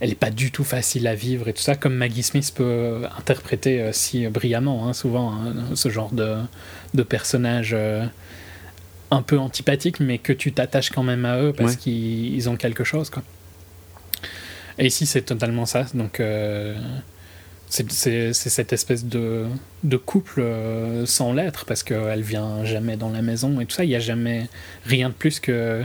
elle 0.00 0.10
n'est 0.10 0.14
pas 0.14 0.30
du 0.30 0.52
tout 0.52 0.62
facile 0.62 1.08
à 1.08 1.14
vivre 1.16 1.48
et 1.48 1.52
tout 1.52 1.62
ça, 1.62 1.74
comme 1.74 1.94
Maggie 1.94 2.22
Smith 2.22 2.52
peut 2.54 3.02
interpréter 3.18 3.80
euh, 3.80 3.92
si 3.92 4.28
brillamment, 4.28 4.86
hein, 4.86 4.92
souvent, 4.92 5.32
hein, 5.32 5.54
ce 5.74 5.88
genre 5.88 6.12
de, 6.12 6.36
de 6.94 7.02
personnage 7.02 7.76
un 9.10 9.22
peu 9.22 9.38
antipathique, 9.38 10.00
mais 10.00 10.18
que 10.18 10.32
tu 10.32 10.52
t'attaches 10.52 10.90
quand 10.90 11.02
même 11.02 11.24
à 11.24 11.38
eux 11.40 11.52
parce 11.52 11.72
Ouais. 11.72 11.78
qu'ils 11.78 12.48
ont 12.48 12.56
quelque 12.56 12.84
chose, 12.84 13.08
quoi. 13.10 13.22
Et 14.78 14.86
ici, 14.86 15.06
c'est 15.06 15.22
totalement 15.22 15.66
ça. 15.66 15.86
Donc, 15.94 16.20
euh, 16.20 16.76
c'est 17.68 18.32
cette 18.32 18.72
espèce 18.72 19.04
de, 19.06 19.46
de 19.82 19.96
couple 19.96 20.40
euh, 20.40 21.04
sans 21.06 21.32
l'être, 21.32 21.64
parce 21.64 21.82
qu'elle 21.82 22.22
vient 22.22 22.64
jamais 22.64 22.96
dans 22.96 23.10
la 23.10 23.22
maison 23.22 23.60
et 23.60 23.66
tout 23.66 23.74
ça. 23.74 23.84
Il 23.84 23.88
n'y 23.88 23.96
a 23.96 24.00
jamais 24.00 24.46
rien 24.84 25.08
de 25.08 25.14
plus 25.14 25.40
que 25.40 25.84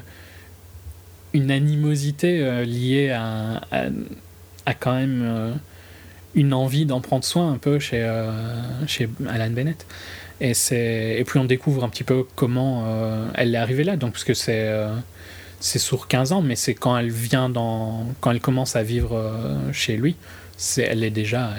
une 1.34 1.49
animosité 1.49 2.41
euh, 2.43 2.63
liée 2.63 3.09
à, 3.09 3.61
à, 3.71 3.86
à 4.67 4.74
quand 4.76 4.93
même 4.95 5.55
une 6.36 6.53
envie 6.53 6.86
d'en 6.86 7.01
prendre 7.01 7.24
soin 7.24 7.51
un 7.51 7.57
peu 7.57 7.80
chez, 7.80 8.07
chez 8.88 9.09
Alan 9.28 9.49
Bennett. 9.49 9.86
Et, 10.43 11.23
puis 11.25 11.39
on 11.39 11.45
découvre 11.45 11.85
un 11.85 11.89
petit 11.89 12.03
peu 12.03 12.25
comment 12.35 12.83
euh, 12.85 13.29
elle 13.35 13.55
est 13.55 13.57
arrivée 13.57 13.85
là. 13.85 13.95
Donc, 13.95 14.11
parce 14.11 14.25
que 14.25 14.33
c'est 14.33 14.67
euh, 14.67 14.93
sur 15.61 16.09
15 16.09 16.33
ans, 16.33 16.41
mais 16.41 16.57
c'est 16.57 16.75
quand 16.75 16.97
elle 16.97 17.11
vient 17.11 17.49
dans. 17.49 18.05
quand 18.19 18.31
elle 18.31 18.41
commence 18.41 18.75
à 18.75 18.83
vivre 18.83 19.15
euh, 19.15 19.71
chez 19.71 19.95
lui, 19.95 20.17
elle 20.77 21.03
est 21.05 21.11
déjà 21.11 21.51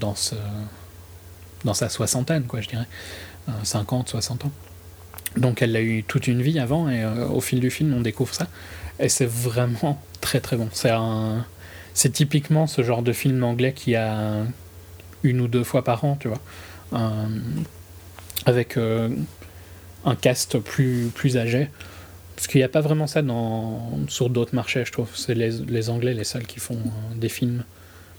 dans, 0.00 0.14
sa 0.14 1.88
soixantaine, 1.90 2.44
quoi, 2.44 2.62
je 2.62 2.68
dirais. 2.68 2.86
Euh, 3.50 3.52
50, 3.62 4.08
60 4.08 4.46
ans. 4.46 4.52
Donc 5.36 5.60
elle 5.60 5.76
a 5.76 5.82
eu 5.82 6.02
toute 6.02 6.26
une 6.26 6.40
vie 6.40 6.58
avant, 6.58 6.88
et 6.88 7.04
au 7.04 7.40
fil 7.42 7.60
du 7.60 7.70
film, 7.70 7.92
on 7.94 8.00
découvre 8.00 8.34
ça. 8.34 8.48
Et 8.98 9.10
c'est 9.10 9.28
vraiment 9.28 10.02
très 10.22 10.40
très 10.40 10.56
bon. 10.56 10.68
C'est 10.72 12.10
typiquement 12.10 12.66
ce 12.66 12.82
genre 12.82 13.02
de 13.02 13.12
film 13.12 13.44
anglais 13.44 13.72
qui 13.72 13.94
a 13.94 14.44
une 15.22 15.40
ou 15.40 15.46
deux 15.46 15.62
fois 15.62 15.84
par 15.84 16.04
an, 16.04 16.16
tu 16.18 16.28
vois. 16.28 16.40
Avec 18.46 18.76
euh, 18.76 19.08
un 20.04 20.14
cast 20.16 20.58
plus, 20.58 21.10
plus 21.14 21.36
âgé. 21.36 21.68
Parce 22.36 22.46
qu'il 22.46 22.58
n'y 22.60 22.64
a 22.64 22.68
pas 22.68 22.80
vraiment 22.80 23.06
ça 23.06 23.20
dans, 23.22 23.98
sur 24.08 24.30
d'autres 24.30 24.54
marchés, 24.54 24.84
je 24.86 24.92
trouve. 24.92 25.08
C'est 25.14 25.34
les, 25.34 25.50
les 25.50 25.90
Anglais 25.90 26.14
les 26.14 26.24
seuls 26.24 26.46
qui 26.46 26.58
font 26.58 26.78
euh, 26.78 27.14
des 27.16 27.28
films 27.28 27.64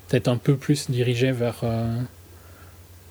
peut-être 0.08 0.28
un 0.28 0.38
peu 0.38 0.58
plus 0.58 0.90
dirigés 0.92 1.32
vers, 1.32 1.62
euh, 1.64 1.98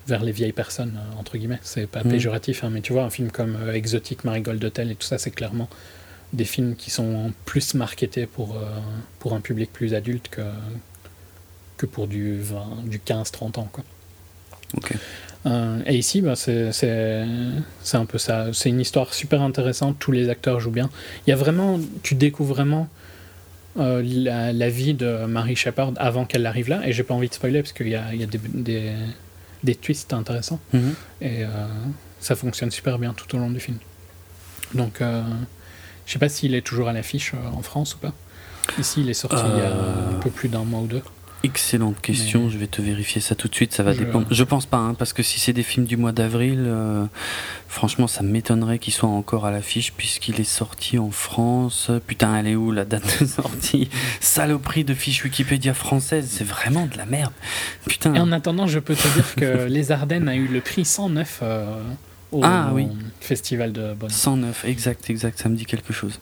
vers 0.06 0.22
les 0.22 0.32
vieilles 0.32 0.52
personnes, 0.52 0.98
entre 1.18 1.36
guillemets. 1.36 1.58
C'est 1.62 1.86
pas 1.88 2.04
Mhm. 2.04 2.10
péjoratif, 2.12 2.62
hein, 2.62 2.70
mais 2.70 2.80
tu 2.80 2.92
vois, 2.92 3.02
un 3.04 3.10
film 3.10 3.30
comme 3.32 3.56
Exotic 3.72 4.22
Marigold 4.24 4.62
Hotel 4.62 4.90
et 4.90 4.94
tout 4.94 5.06
ça, 5.06 5.18
c'est 5.18 5.30
clairement 5.32 5.68
des 6.32 6.44
films 6.44 6.76
qui 6.76 6.90
sont 6.90 7.32
plus 7.44 7.74
marketés 7.74 8.26
pour, 8.26 8.54
euh, 8.56 8.60
pour 9.18 9.32
un 9.34 9.40
public 9.40 9.72
plus 9.72 9.94
adulte 9.94 10.28
que, 10.28 10.42
que 11.76 11.86
pour 11.86 12.06
du, 12.06 12.38
20 12.40 12.84
du 12.84 12.98
15-30 13.00 13.58
ans. 13.58 13.68
Quoi. 13.72 13.82
Ok. 14.76 14.92
Euh, 15.46 15.80
et 15.86 15.96
ici, 15.96 16.20
bah, 16.20 16.34
c'est 16.36 16.70
un 17.94 18.04
peu 18.04 18.18
ça. 18.18 18.48
C'est 18.52 18.68
une 18.68 18.80
histoire 18.80 19.14
super 19.14 19.42
intéressante. 19.42 19.96
Tous 19.98 20.12
les 20.12 20.28
acteurs 20.28 20.60
jouent 20.60 20.70
bien. 20.70 20.90
Il 21.26 21.30
y 21.30 21.32
a 21.32 21.36
vraiment, 21.36 21.80
tu 22.02 22.14
découvres 22.14 22.54
vraiment 22.54 22.88
euh, 23.78 24.02
la, 24.04 24.52
la 24.52 24.68
vie 24.68 24.94
de 24.94 25.24
Mary 25.26 25.56
Shepard 25.56 25.92
avant 25.96 26.24
qu'elle 26.26 26.44
arrive 26.46 26.68
là. 26.68 26.86
Et 26.86 26.92
j'ai 26.92 27.02
pas 27.02 27.14
envie 27.14 27.28
de 27.28 27.34
spoiler 27.34 27.62
parce 27.62 27.72
qu'il 27.72 27.88
y 27.88 27.94
a, 27.94 28.12
il 28.12 28.20
y 28.20 28.22
a 28.22 28.26
des, 28.26 28.38
des, 28.38 28.92
des 29.64 29.74
twists 29.74 30.12
intéressants. 30.12 30.60
Mhm. 30.72 30.94
Et 31.22 31.44
euh, 31.44 31.48
ça 32.20 32.36
fonctionne 32.36 32.70
super 32.70 32.98
bien 32.98 33.14
tout 33.14 33.34
au 33.34 33.38
long 33.38 33.50
du 33.50 33.60
film. 33.60 33.78
Donc, 34.74 35.00
euh, 35.00 35.22
je 36.06 36.12
sais 36.12 36.18
pas 36.18 36.28
s'il 36.28 36.54
est 36.54 36.62
toujours 36.62 36.88
à 36.88 36.92
l'affiche 36.92 37.32
en 37.56 37.62
France 37.62 37.94
ou 37.94 37.98
pas. 37.98 38.12
Ici, 38.78 39.00
il 39.00 39.10
est 39.10 39.14
sorti 39.14 39.42
il 39.54 39.58
y 39.58 39.62
a 39.62 39.72
un 39.72 40.20
peu 40.20 40.30
plus 40.30 40.48
d'un 40.48 40.64
mois 40.64 40.80
ou 40.80 40.86
deux. 40.86 41.02
Excellente 41.42 41.98
question, 42.02 42.44
Mais- 42.44 42.50
je 42.50 42.58
vais 42.58 42.66
te 42.66 42.82
vérifier 42.82 43.20
ça 43.22 43.34
tout 43.34 43.48
de 43.48 43.54
suite, 43.54 43.72
ça 43.72 43.82
va 43.82 43.94
Je- 43.94 44.00
dépendre. 44.00 44.26
Je 44.30 44.44
pense 44.44 44.66
pas, 44.66 44.76
hein, 44.76 44.92
parce 44.94 45.14
que 45.14 45.22
si 45.22 45.40
c'est 45.40 45.54
des 45.54 45.62
films 45.62 45.86
du 45.86 45.96
mois 45.96 46.12
d'avril, 46.12 46.64
euh, 46.66 47.06
franchement 47.66 48.06
ça 48.06 48.22
m'étonnerait 48.22 48.78
qu'il 48.78 48.92
soit 48.92 49.08
encore 49.08 49.46
à 49.46 49.50
l'affiche 49.50 49.92
puisqu'il 49.94 50.38
est 50.38 50.44
sorti 50.44 50.98
en 50.98 51.10
France. 51.10 51.90
Putain, 52.06 52.36
elle 52.36 52.46
est 52.46 52.56
où 52.56 52.72
la 52.72 52.84
date 52.84 53.20
de 53.22 53.26
sortie? 53.26 53.88
Saloperie 54.20 54.84
de 54.84 54.92
fiche 54.92 55.24
Wikipédia 55.24 55.72
française, 55.72 56.28
c'est 56.30 56.44
vraiment 56.44 56.84
de 56.86 56.98
la 56.98 57.06
merde. 57.06 57.32
Putain. 57.88 58.14
Et 58.14 58.20
en 58.20 58.32
attendant, 58.32 58.66
je 58.66 58.78
peux 58.78 58.94
te 58.94 59.08
dire 59.14 59.34
que 59.34 59.64
Les 59.68 59.92
Ardennes 59.92 60.28
a 60.28 60.36
eu 60.36 60.46
le 60.46 60.60
prix 60.60 60.84
109 60.84 61.40
euh, 61.42 61.80
au 62.32 62.42
Ah, 62.44 62.70
oui. 62.74 62.86
Festival 63.20 63.72
de 63.72 63.94
Bonn. 63.94 64.10
109, 64.10 64.66
exact, 64.66 65.08
exact, 65.08 65.38
ça 65.38 65.48
me 65.48 65.56
dit 65.56 65.64
quelque 65.64 65.94
chose. 65.94 66.20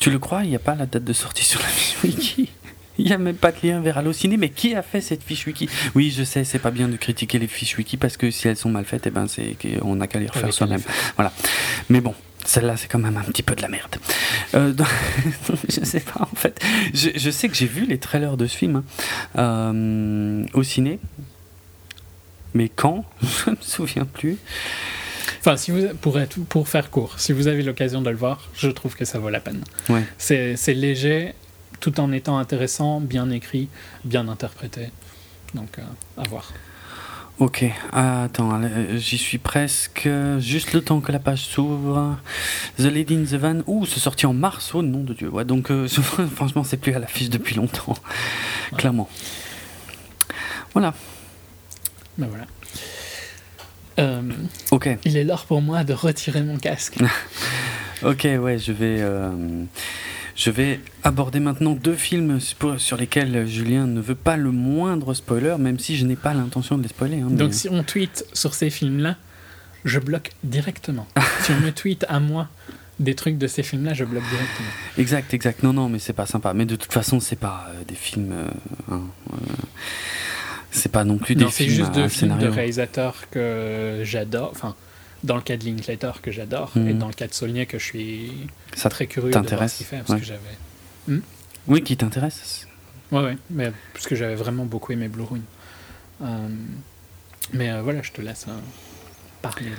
Tu 0.00 0.10
le 0.10 0.18
crois, 0.18 0.44
il 0.44 0.48
n'y 0.48 0.56
a 0.56 0.60
pas 0.60 0.74
la 0.74 0.86
date 0.86 1.04
de 1.04 1.12
sortie 1.12 1.44
sur 1.44 1.60
la 1.60 1.66
fiche 1.66 1.96
wiki? 2.02 2.50
Il 2.98 3.06
n'y 3.06 3.12
a 3.12 3.18
même 3.18 3.36
pas 3.36 3.52
de 3.52 3.66
lien 3.66 3.80
vers 3.80 3.98
Allociné, 3.98 4.36
mais 4.36 4.48
qui 4.48 4.74
a 4.74 4.82
fait 4.82 5.00
cette 5.00 5.22
fiche 5.22 5.46
wiki? 5.46 5.68
Oui, 5.94 6.12
je 6.16 6.24
sais, 6.24 6.44
c'est 6.44 6.58
pas 6.58 6.70
bien 6.70 6.88
de 6.88 6.96
critiquer 6.96 7.38
les 7.38 7.46
fiches 7.46 7.76
wiki 7.78 7.96
parce 7.96 8.16
que 8.16 8.30
si 8.30 8.48
elles 8.48 8.56
sont 8.56 8.70
mal 8.70 8.84
faites, 8.84 9.06
eh 9.06 9.10
ben 9.10 9.28
c'est 9.28 9.56
qu'on 9.60 9.96
n'a 9.96 10.06
qu'à 10.06 10.18
les 10.18 10.26
refaire 10.26 10.52
soi-même. 10.52 10.82
Voilà. 11.16 11.32
Mais 11.88 12.00
bon, 12.00 12.14
celle-là, 12.44 12.76
c'est 12.76 12.88
quand 12.88 12.98
même 12.98 13.16
un 13.16 13.22
petit 13.22 13.42
peu 13.42 13.54
de 13.54 13.62
la 13.62 13.68
merde. 13.68 13.96
Euh, 14.54 14.72
donc, 14.72 14.88
je 15.68 15.84
sais 15.84 16.00
pas, 16.00 16.22
en 16.22 16.36
fait. 16.36 16.60
Je, 16.92 17.10
je 17.14 17.30
sais 17.30 17.48
que 17.48 17.54
j'ai 17.54 17.66
vu 17.66 17.86
les 17.86 17.98
trailers 17.98 18.36
de 18.36 18.46
ce 18.46 18.56
film 18.56 18.76
hein, 18.76 18.84
euh, 19.38 20.44
au 20.54 20.62
ciné. 20.62 20.98
Mais 22.54 22.68
quand? 22.68 23.04
Je 23.22 23.50
me 23.50 23.56
souviens 23.60 24.06
plus. 24.06 24.38
Enfin, 25.40 25.56
si 25.56 25.70
vous, 25.70 25.86
pour, 26.00 26.18
être, 26.18 26.38
pour 26.46 26.68
faire 26.68 26.90
court, 26.90 27.20
si 27.20 27.32
vous 27.32 27.46
avez 27.46 27.62
l'occasion 27.62 28.00
de 28.02 28.10
le 28.10 28.16
voir, 28.16 28.48
je 28.54 28.68
trouve 28.68 28.96
que 28.96 29.04
ça 29.04 29.18
vaut 29.18 29.28
la 29.28 29.40
peine. 29.40 29.62
Ouais. 29.88 30.02
C'est 30.16 30.56
léger, 30.74 31.34
tout 31.80 32.00
en 32.00 32.12
étant 32.12 32.38
intéressant, 32.38 33.00
bien 33.00 33.30
écrit, 33.30 33.68
bien 34.04 34.28
interprété. 34.28 34.90
Donc, 35.54 35.78
euh, 35.78 35.82
à 36.16 36.28
voir. 36.28 36.52
Ok, 37.38 37.64
attends, 37.92 38.60
euh, 38.64 38.96
j'y 38.98 39.16
suis 39.16 39.38
presque. 39.38 40.08
Juste 40.40 40.72
le 40.72 40.82
temps 40.82 41.00
que 41.00 41.12
la 41.12 41.20
page 41.20 41.44
s'ouvre. 41.44 42.18
The 42.78 42.82
Lady 42.86 43.14
in 43.14 43.22
the 43.24 43.34
Van. 43.40 43.60
Ouh, 43.68 43.86
c'est 43.86 44.00
sorti 44.00 44.26
en 44.26 44.32
mars, 44.34 44.72
oh 44.74 44.82
nom 44.82 45.04
de 45.04 45.14
Dieu. 45.14 45.28
Ouais, 45.28 45.44
donc 45.44 45.70
euh, 45.70 45.86
franchement, 46.34 46.64
c'est 46.64 46.78
plus 46.78 46.92
à 46.94 46.98
l'affiche 46.98 47.30
depuis 47.30 47.54
longtemps. 47.54 47.94
Clairement. 48.76 49.08
Voilà, 50.72 50.92
Ben 52.18 52.26
voilà. 52.28 52.44
Euh, 54.00 54.22
ok. 54.70 54.88
il 55.04 55.16
est 55.16 55.24
l'heure 55.24 55.44
pour 55.46 55.60
moi 55.62 55.82
de 55.84 55.92
retirer 55.92 56.42
mon 56.42 56.56
casque. 56.58 56.98
Ok, 58.04 58.28
ouais, 58.38 58.58
je 58.60 58.70
vais. 58.70 58.98
euh, 59.00 59.64
Je 60.38 60.50
vais 60.50 60.78
aborder 61.02 61.40
maintenant 61.40 61.72
deux 61.72 61.96
films 61.96 62.38
sur 62.38 62.80
sur 62.80 62.96
lesquels 62.96 63.44
Julien 63.48 63.88
ne 63.88 64.00
veut 64.00 64.14
pas 64.14 64.36
le 64.36 64.52
moindre 64.52 65.12
spoiler, 65.12 65.56
même 65.58 65.80
si 65.80 65.96
je 65.96 66.06
n'ai 66.06 66.14
pas 66.14 66.32
l'intention 66.32 66.78
de 66.78 66.82
les 66.84 66.88
spoiler. 66.88 67.18
hein, 67.20 67.26
mais- 67.28 67.36
Donc, 67.36 67.54
si 67.54 67.68
on 67.68 67.82
tweet 67.82 68.24
sur 68.32 68.54
ces 68.54 68.70
films-là, 68.70 69.16
je 69.84 69.98
bloque 69.98 70.30
directement. 70.44 71.08
si 71.42 71.50
on 71.50 71.60
me 71.60 71.72
tweet 71.72 72.06
à 72.08 72.20
moi 72.20 72.46
des 73.00 73.14
trucs 73.16 73.36
de 73.36 73.48
ces 73.48 73.64
films-là, 73.64 73.94
je 73.94 74.04
bloque 74.04 74.22
directement. 74.30 74.68
Exact, 74.96 75.34
exact. 75.34 75.62
Non, 75.64 75.72
non, 75.72 75.88
mais 75.88 75.98
c'est 75.98 76.12
pas 76.12 76.26
sympa. 76.26 76.54
Mais 76.54 76.66
de 76.66 76.76
toute 76.76 76.92
façon, 76.92 77.18
c'est 77.18 77.36
pas 77.38 77.66
euh, 77.70 77.82
des 77.84 77.94
films. 77.96 78.32
euh, 78.32 78.48
hein, 78.92 79.02
euh, 79.32 79.36
c'est 80.70 80.92
pas 80.92 81.02
non 81.04 81.18
plus 81.18 81.34
Non, 81.34 81.46
des 81.46 81.52
c'est 81.52 81.64
films. 81.64 81.76
juste 81.78 81.90
à 81.90 81.94
deux 82.02 82.08
films 82.08 82.38
de 82.38 82.46
réalisateurs 82.46 83.16
que 83.30 84.02
j'adore. 84.04 84.50
Enfin, 84.52 84.76
dans 85.24 85.36
le 85.36 85.42
cas 85.42 85.56
de 85.56 85.64
Linklater 85.64 86.20
que 86.22 86.30
j'adore, 86.30 86.70
Mhm. 86.76 86.88
et 86.88 86.94
dans 86.94 87.08
le 87.08 87.12
cas 87.12 87.26
de 87.26 87.34
Saulnier 87.34 87.66
que 87.66 87.78
je 87.78 87.84
suis 87.84 88.32
Ça 88.76 88.88
très 88.88 89.06
curieux 89.06 89.30
de 89.32 89.38
voir 89.38 89.68
ce 89.68 89.76
qu'il 89.78 89.86
fait. 89.86 89.98
Parce 89.98 90.10
Ouais. 90.10 90.20
que 90.20 90.24
j'avais. 90.26 91.20
Oui, 91.66 91.82
qui 91.82 91.96
t'intéresse? 91.96 92.66
Ouais, 93.10 93.22
ouais, 93.22 93.36
mais 93.50 93.72
parce 93.94 94.06
que 94.06 94.14
j'avais 94.14 94.34
vraiment 94.34 94.64
beaucoup 94.64 94.92
aimé 94.92 95.08
Blue 95.08 95.22
Ruin. 95.22 95.40
Euh, 96.22 96.48
mais 97.52 97.70
euh, 97.70 97.82
voilà, 97.82 98.02
je 98.02 98.12
te 98.12 98.20
laisse 98.20 98.46
euh, 98.48 98.52
parler. 99.42 99.70
de- 99.70 99.76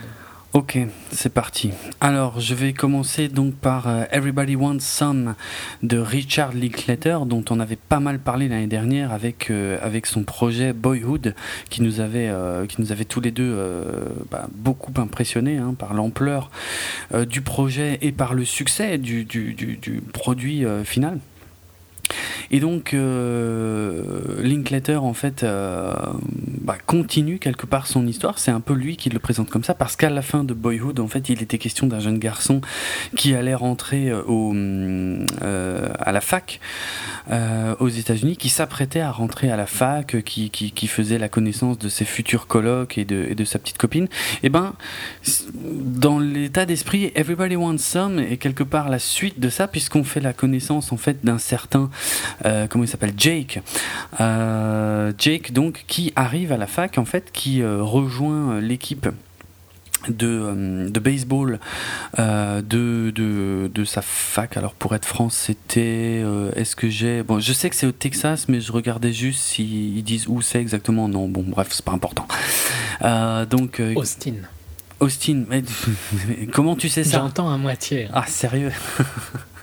Ok, 0.54 0.80
c'est 1.12 1.32
parti. 1.32 1.70
Alors, 2.02 2.39
je 2.39 2.56
vais 2.56 2.74
commencer 2.74 3.28
donc 3.28 3.54
par 3.54 3.88
euh, 3.88 4.06
Everybody 4.12 4.56
Wants 4.56 4.80
Some 4.80 5.36
de 5.84 6.00
Richard 6.00 6.54
Linklater, 6.54 7.20
dont 7.28 7.45
on 7.52 7.60
avait 7.60 7.76
pas 7.76 8.00
mal 8.00 8.18
parlé 8.18 8.47
l'année 8.47 8.66
dernière 8.66 9.14
avec, 9.14 9.52
euh, 9.52 9.78
son 10.06 10.24
projet 10.24 10.74
Boyhood, 10.74 11.36
qui 11.70 11.84
nous 11.84 12.00
avait, 12.00 12.30
euh, 12.30 12.66
qui 12.66 12.82
nous 12.82 12.91
avait 12.91 13.06
tous 13.06 13.22
les 13.22 13.30
deux 13.30 13.56
bah, 14.32 14.47
beaucoup 14.52 14.93
impressionnés 15.00 15.58
hein, 15.58 15.76
par 15.78 15.93
l'ampleur 15.93 16.50
du 17.28 17.41
projet 17.41 18.00
et 18.02 18.12
par 18.12 18.34
le 18.34 18.43
succès 18.43 18.97
du 18.97 19.28
produit 20.14 20.66
final. 20.84 21.20
Et 22.51 22.60
donc, 22.60 22.93
euh, 22.93 24.41
Linklater, 24.41 25.03
en 25.03 25.14
fait, 25.14 25.43
euh, 25.43 25.93
bah, 26.62 26.78
continue 26.86 27.39
quelque 27.39 27.66
part 27.66 27.88
son 27.88 28.07
histoire. 28.07 28.39
C'est 28.39 28.51
un 28.51 28.60
peu 28.60 28.74
lui 28.74 28.97
qui 28.97 29.10
le 29.10 29.20
présente 29.20 29.49
comme 29.49 29.64
ça, 29.64 29.74
parce 29.74 29.95
qu'à 29.95 30.10
la 30.10 30.22
fin 30.22 30.43
de 30.43 30.53
Boyhood, 30.53 30.99
en 30.99 31.07
fait, 31.07 31.30
il 31.30 31.41
était 31.41 31.57
question 31.57 31.88
d'un 31.88 31.99
jeune 31.99 32.18
garçon 32.18 32.62
qui 33.16 33.34
allait 33.34 33.55
rentrer 33.55 34.10
euh, 34.10 34.22
au, 34.28 34.53
à 35.99 36.12
la 36.12 36.22
fac 36.22 36.60
aux 37.80 37.89
États-Unis, 37.89 38.38
qui 38.38 38.49
s'apprêtait 38.49 39.01
à 39.01 39.12
rentrer 39.12 39.51
à 39.51 39.55
la 39.55 39.68
fac, 39.68 40.24
qui, 40.24 40.49
qui, 40.49 40.88
faisait 40.88 41.20
la 41.20 41.30
connaissance 41.30 41.78
de 41.78 41.88
ses 41.88 42.05
futurs 42.05 42.47
colocs 42.47 42.97
et 42.97 43.05
de, 43.05 43.34
de 43.34 43.45
sa 43.45 43.60
petite 43.60 43.78
copine. 43.78 44.07
Et 44.41 44.49
ben, 44.49 44.74
dans 45.62 46.18
l'état 46.18 46.66
d'esprit, 46.66 47.12
Everybody 47.16 47.55
Wants 47.55 47.78
Some 47.78 48.20
est 48.20 48.38
quelque 48.38 48.64
part 48.64 48.89
la 48.89 48.99
suite 48.99 49.39
de 49.39 49.49
ça, 49.49 49.68
puisqu'on 49.68 50.03
fait 50.03 50.20
la 50.20 50.34
connaissance 50.34 50.91
en 50.91 50.97
fait 50.97 51.24
d'un 51.24 51.38
certain 51.38 51.89
euh, 52.45 52.68
comment 52.68 52.84
il 52.84 52.88
s'appelle? 52.88 53.14
Jake. 53.18 53.62
Euh, 54.20 55.12
Jake 55.18 55.54
donc 55.54 55.86
qui 55.88 56.14
arrive 56.16 56.52
à 56.52 56.58
la 56.58 56.68
fac 56.68 56.97
en 56.97 57.06
fait, 57.06 57.32
qui 57.32 57.62
euh, 57.62 57.82
rejoint 57.82 58.60
l'équipe. 58.62 59.08
De, 60.08 60.88
de, 60.88 61.00
baseball 61.02 61.60
de, 62.18 62.62
de, 62.62 63.12
de, 63.68 63.84
sa 63.84 64.02
fac. 64.02 64.56
Alors 64.56 64.74
pour 64.74 64.95
être 64.95 65.04
France, 65.04 65.36
c'était. 65.36 66.24
Est-ce 66.56 66.78
que 66.78 66.89
j'ai. 66.89 67.22
Bon, 67.22 67.41
je 67.41 67.52
sais 67.52 67.70
que 67.70 67.76
c'est 67.76 67.86
au 67.86 67.91
Texas, 67.91 68.47
mais 68.47 68.62
je 68.62 68.72
regardais 68.72 69.12
juste 69.12 69.41
s'ils 69.41 70.02
disent 70.06 70.30
où 70.30 70.41
c'est 70.41 70.62
exactement. 70.62 71.10
Non, 71.10 71.28
bon, 71.28 71.43
bref, 71.45 71.68
c'est 71.72 71.84
pas 71.84 71.91
important. 71.91 72.26
donc. 73.50 73.82
Austin. 73.97 74.36
Austin, 75.02 75.43
mais, 75.50 75.64
comment 76.54 76.76
tu 76.76 76.88
sais 76.88 77.04
ça? 77.04 77.20
J'entends 77.20 77.52
à 77.52 77.58
moitié. 77.58 78.08
Ah, 78.14 78.26
sérieux? 78.26 78.72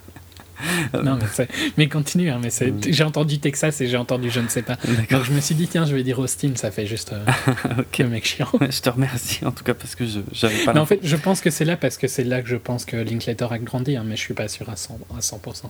non, 1.02 1.18
mais, 1.38 1.48
mais 1.76 1.88
continue. 1.88 2.30
Hein, 2.30 2.40
mais 2.42 2.50
j'ai 2.88 3.04
entendu 3.04 3.38
Texas 3.38 3.80
et 3.80 3.86
j'ai 3.86 3.96
entendu 3.96 4.30
je 4.30 4.40
ne 4.40 4.48
sais 4.48 4.62
pas. 4.62 4.76
Donc 5.10 5.24
je 5.24 5.32
me 5.32 5.40
suis 5.40 5.54
dit, 5.54 5.68
tiens, 5.68 5.86
je 5.86 5.94
vais 5.94 6.02
dire 6.02 6.18
Austin, 6.18 6.52
ça 6.56 6.70
fait 6.70 6.86
juste 6.86 7.12
euh, 7.12 7.78
okay. 7.78 8.02
le 8.02 8.08
mec 8.10 8.26
chiant. 8.26 8.48
je 8.60 8.80
te 8.80 8.90
remercie 8.90 9.44
en 9.44 9.52
tout 9.52 9.64
cas 9.64 9.74
parce 9.74 9.94
que 9.94 10.06
je 10.06 10.20
j'avais 10.32 10.64
pas. 10.64 10.74
Mais 10.74 10.80
en 10.80 10.86
fait, 10.86 11.00
je 11.02 11.16
pense 11.16 11.40
que 11.40 11.50
c'est 11.50 11.64
là 11.64 11.76
parce 11.76 11.96
que 11.96 12.08
c'est 12.08 12.24
là 12.24 12.42
que 12.42 12.48
je 12.48 12.56
pense 12.56 12.84
que 12.84 12.96
Linklater 12.96 13.52
a 13.52 13.58
grandi, 13.58 13.96
hein, 13.96 14.04
mais 14.06 14.16
je 14.16 14.20
suis 14.20 14.34
pas 14.34 14.48
sûr 14.48 14.68
à 14.68 14.74
100%. 14.74 14.90
À 15.16 15.20
100%. 15.20 15.64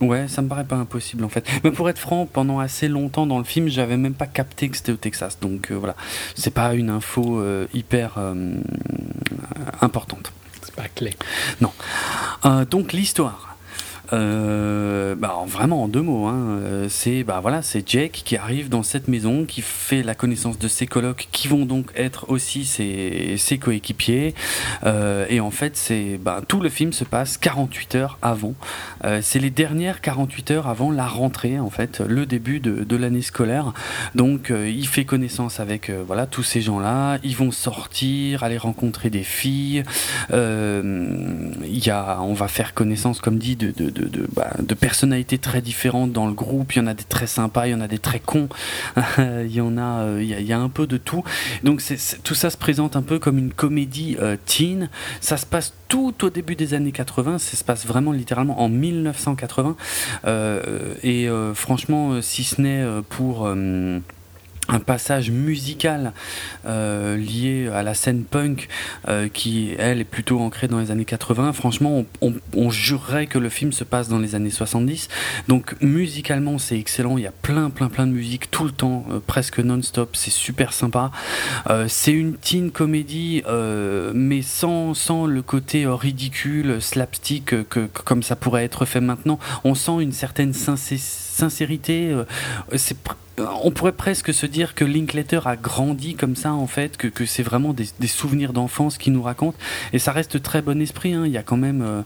Ouais, 0.00 0.28
ça 0.28 0.42
me 0.42 0.48
paraît 0.48 0.64
pas 0.64 0.76
impossible 0.76 1.24
en 1.24 1.28
fait. 1.28 1.44
Mais 1.64 1.72
pour 1.72 1.88
être 1.90 1.98
franc, 1.98 2.26
pendant 2.26 2.60
assez 2.60 2.86
longtemps 2.86 3.26
dans 3.26 3.38
le 3.38 3.44
film, 3.44 3.68
j'avais 3.68 3.96
même 3.96 4.14
pas 4.14 4.26
capté 4.26 4.68
que 4.68 4.76
c'était 4.76 4.92
au 4.92 4.96
Texas. 4.96 5.38
Donc 5.40 5.70
euh, 5.70 5.74
voilà, 5.74 5.96
c'est 6.36 6.54
pas 6.54 6.74
une 6.74 6.90
info 6.90 7.40
euh, 7.40 7.66
hyper 7.74 8.18
importante. 9.80 10.32
C'est 10.62 10.74
pas 10.74 10.88
clé. 10.88 11.14
Non. 11.60 11.72
donc 12.70 12.92
l'histoire. 12.92 13.47
Euh, 14.12 15.14
bah, 15.14 15.42
vraiment 15.46 15.84
en 15.84 15.88
deux 15.88 16.00
mots, 16.00 16.26
hein. 16.26 16.58
Euh, 16.62 16.86
c'est 16.88 17.24
bah 17.24 17.40
voilà, 17.40 17.62
c'est 17.62 17.86
Jake 17.88 18.22
qui 18.24 18.36
arrive 18.36 18.68
dans 18.68 18.82
cette 18.82 19.08
maison, 19.08 19.44
qui 19.44 19.60
fait 19.60 20.02
la 20.02 20.14
connaissance 20.14 20.58
de 20.58 20.68
ses 20.68 20.86
colocs, 20.86 21.28
qui 21.32 21.48
vont 21.48 21.66
donc 21.66 21.90
être 21.94 22.30
aussi 22.30 22.64
ses, 22.64 23.36
ses 23.36 23.58
coéquipiers. 23.58 24.34
Euh, 24.84 25.26
et 25.28 25.40
en 25.40 25.50
fait, 25.50 25.76
c'est 25.76 26.18
bah, 26.18 26.40
tout 26.46 26.60
le 26.60 26.68
film 26.68 26.92
se 26.92 27.04
passe 27.04 27.36
48 27.36 27.94
heures 27.96 28.18
avant. 28.22 28.54
Euh, 29.04 29.20
c'est 29.22 29.38
les 29.38 29.50
dernières 29.50 30.00
48 30.00 30.50
heures 30.52 30.68
avant 30.68 30.90
la 30.90 31.06
rentrée, 31.06 31.58
en 31.58 31.70
fait, 31.70 32.00
le 32.00 32.24
début 32.26 32.60
de, 32.60 32.84
de 32.84 32.96
l'année 32.96 33.22
scolaire. 33.22 33.72
Donc, 34.14 34.50
euh, 34.50 34.68
il 34.68 34.86
fait 34.86 35.04
connaissance 35.04 35.60
avec 35.60 35.90
voilà 35.90 36.26
tous 36.26 36.42
ces 36.42 36.60
gens-là. 36.60 37.18
Ils 37.24 37.36
vont 37.36 37.50
sortir, 37.50 38.42
aller 38.42 38.58
rencontrer 38.58 39.10
des 39.10 39.22
filles. 39.22 39.82
Il 40.30 41.86
y 41.86 41.90
a, 41.90 42.20
on 42.20 42.34
va 42.34 42.48
faire 42.48 42.74
connaissance, 42.74 43.20
comme 43.20 43.38
dit, 43.38 43.56
de, 43.56 43.70
de 43.70 43.97
bah, 44.34 44.50
de, 44.58 44.74
personnalités 44.74 45.38
très 45.38 45.60
différentes 45.60 46.12
dans 46.12 46.26
le 46.26 46.32
groupe. 46.32 46.74
Il 46.74 46.78
y 46.78 46.82
en 46.82 46.86
a 46.86 46.94
des 46.94 47.04
très 47.04 47.26
sympas, 47.26 47.66
il 47.66 47.70
y 47.70 47.74
en 47.74 47.80
a 47.80 47.88
des 47.88 47.98
très 47.98 48.20
cons. 48.20 48.48
il 49.18 49.52
y 49.52 49.60
en 49.60 49.76
a, 49.76 50.02
euh, 50.02 50.22
il 50.22 50.46
y, 50.46 50.52
a, 50.52 50.58
un 50.58 50.68
peu 50.68 50.86
de 50.86 50.96
tout. 50.96 51.24
Donc 51.64 51.82
tout 52.24 52.34
ça 52.34 52.50
se 52.50 52.56
présente 52.56 52.96
un 52.96 53.02
peu 53.02 53.18
comme 53.18 53.38
une 53.38 53.52
comédie 53.52 54.16
euh, 54.20 54.36
teen. 54.46 54.88
Ça 55.20 55.36
se 55.36 55.46
passe 55.46 55.74
tout 55.88 56.24
au 56.24 56.30
début 56.30 56.56
des 56.56 56.74
années 56.74 56.92
80. 56.92 57.38
Ça 57.38 57.56
se 57.56 57.64
passe 57.64 57.86
vraiment 57.86 58.12
littéralement 58.12 58.60
en 58.60 58.68
1980. 58.68 59.76
Euh, 60.26 60.94
et 61.02 61.28
franchement, 61.54 62.20
si 62.22 62.44
ce 62.44 62.60
n'est 62.60 62.84
pour 63.08 63.48
un 64.68 64.80
passage 64.80 65.30
musical 65.30 66.12
euh, 66.66 67.16
lié 67.16 67.68
à 67.72 67.82
la 67.82 67.94
scène 67.94 68.24
punk 68.24 68.68
euh, 69.08 69.28
qui 69.28 69.74
elle 69.78 70.00
est 70.00 70.04
plutôt 70.04 70.40
ancrée 70.40 70.68
dans 70.68 70.78
les 70.78 70.90
années 70.90 71.04
80 71.04 71.52
franchement 71.52 72.04
on, 72.20 72.70
jurerait 72.70 73.26
que 73.26 73.38
le 73.38 73.48
film 73.48 73.72
se 73.72 73.82
passe 73.82 74.08
dans 74.08 74.18
les 74.18 74.34
années 74.34 74.50
70 74.50 75.08
donc 75.48 75.74
musicalement 75.80 76.58
c'est 76.58 76.78
excellent. 76.78 77.16
Il 77.16 77.24
y 77.24 77.26
a 77.26 77.32
plein 77.32 77.70
plein 77.70 77.88
plein 77.88 78.06
de 78.06 78.12
musique 78.12 78.50
tout 78.50 78.64
le 78.64 78.70
temps 78.70 79.06
euh, 79.10 79.20
presque 79.26 79.58
non-stop. 79.58 80.14
C'est 80.14 80.30
super 80.30 80.72
sympa. 80.72 81.10
C'est 81.88 82.12
une 82.12 82.34
teen 82.34 82.70
comédie 82.70 83.42
mais 84.14 84.42
sans, 84.42 84.94
sans 84.94 85.26
le 85.26 85.42
côté 85.42 85.86
ridicule 85.86 86.80
slapstick 86.80 87.68
que, 87.68 87.86
comme 87.86 88.22
ça 88.22 88.36
pourrait 88.36 88.64
être 88.64 88.84
fait 88.84 89.00
maintenant. 89.00 89.38
On 89.64 89.74
sent 89.74 90.00
une 90.00 90.12
certaine 90.12 90.52
sincérité 90.52 91.27
c'est 92.76 92.96
on 93.40 93.70
pourrait 93.70 93.92
presque 93.92 94.32
se 94.32 94.46
dire 94.46 94.74
que 94.74 94.84
Linklater 94.84 95.46
a 95.46 95.56
grandi 95.56 96.14
comme 96.14 96.36
ça 96.36 96.52
en 96.52 96.66
fait, 96.66 96.96
que, 96.96 97.26
c'est 97.26 97.42
vraiment 97.42 97.72
des, 97.72 97.86
souvenirs 98.06 98.52
d'enfance 98.52 98.98
qu'il 98.98 99.12
nous 99.12 99.22
raconte. 99.22 99.54
Et 99.92 99.98
ça 99.98 100.12
reste 100.12 100.42
très 100.42 100.62
bon 100.62 100.80
esprit. 100.80 101.12
Hein. 101.12 101.24
Il 101.26 101.32
y 101.32 101.36
a 101.36 101.42
quand 101.42 101.56
même 101.56 101.82
euh, 101.82 102.02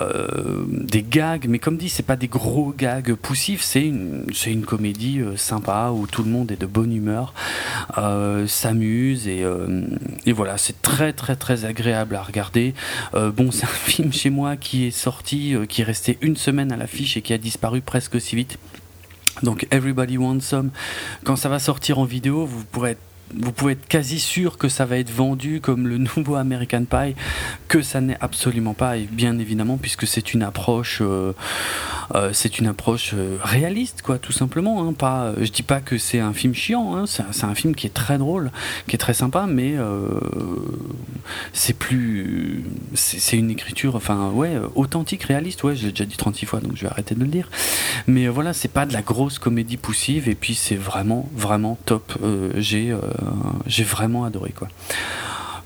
euh, 0.00 0.64
des 0.68 1.02
gags, 1.02 1.46
mais 1.48 1.58
comme 1.58 1.76
dit, 1.76 1.88
c'est 1.88 2.02
pas 2.02 2.16
des 2.16 2.28
gros 2.28 2.72
gags 2.76 3.14
poussifs. 3.14 3.62
C'est 3.62 3.86
une, 3.86 4.64
comédie 4.66 5.20
euh, 5.20 5.36
sympa 5.36 5.90
où 5.90 6.06
tout 6.06 6.22
le 6.22 6.30
monde 6.30 6.52
est 6.52 6.60
de 6.60 6.66
bonne 6.66 6.94
humeur, 6.94 7.34
s'amuse 8.46 9.26
et, 9.26 9.44
et, 10.26 10.32
voilà, 10.32 10.58
c'est 10.58 10.80
très 10.82 11.12
très 11.12 11.36
très 11.36 11.64
agréable 11.64 12.14
à 12.14 12.22
regarder. 12.22 12.74
bon, 13.12 13.50
c'est 13.50 13.64
un 13.64 13.68
film 13.68 14.12
chez 14.12 14.30
moi 14.30 14.56
qui 14.56 14.86
est 14.86 14.90
sorti, 14.90 15.54
qui 15.68 15.82
est 15.82 15.84
resté 15.84 16.18
une 16.20 16.36
semaine 16.36 16.72
à 16.72 16.76
l'affiche 16.76 17.16
et 17.16 17.22
qui 17.22 17.32
a 17.32 17.38
disparu 17.38 17.80
presque 17.80 18.14
aussi 18.14 18.36
vite. 18.36 18.58
Donc 19.42 19.66
Everybody 19.70 20.18
Wants 20.18 20.40
Some, 20.40 20.70
quand 21.24 21.36
ça 21.36 21.48
va 21.48 21.58
sortir 21.58 21.98
en 21.98 22.04
vidéo, 22.04 22.46
vous 22.46 22.64
pourrez 22.64 22.96
vous 23.34 23.52
pouvez 23.52 23.72
être 23.72 23.86
quasi 23.86 24.20
sûr 24.20 24.58
que 24.58 24.68
ça 24.68 24.84
va 24.84 24.98
être 24.98 25.10
vendu 25.10 25.60
comme 25.60 25.88
le 25.88 25.98
nouveau 26.16 26.36
American 26.36 26.84
Pie, 26.84 27.14
que 27.68 27.82
ça 27.82 28.00
n'est 28.00 28.18
absolument 28.20 28.74
pas, 28.74 28.96
et 28.96 29.08
bien 29.10 29.38
évidemment, 29.38 29.76
puisque 29.76 30.06
c'est 30.06 30.34
une 30.34 30.42
approche, 30.42 30.98
euh, 31.00 31.32
euh, 32.14 32.30
c'est 32.32 32.58
une 32.58 32.66
approche 32.66 33.12
euh, 33.14 33.38
réaliste, 33.42 34.02
quoi, 34.02 34.18
tout 34.18 34.32
simplement. 34.32 34.86
Hein, 34.86 34.92
pas, 34.92 35.32
je 35.40 35.50
dis 35.50 35.62
pas 35.62 35.80
que 35.80 35.98
c'est 35.98 36.20
un 36.20 36.32
film 36.32 36.54
chiant, 36.54 36.96
hein, 36.96 37.04
c'est 37.06 37.44
un, 37.44 37.54
film 37.54 37.74
qui 37.74 37.86
est 37.86 37.94
très 37.94 38.18
drôle, 38.18 38.50
qui 38.86 38.96
est 38.96 38.98
très 38.98 39.14
sympa, 39.14 39.46
mais 39.46 39.74
c'est 41.52 41.74
plus, 41.74 42.64
c'est 42.94 43.36
une 43.36 43.50
écriture, 43.50 43.94
enfin, 43.94 44.30
ouais, 44.30 44.56
authentique, 44.74 45.24
réaliste, 45.24 45.62
ouais, 45.64 45.76
j'ai 45.76 45.90
déjà 45.90 46.06
dit 46.06 46.16
36 46.16 46.46
fois, 46.46 46.60
donc 46.60 46.76
je 46.76 46.82
vais 46.82 46.88
arrêter 46.88 47.14
de 47.14 47.20
le 47.20 47.26
dire. 47.26 47.50
Mais 48.06 48.26
voilà, 48.28 48.54
c'est 48.54 48.72
pas 48.72 48.86
de 48.86 48.92
la 48.92 49.02
grosse 49.02 49.38
comédie 49.38 49.76
poussive, 49.76 50.28
et 50.28 50.34
puis 50.34 50.54
c'est 50.54 50.76
vraiment, 50.76 51.28
vraiment 51.34 51.78
top. 51.84 52.18
j'ai 52.56 52.94
j'ai 53.66 53.84
vraiment 53.84 54.24
adoré 54.24 54.50
quoi. 54.50 54.68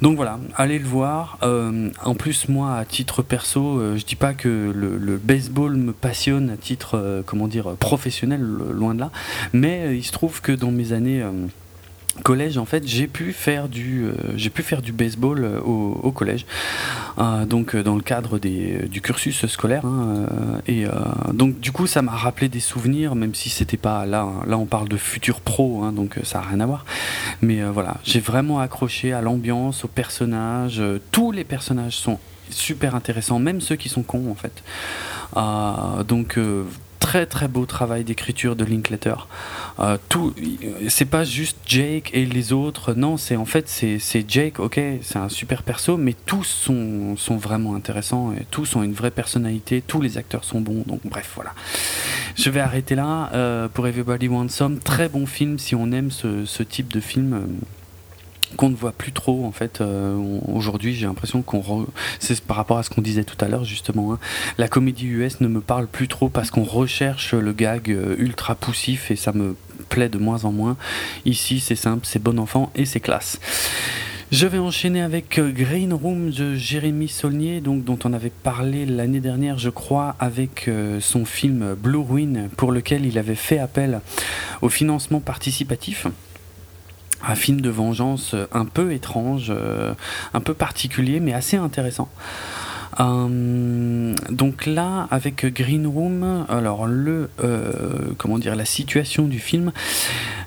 Donc 0.02 0.16
voilà, 0.16 0.38
allez 0.56 0.78
le 0.78 0.84
voir. 0.84 1.38
Euh, 1.42 1.88
en 2.04 2.14
plus, 2.14 2.50
moi, 2.50 2.76
à 2.76 2.84
titre 2.84 3.22
perso, 3.22 3.78
euh, 3.78 3.96
je 3.96 4.04
dis 4.04 4.14
pas 4.14 4.34
que 4.34 4.70
le, 4.74 5.16
baseball 5.16 5.74
me 5.76 5.92
passionne 5.92 6.50
à 6.50 6.56
titre, 6.58 7.22
comment 7.24 7.48
dire, 7.48 7.76
professionnel, 7.76 8.42
loin 8.42 8.94
de 8.94 9.00
là. 9.00 9.10
Mais 9.54 9.96
il 9.96 10.04
se 10.04 10.12
trouve 10.12 10.42
que 10.42 10.52
dans 10.52 10.70
mes 10.70 10.92
années 10.92 11.24
collège 12.22 12.58
en 12.58 12.64
fait 12.64 12.86
j'ai 12.86 13.06
pu 13.06 13.32
faire 13.32 13.68
du 13.68 14.04
euh, 14.04 14.12
j'ai 14.36 14.50
pu 14.50 14.62
faire 14.62 14.82
du 14.82 14.92
baseball 14.92 15.44
euh, 15.44 15.60
au, 15.60 16.10
collège. 16.12 16.46
Euh, 17.18 17.44
donc 17.44 17.76
dans 17.76 17.94
le 17.94 18.02
cadre 18.02 18.38
des, 18.38 18.88
du 18.88 19.00
cursus 19.00 19.46
scolaire 19.46 19.84
hein, 19.84 20.26
et 20.66 20.84
donc 21.32 21.60
du 21.60 21.72
coup 21.72 21.86
ça 21.86 22.02
m'a 22.02 22.12
rappelé 22.12 22.48
des 22.48 22.60
souvenirs 22.60 23.14
même 23.14 23.34
si 23.34 23.50
c'était 23.50 23.76
pas 23.76 24.06
là 24.06 24.28
là 24.46 24.58
on 24.58 24.66
parle 24.66 24.88
de 24.88 24.96
futur 24.96 25.40
pro 25.40 25.82
hein, 25.82 25.92
donc 25.92 26.18
ça 26.22 26.38
a 26.38 26.42
rien 26.42 26.60
à 26.60 26.66
voir. 26.66 26.84
Mais 27.42 27.62
voilà 27.62 27.96
j'ai 28.04 28.20
vraiment 28.20 28.60
accroché 28.60 29.12
à 29.12 29.20
l'ambiance 29.20 29.84
aux 29.84 29.88
personnages 29.88 30.82
tous 31.10 31.32
les 31.32 31.44
personnages 31.44 31.96
sont 31.96 32.18
super 32.50 32.94
intéressants 32.94 33.38
même 33.38 33.60
ceux 33.60 33.76
qui 33.76 33.88
sont 33.88 34.02
cons 34.02 34.30
en 34.30 34.34
fait. 34.34 34.62
Donc 36.06 36.38
très 37.06 37.24
très 37.24 37.46
beau 37.46 37.66
travail 37.66 38.02
d'écriture 38.02 38.56
de 38.56 38.64
Linklater. 38.64 39.28
Euh, 39.78 39.96
tout, 40.08 40.34
c'est 40.88 41.04
pas 41.04 41.22
juste 41.22 41.56
Jake 41.64 42.10
et 42.12 42.26
les 42.26 42.52
autres, 42.52 42.94
non, 42.94 43.16
c'est 43.16 43.36
en 43.36 43.44
fait 43.44 43.68
c'est, 43.68 44.24
Jake, 44.28 44.58
ok, 44.58 44.80
c'est 45.02 45.16
un 45.16 45.28
super 45.28 45.62
perso, 45.62 45.96
mais 45.96 46.14
tous 46.26 46.42
sont, 46.42 47.16
sont 47.16 47.36
vraiment 47.36 47.76
intéressants 47.76 48.32
et 48.32 48.44
tous 48.50 48.74
ont 48.74 48.82
une 48.82 48.92
vraie 48.92 49.12
personnalité, 49.12 49.84
tous 49.86 50.00
les 50.00 50.18
acteurs 50.18 50.42
sont 50.42 50.60
bons, 50.60 50.82
donc 50.84 50.98
bref, 51.04 51.30
voilà. 51.36 51.54
Je 52.34 52.50
vais 52.50 52.58
arrêter 52.58 52.96
là 52.96 53.30
euh, 53.34 53.68
pour 53.68 53.86
Everybody 53.86 54.26
Wants 54.26 54.48
Some. 54.48 54.80
Très 54.80 55.08
bon 55.08 55.26
film 55.26 55.60
si 55.60 55.76
on 55.76 55.92
aime 55.92 56.10
ce, 56.10 56.44
ce 56.44 56.64
type 56.64 56.92
de 56.92 56.98
film. 56.98 57.60
Qu'on 58.56 58.68
ne 58.68 58.76
voit 58.76 58.92
plus 58.92 59.12
trop 59.12 59.44
en 59.44 59.52
fait 59.52 59.80
euh, 59.80 60.16
aujourd'hui 60.46 60.94
j'ai 60.94 61.06
l'impression 61.06 61.42
qu'on 61.42 61.86
c'est 62.20 62.40
par 62.40 62.56
rapport 62.56 62.78
à 62.78 62.82
ce 62.82 62.90
qu'on 62.90 63.02
disait 63.02 63.24
tout 63.24 63.42
à 63.44 63.48
l'heure 63.48 63.64
justement 63.64 64.12
hein. 64.12 64.18
la 64.58 64.68
comédie 64.68 65.06
US 65.06 65.40
ne 65.40 65.48
me 65.48 65.60
parle 65.60 65.86
plus 65.86 66.08
trop 66.08 66.28
parce 66.28 66.50
qu'on 66.50 66.64
recherche 66.64 67.34
le 67.34 67.52
gag 67.52 67.90
euh, 67.90 68.14
ultra 68.18 68.54
poussif 68.54 69.10
et 69.10 69.16
ça 69.16 69.32
me 69.32 69.56
plaît 69.88 70.08
de 70.08 70.18
moins 70.18 70.44
en 70.44 70.52
moins. 70.52 70.76
Ici 71.24 71.60
c'est 71.60 71.76
simple 71.76 72.06
c'est 72.06 72.22
bon 72.22 72.38
enfant 72.38 72.70
et 72.74 72.84
c'est 72.84 73.00
classe. 73.00 73.38
Je 74.32 74.48
vais 74.48 74.58
enchaîner 74.58 75.02
avec 75.02 75.38
euh, 75.38 75.52
Green 75.52 75.92
Room 75.92 76.30
de 76.30 76.56
Jérémy 76.56 77.08
Saulnier, 77.08 77.60
dont 77.60 77.98
on 78.04 78.12
avait 78.12 78.30
parlé 78.30 78.84
l'année 78.84 79.20
dernière, 79.20 79.56
je 79.56 79.70
crois, 79.70 80.16
avec 80.18 80.68
son 80.98 81.24
film 81.24 81.74
Blue 81.74 81.98
Ruin, 81.98 82.48
pour 82.56 82.72
lequel 82.72 83.06
il 83.06 83.18
avait 83.18 83.36
fait 83.36 83.60
appel 83.60 84.00
au 84.62 84.68
financement 84.68 85.20
participatif 85.20 86.08
un 87.26 87.34
film 87.34 87.60
de 87.60 87.70
vengeance 87.70 88.34
un 88.52 88.64
peu 88.64 88.92
étrange, 88.92 89.48
euh, 89.50 89.94
un 90.34 90.40
peu 90.40 90.54
particulier, 90.54 91.20
mais 91.20 91.32
assez 91.32 91.56
intéressant. 91.56 92.08
Euh, 92.98 94.14
donc 94.30 94.64
là, 94.64 95.06
avec 95.10 95.44
Green 95.52 95.86
Room, 95.86 96.46
alors 96.48 96.86
le, 96.86 97.28
euh, 97.44 97.80
comment 98.16 98.38
dire, 98.38 98.56
la 98.56 98.64
situation 98.64 99.26
du 99.26 99.38
film, 99.38 99.72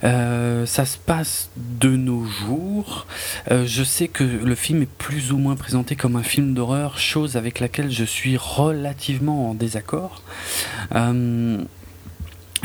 ça 0.02 0.86
se 0.86 0.98
passe 0.98 1.50
de 1.58 1.90
nos 1.90 2.26
jours. 2.26 3.06
je 3.52 3.84
sais 3.84 4.08
que 4.08 4.24
le 4.24 4.56
film 4.56 4.82
est 4.82 4.90
plus 4.90 5.32
ou 5.32 5.38
moins 5.38 5.56
présenté 5.56 5.96
comme 5.96 6.16
un 6.16 6.24
film 6.24 6.54
d'horreur, 6.54 6.98
chose 6.98 7.36
avec 7.36 7.60
laquelle 7.60 7.92
je 7.92 8.06
suis 8.06 8.38
relativement 8.38 9.52
en 9.52 9.54
désaccord. 9.54 10.24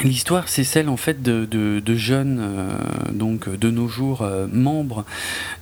L'histoire, 0.03 0.49
c'est 0.49 0.65
celle 0.65 0.89
en 0.89 0.97
fait 0.97 1.23
de, 1.23 1.95
jeunes, 1.95 2.39
euh, 2.41 2.79
donc 3.13 3.49
de 3.49 3.71
nos 3.71 3.87
jours, 3.87 4.23
euh, 4.23 4.47
membres 4.51 5.05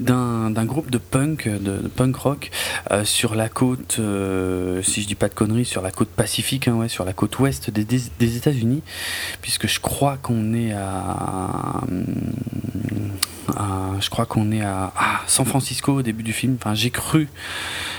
d'un 0.01 0.51
groupe 0.65 0.91
de 0.91 0.99
punk, 0.99 1.49
de, 1.49 1.89
punk 1.89 2.17
rock, 2.17 2.51
euh, 2.91 3.05
sur 3.05 3.35
la 3.35 3.49
côte, 3.49 4.01
si 4.83 5.03
je 5.03 5.07
dis 5.07 5.15
pas 5.15 5.29
de 5.29 5.35
conneries, 5.35 5.67
sur 5.67 5.83
la 5.83 5.91
côte 5.91 6.09
pacifique, 6.09 6.67
hein, 6.67 6.77
ouais, 6.77 6.89
sur 6.89 7.05
la 7.05 7.13
côte 7.13 7.39
ouest 7.41 7.71
des, 7.71 7.85
des 7.85 8.37
États-Unis, 8.37 8.83
puisque 9.43 9.69
je 9.69 9.81
crois 9.81 10.17
qu'on 10.17 10.55
est 10.55 10.73
à, 10.73 11.83
je 13.49 14.11
crois 14.11 14.27
qu'on 14.27 14.53
est 14.53 14.63
à, 14.63 14.93
San 15.27 15.47
Francisco 15.47 15.95
au 15.95 16.03
début 16.03 16.23
du 16.23 16.33
film. 16.33 16.57
Enfin, 16.61 16.75
j'ai 16.75 16.91
cru 16.91 17.29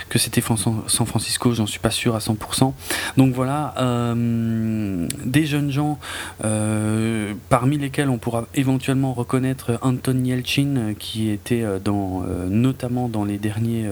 que 0.09 0.19
c'était 0.19 0.41
San 0.41 1.07
Francisco, 1.07 1.53
j'en 1.53 1.65
suis 1.65 1.79
pas 1.79 1.89
sûr 1.89 2.15
à 2.15 2.19
100%. 2.19 2.73
Donc 3.17 3.33
voilà, 3.33 3.73
euh, 3.79 5.07
des 5.25 5.45
jeunes 5.45 5.71
gens, 5.71 5.99
euh, 6.45 7.33
parmi 7.49 7.77
lesquels 7.77 8.09
on 8.09 8.17
pourra 8.17 8.45
éventuellement 8.53 9.13
reconnaître 9.13 9.79
Anton 9.81 10.23
Yelchin, 10.23 10.93
qui 10.99 11.29
était 11.29 11.63
euh, 11.63 11.79
dans, 11.79 12.23
notamment 12.47 13.09
dans 13.09 13.25
les 13.25 13.37
derniers 13.37 13.89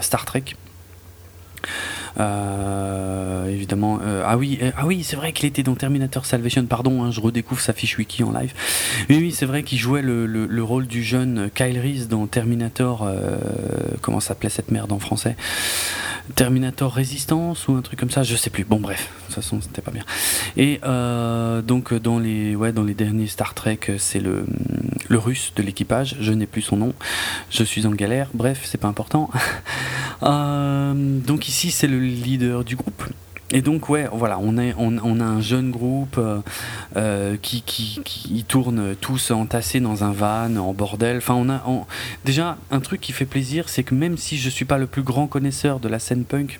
Star 0.00 0.24
Trek. 0.24 0.44
Euh, 2.20 3.46
évidemment. 3.48 3.98
Euh, 4.02 4.22
ah 4.24 4.36
oui, 4.36 4.58
euh, 4.62 4.70
ah 4.76 4.86
oui, 4.86 5.02
c'est 5.02 5.16
vrai 5.16 5.32
qu'il 5.32 5.48
était 5.48 5.62
dans 5.62 5.74
Terminator 5.74 6.26
Salvation. 6.26 6.64
Pardon, 6.66 7.02
hein, 7.02 7.10
je 7.10 7.20
redécouvre 7.20 7.60
sa 7.60 7.72
fiche 7.72 7.98
wiki 7.98 8.22
en 8.22 8.32
live. 8.32 8.52
Oui, 9.10 9.18
oui, 9.18 9.32
c'est 9.32 9.46
vrai 9.46 9.62
qu'il 9.62 9.78
jouait 9.78 10.02
le, 10.02 10.26
le, 10.26 10.62
rôle 10.62 10.86
du 10.86 11.02
jeune 11.02 11.50
Kyle 11.54 11.78
Reese 11.78 12.08
dans 12.08 12.26
Terminator. 12.26 13.08
comment 14.00 14.20
s'appelait 14.20 14.50
cette 14.50 14.70
merde 14.70 14.92
en 14.92 14.98
français? 14.98 15.36
Terminator 16.36 16.90
Résistance 16.92 17.68
ou 17.68 17.74
un 17.74 17.82
truc 17.82 17.98
comme 17.98 18.10
ça, 18.10 18.22
je 18.22 18.34
sais 18.34 18.48
plus. 18.48 18.64
Bon, 18.64 18.80
bref, 18.80 19.10
de 19.10 19.26
toute 19.26 19.34
façon, 19.34 19.60
c'était 19.60 19.82
pas 19.82 19.90
bien. 19.90 20.04
Et 20.56 20.80
donc 21.66 21.92
dans 21.94 22.18
les, 22.18 22.56
ouais, 22.56 22.72
dans 22.72 22.84
les 22.84 22.94
derniers 22.94 23.26
Star 23.26 23.54
Trek, 23.54 23.80
c'est 23.98 24.20
le, 24.20 24.46
le 25.08 25.18
russe 25.18 25.52
de 25.56 25.62
l'équipage. 25.62 26.16
Je 26.20 26.32
n'ai 26.32 26.46
plus 26.46 26.62
son 26.62 26.76
nom. 26.76 26.94
Je 27.50 27.62
suis 27.62 27.86
en 27.86 27.90
galère. 27.90 28.28
Bref, 28.32 28.62
c'est 28.64 28.78
pas 28.78 28.88
important. 28.88 29.30
donc 30.22 31.48
ici, 31.54 31.70
c'est 31.70 31.86
le 31.86 32.00
leader 32.00 32.64
du 32.64 32.74
groupe. 32.74 33.04
Et 33.52 33.62
donc 33.62 33.88
ouais, 33.88 34.08
voilà, 34.10 34.40
on, 34.40 34.58
est, 34.58 34.74
on, 34.76 35.20
a 35.20 35.24
un 35.24 35.40
jeune 35.40 35.70
groupe 35.70 36.16
euh, 36.18 36.40
euh, 36.96 37.36
qui, 37.40 37.62
qui, 37.62 38.00
qui, 38.04 38.42
tourne 38.42 38.96
tous 38.96 39.30
entassés 39.30 39.78
dans 39.78 40.02
un 40.02 40.10
van, 40.10 40.56
en 40.56 40.74
bordel. 40.74 41.18
Enfin, 41.18 41.34
on 41.34 41.48
a 41.48 41.62
déjà 42.24 42.56
un 42.72 42.80
truc 42.80 43.00
qui 43.00 43.12
fait 43.12 43.24
plaisir, 43.24 43.68
c'est 43.68 43.84
que 43.84 43.94
même 43.94 44.18
si 44.18 44.36
je 44.36 44.50
suis 44.50 44.64
pas 44.64 44.78
le 44.78 44.88
plus 44.88 45.02
grand 45.02 45.28
connaisseur 45.28 45.78
de 45.78 45.88
la 45.88 46.00
scène 46.00 46.24
punk, 46.24 46.58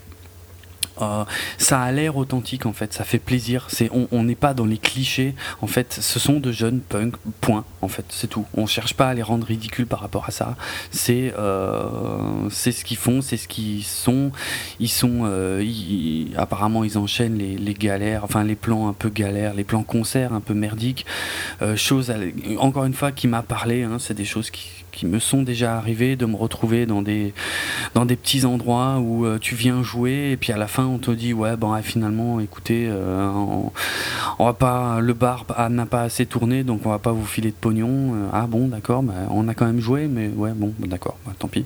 euh, 1.01 1.25
ça 1.57 1.81
a 1.81 1.91
l'air 1.91 2.17
authentique 2.17 2.65
en 2.65 2.73
fait, 2.73 2.93
ça 2.93 3.03
fait 3.03 3.19
plaisir. 3.19 3.67
C'est 3.69 3.89
on 3.91 4.23
n'est 4.23 4.35
pas 4.35 4.53
dans 4.53 4.65
les 4.65 4.77
clichés. 4.77 5.35
En 5.61 5.67
fait, 5.67 5.93
ce 5.93 6.19
sont 6.19 6.39
de 6.39 6.51
jeunes 6.51 6.81
punks. 6.81 7.15
Point. 7.41 7.65
En 7.81 7.87
fait, 7.87 8.05
c'est 8.09 8.27
tout. 8.27 8.45
On 8.55 8.65
cherche 8.65 8.93
pas 8.93 9.09
à 9.09 9.13
les 9.13 9.21
rendre 9.21 9.45
ridicules 9.45 9.87
par 9.87 9.99
rapport 9.99 10.25
à 10.27 10.31
ça. 10.31 10.55
C'est 10.91 11.33
euh, 11.37 12.49
c'est 12.49 12.71
ce 12.71 12.85
qu'ils 12.85 12.97
font, 12.97 13.21
c'est 13.21 13.37
ce 13.37 13.47
qu'ils 13.47 13.83
sont. 13.83 14.31
Ils 14.79 14.89
sont 14.89 15.21
euh, 15.25 15.63
apparemment 16.37 16.83
ils 16.83 16.97
enchaînent 16.97 17.37
les, 17.37 17.73
galères, 17.73 18.23
enfin 18.23 18.43
les 18.43 18.55
plans 18.55 18.87
un 18.87 18.93
peu 18.93 19.09
galères, 19.09 19.53
les 19.53 19.63
plans 19.63 19.83
concerts 19.83 20.33
un 20.33 20.41
peu 20.41 20.53
merdiques. 20.53 21.05
chose 21.75 22.13
encore 22.57 22.85
une 22.85 22.93
fois 22.93 23.11
qui 23.11 23.27
m'a 23.27 23.41
parlé. 23.41 23.83
Hein, 23.83 23.97
c'est 23.99 24.13
des 24.13 24.25
choses 24.25 24.49
qui 24.49 24.84
qui 24.95 25.05
me 25.05 25.19
sont 25.19 25.43
déjà 25.43 25.77
arrivés 25.77 26.15
de 26.15 26.25
me 26.25 26.35
retrouver 26.35 26.85
dans 26.85 27.01
des, 27.01 27.33
dans 27.93 28.05
des 28.05 28.15
petits 28.15 28.45
endroits 28.45 28.99
où 28.99 29.25
euh, 29.25 29.37
tu 29.39 29.53
viens 29.53 29.83
jouer 29.83 30.31
et 30.31 30.37
puis 30.37 30.53
à 30.53 30.57
la 30.57 30.67
fin 30.67 30.85
on 30.85 30.97
te 30.97 31.11
dit 31.11 31.33
ouais 31.33 31.55
bon 31.57 31.75
finalement 31.81 32.39
écoutez 32.39 32.87
euh, 32.89 33.29
on, 34.39 34.45
va 34.45 34.53
pas 34.53 34.99
le 35.01 35.13
bar 35.13 35.45
n'a 35.69 35.85
pas 35.85 36.03
assez 36.03 36.25
tourné 36.25 36.63
donc 36.63 36.85
on 36.85 36.89
va 36.89 36.99
pas 36.99 37.11
vous 37.11 37.25
filer 37.25 37.51
de 37.51 37.55
pognon. 37.55 38.15
Euh, 38.15 38.29
ah 38.31 38.47
bon 38.47 38.67
d'accord 38.69 39.03
bah, 39.03 39.13
on 39.29 39.47
a 39.47 39.53
quand 39.53 39.65
même 39.65 39.81
joué 39.81 40.07
mais 40.07 40.29
ouais 40.29 40.51
bon 40.53 40.73
d'accord 40.79 41.17
bah, 41.25 41.33
tant 41.37 41.49
pis 41.49 41.65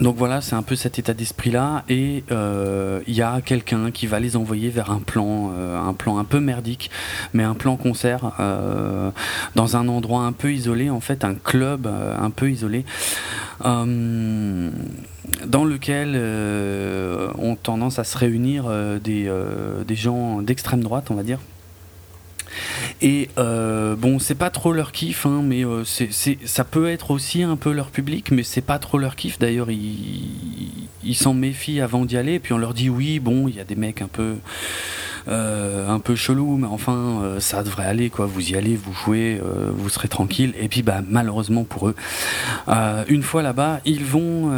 donc 0.00 0.16
voilà, 0.16 0.40
c'est 0.40 0.54
un 0.54 0.62
peu 0.62 0.76
cet 0.76 0.98
état 0.98 1.12
d'esprit-là, 1.12 1.84
et 1.88 2.24
euh, 2.30 3.00
il 3.06 3.14
y 3.14 3.22
a 3.22 3.40
quelqu'un 3.42 3.90
qui 3.90 4.06
va 4.06 4.18
les 4.18 4.36
envoyer 4.36 4.70
vers 4.70 4.90
un 4.90 5.00
plan, 5.00 5.52
euh, 5.56 5.78
un 5.78 5.92
plan 5.92 6.18
un 6.18 6.24
peu 6.24 6.40
merdique, 6.40 6.90
mais 7.34 7.42
un 7.42 7.54
plan 7.54 7.76
concert 7.76 8.32
euh, 8.40 9.10
dans 9.56 9.76
un 9.76 9.88
endroit 9.88 10.22
un 10.22 10.32
peu 10.32 10.52
isolé, 10.52 10.88
en 10.88 11.00
fait, 11.00 11.24
un 11.24 11.34
club 11.34 11.86
un 11.86 12.30
peu 12.30 12.50
isolé, 12.50 12.84
dans 13.62 13.94
lequel 15.64 16.16
ont 17.38 17.56
tendance 17.56 17.98
à 17.98 18.04
se 18.04 18.16
réunir 18.16 18.70
des, 19.02 19.30
des 19.86 19.94
gens 19.94 20.40
d'extrême 20.40 20.82
droite, 20.82 21.10
on 21.10 21.14
va 21.14 21.22
dire. 21.22 21.40
Et 23.02 23.28
euh, 23.38 23.96
bon, 23.96 24.18
c'est 24.18 24.34
pas 24.34 24.50
trop 24.50 24.72
leur 24.72 24.92
kiff, 24.92 25.26
hein, 25.26 25.42
mais 25.44 25.64
euh, 25.64 25.84
ça 25.84 26.64
peut 26.64 26.88
être 26.88 27.10
aussi 27.10 27.42
un 27.42 27.56
peu 27.56 27.72
leur 27.72 27.90
public, 27.90 28.30
mais 28.30 28.42
c'est 28.42 28.60
pas 28.60 28.78
trop 28.78 28.98
leur 28.98 29.16
kiff. 29.16 29.38
D'ailleurs, 29.38 29.70
ils, 29.70 31.14
s'en 31.14 31.34
méfient 31.34 31.80
avant 31.80 32.04
d'y 32.04 32.16
aller, 32.16 32.34
et 32.34 32.38
puis 32.38 32.52
on 32.52 32.58
leur 32.58 32.74
dit 32.74 32.88
oui, 32.88 33.18
bon, 33.20 33.48
il 33.48 33.56
y 33.56 33.60
a 33.60 33.64
des 33.64 33.76
mecs 33.76 34.02
un 34.02 34.08
peu. 34.08 34.36
Euh, 35.28 35.86
un 35.86 36.00
peu 36.00 36.16
chelou, 36.16 36.56
mais 36.56 36.66
enfin, 36.66 37.36
ça 37.40 37.62
devrait 37.62 37.84
aller, 37.84 38.08
quoi. 38.08 38.24
Vous 38.24 38.50
y 38.50 38.56
allez, 38.56 38.74
vous 38.74 38.94
jouez, 38.94 39.38
vous 39.74 39.90
serez 39.90 40.08
tranquille. 40.08 40.54
Et 40.58 40.68
puis, 40.68 40.82
bah, 40.82 41.02
malheureusement 41.06 41.64
pour 41.64 41.88
eux, 41.88 41.94
une 43.06 43.22
fois 43.22 43.42
là-bas, 43.42 43.80
ils 43.84 44.04
vont 44.04 44.50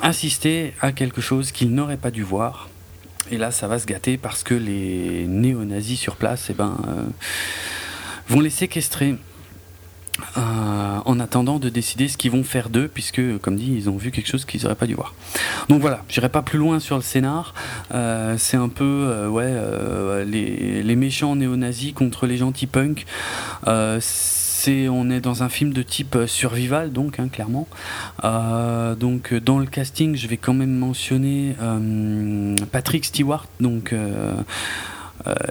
assister 0.00 0.72
à 0.80 0.92
quelque 0.92 1.20
chose 1.20 1.52
qu'ils 1.52 1.74
n'auraient 1.74 1.98
pas 1.98 2.10
dû 2.10 2.22
voir. 2.22 2.70
Et 3.30 3.38
là, 3.38 3.50
ça 3.50 3.68
va 3.68 3.78
se 3.78 3.86
gâter 3.86 4.16
parce 4.16 4.42
que 4.42 4.54
les 4.54 5.26
néo-nazis 5.26 5.98
sur 5.98 6.16
place 6.16 6.48
eh 6.50 6.54
ben, 6.54 6.76
euh, 6.88 7.02
vont 8.28 8.40
les 8.40 8.50
séquestrer. 8.50 9.16
Euh, 10.36 10.98
en 11.04 11.18
attendant 11.20 11.58
de 11.58 11.70
décider 11.70 12.06
ce 12.06 12.18
qu'ils 12.18 12.30
vont 12.30 12.44
faire 12.44 12.68
d'eux, 12.68 12.86
puisque, 12.86 13.38
comme 13.38 13.56
dit, 13.56 13.72
ils 13.74 13.88
ont 13.88 13.96
vu 13.96 14.10
quelque 14.10 14.28
chose 14.28 14.44
qu'ils 14.44 14.62
n'auraient 14.62 14.74
pas 14.74 14.86
dû 14.86 14.94
voir. 14.94 15.14
Donc 15.70 15.80
voilà, 15.80 16.04
j'irai 16.10 16.28
pas 16.28 16.42
plus 16.42 16.58
loin 16.58 16.80
sur 16.80 16.96
le 16.96 17.02
scénar. 17.02 17.54
Euh, 17.94 18.36
c'est 18.38 18.58
un 18.58 18.68
peu, 18.68 19.32
les, 20.26 20.96
méchants 20.96 21.34
néo-nazis 21.34 21.94
contre 21.94 22.26
les 22.26 22.36
gentils 22.36 22.66
punks 22.66 23.06
on 24.68 25.10
est 25.10 25.20
dans 25.20 25.42
un 25.42 25.48
film 25.48 25.72
de 25.72 25.82
type 25.82 26.16
euh, 26.16 26.26
survival, 26.26 26.92
donc 26.92 27.18
hein, 27.18 27.28
clairement. 27.28 27.66
Euh, 28.24 28.94
donc 28.94 29.34
dans 29.34 29.58
le 29.58 29.66
casting, 29.66 30.16
je 30.16 30.26
vais 30.26 30.36
quand 30.36 30.54
même 30.54 30.74
mentionner 30.74 31.54
euh, 31.60 32.56
Patrick 32.70 33.04
Stewart, 33.04 33.46
donc. 33.60 33.94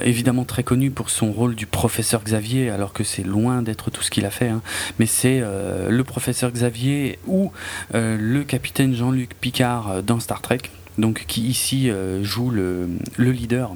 évidemment 0.01 0.43
très 0.43 0.63
connu 0.63 0.91
pour 0.91 1.09
son 1.09 1.31
rôle 1.31 1.55
du 1.55 1.65
professeur 1.65 2.21
Xavier, 2.25 2.69
alors 2.69 2.91
que 2.91 3.05
c'est 3.05 3.23
loin 3.23 3.61
d'être 3.61 3.89
tout 3.89 4.01
ce 4.01 4.11
qu'il 4.11 4.25
a 4.25 4.29
fait. 4.29 4.49
Hein. 4.49 4.61
Mais 4.99 5.05
c'est 5.05 5.39
le 5.39 6.03
professeur 6.03 6.51
Xavier 6.51 7.19
ou 7.25 7.53
le 7.93 8.41
capitaine 8.43 8.93
Jean-Luc 8.93 9.33
Picard 9.39 10.03
dans 10.03 10.19
Star 10.19 10.41
Trek, 10.41 10.63
donc 10.97 11.23
qui 11.25 11.43
ici 11.43 11.89
joue 12.21 12.49
le 12.49 12.99
leader 13.17 13.71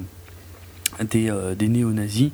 des, 1.04 1.32
des 1.56 1.68
néo-nazis. 1.68 2.30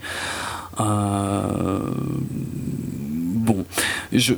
bon, 2.79 3.65
je, 4.13 4.35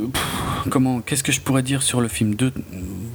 comment, 0.70 1.00
qu'est-ce 1.00 1.22
que 1.22 1.32
je 1.32 1.40
pourrais 1.40 1.62
dire 1.62 1.82
sur 1.82 2.00
le 2.00 2.08
film? 2.08 2.34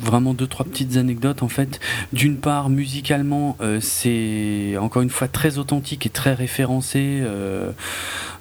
Vraiment 0.01 0.33
deux, 0.33 0.47
trois 0.47 0.65
petites 0.65 0.97
anecdotes 0.97 1.43
en 1.43 1.49
fait. 1.49 1.79
D'une 2.13 2.37
part, 2.37 2.69
musicalement, 2.69 3.57
c'est 3.81 4.75
encore 4.79 5.01
une 5.01 5.09
fois 5.09 5.27
très 5.27 5.57
authentique 5.57 6.05
et 6.05 6.09
très 6.09 6.33
référencé. 6.33 7.23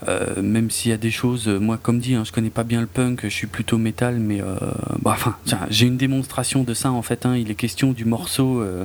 Euh, 0.06 0.40
même 0.40 0.70
s'il 0.70 0.90
y 0.90 0.94
a 0.94 0.98
des 0.98 1.10
choses, 1.10 1.48
moi 1.48 1.78
comme 1.80 1.98
dit, 1.98 2.14
hein, 2.14 2.22
je 2.24 2.32
connais 2.32 2.50
pas 2.50 2.62
bien 2.62 2.80
le 2.80 2.86
punk, 2.86 3.20
je 3.24 3.28
suis 3.28 3.46
plutôt 3.46 3.78
métal, 3.78 4.18
mais 4.18 4.40
euh, 4.40 4.56
bah, 5.02 5.12
enfin, 5.14 5.36
j'ai 5.70 5.86
une 5.86 5.96
démonstration 5.96 6.62
de 6.62 6.74
ça 6.74 6.92
en 6.92 7.02
fait. 7.02 7.26
Hein, 7.26 7.36
il 7.36 7.50
est 7.50 7.56
question 7.56 7.92
du 7.92 8.04
morceau, 8.04 8.60
euh, 8.60 8.84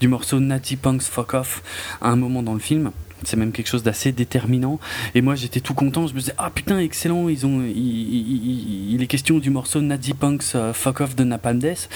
du 0.00 0.08
morceau 0.08 0.40
Natty 0.40 0.76
Punk's 0.76 1.08
Fuck 1.08 1.34
Off 1.34 1.62
à 2.00 2.10
un 2.10 2.16
moment 2.16 2.42
dans 2.42 2.54
le 2.54 2.60
film 2.60 2.90
c'est 3.24 3.36
même 3.36 3.52
quelque 3.52 3.66
chose 3.68 3.82
d'assez 3.82 4.12
déterminant. 4.12 4.78
Et 5.14 5.22
moi, 5.22 5.34
j'étais 5.34 5.60
tout 5.60 5.74
content. 5.74 6.06
Je 6.06 6.14
me 6.14 6.20
disais, 6.20 6.34
ah 6.38 6.50
putain, 6.50 6.78
excellent. 6.78 7.28
Ils 7.28 7.46
ont, 7.46 7.62
il, 7.62 8.98
est 9.00 9.06
question 9.06 9.38
du 9.38 9.50
morceau 9.50 9.80
Nazi 9.80 10.14
Punks 10.14 10.54
euh, 10.54 10.72
Fuck 10.72 11.00
Off 11.00 11.16
de 11.16 11.24
Napalm 11.24 11.58
Death. 11.58 11.88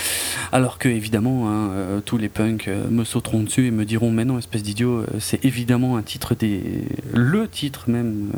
Alors 0.52 0.78
que, 0.78 0.88
évidemment, 0.88 1.48
hein, 1.48 1.70
euh, 1.70 2.00
tous 2.00 2.18
les 2.18 2.28
punks 2.28 2.68
euh, 2.68 2.88
me 2.88 3.04
sauteront 3.04 3.42
dessus 3.42 3.66
et 3.66 3.70
me 3.70 3.84
diront, 3.84 4.10
mais 4.10 4.24
non, 4.24 4.38
espèce 4.38 4.62
d'idiot, 4.62 5.04
c'est 5.18 5.44
évidemment 5.44 5.96
un 5.96 6.02
titre 6.02 6.34
des. 6.34 6.62
Le 7.12 7.48
titre 7.48 7.88
même 7.88 8.30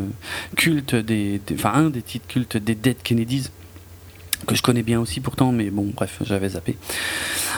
culte 0.56 0.94
des. 0.94 1.40
Enfin, 1.52 1.72
un 1.74 1.90
des 1.90 2.02
titres 2.02 2.26
cultes 2.26 2.56
des 2.56 2.74
Dead 2.74 2.96
Kennedys 3.02 3.50
que 4.44 4.54
je 4.54 4.62
connais 4.62 4.82
bien 4.82 5.00
aussi 5.00 5.20
pourtant, 5.20 5.52
mais 5.52 5.70
bon, 5.70 5.90
bref, 5.94 6.18
j'avais 6.24 6.50
zappé. 6.50 6.76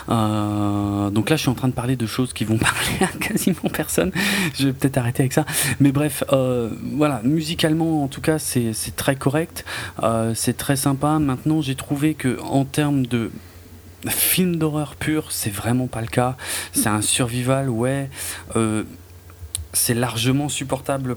Euh, 0.08 1.10
donc 1.10 1.30
là, 1.30 1.36
je 1.36 1.42
suis 1.42 1.50
en 1.50 1.54
train 1.54 1.68
de 1.68 1.72
parler 1.72 1.96
de 1.96 2.06
choses 2.06 2.32
qui 2.32 2.44
vont 2.44 2.58
parler 2.58 2.96
à 3.00 3.08
quasiment 3.18 3.70
personne. 3.72 4.12
Je 4.54 4.66
vais 4.68 4.72
peut-être 4.72 4.98
arrêter 4.98 5.22
avec 5.22 5.32
ça. 5.32 5.44
Mais 5.80 5.92
bref, 5.92 6.24
euh, 6.32 6.70
voilà, 6.92 7.20
musicalement, 7.24 8.04
en 8.04 8.08
tout 8.08 8.20
cas, 8.20 8.38
c'est 8.38 8.72
très 8.96 9.16
correct. 9.16 9.64
Euh, 10.02 10.32
c'est 10.34 10.56
très 10.56 10.76
sympa. 10.76 11.18
Maintenant, 11.18 11.60
j'ai 11.60 11.74
trouvé 11.74 12.14
que 12.14 12.40
en 12.40 12.64
termes 12.64 13.06
de 13.06 13.30
film 14.08 14.56
d'horreur 14.56 14.94
pur, 14.94 15.32
c'est 15.32 15.50
vraiment 15.50 15.88
pas 15.88 16.00
le 16.00 16.06
cas. 16.06 16.36
C'est 16.72 16.88
un 16.88 17.02
survival, 17.02 17.68
ouais. 17.68 18.08
c'est 19.72 19.94
largement 19.94 20.48
supportable 20.48 21.16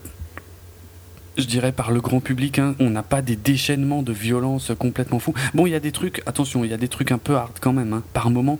je 1.40 1.48
dirais, 1.48 1.72
par 1.72 1.92
le 1.92 2.02
grand 2.02 2.20
public. 2.20 2.60
Hein. 2.60 2.76
On 2.80 2.90
n'a 2.90 3.04
pas 3.04 3.22
des 3.22 3.36
déchaînements 3.36 4.04
de 4.04 4.14
violence 4.14 4.72
complètement 4.78 5.20
fous. 5.20 5.34
Bon, 5.54 5.66
il 5.66 5.72
y 5.72 5.76
a 5.76 5.80
des 5.80 5.92
trucs, 5.92 6.22
attention, 6.26 6.64
il 6.64 6.72
y 6.72 6.74
a 6.74 6.78
des 6.78 6.88
trucs 6.88 7.12
un 7.12 7.18
peu 7.18 7.36
hard 7.36 7.54
quand 7.60 7.74
même, 7.74 7.94
hein, 7.94 8.04
par 8.14 8.30
moment. 8.30 8.60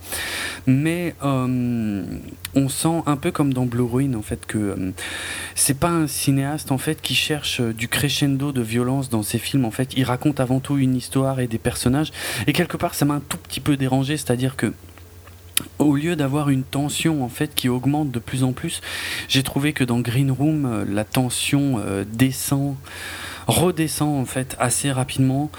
Mais 0.68 1.16
euh, 1.24 2.04
on 2.56 2.70
sent 2.70 3.04
un 3.06 3.18
peu 3.18 3.32
comme 3.32 3.54
dans 3.54 3.66
Blue 3.66 3.84
Ruin, 3.84 4.14
en 4.14 4.22
fait, 4.22 4.46
que 4.46 4.58
euh, 4.58 4.92
c'est 5.56 5.78
pas 5.78 5.90
un 5.90 6.08
cinéaste, 6.08 6.72
en 6.72 6.78
fait, 6.78 7.02
qui 7.02 7.16
cherche 7.16 7.62
euh, 7.62 7.74
du 7.74 7.88
crescendo 7.88 8.52
de 8.52 8.62
violence 8.62 9.10
dans 9.10 9.24
ses 9.24 9.40
films. 9.40 9.66
En 9.66 9.72
fait, 9.72 9.94
il 9.96 10.04
raconte 10.04 10.40
avant 10.40 10.60
tout 10.60 10.78
une 10.78 10.96
histoire 10.96 11.40
et 11.40 11.48
des 11.48 11.58
personnages. 11.58 12.12
Et 12.48 12.54
quelque 12.54 12.78
part, 12.78 12.96
ça 12.96 13.06
m'a 13.06 13.16
un 13.16 13.22
tout 13.22 13.38
petit 13.38 13.60
peu 13.60 13.78
dérangé, 13.78 14.18
c'est-à-dire 14.18 14.56
que 14.56 14.74
au 15.78 15.96
lieu 15.96 16.16
d'avoir 16.16 16.50
une 16.50 16.64
tension 16.64 17.24
en 17.24 17.30
fait 17.30 17.54
qui 17.56 17.70
augmente 17.70 18.12
de 18.12 18.20
plus 18.20 18.44
en 18.44 18.54
plus, 18.54 18.82
j'ai 19.28 19.44
trouvé 19.44 19.74
que 19.74 19.84
dans 19.84 20.00
Green 20.00 20.32
Room, 20.32 20.66
euh, 20.66 20.86
la 20.88 21.04
tension 21.04 21.80
euh, 21.80 22.04
descend 22.12 22.76
redescend 23.50 24.20
en 24.20 24.26
fait 24.26 24.56
assez 24.60 24.92
rapidement. 24.92 25.50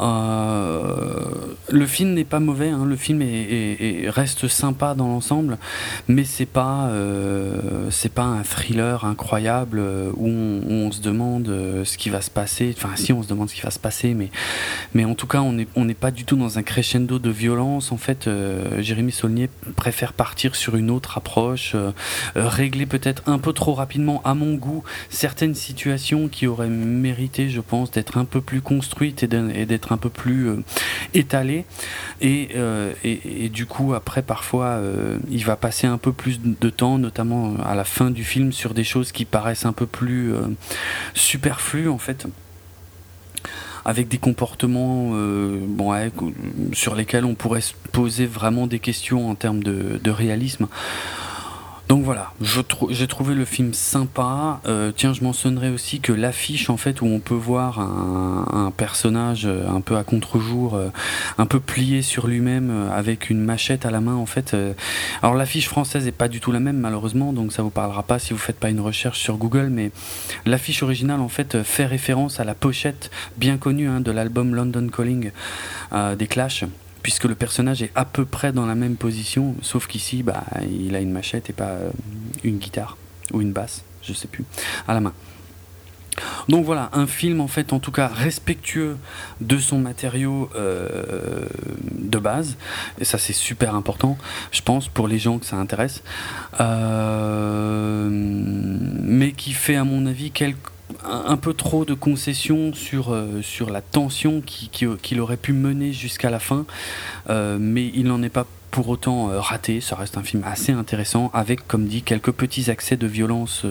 Euh, 0.00 1.24
le 1.70 1.86
film 1.86 2.14
n'est 2.14 2.24
pas 2.24 2.40
mauvais, 2.40 2.70
hein. 2.70 2.84
le 2.84 2.96
film 2.96 3.22
est, 3.22 4.08
reste 4.08 4.48
sympa 4.48 4.94
dans 4.94 5.08
l'ensemble, 5.08 5.58
mais 6.08 6.24
c'est 6.24 6.46
pas 6.46 6.88
euh, 6.88 7.90
c'est 7.90 8.12
pas 8.12 8.24
un 8.24 8.42
thriller 8.42 9.04
incroyable 9.04 9.78
euh, 9.78 10.10
où 10.16 10.28
on, 10.28 10.90
se 10.90 11.00
demande 11.00 11.46
ce 11.84 11.98
qui 11.98 12.10
va 12.10 12.20
se 12.20 12.30
passer. 12.30 12.74
Enfin, 12.76 12.90
si 12.96 13.12
on 13.12 13.22
se 13.22 13.28
demande 13.28 13.50
ce 13.50 13.54
qui 13.54 13.62
va 13.62 13.70
se 13.70 13.78
passer, 13.78 14.14
mais 14.14 14.30
mais 14.94 15.04
en 15.04 15.14
tout 15.14 15.26
cas, 15.26 15.40
on 15.40 15.52
n'est 15.52 15.66
on 15.74 15.84
n'est 15.84 15.94
pas 15.94 16.10
du 16.10 16.24
tout 16.24 16.36
dans 16.36 16.58
un 16.58 16.62
crescendo 16.62 17.18
de 17.18 17.30
violence. 17.30 17.92
En 17.92 17.96
fait, 17.96 18.28
Jérémy 18.78 19.12
Saulnier 19.12 19.50
préfère 19.74 20.12
partir 20.12 20.54
sur 20.54 20.76
une 20.76 20.90
autre 20.90 21.18
approche, 21.18 21.74
régler 22.34 22.86
peut-être 22.86 23.22
un 23.26 23.38
peu 23.38 23.52
trop 23.52 23.74
rapidement, 23.74 24.22
à 24.24 24.34
mon 24.34 24.54
goût, 24.54 24.84
certaines 25.10 25.54
situations 25.54 26.28
qui 26.28 26.46
auraient 26.46 26.68
mérité 26.68 27.35
je 27.48 27.60
pense, 27.60 27.90
d'être 27.90 28.18
un 28.18 28.24
peu 28.24 28.40
plus 28.40 28.60
construite 28.60 29.22
et 29.22 29.26
d'être 29.66 29.92
un 29.92 29.96
peu 29.96 30.08
plus 30.08 30.48
euh, 30.48 30.56
étalée. 31.14 31.64
Euh, 32.24 32.92
et, 33.04 33.48
du 33.48 33.66
coup, 33.66 33.94
après, 33.94 34.22
parfois, 34.22 34.66
euh, 34.66 35.18
il 35.30 35.44
va 35.44 35.56
passer 35.56 35.86
un 35.86 35.98
peu 35.98 36.12
plus 36.12 36.40
de 36.42 36.70
temps, 36.70 36.98
notamment 36.98 37.54
à 37.64 37.74
la 37.74 37.84
fin 37.84 38.10
du 38.10 38.24
film, 38.24 38.52
sur 38.52 38.74
des 38.74 38.84
choses 38.84 39.12
qui 39.12 39.24
paraissent 39.24 39.66
un 39.66 39.72
peu 39.72 39.86
plus 39.86 40.32
superflues, 41.14 41.88
en 41.88 41.98
fait 41.98 42.26
avec 43.88 44.08
des 44.08 44.18
comportements 44.18 45.12
sur 46.72 46.96
lesquels 46.96 47.24
on 47.24 47.36
pourrait 47.36 47.60
se 47.60 47.72
poser 47.92 48.26
vraiment 48.26 48.66
des 48.66 48.80
questions 48.80 49.30
en 49.30 49.36
termes 49.36 49.62
de 49.62 50.10
réalisme. 50.10 50.66
Donc 51.88 52.02
voilà, 52.02 52.32
j'ai 52.40 53.06
trouvé 53.06 53.36
le 53.36 53.44
film 53.44 53.72
sympa. 53.72 54.60
Euh, 54.66 54.90
tiens, 54.94 55.12
je 55.12 55.22
mentionnerai 55.22 55.70
aussi 55.70 56.00
que 56.00 56.12
l'affiche, 56.12 56.68
en 56.68 56.76
fait, 56.76 57.00
où 57.00 57.06
on 57.06 57.20
peut 57.20 57.34
voir 57.34 57.78
un, 57.78 58.72
personnage 58.76 59.46
euh, 59.46 59.68
un 59.68 59.80
peu 59.80 59.96
à 59.96 60.02
contre-jour, 60.02 60.74
euh, 60.74 60.88
un 61.38 61.46
peu 61.46 61.60
plié 61.60 62.02
sur 62.02 62.26
lui-même, 62.26 62.88
avec 62.92 63.30
une 63.30 63.40
machette 63.40 63.86
à 63.86 63.92
la 63.92 64.00
main, 64.00 64.16
en 64.16 64.26
fait. 64.26 64.56
alors 65.22 65.36
l'affiche 65.36 65.68
française 65.68 66.08
est 66.08 66.12
pas 66.12 66.26
du 66.26 66.40
tout 66.40 66.50
la 66.50 66.58
même, 66.58 66.78
malheureusement, 66.78 67.32
donc 67.32 67.52
ça 67.52 67.62
vous 67.62 67.70
parlera 67.70 68.02
pas 68.02 68.18
si 68.18 68.32
vous 68.32 68.38
faites 68.38 68.58
pas 68.58 68.68
une 68.68 68.80
recherche 68.80 69.20
sur 69.20 69.36
Google, 69.36 69.68
mais 69.70 69.92
l'affiche 70.44 70.82
originale, 70.82 71.20
en 71.20 71.28
fait, 71.28 71.62
fait 71.62 71.86
référence 71.86 72.40
à 72.40 72.44
la 72.44 72.54
pochette 72.54 73.10
bien 73.36 73.58
connue 73.58 73.88
hein, 73.88 74.00
de 74.00 74.10
l'album 74.10 74.54
London 74.54 74.88
Calling 74.88 75.30
des 76.18 76.26
Clash 76.26 76.64
puisque 77.06 77.26
le 77.26 77.36
personnage 77.36 77.84
est 77.84 77.92
à 77.94 78.04
peu 78.04 78.24
près 78.24 78.50
dans 78.50 78.66
la 78.66 78.74
même 78.74 78.96
position, 78.96 79.54
sauf 79.62 79.86
qu'ici, 79.86 80.24
bah, 80.24 80.42
il 80.68 80.96
a 80.96 80.98
une 80.98 81.12
machette 81.12 81.48
et 81.48 81.52
pas 81.52 81.68
euh, 81.68 81.90
une 82.42 82.58
guitare 82.58 82.96
ou 83.32 83.40
une 83.40 83.52
basse, 83.52 83.84
je 84.02 84.12
sais 84.12 84.26
plus, 84.26 84.44
à 84.88 84.94
la 84.94 84.98
main. 84.98 85.12
Donc 86.48 86.64
voilà, 86.64 86.90
un 86.92 87.06
film 87.06 87.40
en 87.40 87.46
fait 87.46 87.72
en 87.72 87.78
tout 87.78 87.92
cas 87.92 88.08
respectueux 88.08 88.96
de 89.40 89.56
son 89.56 89.78
matériau 89.78 90.50
euh, 90.56 91.46
de 91.92 92.18
base, 92.18 92.56
et 92.98 93.04
ça 93.04 93.18
c'est 93.18 93.32
super 93.32 93.76
important, 93.76 94.18
je 94.50 94.62
pense, 94.62 94.88
pour 94.88 95.06
les 95.06 95.20
gens 95.20 95.38
que 95.38 95.46
ça 95.46 95.58
intéresse, 95.58 96.02
euh, 96.58 98.08
mais 98.10 99.30
qui 99.30 99.52
fait 99.52 99.76
à 99.76 99.84
mon 99.84 100.06
avis 100.06 100.32
quelques 100.32 100.72
un, 101.04 101.36
peu 101.36 101.54
trop 101.54 101.84
de 101.84 101.94
concessions 101.94 102.72
sur, 102.72 103.12
euh, 103.12 103.42
la 103.68 103.80
tension 103.80 104.40
qu'il 104.40 104.68
qui, 104.70 105.18
aurait 105.18 105.36
pu 105.36 105.52
mener 105.52 105.92
jusqu'à 105.92 106.30
la 106.30 106.38
fin, 106.38 106.64
euh, 107.28 107.58
mais 107.60 107.90
il 107.94 108.04
n'en 108.04 108.22
est 108.22 108.28
pas 108.28 108.46
pour 108.70 108.88
autant 108.88 109.30
euh, 109.30 109.40
raté. 109.40 109.80
Ça 109.80 109.96
reste 109.96 110.16
un 110.16 110.22
film 110.22 110.42
assez 110.44 110.72
intéressant, 110.72 111.30
avec, 111.34 111.66
comme 111.66 111.86
dit, 111.86 112.02
quelques 112.02 112.32
petits 112.32 112.70
accès 112.70 112.96
de 112.96 113.06
violence 113.06 113.64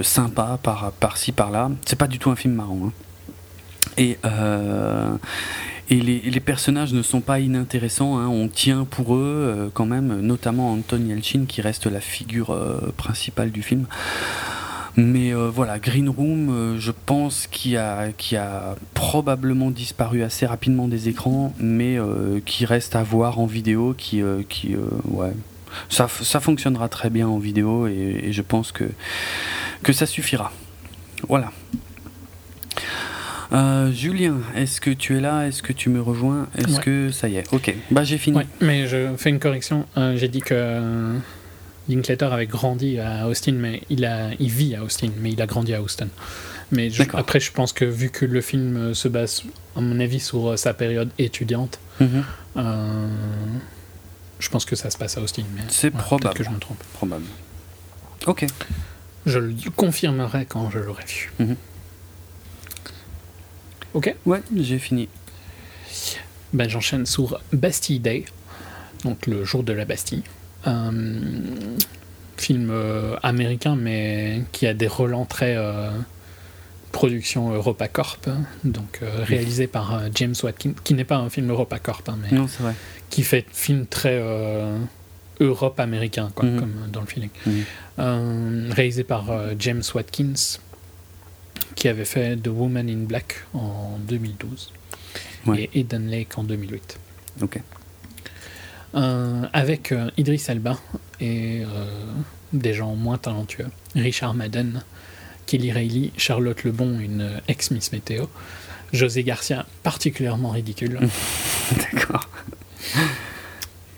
sympas 0.00 0.58
par, 0.62 0.92
par-ci, 0.92 1.32
par-là. 1.32 1.70
C'est 1.84 1.98
pas 1.98 2.06
du 2.06 2.18
tout 2.18 2.30
un 2.30 2.36
film 2.36 2.54
marrant. 2.54 2.80
Hein. 2.86 2.92
Et. 3.96 4.18
Les, 5.90 6.40
personnages 6.40 6.92
ne 6.92 7.00
sont 7.02 7.22
pas 7.22 7.40
inintéressants, 7.40 8.18
hein. 8.18 8.28
on 8.28 8.48
tient 8.48 8.84
pour 8.84 9.16
eux 9.16 9.70
quand 9.72 9.86
même, 9.86 10.20
notamment 10.20 10.72
Anton 10.72 11.00
Yelchin 11.00 11.46
qui 11.48 11.62
reste 11.62 11.86
la 11.86 12.02
figure 12.02 12.54
principale 12.98 13.50
du 13.50 13.62
film. 13.62 13.86
Mais 14.98 15.32
euh, 15.32 15.48
voilà, 15.48 15.78
Green 15.78 16.08
Room, 16.08 16.50
euh, 16.50 16.76
je 16.80 16.90
pense 16.90 17.46
qu'il 17.46 17.76
a, 17.76 18.08
qui 18.10 18.34
a 18.34 18.74
probablement 18.94 19.70
disparu 19.70 20.24
assez 20.24 20.44
rapidement 20.44 20.88
des 20.88 21.08
écrans, 21.08 21.54
mais 21.60 21.96
euh, 21.96 22.40
qui 22.44 22.64
reste 22.66 22.96
à 22.96 23.04
voir 23.04 23.38
en 23.38 23.46
vidéo, 23.46 23.94
qui, 23.96 24.22
qui 24.48 24.74
ouais, 25.04 25.32
ça, 25.88 26.08
ça, 26.08 26.40
fonctionnera 26.40 26.88
très 26.88 27.10
bien 27.10 27.28
en 27.28 27.38
vidéo 27.38 27.86
et, 27.86 28.32
je 28.32 28.42
pense 28.42 28.72
que, 28.72 28.84
que 29.84 29.92
ça 29.92 30.04
suffira. 30.04 30.52
Voilà. 31.28 31.52
Julien, 33.92 34.38
est-ce 34.56 34.80
que 34.80 34.90
tu 34.90 35.16
es 35.16 35.20
là? 35.20 35.46
Est-ce 35.46 35.62
que 35.62 35.72
tu 35.72 35.90
me 35.90 36.02
rejoins? 36.02 36.48
Est-ce 36.56 36.80
que 36.80 37.12
ça 37.12 37.28
y 37.28 37.36
est? 37.36 37.44
Ok, 37.52 37.72
bah 37.92 38.02
j'ai 38.02 38.18
fini. 38.18 38.40
mais 38.60 38.88
je 38.88 39.14
fais 39.16 39.30
une 39.30 39.38
correction. 39.38 39.86
J'ai 40.16 40.28
dit 40.28 40.40
que 40.40 41.14
Linklater 41.88 42.32
avait 42.32 42.46
grandi 42.46 42.98
à 42.98 43.26
Austin, 43.26 43.52
mais 43.52 43.82
il, 43.88 44.04
a, 44.04 44.30
il 44.38 44.50
vit 44.50 44.74
à 44.74 44.84
Austin, 44.84 45.10
mais 45.18 45.32
il 45.32 45.40
a 45.40 45.46
grandi 45.46 45.74
à 45.74 45.82
Houston. 45.82 46.08
Mais 46.70 46.90
après, 47.14 47.40
je 47.40 47.50
pense 47.50 47.72
que 47.72 47.84
vu 47.84 48.10
que 48.10 48.26
le 48.26 48.42
film 48.42 48.76
euh, 48.76 48.94
se 48.94 49.08
base, 49.08 49.42
à 49.74 49.80
mon 49.80 49.98
avis, 50.00 50.20
sur 50.20 50.50
euh, 50.50 50.56
sa 50.56 50.74
période 50.74 51.10
étudiante, 51.18 51.78
mhm. 51.98 52.24
euh, 52.58 53.08
je 54.38 54.48
pense 54.50 54.66
que 54.66 54.76
ça 54.76 54.90
se 54.90 54.98
passe 54.98 55.16
à 55.16 55.22
Austin. 55.22 55.44
C'est 55.68 55.90
probable. 55.90 56.34
que 56.34 56.44
je 56.44 56.50
me 56.50 56.58
trompe. 56.58 56.82
Probable. 56.92 57.24
Ok. 58.26 58.44
Je 59.24 59.38
le 59.38 59.54
confirmerai 59.74 60.44
quand 60.44 60.70
je 60.70 60.78
l'aurai 60.78 61.04
vu. 61.04 61.32
Mhm. 61.38 61.56
Ok 63.94 64.14
Ouais, 64.26 64.42
j'ai 64.54 64.78
fini. 64.78 65.08
Ben, 66.52 66.68
J'enchaîne 66.68 67.06
sur 67.06 67.40
Bastille 67.52 68.00
Day, 68.00 68.26
donc 69.04 69.26
le 69.26 69.44
jour 69.44 69.62
de 69.62 69.72
la 69.72 69.86
Bastille. 69.86 70.22
Euh, 70.66 70.92
film 72.36 72.72
américain, 73.24 73.74
mais 73.74 74.42
qui 74.52 74.66
a 74.68 74.74
des 74.74 74.86
relents 74.86 75.24
très 75.24 75.56
production 76.92 77.52
EuropaCorp, 77.52 78.28
hein, 78.28 78.42
donc 78.62 79.00
réalisé 79.02 79.66
par 79.66 80.02
James 80.14 80.36
Watkins, 80.44 80.74
qui 80.84 80.94
n'est 80.94 81.04
pas 81.04 81.16
un 81.16 81.30
film 81.30 81.50
EuropaCorp, 81.50 82.08
hein, 82.08 82.18
mais 82.22 82.38
qui 83.10 83.24
fait 83.24 83.44
film 83.52 83.86
très 83.86 84.22
Europe 85.40 85.80
américain, 85.80 86.30
quoi, 86.32 86.48
mhm. 86.48 86.60
comme 86.60 86.74
dans 86.92 87.00
le 87.00 87.06
feeling. 87.06 87.30
Réalisé 87.98 89.02
par 89.02 89.26
James 89.58 89.82
Watkins, 89.92 90.60
qui 91.74 91.88
avait 91.88 92.04
fait 92.04 92.36
The 92.36 92.48
Woman 92.48 92.88
in 92.88 93.04
Black 93.04 93.44
en 93.54 93.98
2012 94.08 94.72
et 95.56 95.70
Eden 95.74 96.08
Lake 96.08 96.36
en 96.38 96.44
2008. 96.44 96.98
Ok. 97.42 97.60
Euh, 98.94 99.44
avec 99.52 99.92
euh, 99.92 100.10
Idris 100.16 100.42
Elba 100.48 100.78
et 101.20 101.62
euh, 101.62 101.66
des 102.54 102.72
gens 102.72 102.94
moins 102.94 103.18
talentueux. 103.18 103.66
Richard 103.94 104.32
Madden, 104.32 104.82
Kelly 105.46 105.72
Reilly, 105.72 106.12
Charlotte 106.16 106.64
Lebon, 106.64 106.98
une 106.98 107.40
ex-Miss 107.48 107.92
Météo, 107.92 108.26
José 108.94 109.24
Garcia, 109.24 109.66
particulièrement 109.82 110.50
ridicule. 110.50 110.98
D'accord. 111.92 112.30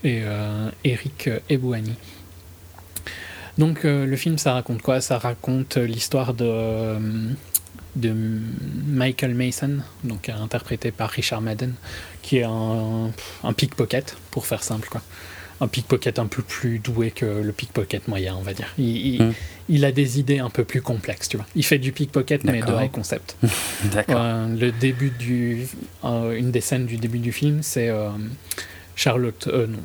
Et 0.02 0.22
Eric 0.82 1.28
Ebouani. 1.50 1.94
Donc 3.58 3.84
le 3.84 4.16
film, 4.16 4.38
ça 4.38 4.54
raconte 4.54 4.80
quoi? 4.80 5.02
Ça 5.02 5.18
raconte 5.18 5.76
l'histoire 5.76 6.32
de 6.32 6.96
de 7.96 8.14
Michael 8.86 9.34
Mason, 9.34 9.78
donc 10.04 10.28
interprété 10.28 10.90
par 10.90 11.10
Richard 11.10 11.40
Madden, 11.40 11.74
qui 12.22 12.38
est 12.38 12.44
un, 12.44 13.10
un 13.42 13.52
pickpocket, 13.52 14.16
pour 14.30 14.46
faire 14.46 14.62
simple, 14.62 14.88
quoi. 14.88 15.02
Un 15.62 15.68
pickpocket 15.68 16.18
un 16.18 16.26
peu 16.26 16.42
plus 16.42 16.78
doué 16.78 17.10
que 17.10 17.26
le 17.26 17.52
pickpocket 17.52 18.08
moyen, 18.08 18.34
on 18.34 18.40
va 18.40 18.54
dire. 18.54 18.72
Il, 18.78 19.34
il, 19.68 19.80
hmm. 19.80 19.84
a 19.84 19.92
des 19.92 20.18
idées 20.18 20.38
un 20.38 20.48
peu 20.48 20.64
plus 20.64 20.80
complexes, 20.80 21.28
tu 21.28 21.36
vois. 21.36 21.44
Il 21.54 21.64
fait 21.64 21.78
du 21.78 21.92
pickpocket, 21.92 22.44
mais 22.44 22.62
de 22.62 22.72
high 22.72 22.90
concept. 22.90 23.36
D'accord. 23.92 24.16
Euh, 24.18 24.46
le 24.56 24.72
début 24.72 25.10
du, 25.10 25.66
euh, 26.04 26.32
une 26.32 26.50
des 26.50 26.62
scènes 26.62 26.86
du 26.86 26.96
début 26.96 27.18
du 27.18 27.32
film, 27.32 27.62
c'est 27.62 27.90
euh, 27.90 28.08
Charlotte, 28.96 29.48
non, 29.48 29.78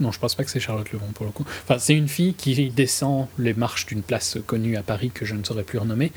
non, 0.00 0.12
je 0.12 0.18
pense 0.18 0.34
pas 0.34 0.44
que 0.44 0.50
c'est 0.50 0.60
Charlotte 0.60 0.90
Lebon 0.92 1.08
pour 1.14 1.26
le 1.26 1.32
coup. 1.32 1.44
Enfin, 1.64 1.78
c'est 1.78 1.94
une 1.94 2.08
fille 2.08 2.34
qui 2.34 2.70
descend 2.70 3.26
les 3.38 3.54
marches 3.54 3.86
d'une 3.86 4.02
place 4.02 4.38
connue 4.46 4.76
à 4.76 4.82
Paris 4.82 5.10
que 5.12 5.24
je 5.24 5.34
ne 5.34 5.42
saurais 5.42 5.64
plus 5.64 5.78
renommer, 5.78 6.12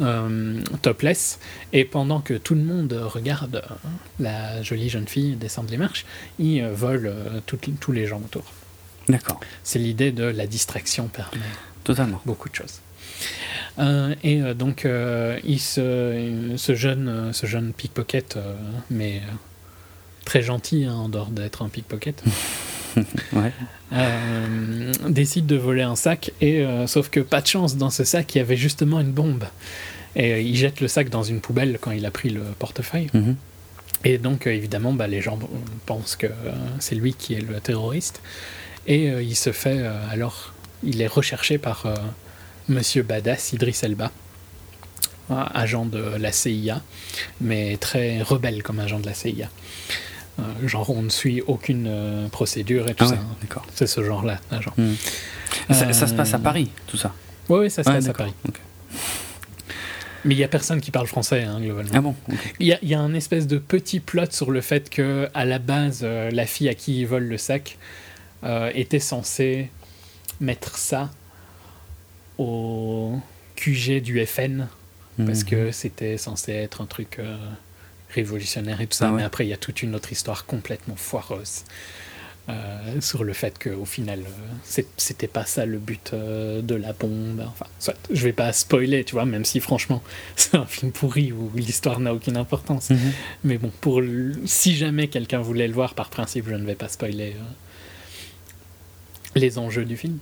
euh, 0.00 0.60
topless, 0.82 1.40
et 1.72 1.84
pendant 1.84 2.20
que 2.20 2.34
tout 2.34 2.54
le 2.54 2.62
monde 2.62 2.92
regarde 2.92 3.56
euh, 3.56 3.88
la 4.20 4.62
jolie 4.62 4.88
jeune 4.88 5.08
fille 5.08 5.34
descendre 5.34 5.70
les 5.70 5.78
marches, 5.78 6.06
il 6.38 6.62
euh, 6.62 6.72
vole 6.72 7.12
tous 7.46 7.92
les 7.92 8.06
gens 8.06 8.18
autour. 8.18 8.44
D'accord. 9.08 9.40
C'est 9.64 9.78
l'idée 9.78 10.12
de 10.12 10.24
la 10.24 10.46
distraction 10.46 11.08
permet 11.08 11.42
Totalement. 11.82 12.20
beaucoup 12.24 12.48
de 12.48 12.54
choses. 12.54 12.80
et 14.22 14.40
donc, 14.54 14.86
il 15.44 15.60
se, 15.60 16.54
ce, 16.56 16.74
jeune, 16.74 17.32
ce 17.32 17.46
jeune 17.46 17.72
pickpocket, 17.72 18.38
mais 18.90 19.20
très 20.24 20.42
gentil 20.42 20.84
hein, 20.84 20.94
en 20.94 21.08
dehors 21.08 21.28
d'être 21.28 21.62
un 21.62 21.68
pickpocket, 21.68 22.22
Euh, 23.92 24.92
décide 25.08 25.46
de 25.46 25.54
voler 25.54 25.82
un 25.82 25.94
sac, 25.94 26.32
et 26.40 26.62
euh, 26.62 26.88
sauf 26.88 27.10
que 27.10 27.20
pas 27.20 27.40
de 27.40 27.46
chance, 27.46 27.76
dans 27.76 27.90
ce 27.90 28.02
sac, 28.02 28.34
il 28.34 28.38
y 28.38 28.40
avait 28.40 28.56
justement 28.56 28.98
une 28.98 29.12
bombe. 29.12 29.44
Et 30.16 30.32
euh, 30.32 30.40
il 30.40 30.56
jette 30.56 30.80
le 30.80 30.88
sac 30.88 31.10
dans 31.10 31.22
une 31.22 31.40
poubelle 31.40 31.78
quand 31.80 31.92
il 31.92 32.04
a 32.04 32.10
pris 32.10 32.30
le 32.30 32.40
portefeuille. 32.58 33.08
Mhm. 33.14 33.36
Et 34.04 34.18
donc, 34.18 34.48
évidemment, 34.48 34.92
bah, 34.92 35.06
les 35.06 35.20
gens 35.20 35.38
pensent 35.86 36.16
que 36.16 36.26
c'est 36.80 36.94
lui 36.94 37.14
qui 37.14 37.34
est 37.34 37.40
le 37.40 37.60
terroriste. 37.60 38.20
Et 38.86 39.06
il 39.06 39.34
se 39.34 39.50
fait, 39.50 39.82
alors, 40.10 40.52
il 40.82 41.00
est 41.00 41.06
recherché 41.06 41.56
par 41.56 41.86
Monsieur 42.68 43.02
Badass, 43.02 43.54
Idris 43.54 43.78
Elba, 43.82 44.12
agent 45.30 45.86
de 45.86 46.02
la 46.18 46.32
CIA, 46.32 46.82
mais 47.40 47.78
très 47.78 48.20
rebelle 48.20 48.62
comme 48.62 48.78
agent 48.78 49.00
de 49.00 49.06
la 49.06 49.14
CIA. 49.14 49.48
Euh, 50.38 50.68
genre, 50.68 50.90
on 50.90 51.02
ne 51.02 51.08
suit 51.08 51.42
aucune 51.46 51.86
euh, 51.88 52.28
procédure 52.28 52.88
et 52.88 52.94
tout 52.94 53.04
ah 53.04 53.08
ça. 53.08 53.18
D'accord. 53.40 53.66
C'est 53.74 53.86
ce 53.86 54.02
genre-là, 54.02 54.40
genre. 54.60 54.74
Hmm. 54.76 54.94
Ça, 55.70 55.92
se 55.92 56.14
passe 56.14 56.34
à 56.34 56.38
euh, 56.38 56.40
Paris, 56.40 56.70
tout 56.86 56.96
ça? 56.96 57.14
Oui, 57.48 57.60
oui, 57.60 57.70
ça 57.70 57.84
se 57.84 57.90
passe 57.90 58.08
à 58.08 58.12
Paris. 58.12 58.34
Mais 60.24 60.34
il 60.34 60.38
n'y 60.38 60.44
a 60.44 60.48
personne 60.48 60.80
qui 60.80 60.90
parle 60.90 61.06
français, 61.06 61.42
hein, 61.42 61.60
globalement. 61.60 61.92
Ah 61.94 62.00
bon 62.00 62.16
Il 62.58 62.66
y, 62.66 62.86
y, 62.86 62.94
a 62.94 63.00
un 63.00 63.12
espèce 63.12 63.46
de 63.46 63.58
petit 63.58 64.00
plot 64.00 64.30
sur 64.30 64.50
le 64.50 64.62
fait 64.62 64.88
que, 64.88 65.28
à 65.34 65.44
la 65.44 65.58
base, 65.58 66.02
la 66.02 66.46
fille 66.46 66.68
à 66.68 66.74
qui 66.74 67.00
il 67.00 67.06
vole 67.06 67.24
le 67.24 67.38
sac 67.38 67.78
était 68.74 69.00
censée 69.00 69.70
mettre 70.40 70.78
ça 70.78 71.10
au 72.38 73.20
QG 73.56 74.02
du 74.02 74.24
FN, 74.24 74.66
parce 75.18 75.42
hmm. 75.42 75.44
que 75.44 75.70
c'était 75.70 76.16
censé 76.16 76.52
être 76.52 76.80
un 76.80 76.86
truc 76.86 77.20
révolutionnaire 78.14 78.80
et 78.80 78.86
tout 78.86 78.96
ça, 78.96 79.08
ah 79.08 79.12
mais 79.12 79.22
après 79.22 79.44
il 79.46 79.48
y 79.48 79.52
a 79.52 79.56
toute 79.56 79.82
une 79.82 79.94
autre 79.94 80.12
histoire 80.12 80.46
complètement 80.46 80.96
foireuse. 80.96 81.64
Euh, 82.50 83.00
sur 83.00 83.24
le 83.24 83.32
fait 83.32 83.58
qu'au 83.58 83.86
final, 83.86 84.20
euh, 84.20 84.82
c'était 84.98 85.28
pas 85.28 85.46
ça 85.46 85.64
le 85.64 85.78
but 85.78 86.10
euh, 86.12 86.60
de 86.60 86.74
la 86.74 86.92
bombe. 86.92 87.42
Enfin, 87.48 87.64
soit, 87.78 87.96
je 88.10 88.22
vais 88.22 88.34
pas 88.34 88.52
spoiler, 88.52 89.02
tu 89.02 89.12
vois, 89.12 89.24
même 89.24 89.46
si 89.46 89.60
franchement, 89.60 90.02
c'est 90.36 90.54
un 90.54 90.66
film 90.66 90.92
pourri 90.92 91.32
où 91.32 91.50
l'histoire 91.54 92.00
n'a 92.00 92.12
aucune 92.12 92.36
importance. 92.36 92.90
Mhm. 92.90 93.12
Mais 93.44 93.56
bon, 93.56 93.72
pour 93.80 94.02
si 94.44 94.76
jamais 94.76 95.08
quelqu'un 95.08 95.40
voulait 95.40 95.68
le 95.68 95.72
voir, 95.72 95.94
par 95.94 96.10
principe, 96.10 96.46
je 96.46 96.54
ne 96.54 96.66
vais 96.66 96.74
pas 96.74 96.88
spoiler 96.88 97.34
les 99.34 99.58
enjeux 99.58 99.86
du 99.86 99.96
film. 99.96 100.18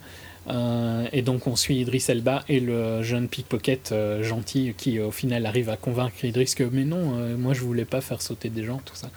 Euh, 0.48 1.06
et 1.12 1.22
donc 1.22 1.46
on 1.46 1.54
suit 1.54 1.76
Idris 1.76 2.04
Elba 2.08 2.42
et 2.48 2.58
le 2.58 3.02
jeune 3.02 3.28
pickpocket 3.28 3.92
euh, 3.92 4.24
gentil 4.24 4.74
qui 4.76 4.98
au 4.98 5.12
final 5.12 5.46
arrive 5.46 5.68
à 5.68 5.76
convaincre 5.76 6.24
Idris 6.24 6.54
que 6.56 6.64
mais 6.64 6.84
non, 6.84 7.14
euh, 7.16 7.36
moi 7.36 7.54
je 7.54 7.60
voulais 7.60 7.84
pas 7.84 8.00
faire 8.00 8.20
sauter 8.20 8.48
des 8.48 8.64
gens, 8.64 8.80
tout 8.84 8.96
ça. 8.96 9.10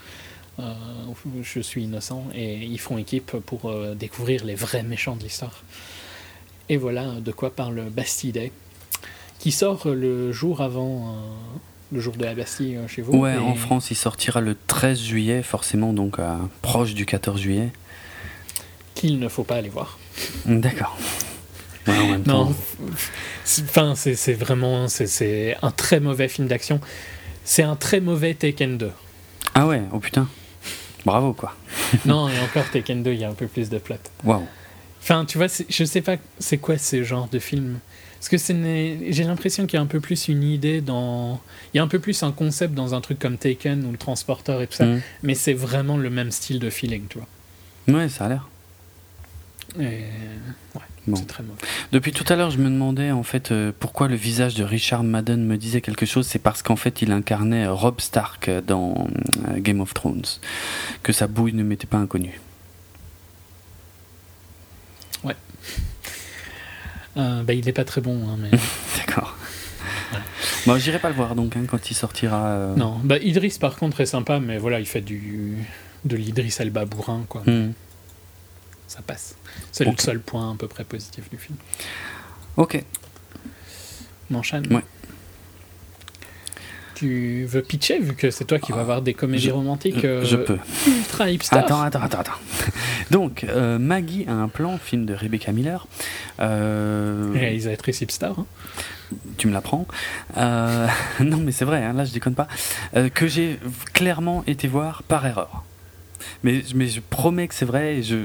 je 1.42 1.60
suis 1.62 1.84
innocent 1.84 2.26
et 2.36 2.58
ils 2.58 2.80
font 2.80 2.98
équipe 2.98 3.38
pour 3.46 3.74
découvrir 3.96 4.46
les 4.46 4.56
vrais 4.56 4.84
méchants 4.84 5.16
de 5.16 5.24
l'histoire. 5.24 5.64
Et 6.70 6.78
voilà 6.78 7.06
de 7.24 7.32
quoi 7.32 7.56
parle 7.56 7.82
Bastille 7.90 8.52
qui 9.40 9.52
sort 9.52 9.88
le 9.88 10.32
jour 10.32 10.62
avant 10.62 11.18
le 11.92 12.00
jour 12.00 12.16
de 12.16 12.24
la 12.24 12.34
Bastille 12.34 12.80
chez 12.88 13.02
vous. 13.02 13.18
Ouais, 13.18 13.36
en 13.38 13.56
France 13.56 13.92
il 13.92 13.96
sortira 13.96 14.42
le 14.42 14.56
13 14.68 15.00
juillet, 15.00 15.44
forcément 15.44 15.92
donc 15.92 16.18
proche 16.62 16.94
du 16.94 17.06
14 17.06 17.42
juillet. 17.42 17.72
Qu'il 18.94 19.20
ne 19.20 19.28
faut 19.28 19.44
pas 19.44 19.56
aller 19.56 19.70
voir. 19.70 20.00
D'accord. 20.46 20.98
non, 22.26 22.56
enfin, 23.46 23.94
c'est 23.96 24.34
vraiment 24.34 24.88
c'est 24.88 25.58
un 25.62 25.72
très 25.72 26.00
mauvais 26.00 26.28
film 26.28 26.48
d'action. 26.48 26.80
C'est 27.44 27.64
un 27.64 27.76
très 27.76 28.00
mauvais 28.00 28.34
Taken 28.34 28.78
2. 28.78 28.92
Ah 29.54 29.68
ouais, 29.68 29.84
oh 29.92 30.00
putain. 30.00 30.28
Bravo 31.06 31.34
quoi. 31.34 31.56
non, 32.06 32.28
et 32.30 32.40
encore 32.40 32.70
Taken 32.72 33.04
2, 33.04 33.14
il 33.14 33.20
y 33.20 33.24
a 33.24 33.30
un 33.30 33.34
peu 33.34 33.48
plus 33.48 33.70
de 33.70 33.78
plot. 33.78 33.98
Waouh. 34.24 34.48
Enfin, 35.02 35.26
tu 35.26 35.38
vois, 35.38 35.48
je 35.70 35.84
sais 35.84 36.02
pas 36.02 36.18
c'est 36.40 36.58
quoi 36.58 36.78
ce 36.80 37.04
genre 37.04 37.28
de 37.28 37.38
film? 37.38 37.80
Parce 38.20 38.44
que 38.44 38.54
j'ai 39.12 39.24
l'impression 39.24 39.68
qu'il 39.68 39.78
y 39.78 39.80
a 39.80 39.82
un 39.82 39.86
peu 39.86 40.00
plus 40.00 40.30
une 40.30 40.42
idée 40.42 40.82
dans. 40.82 41.40
Il 41.74 41.78
y 41.78 41.80
a 41.80 41.84
un 41.84 41.88
peu 41.88 42.00
plus 42.00 42.24
un 42.24 42.32
concept 42.32 42.74
dans 42.74 42.96
un 42.96 43.02
truc 43.02 43.20
comme 43.20 43.38
Taken 43.38 43.86
ou 43.86 43.92
le 43.92 43.98
transporteur 43.98 44.64
et 44.64 44.68
tout 44.68 44.78
ça. 44.78 44.86
Mm. 44.86 45.02
Mais 45.22 45.36
c'est 45.36 45.54
vraiment 45.54 45.98
le 45.98 46.10
même 46.10 46.32
style 46.32 46.58
de 46.58 46.72
feeling, 46.72 47.04
tu 47.08 47.20
vois. 47.20 47.28
Ouais, 47.96 48.10
ça 48.10 48.26
a 48.26 48.30
l'air. 48.30 48.50
Et... 49.80 50.04
c'est 51.14 51.28
très 51.28 51.44
mauvais. 51.44 51.60
Depuis 51.92 52.12
tout 52.12 52.26
à 52.32 52.36
l'heure, 52.36 52.52
je 52.52 52.58
me 52.58 52.70
demandais 52.70 53.12
en 53.12 53.24
fait 53.24 53.52
euh, 53.52 53.72
pourquoi 53.78 54.08
le 54.08 54.16
visage 54.16 54.56
de 54.56 54.64
Richard 54.64 55.04
Madden 55.04 55.46
me 55.46 55.58
disait 55.58 55.82
quelque 55.82 56.06
chose. 56.06 56.28
C'est 56.28 56.40
parce 56.40 56.62
qu'en 56.62 56.76
fait, 56.76 57.02
il 57.02 57.12
incarnait 57.12 57.66
euh, 57.66 57.74
Rob 57.74 58.00
Stark 58.02 58.50
dans 58.66 59.08
euh, 59.48 59.58
Game 59.58 59.82
of 59.82 59.94
Thrones, 59.94 60.26
que 61.04 61.14
sa 61.14 61.28
bouille 61.28 61.54
ne 61.54 61.64
m'était 61.64 61.88
pas 61.88 61.98
inconnue. 61.98 62.40
Ouais. 65.24 65.36
bah, 67.16 67.54
il 67.54 67.66
n'est 67.66 67.74
pas 67.74 67.86
très 67.86 68.02
bon, 68.02 68.30
hein, 68.30 68.38
mais. 68.40 68.58
D'accord. 68.98 69.36
Bon, 70.66 70.78
j'irai 70.78 71.00
pas 71.00 71.10
le 71.10 71.16
voir 71.16 71.36
donc 71.36 71.56
hein, 71.58 71.66
quand 71.68 71.92
il 71.92 71.94
sortira. 71.94 72.74
Non, 72.76 73.00
bah 73.04 73.18
Idris 73.18 73.58
par 73.60 73.76
contre 73.76 74.02
est 74.02 74.08
sympa, 74.08 74.40
mais 74.40 74.58
voilà, 74.58 74.80
il 74.80 74.88
fait 74.88 75.02
du 75.02 75.58
de 76.06 76.16
l'Idris 76.16 76.56
Elba 76.60 76.86
bourrin 76.86 77.26
quoi. 77.28 77.44
Hmm 77.46 77.72
ça 78.88 79.02
passe. 79.02 79.36
C'est 79.72 79.86
le 79.86 79.94
seul 79.98 80.20
point 80.20 80.54
à 80.54 80.56
peu 80.56 80.68
près 80.68 80.84
positif 80.84 81.30
du 81.30 81.38
film. 81.38 81.58
Ok. 82.58 82.84
M'enchaîne 84.30 84.72
Ouais. 84.74 84.84
Tu 86.96 87.44
veux 87.44 87.62
pitcher 87.62 88.00
vu 88.00 88.16
que 88.16 88.32
c'est 88.32 88.46
toi 88.46 88.58
qui 88.58 88.72
vas 88.72 88.80
avoir 88.80 89.02
des 89.02 89.14
comédies 89.14 89.52
romantiques 89.52 90.00
Je 90.02 90.38
euh, 90.38 90.44
peux. 90.46 90.58
Ultra 90.88 91.30
hipster. 91.30 91.58
Attends, 91.58 91.82
attends, 91.82 92.02
attends, 92.02 92.20
attends. 92.20 92.40
Donc, 93.12 93.44
euh, 93.44 93.78
Maggie 93.78 94.26
a 94.30 94.34
un 94.34 94.48
plan, 94.48 94.78
film 94.78 95.06
de 95.06 95.14
Rebecca 95.14 95.52
Miller. 95.52 95.88
Euh... 96.40 97.32
Réalisatrice 97.34 98.00
hipster. 98.00 98.32
Hein. 98.38 98.46
Tu 99.38 99.48
me 99.48 99.54
l'apprends. 99.54 99.86
Euh, 100.38 100.88
non, 101.20 101.38
mais 101.38 101.52
c'est 101.52 101.66
vrai, 101.66 101.84
hein, 101.84 101.92
là 101.92 102.06
je 102.06 102.14
déconne 102.14 102.34
pas. 102.34 102.48
que 103.14 103.28
j'ai 103.28 103.60
clairement 103.94 104.46
été 104.48 104.70
voir 104.70 105.04
par 105.04 105.26
erreur. 105.26 105.66
Mais, 106.44 106.64
mais 106.76 106.88
je 106.88 107.02
promets 107.02 107.50
que 107.50 107.56
c'est 107.56 107.66
vrai 107.66 107.96
et 107.98 108.04
je 108.04 108.16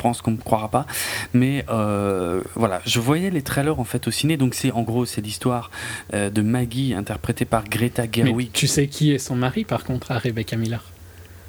pense 0.00 0.22
qu'on 0.22 0.32
me 0.32 0.38
croira 0.38 0.68
pas. 0.68 0.86
Mais 1.34 1.64
euh, 1.68 2.40
voilà, 2.54 2.80
je 2.86 3.00
voyais 3.00 3.30
les 3.30 3.42
trailers 3.42 3.78
en 3.78 3.84
fait 3.84 4.08
au 4.08 4.10
ciné. 4.10 4.36
Donc 4.36 4.54
c'est 4.54 4.72
en 4.72 4.82
gros 4.82 5.04
c'est 5.04 5.20
l'histoire 5.20 5.70
euh, 6.14 6.30
de 6.30 6.42
Maggie 6.42 6.94
interprétée 6.94 7.44
par 7.44 7.64
Greta 7.64 8.04
Gerwig. 8.10 8.50
tu 8.52 8.66
sais 8.66 8.88
qui 8.88 9.12
est 9.12 9.18
son 9.18 9.36
mari 9.36 9.64
par 9.64 9.84
contre 9.84 10.10
à 10.10 10.18
Rebecca 10.18 10.56
Miller? 10.56 10.82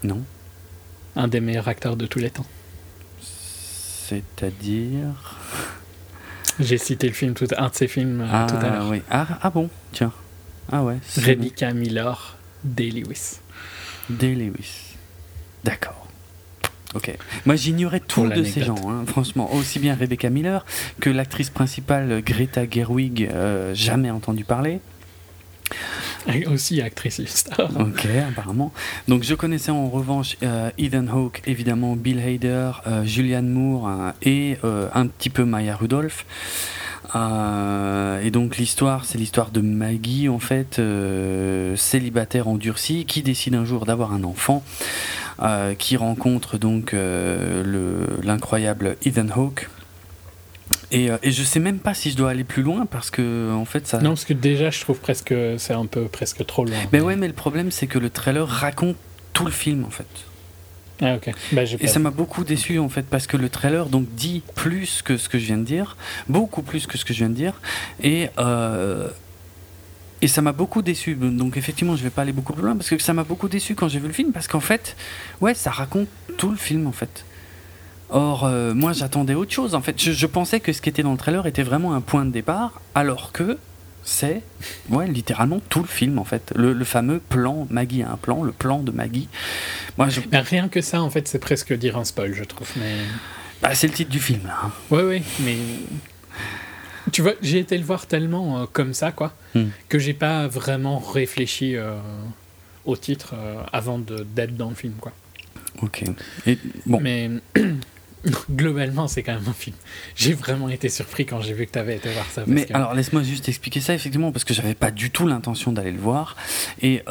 Non. 0.04 0.22
Un 1.16 1.28
des 1.28 1.40
meilleurs 1.40 1.68
acteurs 1.68 1.96
de 1.96 2.06
tous 2.06 2.20
les 2.20 2.30
temps. 2.30 2.46
C'est-à-dire? 3.22 5.38
J'ai 6.60 6.78
cité 6.78 7.08
le 7.08 7.14
film 7.14 7.34
tout, 7.34 7.48
un 7.58 7.70
de 7.70 7.76
ses 7.76 7.88
films 7.88 8.28
ah, 8.30 8.48
tout 8.50 8.58
à 8.58 8.70
l'heure. 8.70 8.90
Oui. 8.90 9.02
Ah, 9.10 9.26
ah 9.42 9.50
bon, 9.50 9.70
tiens. 9.94 10.12
Ah 10.72 10.84
ouais. 10.84 10.98
Rebecca 11.18 11.74
Miller, 11.74 12.38
Day 12.64 12.90
Lewis. 12.90 13.40
Day 14.10 14.36
Lewis. 14.36 14.96
D'accord. 15.64 16.01
Ok. 16.94 17.16
Moi, 17.46 17.56
j'ignorais 17.56 18.02
tout 18.02 18.28
de 18.28 18.44
ces 18.44 18.64
gens, 18.64 18.90
hein, 18.90 19.04
franchement. 19.08 19.54
Aussi 19.54 19.80
bien 19.80 19.96
Rebecca 19.96 20.30
Miller 20.30 20.66
que 21.00 21.10
l'actrice 21.10 21.50
principale 21.50 22.22
Greta 22.22 22.70
Gerwig, 22.70 23.30
euh, 23.32 23.74
jamais 23.74 24.12
entendu 24.12 24.44
parler. 24.44 24.80
Et 26.32 26.46
aussi 26.48 26.82
actrice 26.82 27.24
star. 27.26 27.72
Ok, 27.80 28.06
apparemment. 28.30 28.74
Donc 29.08 29.24
je 29.24 29.34
connaissais 29.34 29.72
en 29.72 29.90
revanche 29.90 30.38
euh, 30.44 30.70
Ethan 30.78 31.08
Hawke, 31.08 31.42
évidemment 31.48 31.96
Bill 31.96 32.20
Hader, 32.20 32.72
euh, 32.86 33.04
Julianne 33.06 33.50
Moore 33.50 33.90
et 34.22 34.58
un 34.94 35.08
petit 35.08 35.30
peu 35.30 35.46
Maya 35.46 35.76
Rudolph. 35.76 36.26
et 37.16 38.32
donc 38.32 38.58
l'histoire, 38.58 39.06
c'est 39.06 39.18
l'histoire 39.18 39.50
de 39.50 39.62
Maggie, 39.62 40.30
en 40.30 40.40
fait, 40.40 40.80
célibataire 41.76 42.50
endurcie, 42.50 43.06
qui 43.06 43.24
décide 43.24 43.56
un 43.56 43.66
jour 43.66 43.86
d'avoir 43.86 44.14
un 44.14 44.24
enfant. 44.24 44.64
Euh, 45.42 45.74
qui 45.74 45.98
rencontre 45.98 46.60
donc 46.60 46.94
euh, 46.94 48.06
l'incroyable 48.22 48.96
Ethan 49.04 49.28
Hawke. 49.36 49.70
Et, 50.92 51.10
euh, 51.10 51.18
et, 51.24 51.32
je 51.32 51.42
sais 51.42 51.60
même 51.60 51.80
pas 51.80 51.96
si 51.96 52.12
je 52.12 52.16
dois 52.16 52.30
aller 52.30 52.44
plus 52.44 52.62
loin 52.62 52.86
parce 52.86 53.10
que 53.10 53.52
en 53.52 53.66
fait 53.66 53.88
ça. 53.88 53.98
Non, 54.02 54.12
parce 54.12 54.26
que 54.26 54.34
déjà 54.34 54.70
je 54.70 54.80
trouve 54.82 55.00
presque 55.00 55.34
c'est 55.58 55.74
un 55.74 55.88
peu 55.88 56.04
presque 56.04 56.46
trop 56.46 56.64
loin. 56.64 56.76
Mais, 56.92 57.02
ouais, 57.02 57.16
mais 57.16 57.28
le 57.28 57.34
problème 57.34 57.72
c'est 57.72 57.88
que 57.88 57.98
le 57.98 58.12
trailer 58.12 58.48
raconte 58.48 58.98
tout 59.34 59.46
le 59.46 59.52
film 59.52 59.84
en 59.84 59.90
fait. 59.90 60.06
Ah 61.02 61.16
ok. 61.16 61.34
Bah, 61.54 61.64
et 61.64 61.88
ça 61.88 61.98
m'a 61.98 62.12
beaucoup 62.12 62.44
déçu 62.44 62.78
en 62.78 62.90
fait 62.90 63.08
parce 63.10 63.26
que 63.26 63.36
le 63.36 63.50
trailer 63.50 63.88
donc 63.88 64.06
dit 64.14 64.44
plus 64.54 65.02
que 65.02 65.18
ce 65.18 65.28
que 65.28 65.40
je 65.40 65.46
viens 65.46 65.58
de 65.58 65.64
dire, 65.64 65.98
beaucoup 66.30 66.62
plus 66.62 66.86
que 66.86 67.00
ce 67.00 67.06
que 67.06 67.16
je 67.16 67.20
viens 67.20 67.30
de 67.30 67.34
dire, 67.34 67.60
et 68.04 68.30
et 70.22 70.28
ça 70.28 70.42
m'a 70.42 70.52
beaucoup 70.52 70.82
déçu. 70.82 71.16
Donc 71.16 71.58
effectivement, 71.58 71.96
je 71.96 72.04
vais 72.04 72.10
pas 72.10 72.22
aller 72.22 72.32
beaucoup 72.32 72.54
plus 72.54 72.64
loin 72.64 72.76
parce 72.76 72.90
que 72.90 73.00
ça 73.00 73.14
m'a 73.14 73.24
beaucoup 73.24 73.48
déçu 73.48 73.76
quand 73.76 73.88
j'ai 73.88 74.00
vu 74.00 74.08
le 74.08 74.14
film 74.14 74.32
parce 74.32 74.48
qu'en 74.48 74.60
fait, 74.60 74.96
ouais, 75.42 75.54
ça 75.54 75.72
raconte 75.72 76.08
tout 76.38 76.52
le 76.52 76.58
film 76.58 76.88
en 76.88 76.92
fait. 76.92 77.26
Or, 78.10 78.44
euh, 78.44 78.74
moi, 78.74 78.92
j'attendais 78.92 79.36
autre 79.36 79.54
chose. 79.54 79.74
En 79.74 79.82
fait, 79.82 80.00
je, 80.00 80.26
pensais 80.26 80.60
que 80.60 80.74
ce 80.74 80.82
qui 80.82 80.90
était 80.90 81.02
dans 81.02 81.14
le 81.14 81.18
trailer 81.18 81.48
était 81.48 81.64
vraiment 81.64 81.94
un 81.94 82.02
point 82.02 82.26
de 82.26 82.32
départ, 82.32 82.82
alors 82.94 83.32
que 83.32 83.58
c'est, 84.04 84.42
ouais, 84.90 85.08
littéralement 85.08 85.62
tout 85.70 85.82
le 85.82 85.88
film 85.88 86.20
en 86.20 86.26
fait. 86.26 86.52
Le, 86.56 86.84
fameux 86.84 87.20
plan 87.20 87.68
Maggie 87.70 88.04
a 88.04 88.12
un 88.12 88.18
plan, 88.18 88.44
le 88.44 88.52
plan 88.52 88.80
de 88.80 88.92
Maggie. 88.92 89.30
Moi, 89.98 90.10
je... 90.10 90.20
rien 90.34 90.68
que 90.68 90.82
ça, 90.82 91.02
en 91.02 91.10
fait, 91.10 91.28
c'est 91.28 91.40
presque 91.40 91.72
dire 91.74 91.98
un 91.98 92.04
spoil, 92.04 92.34
je 92.34 92.44
trouve. 92.44 92.68
Mais 92.76 92.96
bah, 93.62 93.74
c'est 93.76 93.88
le 93.88 93.94
titre 93.94 94.12
du 94.12 94.20
film. 94.20 94.42
Hein. 94.46 94.72
Ouais, 94.90 95.04
ouais, 95.04 95.24
mais 95.40 95.56
tu 97.12 97.22
vois, 97.22 97.34
j'ai 97.42 97.60
été 97.60 97.78
le 97.78 97.84
voir 97.84 98.06
tellement 98.06 98.62
euh, 98.62 98.66
comme 98.72 98.94
ça, 98.94 99.12
quoi, 99.12 99.34
hmm. 99.56 99.66
que 99.90 100.00
j'ai 100.00 100.14
pas 100.14 100.48
vraiment 100.48 101.00
réfléchi 101.00 101.76
euh, 101.76 101.98
au 102.86 102.96
titre 102.96 103.34
euh, 103.36 103.62
avant 103.72 104.00
d'être 104.00 104.56
dans 104.56 104.70
le 104.70 104.76
film, 104.76 104.94
quoi. 105.00 105.12
Ok. 105.82 106.04
Et, 106.46 106.58
bon. 106.86 107.00
Mais 107.02 107.30
globalement, 108.52 109.08
c'est 109.08 109.24
quand 109.24 109.34
même 109.34 109.48
un 109.48 109.54
film. 109.54 109.76
J'ai 110.16 110.34
vraiment 110.34 110.70
été 110.70 110.90
surpris 110.90 111.26
quand 111.26 111.42
j'ai 111.42 111.54
vu 111.54 111.66
que 111.66 111.72
tu 111.72 111.80
avais 111.80 111.96
été 111.96 112.10
voir 112.10 112.26
ça. 112.30 112.44
Mais 112.46 112.72
alors, 112.74 112.94
laisse-moi 112.94 113.24
juste 113.24 113.50
expliquer 113.50 113.80
ça, 113.80 113.94
effectivement, 113.94 114.32
parce 114.32 114.44
que 114.44 114.54
j'avais 114.54 114.76
pas 114.76 114.92
du 114.92 115.10
tout 115.10 115.28
l'intention 115.28 115.72
d'aller 115.72 115.92
le 115.92 116.00
voir. 116.00 116.36
Et, 116.82 117.02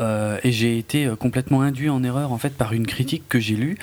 et 0.45 0.53
j'ai 0.53 0.79
été 0.79 1.11
complètement 1.19 1.62
induit 1.62 1.89
en 1.89 2.05
erreur, 2.05 2.33
en 2.33 2.39
fait, 2.39 2.51
par 2.51 2.75
une 2.75 2.87
critique 2.87 3.25
que 3.29 3.41
j'ai 3.41 3.57
lue 3.57 3.77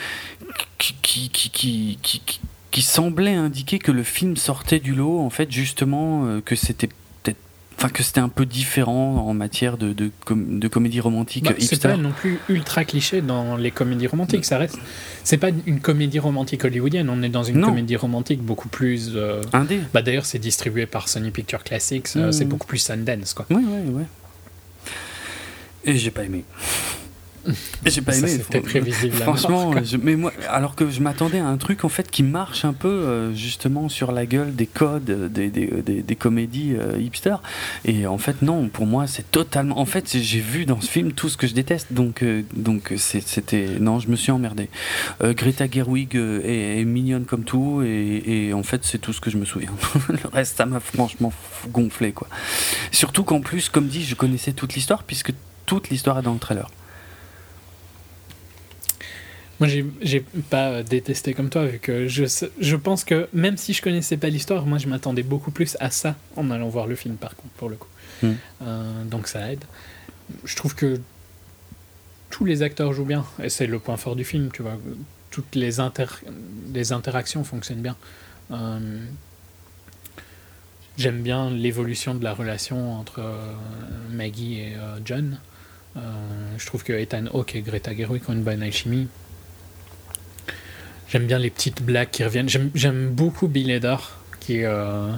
qui, 0.77 0.95
qui, 1.01 1.49
qui, 1.49 1.99
qui 2.01 2.39
qui 2.71 2.81
semblait 2.81 3.33
indiquer 3.33 3.79
que 3.79 3.91
le 3.91 4.03
film 4.03 4.37
sortait 4.37 4.79
du 4.79 4.93
lot, 4.93 5.19
en 5.19 5.29
fait, 5.29 5.51
justement, 5.51 6.25
euh, 6.25 6.41
que 6.41 6.55
c'était 6.55 6.87
peut-être. 6.87 7.37
Enfin, 7.77 7.89
que 7.89 8.01
c'était 8.01 8.19
un 8.19 8.29
peu 8.29 8.45
différent 8.45 9.17
en 9.17 9.33
matière 9.35 9.77
de, 9.77 9.93
de, 9.93 10.09
de 10.31 10.67
comédie 10.67 10.99
romantique 10.99 11.45
bah, 11.45 11.53
C'est 11.59 11.81
pas 11.81 11.95
non 11.95 12.11
plus 12.11 12.39
ultra 12.49 12.85
cliché 12.85 13.21
dans 13.21 13.55
les 13.55 13.69
comédies 13.69 14.07
romantiques. 14.07 14.45
Ça 14.45 14.57
reste. 14.57 14.79
C'est 15.23 15.37
pas 15.37 15.49
une 15.67 15.79
comédie 15.79 16.17
romantique 16.17 16.65
hollywoodienne. 16.65 17.09
On 17.09 17.21
est 17.21 17.29
dans 17.29 17.43
une 17.43 17.61
comédie 17.61 17.95
romantique 17.95 18.41
beaucoup 18.41 18.69
plus. 18.69 19.11
Euh, 19.15 19.43
Indé. 19.53 19.79
Bah 19.93 20.01
d'ailleurs, 20.01 20.25
c'est 20.25 20.39
distribué 20.39 20.87
par 20.87 21.07
Sony 21.07 21.29
Picture 21.29 21.63
Classics. 21.63 22.07
Euh, 22.15 22.31
c'est 22.31 22.45
mmh. 22.45 22.49
beaucoup 22.49 22.67
plus 22.67 22.79
Sundance, 22.79 23.33
quoi. 23.33 23.45
Oui, 23.51 23.63
oui, 23.63 23.91
oui. 23.93 24.03
Et 25.85 25.97
j'ai 25.97 26.11
pas 26.11 26.23
aimé. 26.23 26.43
J'ai 27.85 28.01
pas 28.01 28.17
aimé. 28.17 28.27
C'était 28.27 28.61
prévisible. 28.61 29.15
Franchement, 29.15 29.73
mais 30.01 30.15
moi, 30.15 30.31
alors 30.49 30.75
que 30.75 30.89
je 30.89 31.01
m'attendais 31.01 31.39
à 31.39 31.47
un 31.47 31.57
truc 31.57 31.83
en 31.83 31.89
fait 31.89 32.09
qui 32.09 32.23
marche 32.23 32.65
un 32.65 32.73
peu 32.73 32.87
euh, 32.87 33.33
justement 33.33 33.89
sur 33.89 34.11
la 34.11 34.25
gueule 34.25 34.55
des 34.55 34.67
codes 34.67 35.31
des, 35.31 35.49
des, 35.49 35.67
des, 35.81 36.15
comédies 36.15 36.75
euh, 36.75 36.99
hipster. 36.99 37.35
Et 37.85 38.07
en 38.07 38.17
fait, 38.17 38.41
non, 38.41 38.67
pour 38.69 38.85
moi, 38.85 39.07
c'est 39.07 39.29
totalement. 39.31 39.79
En 39.79 39.85
fait, 39.85 40.17
j'ai 40.17 40.39
vu 40.39 40.65
dans 40.65 40.81
ce 40.81 40.89
film 40.89 41.13
tout 41.13 41.29
ce 41.29 41.37
que 41.37 41.47
je 41.47 41.53
déteste. 41.53 41.93
Donc, 41.93 42.23
euh, 42.23 42.43
donc 42.55 42.93
c'était. 42.97 43.67
Non, 43.79 43.99
je 43.99 44.09
me 44.09 44.15
suis 44.15 44.31
emmerdé. 44.31 44.69
Greta 45.21 45.69
Gerwig 45.69 46.15
est, 46.15 46.83
mignonne 46.85 47.25
comme 47.25 47.43
tout. 47.43 47.81
Et, 47.83 48.47
et 48.47 48.53
en 48.53 48.63
fait, 48.63 48.83
c'est 48.83 48.99
tout 48.99 49.13
ce 49.13 49.21
que 49.21 49.29
je 49.29 49.37
me 49.37 49.45
souviens. 49.45 49.71
Le 50.09 50.29
reste, 50.31 50.57
ça 50.57 50.65
m'a 50.65 50.79
franchement 50.79 51.31
gonflé. 51.69 52.11
quoi. 52.11 52.27
Surtout 52.91 53.23
qu'en 53.23 53.41
plus, 53.41 53.69
comme 53.69 53.87
dit, 53.87 54.03
je 54.03 54.15
connaissais 54.15 54.53
toute 54.53 54.73
l'histoire 54.73 55.03
puisque 55.03 55.33
toute 55.65 55.89
l'histoire 55.89 56.19
est 56.19 56.23
dans 56.23 56.33
le 56.33 56.39
trailer. 56.39 56.69
Moi, 59.59 59.67
j'ai 60.01 60.19
pas 60.49 60.83
détesté 60.83 61.33
comme 61.33 61.49
toi, 61.49 61.65
vu 61.65 61.79
que 61.79 62.07
je, 62.07 62.25
je 62.59 62.75
pense 62.75 63.03
que 63.03 63.27
même 63.33 63.57
si 63.57 63.73
je 63.73 63.81
connaissais 63.81 64.17
pas 64.17 64.29
l'histoire, 64.29 64.65
moi, 64.65 64.77
je 64.77 64.87
m'attendais 64.87 65.23
beaucoup 65.23 65.49
plus 65.49 65.75
à 65.79 65.89
ça 65.89 66.15
en 66.35 66.51
allant 66.51 66.69
voir 66.69 66.85
le 66.85 66.95
film, 66.95 67.15
par 67.15 67.35
contre, 67.35 67.53
pour 67.55 67.69
le 67.69 67.75
coup. 67.75 67.87
Hmm. 68.21 68.33
Euh, 68.61 69.03
donc 69.05 69.27
ça 69.27 69.51
aide. 69.51 69.63
Je 70.43 70.55
trouve 70.55 70.75
que 70.75 70.99
tous 72.29 72.45
les 72.45 72.61
acteurs 72.61 72.93
jouent 72.93 73.05
bien, 73.05 73.25
et 73.41 73.49
c'est 73.49 73.67
le 73.67 73.79
point 73.79 73.97
fort 73.97 74.15
du 74.15 74.23
film, 74.23 74.49
tu 74.53 74.61
vois. 74.61 74.77
Toutes 75.31 75.55
les, 75.55 75.79
inter 75.79 76.05
les 76.73 76.91
interactions 76.91 77.43
fonctionnent 77.43 77.81
bien. 77.81 77.95
Euh, 78.51 78.99
j'aime 80.97 81.21
bien 81.21 81.49
l'évolution 81.49 82.13
de 82.13 82.23
la 82.23 82.33
relation 82.33 82.93
entre 82.99 83.19
euh, 83.19 83.53
Maggie 84.11 84.59
et 84.59 84.75
John. 85.03 85.39
je 85.95 86.65
trouve 86.67 86.83
que 86.83 86.93
Ethan 86.93 87.25
Hawke 87.33 87.55
et 87.55 87.61
Greta 87.61 87.95
Gerwig 87.95 88.21
ont 88.29 88.33
une 88.33 88.43
bonne 88.43 88.61
alchimie. 88.61 89.07
J'aime 91.09 91.25
bien 91.25 91.39
les 91.39 91.49
petites 91.49 91.81
blagues 91.81 92.09
qui 92.11 92.23
reviennent. 92.23 92.49
J'aime 92.49 93.09
beaucoup 93.09 93.47
Bill 93.47 93.71
Hader, 93.71 93.95
qui, 94.39 94.63
euh, 94.63 95.11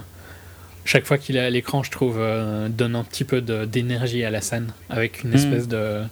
chaque 0.84 1.04
fois 1.04 1.18
qu'il 1.18 1.36
est 1.36 1.40
à 1.40 1.50
l'écran, 1.50 1.82
je 1.82 1.90
trouve, 1.90 2.16
euh, 2.18 2.68
donne 2.68 2.94
un 2.94 3.04
petit 3.04 3.24
peu 3.24 3.40
d'énergie 3.40 4.24
à 4.24 4.30
la 4.30 4.40
scène, 4.40 4.72
avec 4.88 5.24
une 5.24 5.34
espèce 5.34 5.64
mm. 5.64 5.70
de. 5.70 6.02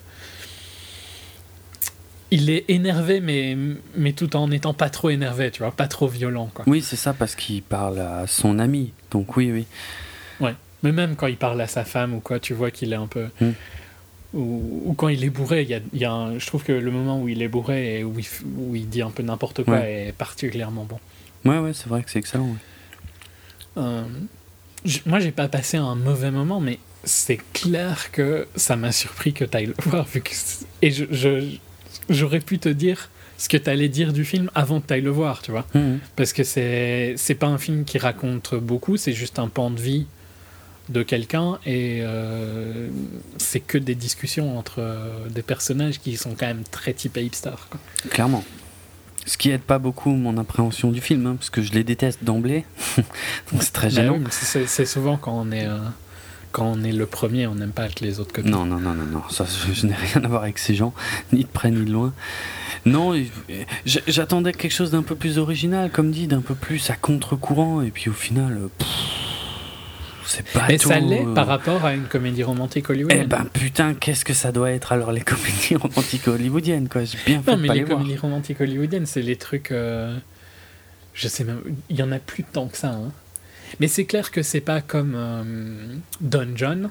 Il 2.31 2.51
est 2.51 2.65
énervé, 2.69 3.21
mais, 3.21 3.57
mais 3.97 4.13
tout 4.13 4.37
en 4.37 4.49
n'étant 4.49 4.75
pas 4.75 4.91
trop 4.91 5.09
énervé, 5.09 5.51
tu 5.51 5.63
vois, 5.63 5.73
pas 5.73 5.89
trop 5.89 6.09
violent. 6.09 6.51
Quoi. 6.53 6.65
Oui, 6.67 6.83
c'est 6.83 6.97
ça, 6.97 7.15
parce 7.15 7.35
qu'il 7.35 7.63
parle 7.63 8.01
à 8.01 8.27
son 8.27 8.59
ami. 8.59 8.93
Donc, 9.11 9.37
oui, 9.37 9.51
oui. 9.51 9.67
Ouais. 10.39 10.55
Mais 10.83 10.93
même 10.93 11.17
quand 11.17 11.27
il 11.27 11.39
parle 11.39 11.61
à 11.61 11.67
sa 11.67 11.85
femme 11.85 12.15
ou 12.15 12.21
quoi, 12.21 12.39
tu 12.39 12.53
vois 12.53 12.71
qu'il 12.71 12.93
est 12.93 12.97
un 12.97 13.07
peu. 13.07 13.29
Mm 13.41 13.53
ou, 14.35 14.95
quand 14.97 15.09
il 15.09 15.25
est 15.25 15.31
bourré, 15.31 15.63
il 15.63 15.69
y 15.69 15.75
a, 15.75 15.81
y 15.95 16.05
a 16.05 16.39
je 16.39 16.47
trouve 16.47 16.63
que 16.63 16.73
le 16.73 16.91
moment 16.91 17.21
où 17.21 17.29
il 17.29 17.41
est 17.41 17.49
bourré 17.49 18.01
et 18.01 18.05
où 18.05 18.19
il, 18.19 18.27
où 18.59 18.75
il 18.75 18.89
dit 18.89 19.03
un 19.03 19.11
peu 19.11 19.23
n'importe 19.23 19.65
quoi 19.65 19.81
est 19.81 20.13
particulièrement 20.17 20.85
bon. 20.85 20.99
Ouais, 21.45 21.59
ouais, 21.59 21.73
c'est 21.73 21.89
vrai 21.89 22.03
que 22.03 22.11
c'est 22.11 22.19
excellent. 22.19 22.57
Euh, 23.77 24.05
moi, 25.07 25.21
j'ai 25.21 25.31
pas 25.31 25.49
passé 25.49 25.77
un 25.77 25.95
mauvais 25.95 26.31
moment, 26.31 26.61
mais 26.61 26.79
c'est 27.05 27.41
clair 27.53 28.11
que 28.13 28.47
ça 28.55 28.77
m'a 28.77 28.93
surpris 28.93 29.33
que 29.33 29.45
tu 29.45 29.57
ailles 29.57 29.67
le 29.67 29.75
voir. 29.79 30.07
Vu 30.07 30.21
que 30.21 30.33
et 30.83 30.91
je, 30.91 31.57
j'aurais 32.11 32.41
pu 32.41 32.59
te 32.59 32.69
dire 32.69 33.11
ce 33.39 33.49
que 33.49 33.57
tu 33.57 33.71
allais 33.71 33.89
dire 33.89 34.13
du 34.13 34.25
film 34.25 34.51
avant 34.55 34.81
que 34.81 34.89
tu 34.89 34.95
ailles 34.95 35.01
le 35.01 35.11
voir, 35.11 35.43
tu 35.43 35.53
vois. 35.53 35.67
Mmh. 35.75 35.99
Parce 36.17 36.33
que 36.33 36.43
c'est 36.43 37.37
pas 37.39 37.47
un 37.47 37.59
film 37.59 37.85
qui 37.85 37.99
raconte 37.99 38.55
beaucoup, 38.57 38.97
c'est 38.97 39.13
juste 39.13 39.39
un 39.39 39.49
pan 39.49 39.71
de 39.71 39.81
vie 39.81 40.07
de 40.89 41.03
quelqu'un 41.03 41.59
et 41.67 42.01
euh, 42.03 42.89
c'est 43.37 43.61
que 43.61 43.79
des 43.79 43.95
discussions 43.95 44.59
entre 44.59 44.77
euh, 44.79 45.29
des 45.29 45.43
personnages 45.43 46.01
qui 46.01 46.17
sont 46.17 46.35
quand 46.39 46.47
même 46.47 46.65
très 46.71 46.93
typés 46.93 47.25
hipster. 47.25 47.51
Quoi. 47.71 47.81
Clairement. 48.11 48.45
Ce 49.27 49.37
qui 49.37 49.51
aide 49.51 49.61
pas 49.61 49.79
beaucoup 49.79 50.11
mon 50.11 50.39
appréhension 50.39 50.91
du 50.91 51.03
film, 51.03 51.27
hein, 51.27 51.37
parce 51.37 51.51
que 51.51 51.61
je 51.61 51.73
les 51.73 51.85
déteste 51.85 52.25
d'emblée. 52.25 52.65
Donc 53.53 53.63
c'est 53.63 53.73
très 53.73 53.89
bah 53.89 53.95
gênant. 53.95 54.21
c'est 54.31 54.87
souvent 54.87 55.19
quand 55.19 55.39
on 55.39 55.51
est 55.51 55.67
euh, 55.67 55.77
quand 56.51 56.65
on 56.65 56.83
est 56.83 56.93
le 56.93 57.05
premier, 57.05 57.47
on 57.47 57.55
n'aime 57.55 57.73
pas 57.73 57.89
que 57.89 58.05
les 58.05 58.21
autres 58.21 58.33
copient. 58.33 58.51
Non, 58.51 58.65
non, 58.65 58.79
non, 58.79 58.95
non, 58.95 59.05
non. 59.05 59.23
Ça, 59.29 59.45
je, 59.45 59.87
n'ai 59.87 59.95
rien 59.95 60.25
à 60.25 60.29
voir 60.29 60.45
avec 60.45 60.59
ces 60.59 60.75
gens, 60.75 60.95
ni 61.33 61.43
de 61.43 61.49
près 61.49 61.71
ni 61.71 61.85
de 61.85 61.93
loin. 61.93 62.15
Non, 62.87 63.15
j'attendais 63.85 64.53
quelque 64.53 64.73
chose 64.73 64.91
d'un 64.91 65.03
peu 65.03 65.15
plus 65.15 65.39
original, 65.39 65.91
comme 65.91 66.11
dit, 66.11 66.27
d'un 66.27 66.41
peu 66.41 66.55
plus 66.55 66.89
à 66.89 66.97
contre-courant, 66.97 67.83
et 67.83 67.91
puis 67.91 68.09
au 68.09 68.15
final, 68.15 68.59
c'est 70.29 70.47
pas 70.47 70.67
Mais 70.69 70.79
ça 70.79 71.01
l'est 71.01 71.25
par 71.35 71.47
rapport 71.47 71.85
à 71.85 71.95
une 71.95 72.05
comédie 72.05 72.43
romantique 72.43 72.89
hollywoodienne. 72.91 73.25
Eh 73.25 73.27
ben 73.27 73.47
putain, 73.53 73.95
qu'est-ce 73.95 74.25
que 74.25 74.35
ça 74.35 74.53
doit 74.53 74.71
être 74.71 74.93
alors 74.93 75.13
les 75.13 75.21
comédies 75.23 75.77
romantiques 75.77 76.29
hollywoodiennes, 76.29 76.89
quoi? 76.89 77.05
J'ai 77.05 77.19
bien 77.27 77.43
fait 77.43 77.51
non, 77.51 77.57
mais 77.57 77.69
les, 77.69 77.85
comédies 77.85 78.17
romantiques 78.17 78.61
hollywoodiennes, 78.61 79.07
c'est 79.07 79.23
les 79.23 79.37
trucs. 79.37 79.71
Je 79.71 81.27
sais 81.29 81.45
même. 81.45 81.63
Il 81.91 81.97
y 81.97 82.03
en 82.03 82.13
a 82.13 82.19
plus 82.19 82.45
tant 82.45 82.69
que 82.69 82.77
ça, 82.77 82.91
hein. 82.91 83.13
Mais 83.81 83.89
c'est 83.89 84.05
clair 84.05 84.31
que 84.31 84.43
c'est 84.43 84.61
pas 84.61 84.81
comme 84.81 85.15
euh, 85.17 85.95
Don 86.21 86.49
John. 86.55 86.91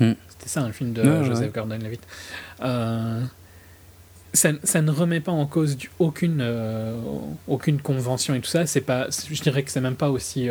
Hmm. 0.00 0.12
C'était 0.28 0.48
ça, 0.48 0.60
un 0.62 0.72
film 0.72 0.92
de 0.92 1.24
Joseph 1.24 1.52
Gordon-Levitt. 1.52 2.00
Euh, 2.62 3.22
ça, 4.38 4.50
ça, 4.62 4.82
ne 4.82 4.90
remet 4.90 5.20
pas 5.20 5.32
en 5.32 5.46
cause 5.46 5.76
du, 5.76 5.90
aucune, 5.98 6.40
euh, 6.40 6.96
aucune 7.46 7.80
convention 7.80 8.34
et 8.34 8.40
tout 8.40 8.48
ça. 8.48 8.66
C'est 8.66 8.80
pas, 8.80 9.08
je 9.10 9.42
dirais 9.42 9.62
que 9.62 9.70
c'est 9.70 9.80
même 9.80 9.96
pas 9.96 10.10
aussi 10.10 10.48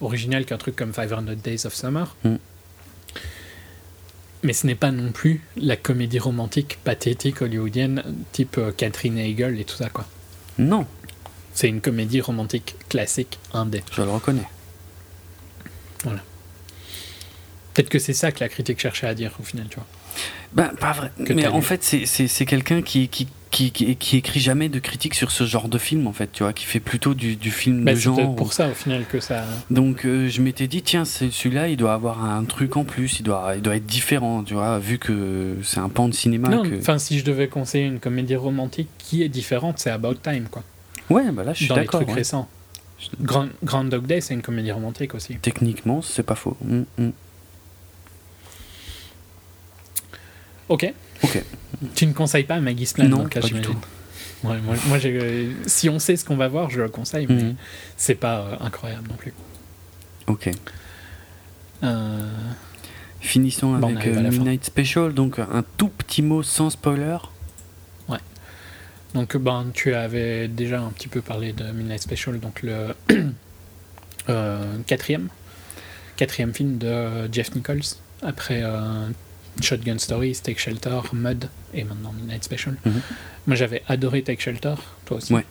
original 0.00 0.44
qu'un 0.44 0.58
truc 0.58 0.76
comme 0.76 0.92
500 0.92 1.22
Days 1.42 1.66
of 1.66 1.74
Summer. 1.74 2.16
Hmm. 2.24 2.36
Mais 4.42 4.52
ce 4.52 4.66
n'est 4.66 4.74
pas 4.74 4.90
non 4.90 5.12
plus 5.12 5.40
la 5.56 5.76
comédie 5.76 6.18
romantique 6.18 6.78
pathétique 6.82 7.42
hollywoodienne 7.42 8.02
type 8.32 8.58
Catherine 8.76 9.18
Hegel 9.18 9.60
et 9.60 9.64
tout 9.64 9.76
ça, 9.76 9.88
quoi. 9.88 10.06
Non. 10.58 10.86
C'est 11.54 11.68
une 11.68 11.80
comédie 11.80 12.20
romantique 12.20 12.76
classique 12.88 13.38
indé. 13.52 13.82
Je 13.92 14.02
le 14.02 14.10
reconnais. 14.10 14.48
Voilà. 16.04 16.20
Peut-être 17.72 17.88
que 17.88 17.98
c'est 17.98 18.12
ça 18.12 18.32
que 18.32 18.40
la 18.40 18.48
critique 18.48 18.80
cherchait 18.80 19.06
à 19.06 19.14
dire 19.14 19.32
au 19.40 19.42
final, 19.42 19.66
tu 19.68 19.76
vois. 19.76 19.86
Ben, 20.54 20.70
pas 20.78 20.92
vrai. 20.92 21.10
mais 21.34 21.46
en 21.46 21.62
fait, 21.62 21.82
c'est 21.82 22.46
quelqu'un 22.46 22.82
qui, 22.82 23.08
qui, 23.08 23.26
qui, 23.50 23.70
qui, 23.70 24.16
écrit 24.16 24.40
jamais 24.40 24.68
de 24.68 24.78
critique 24.78 25.14
sur 25.14 25.30
ce 25.30 25.44
genre 25.44 25.68
de 25.68 25.78
film, 25.78 26.06
en 26.06 26.12
fait, 26.12 26.30
tu 26.32 26.42
vois, 26.42 26.52
qui 26.52 26.66
fait 26.66 26.80
plutôt 26.80 27.14
du, 27.14 27.36
du 27.36 27.50
film 27.50 27.84
bah, 27.84 27.94
de 27.94 27.98
genre. 27.98 28.16
C'est 28.16 28.36
pour 28.36 28.52
ça, 28.52 28.68
au 28.68 28.74
final, 28.74 29.04
que 29.06 29.20
ça. 29.20 29.44
Donc, 29.70 30.04
euh, 30.04 30.28
je 30.28 30.42
m'étais 30.42 30.66
dit, 30.66 30.82
tiens, 30.82 31.04
celui-là, 31.04 31.68
il 31.68 31.76
doit 31.76 31.94
avoir 31.94 32.24
un 32.24 32.44
truc 32.44 32.76
en 32.76 32.84
plus, 32.84 33.20
il 33.20 33.22
doit, 33.22 33.52
il 33.56 33.62
doit 33.62 33.76
être 33.76 33.86
différent, 33.86 34.42
tu 34.42 34.54
vois, 34.54 34.78
vu 34.78 34.98
que 34.98 35.56
c'est 35.62 35.80
un 35.80 35.88
pan 35.88 36.08
de 36.08 36.14
cinéma. 36.14 36.48
Non, 36.48 36.64
enfin, 36.78 36.98
si 36.98 37.18
je 37.18 37.24
devais 37.24 37.48
conseiller 37.48 37.86
une 37.86 38.00
comédie 38.00 38.36
romantique 38.36 38.88
qui 38.98 39.22
est 39.22 39.28
différente, 39.28 39.78
c'est 39.78 39.90
About 39.90 40.14
Time, 40.14 40.48
quoi. 40.50 40.62
Ouais, 41.10 41.30
bah 41.32 41.44
là, 41.44 41.52
je 41.52 41.64
suis 41.64 41.68
d'accord. 41.68 41.92
Dans 41.92 41.98
les 42.00 42.06
trucs 42.06 42.16
récents. 42.16 42.48
Grand, 43.20 43.48
Grand 43.64 43.84
Dog 43.84 44.06
Day, 44.06 44.20
c'est 44.20 44.34
une 44.34 44.42
comédie 44.42 44.72
romantique 44.72 45.14
aussi. 45.14 45.36
Techniquement, 45.36 46.02
c'est 46.02 46.22
pas 46.22 46.34
faux. 46.34 46.56
Mm, 46.62 46.82
mm. 46.98 47.10
Ok. 50.72 50.90
Ok. 51.22 51.42
Tu 51.94 52.06
ne 52.06 52.12
conseilles 52.12 52.44
pas 52.44 52.58
Maggie 52.60 52.90
Plan 52.94 53.08
Non, 53.08 53.28
pas 53.28 53.40
du 53.40 53.60
tout. 53.60 53.76
moi, 54.42 54.56
moi 54.64 54.98
si 55.66 55.90
on 55.90 55.98
sait 55.98 56.16
ce 56.16 56.24
qu'on 56.24 56.36
va 56.36 56.48
voir, 56.48 56.70
je 56.70 56.80
le 56.80 56.88
conseille, 56.88 57.26
mais 57.28 57.42
mm. 57.42 57.56
c'est 57.96 58.14
pas 58.14 58.38
euh, 58.38 58.56
incroyable 58.60 59.08
non 59.08 59.16
plus. 59.16 59.34
Ok. 60.26 60.50
Euh, 61.82 62.20
Finissons 63.20 63.74
avec 63.74 64.06
euh, 64.06 64.30
Midnight 64.30 64.64
Special, 64.64 65.12
donc 65.12 65.38
un 65.38 65.62
tout 65.76 65.90
petit 65.90 66.22
mot 66.22 66.42
sans 66.42 66.70
spoiler. 66.70 67.18
Donc, 69.14 69.36
ben, 69.36 69.66
tu 69.74 69.94
avais 69.94 70.48
déjà 70.48 70.80
un 70.80 70.88
petit 70.88 71.08
peu 71.08 71.20
parlé 71.20 71.52
de 71.52 71.64
Midnight 71.64 72.00
Special, 72.00 72.40
donc 72.40 72.62
le 72.62 72.94
euh, 74.30 74.78
quatrième, 74.86 75.28
quatrième 76.16 76.54
film 76.54 76.78
de 76.78 77.30
Jeff 77.30 77.54
Nichols, 77.54 77.82
après 78.22 78.62
euh, 78.62 79.08
Shotgun 79.60 79.98
Story, 79.98 80.32
Take 80.42 80.58
Shelter, 80.58 81.00
Mud 81.12 81.48
et 81.74 81.84
maintenant 81.84 82.12
Midnight 82.12 82.44
Special. 82.44 82.76
Mhm. 82.84 83.00
Moi, 83.46 83.56
j'avais 83.56 83.82
adoré 83.88 84.22
Take 84.22 84.40
Shelter, 84.40 84.74
toi 85.04 85.18
aussi. 85.18 85.34
Ouais. 85.34 85.44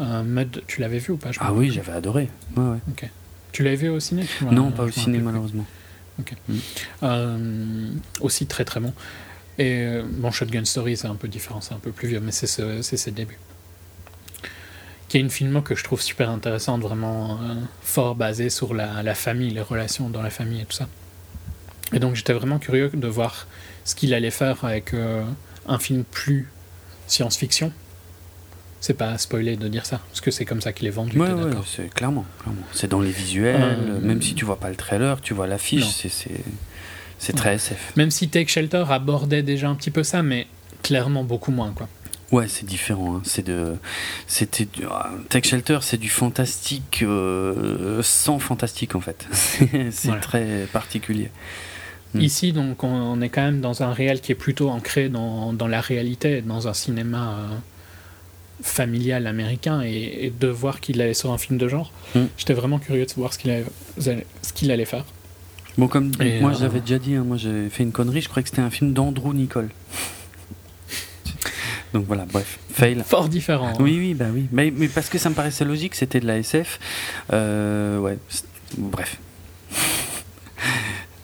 Euh, 0.00 0.22
Mud, 0.22 0.62
tu 0.66 0.80
l'avais 0.80 0.98
vu 0.98 1.12
ou 1.12 1.16
pas 1.16 1.30
Ah 1.40 1.52
oui, 1.52 1.70
j'avais 1.70 1.92
adoré. 1.92 2.28
Ouais, 2.56 2.62
ouais. 2.64 2.78
Ok. 2.90 3.08
Tu 3.52 3.62
l'avais 3.62 3.76
vu 3.76 3.88
au 3.88 4.00
ciné 4.00 4.24
Non, 4.50 4.70
pas 4.70 4.84
au 4.84 4.90
ciné, 4.90 5.18
malheureusement. 5.18 5.66
Mhm. 6.48 8.00
aussi 8.20 8.46
très 8.46 8.64
très 8.64 8.80
bon. 8.80 8.92
Et 9.58 9.82
euh, 9.82 10.02
bon, 10.06 10.30
Shotgun 10.30 10.64
Story, 10.64 10.96
c'est 10.96 11.08
un 11.08 11.14
peu 11.16 11.28
différent, 11.28 11.60
c'est 11.60 11.74
un 11.74 11.78
peu 11.78 11.90
plus 11.90 12.08
vieux, 12.08 12.20
mais 12.20 12.32
c'est 12.32 12.46
ce, 12.46 12.80
ses 12.82 13.10
débuts. 13.10 13.38
Qui 15.08 15.16
est 15.16 15.20
une 15.20 15.30
film 15.30 15.62
que 15.62 15.74
je 15.74 15.82
trouve 15.84 16.00
super 16.00 16.30
intéressante, 16.30 16.82
vraiment 16.82 17.40
euh, 17.42 17.54
fort 17.82 18.14
basée 18.14 18.50
sur 18.50 18.74
la, 18.74 19.02
la, 19.02 19.14
famille, 19.14 19.50
les 19.50 19.60
relations 19.60 20.10
dans 20.10 20.22
la 20.22 20.30
famille 20.30 20.60
et 20.60 20.64
tout 20.64 20.76
ça. 20.76 20.86
Et 21.92 21.98
donc 21.98 22.14
j'étais 22.14 22.32
vraiment 22.32 22.58
curieux 22.58 22.90
de 22.92 23.08
voir 23.08 23.46
ce 23.84 23.94
qu'il 23.94 24.12
allait 24.14 24.30
faire 24.30 24.64
avec 24.64 24.92
euh, 24.94 25.24
un 25.66 25.78
film 25.78 26.04
plus 26.04 26.48
science-fiction. 27.06 27.72
C'est 28.80 28.94
pas 28.94 29.18
spoiler 29.18 29.56
de 29.56 29.66
dire 29.66 29.86
ça, 29.86 30.00
parce 30.08 30.20
que 30.20 30.30
c'est 30.30 30.44
comme 30.44 30.60
ça 30.60 30.72
qu'il 30.72 30.86
est 30.86 30.90
vendu. 30.90 31.18
Ouais, 31.18 31.32
ouais, 31.32 31.50
c'est 31.66 31.92
clairement, 31.92 32.24
clairement. 32.40 32.62
C'est 32.72 32.88
dans 32.88 33.00
les 33.00 33.10
visuels, 33.10 34.00
même 34.02 34.22
si 34.22 34.34
tu 34.34 34.44
vois 34.44 34.60
pas 34.60 34.70
le 34.70 34.76
trailer, 34.76 35.20
tu 35.20 35.34
vois 35.34 35.48
l'affiche, 35.48 35.84
c'est 35.84 36.30
c'est 37.18 37.32
très 37.32 37.54
SF. 37.54 37.92
Même 37.96 38.10
si 38.10 38.28
Take 38.28 38.48
Shelter 38.48 38.84
abordait 38.88 39.42
déjà 39.42 39.68
un 39.68 39.74
petit 39.74 39.90
peu 39.90 40.04
ça, 40.04 40.22
mais 40.22 40.46
clairement 40.82 41.24
beaucoup 41.24 41.50
moins, 41.50 41.72
quoi. 41.72 41.88
Ouais, 42.30 42.46
c'est 42.46 42.66
différent. 42.66 43.16
Hein. 43.16 43.22
C'est 43.24 43.46
de, 43.46 43.76
c'était 44.26 44.68
ah, 44.90 45.10
Take 45.30 45.48
Shelter, 45.48 45.78
c'est 45.80 45.96
du 45.96 46.10
fantastique 46.10 47.00
euh, 47.02 48.02
sans 48.02 48.38
fantastique 48.38 48.94
en 48.94 49.00
fait. 49.00 49.26
c'est 49.90 50.20
très 50.20 50.66
particulier. 50.72 51.30
Hmm. 52.14 52.20
Ici, 52.20 52.52
donc, 52.52 52.84
on, 52.84 53.20
est 53.20 53.28
quand 53.28 53.42
même 53.42 53.60
dans 53.60 53.82
un 53.82 53.92
réel 53.92 54.20
qui 54.20 54.32
est 54.32 54.36
plutôt 54.36 54.70
ancré 54.70 55.08
dans, 55.08 55.52
dans 55.52 55.66
la 55.66 55.80
réalité, 55.80 56.40
dans 56.40 56.66
un 56.66 56.72
cinéma 56.72 57.38
euh, 57.38 57.56
familial 58.62 59.26
américain, 59.26 59.82
et, 59.82 60.32
de 60.38 60.48
voir 60.48 60.80
qu'il 60.80 61.02
allait 61.02 61.14
sur 61.14 61.32
un 61.32 61.38
film 61.38 61.58
de 61.58 61.68
genre. 61.68 61.92
Hmm. 62.14 62.24
J'étais 62.38 62.54
vraiment 62.54 62.78
curieux 62.78 63.04
de 63.04 63.12
voir 63.12 63.32
ce 63.34 63.38
qu'il 63.38 63.50
allait, 63.50 63.66
ce 63.98 64.52
qu'il 64.54 64.70
allait 64.70 64.86
faire. 64.86 65.04
Bon, 65.78 65.86
comme 65.86 66.10
moi 66.40 66.50
euh, 66.50 66.54
j'avais 66.58 66.80
déjà 66.80 66.98
dit, 66.98 67.14
hein, 67.14 67.22
moi 67.24 67.36
j'ai 67.36 67.68
fait 67.68 67.84
une 67.84 67.92
connerie, 67.92 68.20
je 68.20 68.28
croyais 68.28 68.42
que 68.42 68.48
c'était 68.48 68.62
un 68.62 68.70
film 68.70 68.92
d'Andrew 68.94 69.32
Nicole. 69.32 69.68
Donc 71.94 72.04
voilà, 72.06 72.26
bref, 72.26 72.58
fail. 72.70 73.04
Fort 73.06 73.28
différent. 73.28 73.68
Hein. 73.68 73.78
Oui, 73.78 73.96
oui, 73.96 74.14
bah 74.14 74.26
oui. 74.32 74.48
Mais, 74.50 74.72
mais, 74.74 74.88
parce 74.88 75.08
que 75.08 75.18
ça 75.18 75.30
me 75.30 75.36
paraissait 75.36 75.64
logique, 75.64 75.94
c'était 75.94 76.18
de 76.18 76.26
la 76.26 76.38
SF. 76.38 76.80
Euh, 77.32 78.00
ouais, 78.00 78.18
bref. 78.76 79.18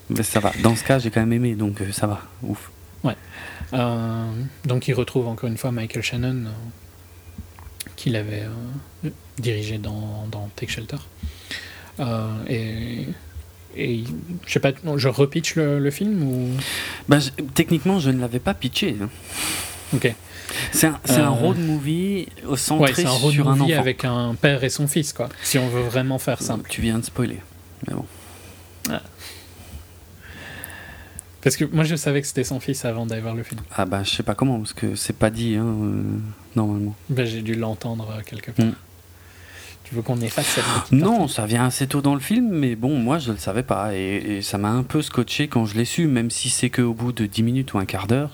Mais 0.09 0.23
ça 0.23 0.39
va. 0.39 0.51
Dans 0.63 0.75
ce 0.75 0.83
cas, 0.83 0.99
j'ai 0.99 1.09
quand 1.11 1.21
même 1.21 1.33
aimé, 1.33 1.55
donc 1.55 1.81
euh, 1.81 1.91
ça 1.91 2.07
va. 2.07 2.21
Ouf. 2.43 2.71
Ouais. 3.03 3.15
donc 4.65 4.87
il 4.87 4.93
retrouve 4.93 5.27
encore 5.27 5.47
une 5.49 5.57
fois 5.57 5.71
Michael 5.71 6.01
Shannon, 6.01 6.45
qu'il 7.95 8.15
avait 8.15 8.47
dirigé 9.37 9.77
dans, 9.77 10.27
dans 10.31 10.49
Take 10.55 10.71
Shelter. 10.71 10.97
et 12.47 13.07
et 13.77 14.03
je 14.45 14.53
sais 14.53 14.59
pas, 14.59 14.71
je 14.95 15.07
repitch 15.07 15.55
le, 15.55 15.79
le 15.79 15.91
film 15.91 16.23
ou? 16.23 16.49
Ben, 17.09 17.19
Techniquement, 17.53 17.99
je 17.99 18.09
ne 18.09 18.21
l'avais 18.21 18.39
pas 18.39 18.53
pitché. 18.53 18.95
Hein. 19.01 19.09
Ok. 19.93 20.13
C'est 20.71 20.87
un, 20.87 20.99
un, 21.09 21.19
euh, 21.19 21.29
road 21.29 21.57
movie 21.59 22.27
au 22.47 22.55
centré 22.55 22.93
ouais, 23.03 23.05
un 23.05 23.09
road 23.09 23.33
sur 23.33 23.49
movie 23.49 23.73
avec 23.73 24.05
un 24.05 24.35
père 24.35 24.63
et 24.63 24.69
son 24.69 24.87
fils, 24.87 25.11
quoi. 25.11 25.27
Si 25.43 25.57
on 25.57 25.67
veut 25.67 25.81
vraiment 25.81 26.19
faire 26.19 26.41
simple. 26.41 26.69
Tu 26.69 26.81
viens 26.81 26.99
de 26.99 27.03
spoiler, 27.03 27.41
mais 27.87 27.93
bon. 27.93 28.05
Ah. 28.89 29.01
Parce 31.45 31.57
que 31.57 31.65
moi, 31.65 31.83
je 31.83 31.95
savais 31.95 32.21
que 32.21 32.27
c'était 32.27 32.43
son 32.43 32.59
fils 32.59 32.85
avant 32.85 33.05
d'aller 33.05 33.21
voir 33.21 33.35
le 33.35 33.43
film. 33.43 33.61
Ah 33.77 33.85
bah, 33.85 34.01
je 34.03 34.09
sais 34.09 34.23
pas 34.23 34.33
comment, 34.33 34.57
parce 34.57 34.73
que 34.73 34.95
c'est 34.95 35.15
pas 35.15 35.29
dit, 35.29 35.57
hein, 35.57 35.63
euh, 35.63 36.01
normalement. 36.55 36.95
Ben, 37.11 37.23
j'ai 37.23 37.43
dû 37.43 37.53
l'entendre 37.53 38.09
euh, 38.17 38.21
quelque 38.25 38.49
part. 38.49 38.65
Mm. 38.65 38.73
Tu 39.83 39.93
veux 39.93 40.01
qu'on 40.01 40.19
efface 40.21 40.47
cette 40.47 40.91
Non, 40.91 41.27
ça 41.27 41.45
vient 41.45 41.67
assez 41.67 41.85
tôt 41.85 42.01
dans 42.01 42.15
le 42.15 42.19
film, 42.19 42.49
mais 42.49 42.75
bon, 42.75 42.97
moi 42.97 43.19
je 43.19 43.31
le 43.31 43.37
savais 43.37 43.61
pas. 43.61 43.93
Et, 43.93 44.41
ça 44.41 44.57
m'a 44.57 44.69
un 44.69 44.81
peu 44.81 45.03
scotché 45.03 45.47
quand 45.47 45.67
je 45.67 45.75
l'ai 45.75 45.85
su, 45.85 46.07
même 46.07 46.31
si 46.31 46.49
c'est 46.49 46.71
qu'au 46.71 46.95
bout 46.95 47.11
de 47.11 47.27
10 47.27 47.43
minutes 47.43 47.73
ou 47.75 47.77
un 47.77 47.85
quart 47.85 48.07
d'heure. 48.07 48.31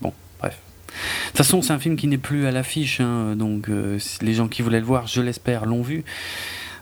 Bon, 0.00 0.12
bref. 0.38 0.60
De 0.86 1.28
toute 1.30 1.38
façon, 1.38 1.60
c'est 1.60 1.72
un 1.72 1.80
film 1.80 1.96
qui 1.96 2.06
n'est 2.06 2.18
plus 2.18 2.46
à 2.46 2.52
l'affiche, 2.52 3.00
hein, 3.00 3.34
donc 3.34 3.68
euh, 3.68 3.98
les 4.22 4.34
gens 4.34 4.46
qui 4.46 4.62
voulaient 4.62 4.78
le 4.78 4.86
voir, 4.86 5.08
je 5.08 5.20
l'espère, 5.20 5.66
l'ont 5.66 5.82
vu. 5.82 6.04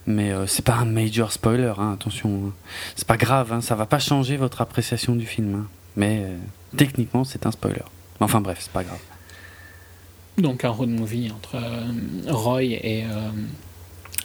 Mais 0.07 0.31
euh, 0.31 0.47
c'est 0.47 0.65
pas 0.65 0.75
un 0.75 0.85
major 0.85 1.33
spoiler, 1.33 1.73
hein, 1.79 1.93
attention. 1.95 2.53
C'est 2.95 3.07
pas 3.07 3.17
grave, 3.17 3.53
hein, 3.53 3.61
ça 3.61 3.75
va 3.75 3.87
pas 3.87 3.99
changer 3.99 4.37
votre 4.37 4.61
appréciation 4.61 5.17
du 5.17 5.27
film. 5.27 5.55
Hein. 5.55 5.67
Mais 5.97 6.23
euh, 6.23 6.37
techniquement, 6.77 7.25
c'est 7.25 7.47
un 7.47 7.51
spoiler. 7.51 7.83
Enfin 8.21 8.41
bref, 8.41 8.59
c'est 8.61 8.73
pas 8.73 8.85
grave. 8.85 9.01
Donc 10.39 10.65
un 10.65 10.71
road 10.71 10.91
movie 10.91 11.33
entre 11.33 11.59
Roy 12.29 12.65
et 12.65 13.05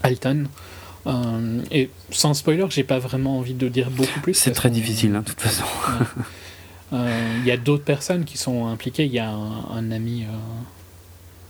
Alton. 0.04 0.48
Euh, 1.08 1.62
et 1.72 1.90
sans 2.12 2.34
spoiler, 2.34 2.66
j'ai 2.70 2.84
pas 2.84 3.00
vraiment 3.00 3.38
envie 3.38 3.54
de 3.54 3.68
dire 3.68 3.90
beaucoup 3.90 4.20
plus. 4.20 4.34
C'est 4.34 4.52
très 4.52 4.70
difficile, 4.70 5.16
hein, 5.16 5.22
de 5.22 5.26
toute 5.26 5.42
façon. 5.42 5.66
Euh, 6.94 7.38
il 7.40 7.48
y 7.48 7.52
a 7.52 7.56
d'autres 7.56 7.86
personnes 7.86 8.26
qui 8.26 8.38
sont 8.38 8.68
impliquées. 8.68 9.06
Il 9.06 9.14
y 9.14 9.20
a 9.20 9.30
un, 9.30 9.92
ami, 9.92 10.24
euh, 10.24 10.36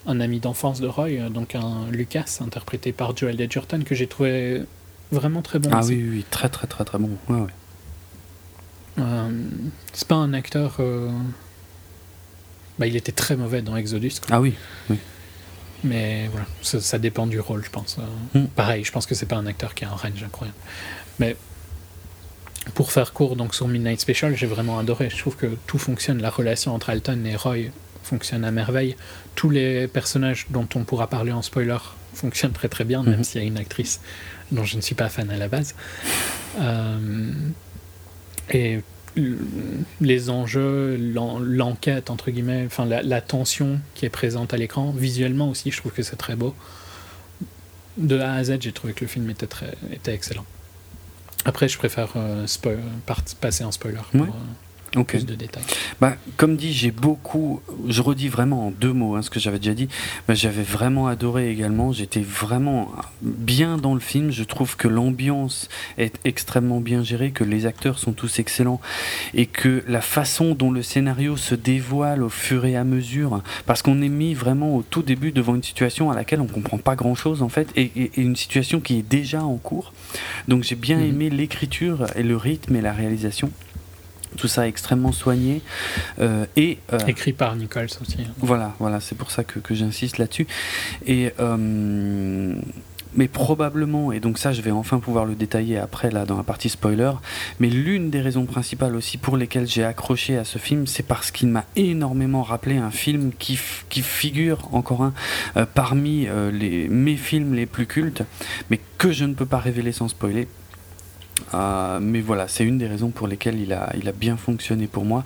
un 0.05 0.19
ami 0.19 0.39
d'enfance 0.39 0.81
de 0.81 0.87
Roy, 0.87 1.29
donc 1.29 1.55
un 1.55 1.87
Lucas, 1.91 2.39
interprété 2.41 2.91
par 2.91 3.15
Joel 3.15 3.39
Edgerton, 3.39 3.83
que 3.83 3.95
j'ai 3.95 4.07
trouvé 4.07 4.63
vraiment 5.11 5.41
très 5.41 5.59
bon. 5.59 5.69
Ah 5.71 5.81
oui, 5.83 6.05
oui, 6.09 6.25
très 6.29 6.49
très 6.49 6.67
très 6.67 6.85
très 6.85 6.97
bon. 6.97 7.11
Ouais, 7.29 7.41
ouais. 7.41 9.03
c'est 9.93 10.07
pas 10.07 10.15
un 10.15 10.33
acteur 10.33 10.77
Bah, 12.79 12.87
il 12.87 12.95
était 12.95 13.11
très 13.11 13.35
mauvais 13.35 13.61
dans 13.61 13.75
Exodus. 13.75 14.13
Ah 14.29 14.41
oui, 14.41 14.55
oui. 14.89 14.97
Mais 15.83 16.27
voilà, 16.31 16.45
ça, 16.61 16.99
dépend 16.99 17.25
du 17.25 17.39
rôle, 17.39 17.63
je 17.65 17.69
pense. 17.69 17.97
Hmm. 18.33 18.45
Pareil, 18.45 18.83
je 18.83 18.91
pense 18.91 19.05
que 19.05 19.15
c'est 19.15 19.25
pas 19.25 19.37
un 19.37 19.47
acteur 19.47 19.73
qui 19.73 19.83
a 19.83 19.89
un 19.89 19.95
range 19.95 20.23
incroyable. 20.23 20.57
Mais 21.19 21.35
pour 22.75 22.91
faire 22.91 23.13
court 23.13 23.35
donc 23.35 23.55
sur 23.55 23.67
Midnight 23.67 23.99
Special, 23.99 24.35
j'ai 24.35 24.45
vraiment 24.45 24.77
adoré. 24.77 25.09
Je 25.09 25.17
trouve 25.17 25.35
que 25.35 25.47
tout 25.65 25.79
fonctionne. 25.79 26.21
La 26.21 26.29
relation 26.29 26.75
entre 26.75 26.91
Alton 26.91 27.23
et 27.25 27.35
Roy 27.35 27.71
fonctionne 28.03 28.43
à 28.43 28.51
merveille. 28.51 28.95
Tous 29.35 29.49
les 29.49 29.87
personnages 29.87 30.47
dont 30.49 30.67
on 30.75 30.83
pourra 30.83 31.07
parler 31.07 31.31
en 31.31 31.41
spoiler 31.41 31.77
fonctionnent 32.13 32.51
très 32.51 32.69
très 32.69 32.83
bien, 32.83 33.03
même 33.03 33.17
mhm. 33.17 33.23
s'il 33.23 33.41
y 33.41 33.43
a 33.43 33.47
une 33.47 33.57
actrice 33.57 34.01
dont 34.51 34.63
je 34.63 34.75
ne 34.75 34.81
suis 34.81 34.95
pas 34.95 35.09
fan 35.09 35.29
à 35.29 35.37
la 35.37 35.47
base. 35.47 35.75
Euh, 36.59 37.31
et 38.49 38.81
les 39.99 40.29
enjeux, 40.29 40.97
l'enquête, 40.97 42.09
entre 42.09 42.31
guillemets, 42.31 42.63
enfin 42.65 42.85
la, 42.85 43.21
tension 43.21 43.79
qui 43.93 44.05
est 44.05 44.09
présente 44.09 44.53
à 44.53 44.57
l'écran, 44.57 44.91
visuellement 44.91 45.49
aussi, 45.49 45.71
je 45.71 45.77
trouve 45.77 45.91
que 45.91 46.03
c'est 46.03 46.15
très 46.15 46.35
beau. 46.35 46.55
De 47.97 48.19
A 48.19 48.33
à 48.33 48.43
Z, 48.43 48.57
j'ai 48.61 48.71
trouvé 48.71 48.93
que 48.93 49.01
le 49.01 49.07
film 49.07 49.29
était, 49.29 49.47
très, 49.47 49.73
était 49.91 50.13
excellent. 50.13 50.45
Après, 51.43 51.67
je 51.67 51.77
préfère 51.77 52.13
euh, 52.15 52.45
passer 53.41 53.63
en 53.63 53.71
spoiler 53.71 53.99
pour 54.11 54.21
euh, 54.21 54.29
plus 54.99 55.25
de 55.25 55.35
détails. 55.35 55.63
Bah, 55.99 56.15
comme 56.37 56.57
dit, 56.57 56.73
j'ai 56.73 56.91
beaucoup, 56.91 57.61
je 57.87 58.01
redis 58.01 58.27
vraiment 58.27 58.67
en 58.67 58.71
deux 58.71 58.91
mots 58.91 59.15
hein, 59.15 59.21
ce 59.21 59.29
que 59.29 59.39
j'avais 59.39 59.57
déjà 59.57 59.73
dit, 59.73 59.87
mais 60.27 60.35
j'avais 60.35 60.63
vraiment 60.63 61.07
adoré 61.07 61.49
également, 61.49 61.91
j'étais 61.91 62.21
vraiment 62.21 62.91
bien 63.21 63.77
dans 63.77 63.93
le 63.93 63.99
film, 63.99 64.31
je 64.31 64.43
trouve 64.43 64.75
que 64.75 64.87
l'ambiance 64.87 65.69
est 65.97 66.19
extrêmement 66.25 66.81
bien 66.81 67.03
gérée, 67.03 67.31
que 67.31 67.43
les 67.43 67.65
acteurs 67.65 67.99
sont 67.99 68.11
tous 68.11 68.39
excellents, 68.39 68.81
et 69.33 69.45
que 69.45 69.83
la 69.87 70.01
façon 70.01 70.55
dont 70.55 70.71
le 70.71 70.83
scénario 70.83 71.37
se 71.37 71.55
dévoile 71.55 72.23
au 72.23 72.29
fur 72.29 72.65
et 72.65 72.75
à 72.75 72.83
mesure, 72.83 73.41
parce 73.65 73.81
qu'on 73.81 74.01
est 74.01 74.09
mis 74.09 74.33
vraiment 74.33 74.75
au 74.75 74.83
tout 74.83 75.03
début 75.03 75.31
devant 75.31 75.55
une 75.55 75.63
situation 75.63 76.11
à 76.11 76.15
laquelle 76.15 76.41
on 76.41 76.47
comprend 76.47 76.77
pas 76.77 76.95
grand-chose 76.95 77.41
en 77.41 77.49
fait, 77.49 77.69
et, 77.75 77.91
une 78.17 78.35
situation 78.35 78.81
qui 78.81 78.99
est 78.99 79.07
déjà 79.07 79.43
en 79.43 79.57
cours, 79.57 79.93
donc 80.47 80.63
j'ai 80.63 80.75
bien 80.75 80.97
mhm. 80.97 81.05
aimé 81.05 81.29
l'écriture 81.29 82.05
et 82.15 82.23
le 82.23 82.35
rythme 82.35 82.75
et 82.75 82.81
la 82.81 82.91
réalisation. 82.91 83.51
Tout 84.37 84.47
ça 84.47 84.67
extrêmement 84.67 85.11
soigné. 85.11 85.61
Euh, 86.19 86.45
et, 86.55 86.79
euh, 86.93 86.99
Écrit 87.07 87.33
par 87.33 87.55
Nichols 87.55 87.89
aussi. 88.01 88.17
Hein. 88.21 88.31
Voilà, 88.39 88.73
voilà 88.79 88.99
c'est 88.99 89.15
pour 89.15 89.31
ça 89.31 89.43
que, 89.43 89.59
que 89.59 89.75
j'insiste 89.75 90.17
là-dessus. 90.17 90.47
Et 91.05 91.31
euh, 91.39 92.55
mais 93.13 93.27
probablement, 93.27 94.13
et 94.13 94.21
donc 94.21 94.37
ça 94.37 94.53
je 94.53 94.61
vais 94.61 94.71
enfin 94.71 94.99
pouvoir 94.99 95.25
le 95.25 95.35
détailler 95.35 95.77
après 95.77 96.11
là 96.11 96.25
dans 96.25 96.37
la 96.37 96.43
partie 96.43 96.69
spoiler, 96.69 97.11
mais 97.59 97.67
l'une 97.69 98.09
des 98.09 98.21
raisons 98.21 98.45
principales 98.45 98.95
aussi 98.95 99.17
pour 99.17 99.35
lesquelles 99.35 99.67
j'ai 99.67 99.83
accroché 99.83 100.37
à 100.37 100.45
ce 100.45 100.57
film, 100.59 100.87
c'est 100.87 101.03
parce 101.03 101.29
qu'il 101.29 101.49
m'a 101.49 101.65
énormément 101.75 102.41
rappelé 102.41 102.77
un 102.77 102.89
film 102.89 103.33
qui, 103.37 103.59
qui 103.89 104.01
figure 104.01 104.69
encore 104.71 105.03
un 105.03 105.65
parmi 105.65 106.29
les, 106.53 106.87
mes 106.87 107.17
films 107.17 107.53
les 107.53 107.65
plus 107.65 107.85
cultes, 107.85 108.23
mais 108.69 108.79
que 108.97 109.11
je 109.11 109.25
ne 109.25 109.33
peux 109.33 109.45
pas 109.45 109.59
révéler 109.59 109.91
sans 109.91 110.07
spoiler, 110.07 110.47
euh, 111.53 111.99
mais 112.01 112.21
voilà, 112.21 112.47
c'est 112.47 112.63
une 112.63 112.77
des 112.77 112.87
raisons 112.87 113.09
pour 113.09 113.27
lesquelles 113.27 113.59
il 113.59 113.73
a, 113.73 113.91
il 113.97 114.07
a 114.07 114.11
bien 114.11 114.37
fonctionné 114.37 114.87
pour 114.87 115.05
moi. 115.05 115.23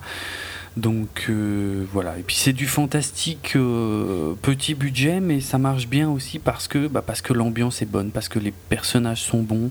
Donc 0.76 1.26
euh, 1.30 1.86
voilà, 1.90 2.18
et 2.18 2.22
puis 2.22 2.36
c'est 2.36 2.52
du 2.52 2.66
fantastique 2.66 3.54
euh, 3.56 4.34
petit 4.42 4.74
budget, 4.74 5.20
mais 5.20 5.40
ça 5.40 5.56
marche 5.56 5.88
bien 5.88 6.10
aussi 6.10 6.38
parce 6.38 6.68
que, 6.68 6.86
bah, 6.86 7.02
parce 7.06 7.22
que 7.22 7.32
l'ambiance 7.32 7.80
est 7.80 7.90
bonne, 7.90 8.10
parce 8.10 8.28
que 8.28 8.38
les 8.38 8.52
personnages 8.68 9.22
sont 9.22 9.42
bons, 9.42 9.70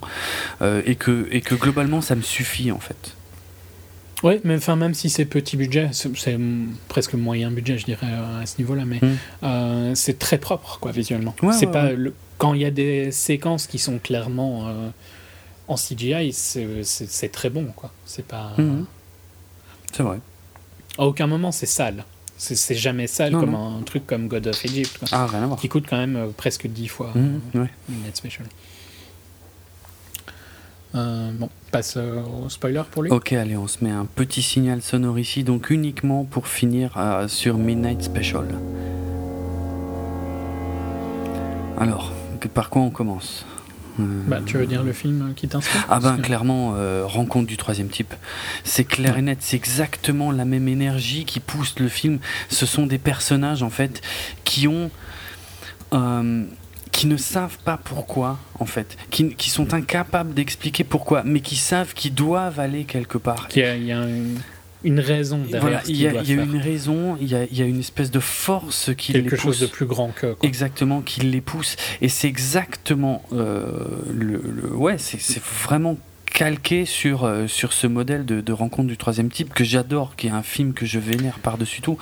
et, 0.64 0.96
que, 0.96 1.28
et 1.32 1.42
que 1.42 1.54
globalement 1.54 2.02
ça 2.02 2.16
me 2.16 2.24
suffit 2.24 2.72
en 2.72 2.80
fait. 2.80 3.16
Oui, 4.24 4.40
mais 4.44 4.56
enfin, 4.56 4.76
même 4.76 4.96
si 4.96 5.12
c'est 5.12 5.26
petit 5.26 5.58
budget, 5.58 5.90
c'est 5.92 6.40
presque 6.88 7.14
moyen 7.14 7.52
budget, 7.52 7.78
je 7.78 7.86
dirais, 7.86 8.08
à 8.42 8.46
ce 8.48 8.58
niveau-là, 8.58 8.86
mais 8.86 9.00
hmm. 9.00 9.94
c'est 9.94 10.18
très 10.18 10.40
propre, 10.40 10.80
quoi, 10.80 10.92
visuellement. 10.92 11.36
c'est 11.52 11.68
pas 11.68 11.92
Le, 11.92 12.16
quand 12.40 12.56
il 12.56 12.62
y 12.62 12.66
a 12.66 12.72
des 12.72 13.12
séquences 13.12 13.68
qui 13.68 13.78
sont 13.78 14.00
clairement 14.00 14.72
en 15.68 15.76
CGI, 15.76 16.32
c'est 16.34 17.32
très 17.32 17.50
bon, 17.50 17.66
quoi. 17.76 17.92
C'est 18.06 18.26
pas. 18.26 18.54
Mhm. 18.58 18.86
C'est 19.92 20.04
vrai. 20.04 20.20
À 20.98 21.06
aucun 21.06 21.28
moment, 21.28 21.52
c'est 21.52 21.66
sale. 21.66 22.06
C'est 22.38 22.76
jamais 22.76 23.08
sale 23.08 23.32
comme 23.32 23.56
un 23.56 23.82
truc 23.84 24.06
comme 24.06 24.28
God 24.28 24.48
of 24.48 24.66
Egypt. 24.66 25.00
Ah, 25.12 25.26
rien 25.26 25.44
à 25.44 25.48
voir. 25.48 25.60
Qui 25.60 25.70
coûte 25.70 25.86
quand 25.90 25.98
même 25.98 26.18
euh, 26.18 26.28
presque 26.36 26.68
10 26.68 26.88
fois 26.90 27.12
mmh, 27.16 27.60
ouais. 27.60 27.70
Net 28.04 28.16
Special. 28.18 28.46
Euh, 30.96 31.32
bon, 31.32 31.50
passe 31.72 31.98
au 31.98 32.50
spoiler 32.50 32.84
pour 32.92 33.04
lui. 33.04 33.12
Ok, 33.12 33.32
allez, 33.34 33.56
on 33.56 33.68
se 33.68 33.84
met 33.84 33.92
un 33.92 34.06
petit 34.06 34.42
signal 34.42 34.82
sonore 34.82 35.18
ici, 35.18 35.46
donc 35.46 35.70
uniquement 35.70 36.26
pour 36.26 36.48
finir 36.48 36.98
sur 37.28 37.58
Midnight 37.58 38.04
Special. 38.04 38.48
Alors, 41.78 42.12
par 42.54 42.70
quoi 42.70 42.82
on 42.82 42.90
commence? 42.90 43.46
Bah, 43.98 44.40
tu 44.46 44.58
veux 44.58 44.66
dire 44.66 44.84
le 44.84 44.94
film 44.94 45.34
qui 45.36 45.48
t'inspire? 45.48 45.86
Ah 45.90 46.00
ben 46.00 46.18
clairement, 46.18 46.74
euh, 46.76 47.04
Rencontre 47.06 47.48
du 47.48 47.58
troisième 47.58 47.90
type. 47.90 48.14
C'est 48.64 48.84
clair 48.84 49.18
et 49.18 49.22
net, 49.22 49.40
c'est 49.42 49.56
exactement 49.56 50.32
la 50.32 50.46
même 50.46 50.68
énergie 50.68 51.26
qui 51.26 51.40
pousse 51.40 51.76
le 51.80 51.88
film. 51.88 52.20
Ce 52.50 52.66
sont 52.66 52.88
des 52.88 52.98
personnages 52.98 53.64
en 53.64 53.70
fait 53.70 54.02
qui 54.44 54.68
ont... 54.68 54.92
Euh, 55.94 56.44
qui 56.92 57.08
ne 57.08 57.18
savent 57.18 57.58
pas 57.66 57.78
pourquoi, 57.78 58.40
en 58.58 58.66
fait, 58.66 58.98
qui, 59.10 59.36
qui 59.36 59.50
sont 59.50 59.74
incapables 59.74 60.34
d'expliquer 60.34 60.86
pourquoi, 60.86 61.24
mais 61.26 61.42
qui 61.42 61.58
savent 61.58 61.94
qu'ils 61.94 62.14
doivent 62.14 62.58
aller 62.58 62.86
quelque 62.86 63.18
part. 63.18 63.50
Il 63.54 63.60
y 63.60 63.64
a, 63.64 63.76
il 63.76 63.86
y 63.86 63.92
a 63.92 64.06
une 64.86 65.00
raison 65.00 65.40
derrière 65.40 65.82
Il 65.88 65.98
y 65.98 66.08
a, 66.08 66.22
y 66.22 66.32
a 66.32 66.44
une 66.44 66.58
raison, 66.58 67.18
il 67.20 67.28
y 67.28 67.36
a, 67.36 67.46
y 67.52 67.62
a, 67.62 67.66
une 67.66 67.80
espèce 67.80 68.12
de 68.12 68.20
force 68.20 68.92
qui 68.96 69.14
Quelque 69.14 69.32
les 69.32 69.38
chose 69.38 69.60
de 69.60 69.66
plus 69.66 69.86
grand 69.86 70.10
que. 70.10 70.36
Exactement, 70.44 71.02
qui 71.02 71.22
les 71.22 71.42
pousse. 71.42 71.76
Et 72.02 72.08
c'est 72.08 72.28
exactement 72.28 73.24
euh, 73.34 73.66
le, 74.14 74.42
Ouais, 74.74 74.98
c'est 74.98 75.42
vraiment 75.42 75.98
calqué 76.26 76.86
sur, 76.86 77.24
euh, 77.24 77.48
sur 77.48 77.74
ce 77.74 77.88
modèle 77.88 78.26
de, 78.26 78.52
rencontre 78.52 78.88
du 78.88 78.98
troisième 78.98 79.30
type 79.30 79.54
que 79.54 79.64
j'adore, 79.64 80.16
qui 80.16 80.28
est 80.28 80.32
un 80.32 80.44
film 80.44 80.74
que 80.74 80.86
je 80.86 81.00
vénère 81.00 81.40
par-dessus 81.40 81.82
tout. 81.82 81.98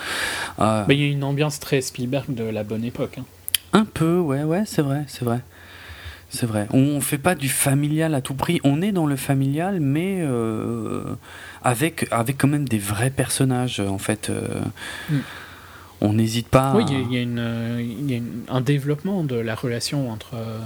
Euh, 0.60 0.84
Mais 0.88 0.96
il 0.96 1.02
y 1.02 1.06
a 1.06 1.12
une 1.12 1.24
ambiance 1.24 1.60
très 1.60 1.82
Spielberg 1.82 2.34
de 2.34 2.44
la 2.44 2.64
bonne 2.64 2.84
époque. 2.84 3.20
Hein. 3.20 3.26
Un 3.74 3.86
peu, 3.86 4.20
ouais, 4.20 4.44
ouais, 4.44 4.64
c'est 4.66 4.82
vrai, 4.82 5.06
c'est 5.08 5.24
vrai. 5.24 5.40
C'est 6.34 6.48
vrai. 6.48 6.68
On 6.72 6.96
ne 6.96 7.00
fait 7.00 7.20
pas 7.20 7.36
du 7.36 7.48
familial 7.48 8.16
à 8.16 8.22
tout 8.22 8.34
prix. 8.34 8.60
On 8.64 8.82
est 8.82 8.92
dans 8.92 9.06
le 9.06 9.16
familial, 9.16 9.80
mais 9.80 10.18
euh, 10.22 11.04
avec, 11.64 12.08
avec 12.10 12.40
quand 12.40 12.48
même 12.48 12.68
des 12.68 12.80
vrais 12.80 13.12
personnages, 13.12 13.80
en 13.80 14.00
fait. 14.00 14.32
Euh, 14.32 14.48
mm. 15.12 15.20
On 16.02 16.14
n'hésite 16.14 16.48
pas. 16.48 16.74
Oui, 16.76 16.86
il 16.90 17.14
y, 17.14 18.16
a, 18.16 18.54
un 18.54 18.62
développement 18.62 19.24
de 19.24 19.36
la 19.36 19.54
relation 19.54 20.10
entre 20.10 20.34
euh, 20.34 20.60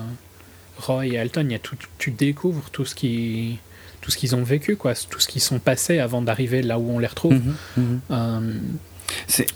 Roy 0.78 1.08
et 1.08 1.20
Alton. 1.20 1.48
Y 1.50 1.56
a 1.56 1.60
tout, 1.60 1.76
tu 1.98 2.12
découvres 2.12 2.70
tout 2.70 2.86
ce 2.86 2.96
qui 2.96 3.60
tout 4.00 4.10
ce 4.10 4.18
qu'ils 4.18 4.38
ont 4.38 4.44
vécu, 4.44 4.78
quoi, 4.78 4.94
tout 4.96 5.20
ce 5.20 5.28
qu'ils 5.28 5.42
sont 5.42 5.60
passés 5.60 6.00
avant 6.00 6.22
d'arriver 6.22 6.62
là 6.62 6.80
où 6.80 6.90
on 6.90 7.00
les 7.00 7.08
retrouve. 7.08 7.34
Mm-hmm, 7.34 8.14
mm-hmm. 8.14 8.42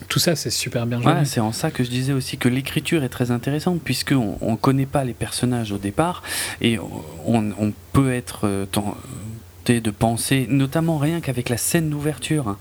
Tout 0.07 0.19
ça, 0.19 0.35
c'est 0.35 0.49
super 0.49 0.85
bien 0.85 1.01
joué. 1.01 1.13
c'est 1.25 1.39
en 1.39 1.51
ça 1.51 1.71
que 1.71 1.83
je 1.83 1.89
disais 1.89 2.13
aussi 2.13 2.37
que 2.37 2.49
l'écriture 2.49 3.03
est 3.03 3.09
très 3.09 3.31
intéressante, 3.31 3.81
puisqu'on 3.83 4.37
ne 4.41 4.55
connaît 4.55 4.85
pas 4.85 5.03
les 5.03 5.13
personnages 5.13 5.71
au 5.71 5.77
départ, 5.77 6.23
et 6.61 6.77
on, 7.25 7.73
peut 7.93 8.13
être 8.13 8.47
euh, 8.47 8.65
tenté 8.65 9.81
de 9.81 9.91
penser, 9.91 10.47
notamment 10.49 10.97
rien 10.97 11.19
qu'avec 11.19 11.49
la 11.49 11.57
scène 11.57 11.89
d'ouverture, 11.89 12.47
hein, 12.47 12.57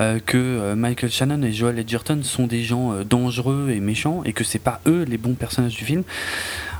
euh, 0.00 0.20
que 0.24 0.36
euh, 0.36 0.74
Michael 0.76 1.10
Shannon 1.10 1.42
et 1.42 1.52
Joel 1.52 1.78
Edgerton 1.78 2.20
sont 2.22 2.46
des 2.46 2.62
gens 2.62 2.92
dangereux 3.04 3.70
et 3.70 3.80
méchants, 3.80 4.22
et 4.24 4.32
que 4.32 4.44
c'est 4.44 4.58
pas 4.58 4.80
eux 4.86 5.04
les 5.08 5.16
bons 5.16 5.34
personnages 5.34 5.74
du 5.74 5.84
film. 5.84 6.04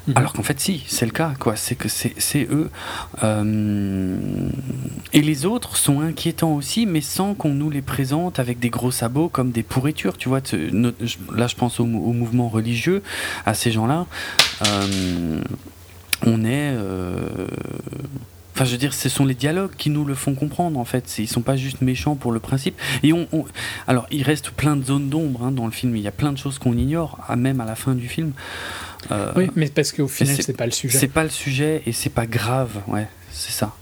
Mhm. 0.09 0.17
Alors 0.17 0.33
qu'en 0.33 0.43
fait, 0.43 0.59
si, 0.59 0.85
c'est 0.87 1.05
le 1.05 1.13
cas, 1.13 1.35
quoi. 1.39 1.55
C'est 1.55 1.75
que 1.75 1.89
c'est 1.89 2.49
eux. 2.51 2.71
Euh, 3.23 4.17
et 5.13 5.21
les 5.21 5.45
autres 5.45 5.77
sont 5.77 6.01
inquiétants 6.01 6.55
aussi, 6.55 6.87
mais 6.87 7.03
sans 7.03 7.35
qu'on 7.35 7.53
nous 7.53 7.71
les 7.71 7.83
présente 7.83 8.39
avec 8.39 8.59
des 8.59 8.71
gros 8.71 8.91
sabots 8.91 9.29
comme 9.29 9.51
des 9.51 9.63
pourritures. 9.63 10.17
Tu 10.17 10.29
vois, 10.29 10.41
là, 10.41 11.47
je 11.47 11.55
pense 11.55 11.79
au, 11.79 11.85
mouvement 11.85 12.49
religieux, 12.49 13.03
à 13.45 13.53
ces 13.53 13.71
gens-là. 13.71 14.07
Euh, 14.67 15.43
on 16.27 16.43
est. 16.45 16.73
Euh, 16.75 17.29
enfin, 18.55 18.65
je 18.65 18.73
veux 18.73 18.79
dire, 18.79 18.95
ce 18.95 19.11
sont 19.11 19.27
les 19.27 19.35
dialogues 19.35 19.73
qui 19.77 19.91
nous 19.91 20.07
le 20.07 20.15
font 20.15 20.35
comprendre, 20.35 20.81
en 20.81 20.87
fait. 20.87 21.19
Ils 21.19 21.29
sont 21.29 21.43
pas 21.43 21.57
juste 21.57 21.83
méchants 21.83 22.15
pour 22.15 22.33
le 22.33 22.41
principe. 22.41 22.81
Et 23.03 23.13
on, 23.13 23.29
alors, 23.87 24.07
il 24.11 24.23
reste 24.23 24.51
plein 24.51 24.75
de 24.75 24.85
zones 24.85 25.11
d'ombre 25.11 25.45
hein, 25.45 25.53
dans 25.53 25.67
le 25.67 25.73
film. 25.73 25.95
Il 25.97 26.03
y 26.03 26.09
a 26.09 26.13
plein 26.13 26.33
de 26.33 26.39
choses 26.39 26.59
qu'on 26.59 26.79
ignore, 26.79 27.19
même 27.37 27.61
à 27.61 27.67
la 27.67 27.75
fin 27.75 27.95
du 27.95 28.09
film. 28.09 28.33
Euh, 29.11 29.33
oui, 29.37 29.51
mais 29.57 29.69
parce 29.69 29.93
qu'au 29.93 30.09
final, 30.09 30.37
c'est 30.41 30.57
pas 30.57 30.67
le 30.67 30.73
sujet. 30.73 30.99
C'est 30.99 31.09
pas 31.09 31.23
le 31.23 31.31
sujet 31.31 31.83
et 31.87 31.93
c'est 31.93 32.11
pas 32.11 32.27
grave, 32.27 32.83
ouais, 32.89 33.09
c'est 33.33 33.53
ça. 33.53 33.75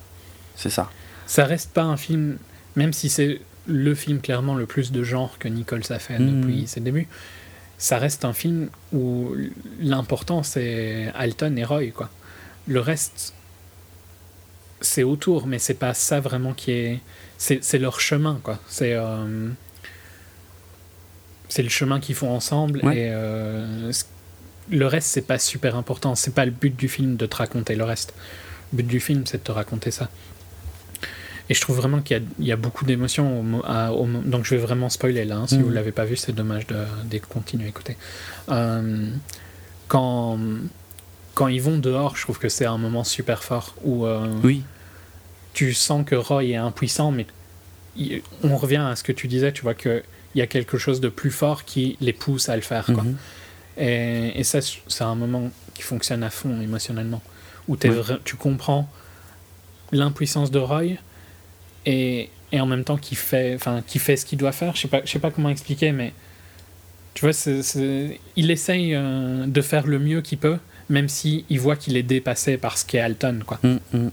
C'est 0.55 0.71
ça. 0.71 0.91
Ça 1.27 1.45
reste 1.45 1.73
pas 1.73 1.83
un 1.83 1.97
film, 1.97 2.39
même 2.77 2.93
si 2.93 3.09
c'est 3.09 3.41
le 3.67 3.95
film 3.95 4.21
clairement 4.21 4.55
le 4.55 4.67
plus 4.67 4.93
de 4.93 5.03
genre 5.03 5.39
que 5.39 5.49
Nicole 5.49 5.83
a 5.91 5.99
fait 5.99 6.19
hmm. 6.19 6.41
depuis 6.41 6.67
ses 6.67 6.81
débuts, 6.81 7.09
ça 7.79 7.99
reste 7.99 8.25
un 8.25 8.33
film 8.33 8.69
où 8.93 9.35
l'important 9.81 10.43
c'est 10.43 11.13
Alton 11.15 11.57
et 11.57 11.65
Roy, 11.65 11.91
quoi. 11.91 12.11
Le 12.69 12.81
reste, 12.81 13.35
c'est 14.81 15.03
autour, 15.03 15.47
mais 15.47 15.59
c'est 15.59 15.75
pas 15.75 15.95
ça 15.95 16.21
vraiment 16.21 16.53
qui 16.53 16.73
est. 16.73 17.01
C'est 17.39 17.79
leur 17.79 18.01
chemin, 18.01 18.41
quoi. 18.43 18.59
C'est. 18.69 18.95
Euh, 18.95 19.49
c'est 21.49 21.63
le 21.63 21.69
chemin 21.69 22.01
qu'ils 22.01 22.17
font 22.17 22.31
ensemble 22.31 22.81
et 22.93 23.09
le 24.71 24.87
reste 24.87 25.09
c'est 25.09 25.27
pas 25.27 25.39
super 25.39 25.77
important. 25.77 26.15
C'est 26.15 26.35
pas 26.35 26.45
le 26.45 26.51
but 26.51 26.75
du 26.75 26.89
film 26.89 27.17
de 27.17 27.27
te 27.27 27.37
raconter 27.37 27.77
le 27.77 27.85
reste. 27.85 28.15
Le 28.73 28.79
but 28.79 28.87
du 28.87 29.01
film 29.01 29.23
c'est 29.27 29.39
de 29.39 29.43
te 29.43 29.53
raconter 29.53 29.91
ça. 29.91 30.09
Et 31.49 31.55
je 31.55 31.61
trouve 31.61 31.77
vraiment 31.77 32.01
qu'il 32.01 32.23
y, 32.41 32.53
a 32.53 32.57
beaucoup 32.57 32.85
d'émotions. 32.85 33.45
Donc 34.25 34.45
je 34.45 34.55
vais 34.57 34.61
vraiment 34.61 34.89
spoiler 34.89 35.25
là. 35.25 35.37
Hein. 35.37 35.47
Si 35.47 35.57
vous 35.59 35.67
ne 35.67 35.71
mm. 35.71 35.75
l'avez 35.75 35.93
pas 35.93 36.05
vu, 36.05 36.17
c'est 36.17 36.33
dommage 36.33 36.67
de, 36.67 36.77
de, 37.05 37.19
continuer 37.19 37.67
à 37.67 37.69
écouter. 37.69 37.97
Euh, 38.49 39.09
quand, 39.87 40.39
quand 41.35 41.47
ils 41.47 41.63
vont 41.63 41.79
dehors, 41.79 42.17
je 42.17 42.23
trouve 42.23 42.39
que 42.39 42.49
c'est 42.49 42.67
un 42.67 42.79
moment 42.79 43.05
super 43.05 43.45
fort 43.45 43.77
où 43.85 44.07
euh, 44.07 44.27
oui. 44.43 44.65
tu 45.55 45.73
sens 45.73 46.05
que 46.05 46.17
Roy 46.17 46.47
est 46.47 46.57
impuissant, 46.57 47.13
mais 47.13 47.27
on 48.43 48.57
revient 48.57 48.85
à 48.91 48.97
ce 48.97 49.05
que 49.05 49.13
tu 49.13 49.29
disais, 49.29 49.53
tu 49.53 49.63
vois 49.63 49.75
qu'il 49.75 50.03
y 50.35 50.43
a 50.43 50.49
quelque 50.49 50.79
chose 50.79 51.01
de 51.01 51.09
plus 51.09 51.31
fort 51.31 51.65
qui 51.65 51.97
les 52.01 52.13
pousse 52.13 52.49
à 52.49 52.57
le 52.57 52.63
faire. 52.63 52.87
Quoi. 52.87 53.05
Mm-hmm. 53.05 53.15
Et, 53.77 54.39
et, 54.39 54.45
ça, 54.45 54.61
c'est 54.63 55.05
un 55.05 55.15
moment 55.15 55.51
qui 55.75 55.83
fonctionne 55.83 56.23
à 56.23 56.31
fond 56.31 56.61
émotionnellement, 56.61 57.23
où 57.69 57.77
tu 57.77 58.37
comprends 58.37 58.89
l'impuissance 59.93 60.51
de 60.51 60.59
Roy, 60.59 60.97
et, 61.85 62.31
et 62.53 62.61
en 62.61 62.67
même 62.67 62.85
temps 62.85 62.97
qui 62.97 63.15
fait, 63.15 63.55
enfin, 63.55 63.83
qui 63.87 63.99
fait 63.99 64.17
ce 64.17 64.25
qu'il 64.27 64.39
doit 64.39 64.53
faire. 64.53 64.75
Je 64.75 64.83
sais 64.83 64.89
pas, 64.89 65.03
je 65.05 65.11
sais 65.11 65.19
pas 65.19 65.31
comment 65.31 65.51
expliquer, 65.51 65.93
mais 65.93 66.13
tu 67.15 67.25
vois, 67.25 67.33
il 68.37 68.51
essaye 68.51 68.95
euh, 68.95 69.47
de 69.47 69.61
faire 69.63 69.87
le 69.87 69.99
mieux 69.99 70.21
qu'il 70.21 70.39
peut, 70.39 70.59
même 70.91 71.09
si 71.09 71.45
il 71.49 71.61
voit 71.61 71.77
qu'il 71.77 71.97
est 71.97 72.03
dépassé 72.03 72.59
par 72.59 72.77
ce 72.77 72.85
qu'est 72.85 73.01
Alton, 73.01 73.41
quoi. 73.47 73.59
Mm, 73.63 73.79
mm. 73.95 74.11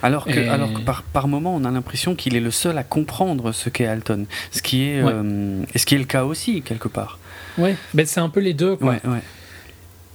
Alors 0.00 0.26
que, 0.26 0.48
alors 0.48 0.70
par, 0.84 1.02
par 1.02 1.26
moment, 1.26 1.56
on 1.56 1.64
a 1.64 1.70
l'impression 1.72 2.14
qu'il 2.14 2.36
est 2.36 2.40
le 2.40 2.52
seul 2.52 2.78
à 2.78 2.84
comprendre 2.84 3.50
ce 3.50 3.68
qu'est 3.68 3.86
Alton, 3.86 4.26
ce 4.52 4.62
qui 4.62 4.84
est, 4.84 5.02
euh, 5.02 5.64
ce 5.74 5.84
qui 5.84 5.96
est 5.96 5.98
le 5.98 6.04
cas 6.04 6.24
aussi 6.24 6.62
quelque 6.62 6.86
part. 6.86 7.18
Ouais, 7.58 7.76
ben 7.94 8.06
c'est 8.06 8.20
un 8.20 8.28
peu 8.28 8.40
les 8.40 8.54
deux, 8.54 8.76
quoi. 8.76 8.92
Ouais, 8.92 9.00
ouais. 9.04 9.22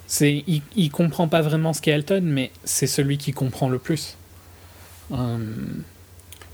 C'est, 0.07 0.43
il, 0.47 0.61
il 0.75 0.89
comprend 0.89 1.27
pas 1.27 1.41
vraiment 1.41 1.73
ce 1.73 1.81
qu'est 1.81 1.91
Alton, 1.91 2.21
mais 2.23 2.51
c'est 2.63 2.87
celui 2.87 3.17
qui 3.17 3.33
comprend 3.33 3.69
le 3.69 3.77
plus. 3.77 4.15
Euh, 5.11 5.37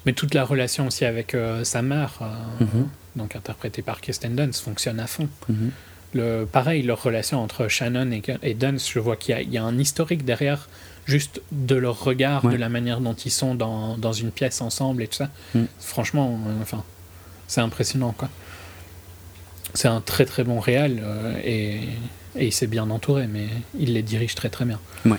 mais 0.06 0.14
toute 0.14 0.34
la 0.34 0.44
relation 0.44 0.88
aussi 0.88 1.06
avec 1.06 1.34
euh, 1.34 1.64
sa 1.64 1.82
mère, 1.82 2.20
euh, 2.22 2.64
mhm. 2.64 2.88
donc 3.16 3.36
interprétée 3.36 3.82
par 3.82 4.02
Kirsten 4.02 4.36
Dunst, 4.36 4.64
fonctionne 4.64 5.00
à 5.00 5.08
fond. 5.08 5.30
Mhm. 5.50 5.72
Le, 6.16 6.46
pareil, 6.46 6.84
leur 6.84 7.02
relation 7.02 7.42
entre 7.42 7.68
Shannon 7.68 8.12
et, 8.12 8.22
et 8.44 8.54
Dunst, 8.54 8.92
je 8.92 9.00
vois 9.00 9.16
qu'il 9.16 9.52
y, 9.52 9.58
a 9.58 9.64
un 9.64 9.78
historique 9.80 10.26
derrière, 10.26 10.70
juste 11.06 11.42
de 11.52 11.76
leur 11.76 12.04
regard, 12.04 12.48
de 12.48 12.56
la 12.56 12.70
manière 12.70 13.00
dont 13.00 13.16
ils 13.16 13.32
sont 13.32 13.56
dans, 13.56 13.98
dans 13.98 14.14
une 14.14 14.32
pièce 14.32 14.62
ensemble 14.62 15.02
et 15.02 15.08
tout 15.08 15.18
ça. 15.18 15.30
Mhm. 15.56 15.68
Franchement, 15.80 16.40
enfin, 16.62 16.84
c'est 17.48 17.62
impressionnant, 17.62 18.14
quoi. 18.16 18.30
C'est 19.74 19.88
un 19.88 20.02
très 20.02 20.26
très 20.26 20.44
bon 20.44 20.60
réal 20.60 21.02
et, 21.44 21.80
et, 22.36 22.46
il 22.46 22.52
s'est 22.52 22.68
bien 22.68 22.90
entouré, 22.90 23.28
mais 23.28 23.48
il 23.80 23.94
les 23.94 24.04
dirige 24.04 24.36
très 24.36 24.50
très 24.50 24.66
bien. 24.66 24.80
Ouais. 25.06 25.18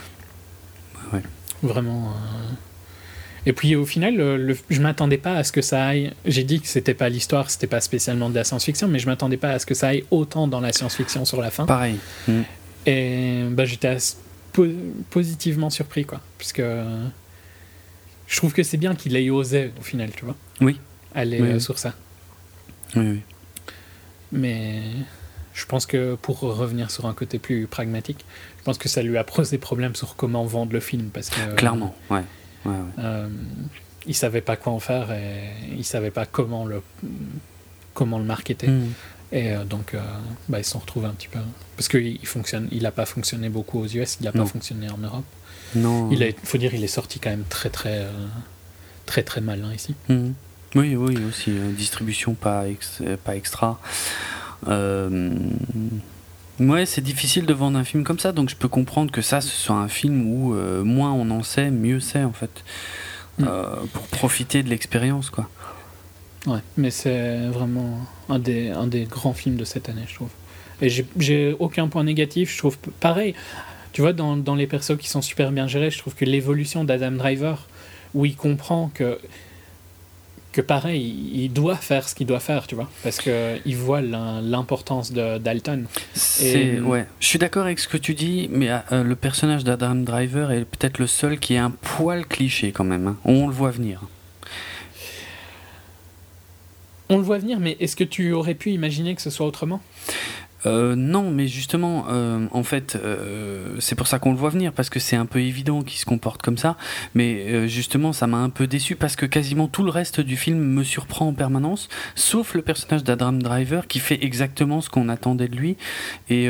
ouais. 1.13 1.23
Vraiment. 1.63 2.15
Et 3.47 3.53
puis 3.53 3.77
au 3.77 3.85
final, 3.85 4.17
le, 4.17 4.57
je 4.71 4.81
m'attendais 4.81 5.19
pas 5.19 5.35
à 5.35 5.45
ce 5.45 5.53
que 5.53 5.61
ça 5.61 5.85
aille. 5.85 6.13
J'ai 6.25 6.45
dit 6.45 6.61
que 6.61 6.67
c'était 6.67 6.95
pas 6.95 7.09
l'histoire, 7.09 7.51
c'était 7.51 7.67
pas 7.67 7.81
spécialement 7.81 8.31
de 8.31 8.35
la 8.35 8.45
science-fiction, 8.45 8.89
mais 8.89 8.99
je 8.99 9.07
m'attendais 9.07 9.37
pas 9.37 9.51
à 9.51 9.59
ce 9.59 9.67
que 9.67 9.75
ça 9.75 9.89
aille 9.89 10.05
autant 10.11 10.49
dans 10.49 10.61
la 10.61 10.73
science-fiction 10.73 11.25
sur 11.25 11.41
la 11.41 11.51
fin. 11.51 11.67
Pareil. 11.67 11.97
Mm. 12.27 12.41
Et 12.87 13.43
bah, 13.51 13.65
j'étais 13.65 13.97
positivement 15.11 15.71
surpris, 15.71 16.05
quoi. 16.05 16.21
Puisque 16.39 16.63
je 18.27 18.37
trouve 18.37 18.53
que 18.53 18.63
c'est 18.63 18.77
bien 18.77 18.95
qu'il 18.95 19.17
ait 19.17 19.31
osé 19.31 19.73
au 19.79 19.83
final, 19.83 20.11
tu 20.17 20.25
vois. 20.25 20.37
Oui. 20.61 20.79
Aller 21.15 21.41
euh, 21.41 21.59
sur 21.59 21.79
ça. 21.79 21.95
Oui, 22.97 23.09
oui. 23.09 23.21
Mais 24.35 24.82
je 25.55 25.66
pense 25.66 25.86
que 25.86 26.16
pour 26.16 26.40
revenir 26.40 26.90
sur 26.90 27.06
un 27.06 27.15
côté 27.15 27.39
plus 27.39 27.66
pragmatique, 27.66 28.24
je 28.59 28.65
pense 28.65 28.78
que 28.78 28.89
ça 28.89 29.02
lui 29.02 29.16
a 29.16 29.24
posé 29.24 29.59
problème 29.59 29.94
sur 29.94 30.16
comment 30.16 30.44
vendre 30.44 30.73
le 30.73 30.81
film. 30.81 31.11
Parce 31.12 31.31
que, 31.31 31.55
Clairement, 31.55 31.94
ouais. 32.11 32.23
Ouais, 32.66 32.73
euh, 32.98 33.28
ils 34.06 34.15
savaient 34.15 34.40
pas 34.40 34.56
quoi 34.56 34.73
en 34.73 34.81
faire 34.81 35.12
et 35.12 35.51
ils 35.77 35.85
savaient 35.85 36.11
pas 36.11 36.24
comment 36.24 36.65
le 36.65 36.82
comment 37.93 38.19
le 38.19 38.24
marketer. 38.24 38.69
Hmm. 38.69 38.93
Et 39.32 39.52
euh, 39.52 39.65
donc, 39.65 39.94
euh, 39.94 40.01
bah, 40.48 40.61
ils 40.61 40.65
se 40.65 40.70
sont 40.70 40.78
retrouvés 40.78 41.06
un 41.06 41.12
petit 41.12 41.28
peu. 41.28 41.39
Parce 41.77 41.89
qu'il 41.89 42.27
fonctionne, 42.27 42.69
il 42.70 42.82
n'a 42.82 42.90
pas 42.90 43.06
fonctionné 43.06 43.48
beaucoup 43.48 43.81
aux 43.81 43.86
US, 43.86 44.19
il 44.20 44.24
n'a 44.24 44.32
pas 44.32 44.47
fonctionné 44.47 44.89
en 44.90 44.98
Europe. 44.98 45.24
Non. 45.74 46.11
Il 46.11 46.35
faut 46.44 46.59
dire, 46.59 46.74
il 46.74 46.85
est 46.85 46.89
sorti 46.89 47.19
quand 47.19 47.31
même 47.31 47.44
très, 47.48 47.69
très, 47.69 48.06
très, 49.06 49.23
très 49.23 49.40
mal 49.40 49.65
hein, 49.65 49.73
ici. 49.74 49.94
Hmm. 50.09 50.32
Oui, 50.75 50.97
oui, 50.97 51.19
aussi. 51.29 51.53
distribution 51.77 52.35
pas, 52.35 52.65
pas 53.25 53.37
extra. 53.37 53.79
Ouais, 56.61 56.87
c'est 56.87 57.01
difficile 57.01 57.47
de 57.47 57.53
vendre 57.53 57.79
un 57.79 57.85
film 57.85 58.05
comme 58.05 58.21
ça, 58.21 58.31
donc 58.31 58.49
je 58.49 58.55
peux 58.55 58.69
comprendre 58.69 59.11
que 59.11 59.23
ça, 59.23 59.41
ce 59.41 59.51
soit 59.51 59.75
un 59.75 59.89
film 59.89 60.25
où 60.31 60.55
euh, 60.55 60.85
moins 60.85 61.13
on 61.13 61.31
en 61.31 61.43
sait, 61.43 61.71
mieux 61.71 61.99
c'est 61.99 62.23
en 62.23 62.33
fait. 62.33 62.63
Mm. 63.39 63.45
Euh, 63.49 63.65
pour 63.93 64.07
profiter 64.07 64.63
de 64.63 64.69
l'expérience, 64.69 65.31
quoi. 65.31 65.49
Ouais, 66.47 66.61
mais 66.77 66.91
c'est 66.91 67.49
vraiment 67.49 67.99
un 68.29 68.39
des, 68.39 68.71
un 68.71 68.87
des 68.87 69.05
grands 69.05 69.33
films 69.33 69.57
de 69.57 69.65
cette 69.65 69.89
année, 69.89 70.05
je 70.07 70.15
trouve. 70.15 70.29
Et 70.81 70.89
j'ai 71.19 71.57
aucun 71.59 71.89
point 71.89 72.05
négatif, 72.05 72.53
je 72.53 72.59
trouve 72.59 72.79
pareil. 73.01 73.35
Tu 73.93 74.03
vois, 74.03 74.13
dans, 74.13 74.37
dans 74.37 74.55
les 74.55 74.67
persos 74.67 74.97
qui 74.99 75.09
sont 75.09 75.23
super 75.23 75.51
bien 75.51 75.67
gérés, 75.67 75.91
je 75.91 75.99
trouve 75.99 76.15
que 76.15 76.25
l'évolution 76.25 76.85
d'Adam 76.85 77.13
Driver, 77.13 77.67
où 78.13 78.27
il 78.27 78.37
comprend 78.37 78.91
que 78.95 79.19
que 80.55 80.61
pareil, 80.61 81.33
il 81.35 81.53
doit 81.53 81.75
faire 81.75 82.09
ce 82.09 82.15
qu'il 82.15 82.29
doit 82.29 82.39
faire, 82.39 82.69
tu 82.69 82.77
vois, 82.77 82.89
parce 83.03 83.19
qu'il 83.19 83.77
voit 83.77 84.01
l'importance 84.01 85.13
d'Alton. 85.13 85.85
Et... 86.41 86.79
Ouais, 86.81 87.07
je 87.19 87.27
suis 87.27 87.41
d'accord 87.41 87.65
avec 87.65 87.81
ce 87.81 87.89
que 87.89 87.97
tu 87.97 88.15
dis, 88.15 88.49
mais 88.53 88.71
euh, 88.71 89.03
le 89.03 89.17
personnage 89.17 89.65
d'Adam 89.65 89.97
Driver 89.97 90.53
est 90.53 90.65
peut-être 90.65 90.99
le 90.99 91.09
seul 91.09 91.41
qui 91.41 91.55
est 91.55 91.59
un 91.59 91.73
poil 91.73 92.25
cliché 92.25 92.71
quand 92.71 92.85
même. 92.85 93.09
Hein. 93.09 93.17
On 93.25 93.49
le 93.49 93.53
voit 93.53 93.73
venir. 93.73 94.03
On 97.09 97.17
le 97.17 97.25
voit 97.25 97.39
venir, 97.39 97.59
mais 97.59 97.77
est-ce 97.81 97.97
que 97.97 98.05
tu 98.05 98.33
aurais 98.33 98.55
pu 98.55 98.71
imaginer 98.71 99.17
que 99.17 99.23
ce 99.23 99.31
soit 99.31 99.47
autrement? 99.47 99.81
Euh, 100.66 100.95
non, 100.95 101.31
mais 101.31 101.47
justement, 101.47 102.07
euh, 102.11 102.47
en 102.51 102.62
fait, 102.62 102.97
euh, 102.97 103.77
c'est 103.81 103.95
pour 103.95 104.07
ça 104.07 104.19
qu'on 104.19 104.32
le 104.32 104.39
voit 104.39 104.51
venir, 104.51 104.73
parce 104.73 104.91
que 104.91 104.99
c'est 104.99 105.16
un 105.16 105.27
peu 105.27 105.41
évident 105.41 105.82
qu'il 105.82 105.99
se 105.99 106.05
comporte 106.05 106.43
comme 106.43 106.59
ça. 106.59 106.77
Mais 107.15 107.69
justement, 107.69 108.12
ça 108.12 108.27
m'a 108.27 108.39
un 108.39 108.51
peu 108.51 108.66
déçu 108.66 108.97
parce 108.97 109.16
que 109.16 109.27
quasiment 109.27 109.69
tout 109.69 109.82
le 109.82 109.91
reste 109.91 110.20
du 110.20 110.36
film 110.36 110.59
me 110.59 110.85
surprend 110.85 111.28
en 111.28 111.32
permanence, 111.32 111.89
sauf 112.15 112.55
le 112.55 112.62
personnage 112.62 113.05
d'Adam 113.05 113.32
Driver 113.32 113.86
qui 113.86 113.99
fait 113.99 114.23
exactement 114.23 114.81
ce 114.81 114.89
qu'on 114.91 115.09
attendait 115.09 115.49
de 115.49 115.57
lui. 115.57 115.77
Et 116.31 116.49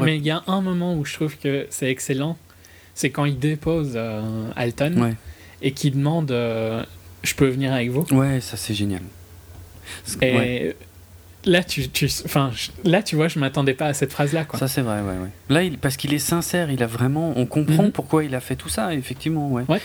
Mais 0.00 0.16
il 0.16 0.26
y 0.26 0.30
a 0.30 0.42
un 0.46 0.60
moment 0.60 0.94
où 0.96 1.04
je 1.04 1.14
trouve 1.14 1.36
que 1.36 1.66
c'est 1.70 1.90
excellent, 1.90 2.36
c'est 2.94 3.10
quand 3.10 3.24
il 3.24 3.38
dépose 3.38 3.98
Alton 4.56 5.14
et 5.60 5.72
qu'il 5.72 5.94
demande 5.94 6.30
Je 6.30 7.34
peux 7.34 7.48
venir 7.48 7.72
avec 7.72 7.90
vous? 7.90 8.06
Ouais, 8.10 8.40
ça 8.40 8.56
c'est 8.56 8.74
génial. 8.74 9.02
Et 10.20 10.74
là 11.44 11.64
tu, 11.64 11.88
tu 11.88 12.08
enfin 12.24 12.52
là 12.84 13.02
tu 13.02 13.16
vois 13.16 13.28
je 13.28 13.38
m'attendais 13.38 13.74
pas 13.74 13.86
à 13.86 13.94
cette 13.94 14.12
phrase 14.12 14.32
là 14.32 14.44
quoi 14.44 14.58
ça 14.58 14.68
c'est 14.68 14.82
vrai 14.82 15.00
ouais, 15.00 15.18
ouais. 15.18 15.30
là 15.48 15.62
il, 15.62 15.78
parce 15.78 15.96
qu'il 15.96 16.14
est 16.14 16.18
sincère 16.18 16.70
il 16.70 16.82
a 16.82 16.86
vraiment 16.86 17.32
on 17.36 17.46
comprend 17.46 17.84
mhm. 17.84 17.92
pourquoi 17.92 18.24
il 18.24 18.34
a 18.34 18.40
fait 18.40 18.56
tout 18.56 18.68
ça 18.68 18.94
effectivement 18.94 19.50
ouais, 19.50 19.64
ouais. 19.68 19.80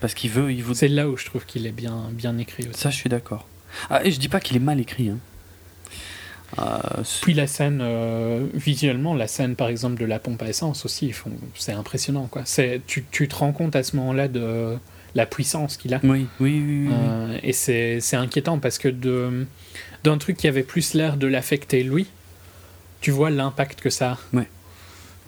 parce 0.00 0.14
qu'il 0.14 0.30
veut 0.30 0.52
il 0.52 0.62
veut 0.62 0.74
c'est 0.74 0.88
là 0.88 1.08
où 1.08 1.16
je 1.16 1.24
trouve 1.24 1.46
qu'il 1.46 1.66
est 1.66 1.72
bien 1.72 2.10
bien 2.12 2.36
écrit 2.38 2.68
aussi. 2.68 2.78
ça 2.78 2.90
je 2.90 2.96
suis 2.96 3.08
d'accord 3.08 3.46
ah 3.90 4.04
et 4.04 4.10
je 4.10 4.20
dis 4.20 4.28
pas 4.28 4.40
qu'il 4.40 4.56
est 4.56 4.60
mal 4.60 4.80
écrit 4.80 5.10
hein. 5.10 5.18
Euh, 6.58 7.02
Puis 7.20 7.34
la 7.34 7.46
scène, 7.46 7.80
euh, 7.82 8.46
visuellement, 8.54 9.14
la 9.14 9.26
scène 9.26 9.54
par 9.54 9.68
exemple 9.68 10.00
de 10.00 10.06
la 10.06 10.18
pompe 10.18 10.42
à 10.42 10.48
essence 10.48 10.84
aussi, 10.86 11.12
c'est 11.54 11.72
impressionnant. 11.72 12.26
Quoi. 12.26 12.44
Tu, 12.86 13.04
tu 13.10 13.28
te 13.28 13.34
rends 13.34 13.52
compte 13.52 13.76
à 13.76 13.82
ce 13.82 13.96
moment-là 13.96 14.28
de 14.28 14.78
la 15.18 15.26
puissance 15.26 15.76
qu'il 15.76 15.92
a. 15.92 16.00
Oui, 16.02 16.26
oui, 16.40 16.62
oui. 16.66 16.88
Euh, 16.90 17.38
et 17.42 17.52
c'est 17.52 18.16
inquiétant 18.16 18.58
parce 18.58 18.78
que 18.78 18.88
d'un 20.04 20.18
truc 20.18 20.36
qui 20.36 20.48
avait 20.48 20.62
plus 20.62 20.94
l'air 20.94 21.16
de 21.16 21.26
l'affecter 21.26 21.82
lui, 21.82 22.06
tu 23.00 23.10
vois 23.10 23.28
l'impact 23.28 23.80
que 23.80 23.90
ça 23.90 24.12
a. 24.12 24.36
Ouais. 24.36 24.48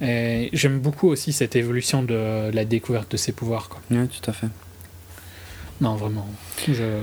Et 0.00 0.48
j'aime 0.54 0.78
beaucoup 0.78 1.08
aussi 1.08 1.32
cette 1.32 1.56
évolution 1.56 2.02
de 2.02 2.50
la 2.50 2.64
découverte 2.64 3.10
de 3.10 3.16
ses 3.18 3.32
pouvoirs. 3.32 3.68
Quoi. 3.68 3.80
Oui, 3.90 4.08
tout 4.08 4.30
à 4.30 4.32
fait. 4.32 4.46
Non, 5.80 5.96
vraiment, 5.96 6.28
je, 6.68 7.02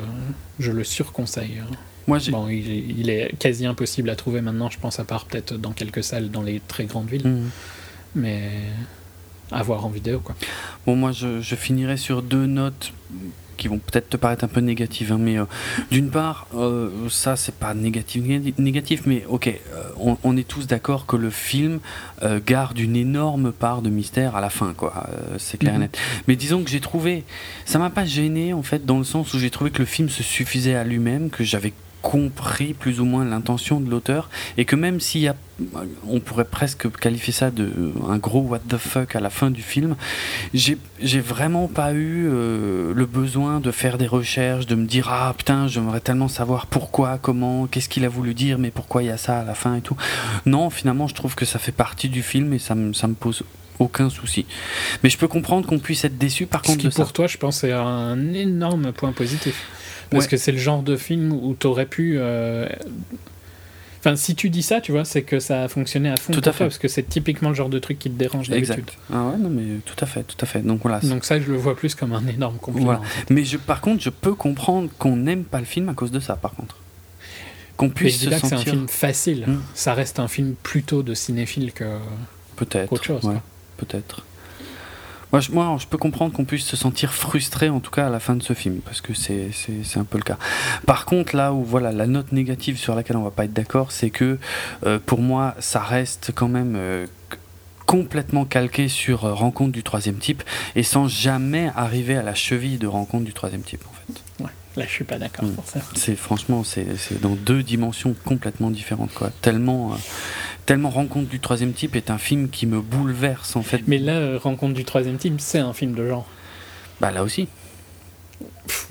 je 0.60 0.72
le 0.72 0.84
surconseille. 0.84 1.62
Moi, 2.08 2.20
bon, 2.30 2.48
il, 2.48 3.00
il, 3.00 3.10
est 3.10 3.38
quasi 3.38 3.66
impossible 3.66 4.10
à 4.10 4.16
trouver 4.16 4.40
maintenant, 4.42 4.70
je 4.70 4.80
pense, 4.80 5.00
à 5.00 5.04
part 5.04 5.26
peut-être 5.26 5.56
dans 5.56 5.74
quelques 5.74 6.04
salles 6.04 6.32
dans 6.32 6.42
les 6.42 6.62
très 6.68 6.86
grandes 6.86 7.10
villes. 7.10 7.28
Mmh. 7.28 7.50
Mais 8.16 8.50
à 9.52 9.64
voir 9.64 9.86
en 9.86 9.90
vidéo. 9.90 10.19
Quoi. 10.19 10.36
Bon, 10.86 10.95
moi, 10.95 11.11
je, 11.11 11.41
je 11.41 11.56
finirai 11.56 11.98
sur 11.98 12.22
deux 12.22 12.45
notes 12.45 12.94
qui 13.57 13.68
vont 13.68 13.80
peut-être 13.80 14.10
te 14.10 14.18
paraître 14.18 14.45
un 14.45 14.48
peu 14.48 14.61
négatives, 14.61 15.11
hein, 15.11 15.18
mais 15.19 15.38
euh, 15.38 15.45
d'une 15.91 16.10
part, 16.10 16.48
euh, 16.56 17.10
ça 17.10 17.36
c'est 17.36 17.56
pas 17.56 17.74
négatif, 17.74 18.24
négatif, 18.57 19.02
mais 19.06 19.26
ok, 19.28 19.48
euh, 19.48 20.15
on, 20.24 20.38
est 20.38 20.48
tous 20.48 20.68
d'accord 20.68 21.06
que 21.06 21.18
le 21.18 21.30
film 21.30 21.80
garde 22.45 22.78
une 22.80 22.95
énorme 22.95 23.52
part 23.52 23.82
de 23.82 23.90
mystère 23.90 24.36
à 24.36 24.41
la 24.41 24.49
fin, 24.49 24.74
quoi, 24.74 25.07
c'est 25.40 25.57
clair 25.57 25.74
et 25.74 25.78
mhm. 25.78 25.84
net. 25.84 25.98
Mais 26.28 26.36
disons 26.36 26.64
que 26.64 26.69
j'ai 26.69 26.80
trouvé, 26.80 27.24
ça 27.65 27.80
m'a 27.80 27.90
pas 27.90 28.06
gêné 28.06 28.53
en 28.53 28.61
fait, 28.61 28.86
dans 28.86 28.99
le 28.99 29.03
sens 29.03 29.34
où 29.34 29.40
j'ai 29.40 29.49
trouvé 29.49 29.72
que 29.72 29.80
le 29.80 29.86
film 29.86 30.10
se 30.10 30.24
suffisait 30.24 30.76
à 30.76 30.84
lui-même, 30.84 31.30
que 31.30 31.44
j'avais 31.44 31.74
compris 32.02 32.74
plus 32.74 32.99
ou 32.99 33.06
moins 33.06 33.26
l'intention 33.26 33.80
de 33.80 33.90
l'auteur 33.90 34.30
et 34.57 34.65
que 34.65 34.76
même 34.76 34.99
s'il 34.99 35.22
y 35.22 35.28
a 35.28 35.36
on 36.07 36.19
pourrait 36.19 36.45
presque 36.45 36.88
qualifier 36.99 37.34
ça 37.34 37.49
de 37.49 37.91
un 38.07 38.18
gros 38.18 38.41
what 38.41 38.60
the 38.69 38.78
fuck 38.78 39.15
à 39.15 39.19
la 39.19 39.32
fin 39.32 39.49
du 39.49 39.64
film 39.64 39.95
j'ai 40.53 41.19
vraiment 41.19 41.68
pas 41.68 41.94
eu 41.94 42.28
euh, 42.30 42.94
le 42.94 43.06
besoin 43.07 43.60
de 43.60 43.72
faire 43.72 43.98
des 43.98 44.06
recherches 44.06 44.68
de 44.68 44.76
me 44.76 44.86
dire 44.86 45.10
ah 45.11 45.34
putain 45.36 45.68
j'aimerais 45.68 45.99
tellement 45.99 46.28
savoir 46.28 46.68
pourquoi 46.68 47.18
comment 47.18 47.65
qu'est-ce 47.65 47.90
qu'il 47.90 48.06
a 48.06 48.10
voulu 48.10 48.36
dire 48.36 48.60
mais 48.60 48.69
pourquoi 48.69 49.02
il 49.02 49.07
y 49.07 49.11
a 49.11 49.18
ça 49.18 49.40
à 49.40 49.44
la 49.44 49.56
fin 49.56 49.76
et 49.76 49.82
tout 49.82 49.98
non 50.45 50.69
finalement 50.69 51.07
je 51.07 51.15
trouve 51.15 51.34
que 51.34 51.45
ça 51.45 51.57
fait 51.57 51.72
partie 51.72 52.10
du 52.10 52.22
film 52.22 52.53
et 52.53 52.60
ça 52.60 52.76
me, 52.76 52.94
ça 52.94 53.07
me 53.07 53.15
pose 53.15 53.44
aucun 53.80 54.10
souci. 54.10 54.45
Mais 55.03 55.10
je 55.10 55.18
peux 55.18 55.28
comprendre 55.28 55.68
qu'on 55.68 55.80
puisse 55.80 56.03
être 56.03 56.18
déçu 56.18 56.45
par 56.45 56.61
contre 56.61 56.82
Ce 56.82 56.88
qui 56.88 56.95
pour 56.95 57.14
toi, 57.14 57.28
je 57.28 57.38
pense, 57.38 57.60
c'est 57.60 57.72
un 57.72 58.34
énorme 58.34 58.91
point 58.91 59.11
positif. 59.11 59.65
Parce 60.10 60.28
que 60.28 60.38
c'est 60.38 60.52
le 60.52 60.58
genre 60.58 60.84
de 60.84 60.96
film 60.96 61.32
où 61.32 61.56
tu 61.60 61.68
aurais 61.68 61.86
pu. 61.86 62.16
Euh, 62.18 62.68
enfin, 64.00 64.16
si 64.16 64.36
tu 64.36 64.50
dis 64.50 64.64
ça, 64.64 64.82
tu 64.82 64.92
vois, 64.92 65.06
c'est 65.06 65.24
que 65.24 65.40
ça 65.40 65.64
a 65.64 65.68
fonctionné 65.68 66.10
à 66.10 66.18
fond. 66.18 66.34
Tout 66.34 66.42
à 66.46 66.52
fait. 66.52 66.66
parce 66.66 66.78
que 66.78 66.88
c'est 66.88 67.04
typiquement 67.04 67.50
le 67.50 67.56
genre 67.56 67.70
de 67.70 67.80
truc 67.80 68.00
qui 68.00 68.10
te 68.10 68.18
dérange 68.18 68.50
d'habitude. 68.50 68.86
Ah 69.12 69.26
ouais, 69.26 69.38
non, 69.38 69.50
mais 69.50 69.80
tout 69.86 69.96
à 70.04 70.06
fait, 70.06 70.24
tout 70.24 70.38
à 70.42 70.46
fait. 70.46 70.62
Donc 70.62 70.82
voilà. 70.82 71.00
Donc 71.00 71.26
ça, 71.26 71.40
je 71.40 71.52
le 71.52 71.58
vois 71.58 71.76
plus 71.76 71.96
comme 71.96 72.14
un 72.14 72.26
énorme 72.28 72.58
compliment. 72.58 73.02
Mais 73.30 73.44
je, 73.44 73.58
par 73.58 73.82
contre, 73.82 74.02
je 74.02 74.10
peux 74.10 74.34
comprendre 74.34 74.90
qu'on 74.98 75.16
n'aime 75.16 75.44
pas 75.44 75.60
le 75.60 75.66
film 75.66 75.90
à 75.90 75.94
cause 75.94 76.12
de 76.12 76.20
ça, 76.20 76.36
par 76.36 76.54
contre. 76.54 76.78
Qu'on 77.76 77.90
puisse 77.92 78.22
se 78.22 78.32
sentir... 78.32 78.48
c'est 78.48 78.56
un 78.56 78.58
film 78.58 78.88
facile. 78.88 79.44
Hmm. 79.46 79.60
Ça 79.76 79.94
reste 79.94 80.20
un 80.20 80.28
film 80.28 80.56
plutôt 80.64 81.04
de 81.04 81.14
cinéphile 81.14 81.74
que. 81.74 82.00
Peut-être. 82.56 83.04
Chose. 83.04 83.30
Peut-être. 83.78 84.26
Moi 85.32 85.41
je, 85.41 85.88
peux 85.88 85.98
comprendre 85.98 86.34
qu'on 86.34 86.45
puisse 86.45 86.66
se 86.66 86.78
sentir 86.78 87.14
frustré, 87.14 87.70
en 87.70 87.80
tout 87.80 87.91
cas 87.91 88.08
à 88.08 88.10
la 88.10 88.20
fin 88.20 88.36
de 88.36 88.44
ce 88.44 88.54
film, 88.54 88.80
parce 88.84 89.02
que 89.02 89.14
c'est 89.14 89.52
un 89.98 90.04
peu 90.04 90.18
le 90.18 90.24
cas. 90.24 90.38
Par 90.86 91.06
contre, 91.06 91.36
là 91.36 91.54
où 91.54 91.64
voilà 91.64 91.91
la 91.91 92.08
note 92.08 92.32
négative 92.32 92.78
sur 92.78 92.95
laquelle 92.95 93.18
on 93.18 93.24
va 93.24 93.32
pas 93.32 93.45
être 93.45 93.54
d'accord, 93.54 93.91
c'est 93.91 94.10
que 94.10 94.38
euh, 94.86 94.99
pour 95.06 95.20
moi, 95.20 95.56
ça 95.60 95.82
reste 95.82 96.32
quand 96.34 96.48
même 96.48 96.76
euh, 96.78 97.08
complètement 97.86 98.45
calqué 98.45 98.88
sur 98.88 99.26
euh, 99.26 99.34
Rencontre 99.34 99.72
du 99.72 99.84
troisième 99.84 100.18
type, 100.18 100.44
et 100.76 100.84
sans 100.84 101.08
jamais 101.08 101.72
arriver 101.76 102.16
à 102.16 102.24
la 102.24 102.36
cheville 102.36 102.78
de 102.78 102.88
Rencontre 102.88 103.26
du 103.26 103.34
troisième 103.34 103.62
type, 103.62 103.84
en 103.88 103.94
fait. 103.94 104.48
Là, 104.78 104.86
je 104.86 104.91
suis 104.91 105.04
pas 105.04 105.18
d'accord 105.18 105.45
mm. 105.45 105.54
pour 105.54 105.66
ça. 105.66 105.80
C'est 105.95 106.16
franchement, 106.16 106.64
c'est 106.64 107.20
dans 107.20 107.36
deux 107.36 107.64
dimensions 107.64 108.16
complètement 108.24 108.70
différentes, 108.70 109.12
quoi. 109.14 109.32
Tellement, 109.41 109.98
tellement 110.68 110.91
Rencontre 110.91 111.28
du 111.28 111.40
troisième 111.40 111.74
type 111.74 111.95
est 111.95 112.12
un 112.12 112.20
film 112.20 112.49
qui 112.49 112.68
me 112.68 112.80
bouleverse 112.80 113.56
en 113.56 113.64
fait. 113.64 113.82
Mais 113.88 113.98
là, 113.98 114.14
euh, 114.14 114.38
Rencontre 114.38 114.76
du 114.76 114.86
troisième 114.86 115.18
type, 115.18 115.36
c'est 115.40 115.60
un 115.60 115.74
film 115.74 115.94
de 115.94 116.08
genre. 116.08 116.28
Bah 117.02 117.12
là 117.12 117.24
aussi. 117.24 117.48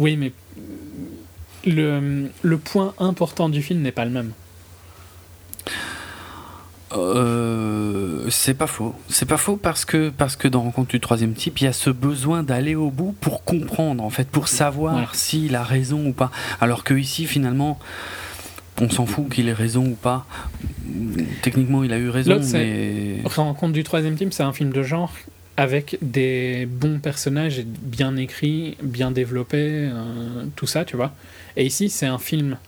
oui, 0.00 0.16
mais 0.16 0.32
le, 1.64 2.30
le 2.42 2.58
point 2.58 2.94
important 2.98 3.48
du 3.48 3.62
film 3.62 3.80
n'est 3.80 3.92
pas 3.92 4.04
le 4.04 4.10
même. 4.10 4.32
Euh, 6.97 8.27
c'est 8.31 8.55
pas 8.55 8.66
faux. 8.66 8.94
C'est 9.09 9.27
pas 9.27 9.36
faux 9.36 9.56
parce 9.56 9.85
que, 9.85 10.10
parce 10.10 10.36
que 10.36 10.48
dans 10.48 10.62
Rencontre 10.62 10.90
du 10.90 11.01
troisième 11.01 11.35
type, 11.35 11.60
il 11.60 11.64
y 11.64 11.66
a 11.66 11.73
ce 11.73 11.90
besoin 11.90 12.43
d'aller 12.43 12.74
au 12.74 12.90
bout 12.90 13.14
pour 13.20 13.44
comprendre, 13.44 14.02
en 14.02 14.10
fait, 14.10 14.28
pour 14.28 14.48
savoir 14.48 15.14
s'il 15.14 15.55
a 15.56 15.62
raison 15.62 16.06
ou 16.06 16.12
pas. 16.12 16.31
Alors 16.60 16.85
que 16.85 16.94
ici, 16.94 17.27
finalement, 17.27 17.78
on 18.81 18.90
s'en 18.90 19.06
fout 19.06 19.28
qu'il 19.28 19.48
ait 19.48 19.52
raison 19.52 19.86
ou 19.86 19.94
pas. 19.94 20.27
Techniquement, 21.43 21.85
il 21.85 21.93
a 21.93 21.98
eu 21.98 22.09
raison, 22.09 22.40
mais. 22.52 23.20
Rencontre 23.24 23.73
du 23.73 23.85
troisième 23.85 24.16
team, 24.16 24.32
c'est 24.32 24.43
un 24.43 24.52
film 24.52 24.70
de 24.73 24.82
genre 24.82 25.12
avec 25.56 25.98
des 26.02 26.66
bons 26.66 26.98
personnages 26.98 27.64
bien 27.64 28.16
écrits, 28.16 28.77
bien 28.82 29.10
développés, 29.10 29.89
euh, 29.90 30.44
tout 30.55 30.66
ça, 30.66 30.85
tu 30.85 30.97
vois. 30.97 31.14
Et 31.56 31.64
ici, 31.64 31.89
c'est 31.89 32.06
un 32.06 32.18
film 32.18 32.59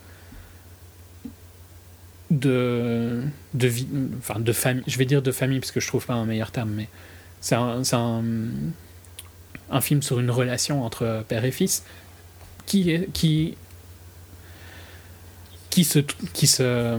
de 2.31 3.23
de 3.53 3.67
vie, 3.67 3.87
enfin 4.19 4.39
de 4.39 4.51
famille. 4.51 4.83
Je 4.87 4.97
vais 4.97 5.05
dire 5.05 5.21
de 5.21 5.31
famille 5.31 5.59
parce 5.59 5.71
que 5.71 5.79
je 5.79 5.87
trouve 5.87 6.05
pas 6.05 6.13
un 6.13 6.25
meilleur 6.25 6.51
terme, 6.51 6.71
mais 6.71 6.87
c'est 7.41 7.55
un, 7.55 7.81
un, 7.93 8.23
un 9.71 9.81
film 9.81 10.01
sur 10.01 10.19
une 10.19 10.29
relation 10.31 10.83
entre 10.83 11.23
père 11.27 11.45
et 11.45 11.51
fils 11.51 11.83
qui 12.65 12.91
est 12.91 13.11
qui 13.13 13.55
qui 15.69 15.83
se 15.83 15.99
qui 16.33 16.47
se 16.47 16.97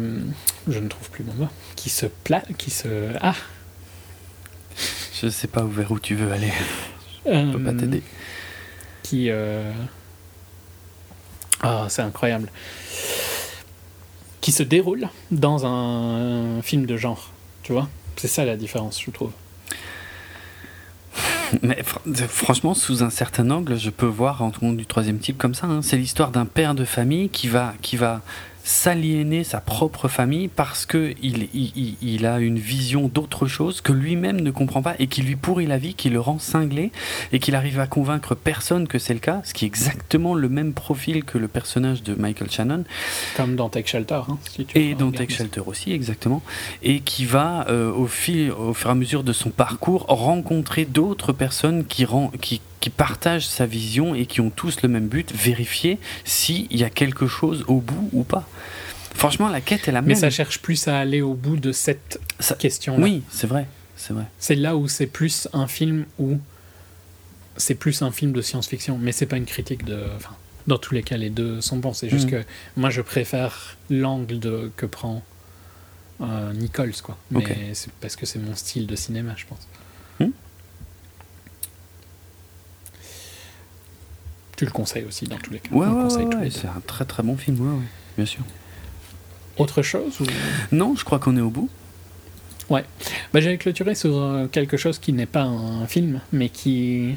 je 0.69 0.79
ne 0.79 0.89
trouve 0.89 1.11
plus 1.11 1.25
mon 1.25 1.35
mot 1.35 1.49
qui 1.77 1.91
se 1.91 2.07
plat 2.07 2.43
qui 2.59 2.71
se 2.71 3.11
ah. 3.21 3.35
Je 5.23 5.29
sais 5.29 5.49
pas 5.49 5.65
vers 5.65 5.91
où 5.93 5.99
tu 6.01 6.15
veux 6.15 6.33
aller? 6.33 6.53
Je 7.27 7.53
peux 7.53 7.63
pas 7.63 7.73
t'aider. 7.75 7.99
euh, 7.99 8.01
qui 9.03 9.31
euh... 9.31 9.71
ah 11.63 11.87
c'est 11.91 12.03
incroyable 12.03 12.51
qui 14.41 14.53
se 14.53 14.63
déroule 14.63 15.09
dans 15.31 15.67
un 15.67 16.63
film 16.63 16.87
de 16.87 16.97
genre 16.97 17.31
tu 17.63 17.73
vois 17.73 17.89
c'est 18.17 18.29
ça 18.29 18.45
la 18.45 18.57
différence 18.57 19.01
je 19.01 19.11
trouve 19.11 19.33
mais 21.63 21.83
franchement, 22.29 22.75
sous 22.75 23.03
un 23.03 23.11
certain 23.11 23.51
angle, 23.51 23.77
je 23.77 23.91
peux 23.91 24.07
voir 24.07 24.43
en 24.43 24.51
tout 24.51 24.73
du 24.75 24.87
troisième 24.87 25.19
type 25.19 25.39
comme 25.39 25.55
ça. 25.55 25.67
Hein. 25.67 25.83
C'est 25.83 25.97
l'histoire 25.97 26.31
d'un 26.31 26.47
père 26.47 26.75
de 26.75 26.85
famille 26.85 27.29
qui 27.29 27.49
va, 27.49 27.75
qui 27.83 27.97
va 27.97 28.21
s'aliéner 28.65 29.45
sa 29.45 29.61
propre 29.61 30.09
famille 30.09 30.49
parce 30.49 30.87
que 30.87 31.15
il, 31.23 31.49
il, 32.03 32.27
a 32.27 32.39
une 32.39 32.59
vision 32.59 33.09
d'autre 33.09 33.47
chose 33.47 33.81
que 33.81 33.93
lui-même 33.93 34.41
ne 34.41 34.51
comprend 34.51 34.83
pas 34.83 34.95
et 34.99 35.07
qui 35.07 35.23
lui 35.23 35.37
pourrit 35.37 35.67
la 35.67 35.79
vie, 35.79 35.95
qui 35.95 36.11
le 36.11 36.21
rend 36.21 36.39
cinglé 36.39 36.93
et 37.33 37.39
qu'il 37.39 37.55
arrive 37.55 37.81
à 37.81 37.87
convaincre 37.87 38.35
personne 38.35 38.87
que 38.87 38.99
c'est 38.99 39.15
le 39.15 39.21
cas, 39.21 39.41
ce 39.45 39.55
qui 39.55 39.65
est 39.65 39.69
exactement 39.69 40.35
le 40.35 40.49
même 40.49 40.73
profil 40.73 41.25
que 41.25 41.39
le 41.39 41.49
personnage 41.49 42.03
de 42.03 42.15
Michael 42.15 42.51
Shannon. 42.51 42.85
Comme 43.37 43.57
dans 43.57 43.69
Tech 43.69 43.87
Shelter. 43.87 44.21
Hein, 44.29 44.39
et 44.75 44.95
dans 44.95 45.11
Tech 45.11 45.31
Shelter 45.31 45.63
aussi, 45.67 45.93
exactement. 45.93 46.43
Et 46.83 47.01
qui 47.01 47.25
va, 47.25 47.67
euh, 47.69 47.93
au, 47.93 48.07
fil, 48.07 48.53
au 48.53 48.75
fur 48.75 48.91
et 48.91 48.93
à 48.93 48.95
mesure 48.95 49.25
de 49.25 49.33
son 49.33 49.51
parcours, 49.51 50.05
rencontrer 50.09 50.85
d'autres 50.85 51.33
personnes 51.33 51.85
qui, 51.87 52.05
rend, 52.05 52.31
qui, 52.41 52.61
qui 52.81 52.91
partagent 52.91 53.47
sa 53.47 53.67
vision 53.67 54.15
et 54.15 54.27
qui 54.27 54.41
ont 54.41 54.51
tous 54.51 54.83
le 54.83 54.89
même 54.89 55.09
but, 55.09 55.33
vérifier 55.35 55.99
s'il 56.25 56.75
y 56.75 56.85
a 56.85 56.91
quelque 56.91 57.27
chose 57.27 57.65
au 57.69 57.81
bout 57.81 58.09
ou 58.13 58.25
pas. 58.25 58.49
Franchement, 59.15 59.49
la 59.49 59.61
quête 59.61 59.87
est 59.87 59.93
la 59.93 60.01
même. 60.01 60.09
Mais 60.09 60.15
ça 60.15 60.31
cherche 60.31 60.61
plus 60.61 60.89
à 60.89 60.99
aller 60.99 61.21
au 61.21 61.35
bout 61.35 61.57
de 61.57 61.73
cette 61.73 62.21
question-là. 62.59 63.03
Oui, 63.03 63.23
c'est 63.31 63.47
vrai, 63.47 63.67
c'est 63.97 64.15
vrai. 64.15 64.25
C'est 64.39 64.55
là 64.55 64.77
où 64.77 64.89
c'est 64.89 65.07
plus 65.07 65.49
un 65.53 65.67
film 65.67 66.07
où 66.19 66.39
c'est 67.57 67.75
plus 67.75 68.03
un 68.03 68.11
film 68.11 68.33
de 68.33 68.41
science-fiction, 68.41 68.99
mais 68.99 69.13
c'est 69.13 69.27
pas 69.27 69.37
une 69.37 69.47
critique 69.47 69.85
de. 69.85 70.03
Enfin, 70.17 70.35
dans 70.67 70.79
tous 70.79 70.95
les 70.95 71.03
cas, 71.03 71.17
les 71.17 71.31
deux 71.31 71.61
sont 71.61 71.77
bons. 71.77 71.93
C'est 71.93 72.09
juste 72.09 72.29
mm. 72.29 72.31
que 72.31 72.45
moi, 72.77 72.91
je 72.91 73.03
préfère 73.03 73.77
l'angle 73.91 74.39
de 74.39 74.71
que 74.77 74.87
prend 74.87 75.23
euh, 76.21 76.53
Nichols, 76.55 76.95
quoi. 77.03 77.19
Mais 77.31 77.75
c'est 77.75 77.93
parce 78.01 78.17
que 78.17 78.25
c'est 78.27 78.39
mon 78.39 78.55
style 78.55 78.87
de 78.87 78.97
cinéma, 78.97 79.35
je 79.37 79.45
pense. 79.47 79.67
Tu 84.61 84.67
le 84.67 84.73
conseilles 84.73 85.07
aussi 85.07 85.25
dans 85.25 85.39
tous 85.39 85.55
les 85.55 85.59
cas. 85.59 85.75
Ouais, 85.75 85.87
ouais, 85.87 86.51
c'est 86.51 86.67
un 86.67 86.83
très 86.87 87.07
très 87.07 87.23
bon 87.23 87.35
film, 87.35 87.81
bien 88.15 88.27
sûr. 88.27 88.43
Autre 89.57 89.81
chose 89.81 90.21
ou... 90.21 90.27
Non, 90.71 90.95
je 90.99 91.03
crois 91.03 91.19
qu'on 91.19 91.35
est 91.39 91.41
au 91.41 91.49
bout. 91.49 91.71
Ouais. 92.69 92.85
Bah, 93.33 93.41
J'allais 93.41 93.57
clôturer 93.57 93.95
sur 93.95 94.15
euh, 94.19 94.49
quelque 94.49 94.77
chose 94.77 94.99
qui 94.99 95.15
n'est 95.15 95.25
pas 95.25 95.45
un 95.45 95.87
film, 95.87 96.21
mais 96.31 96.51
qui. 96.51 97.15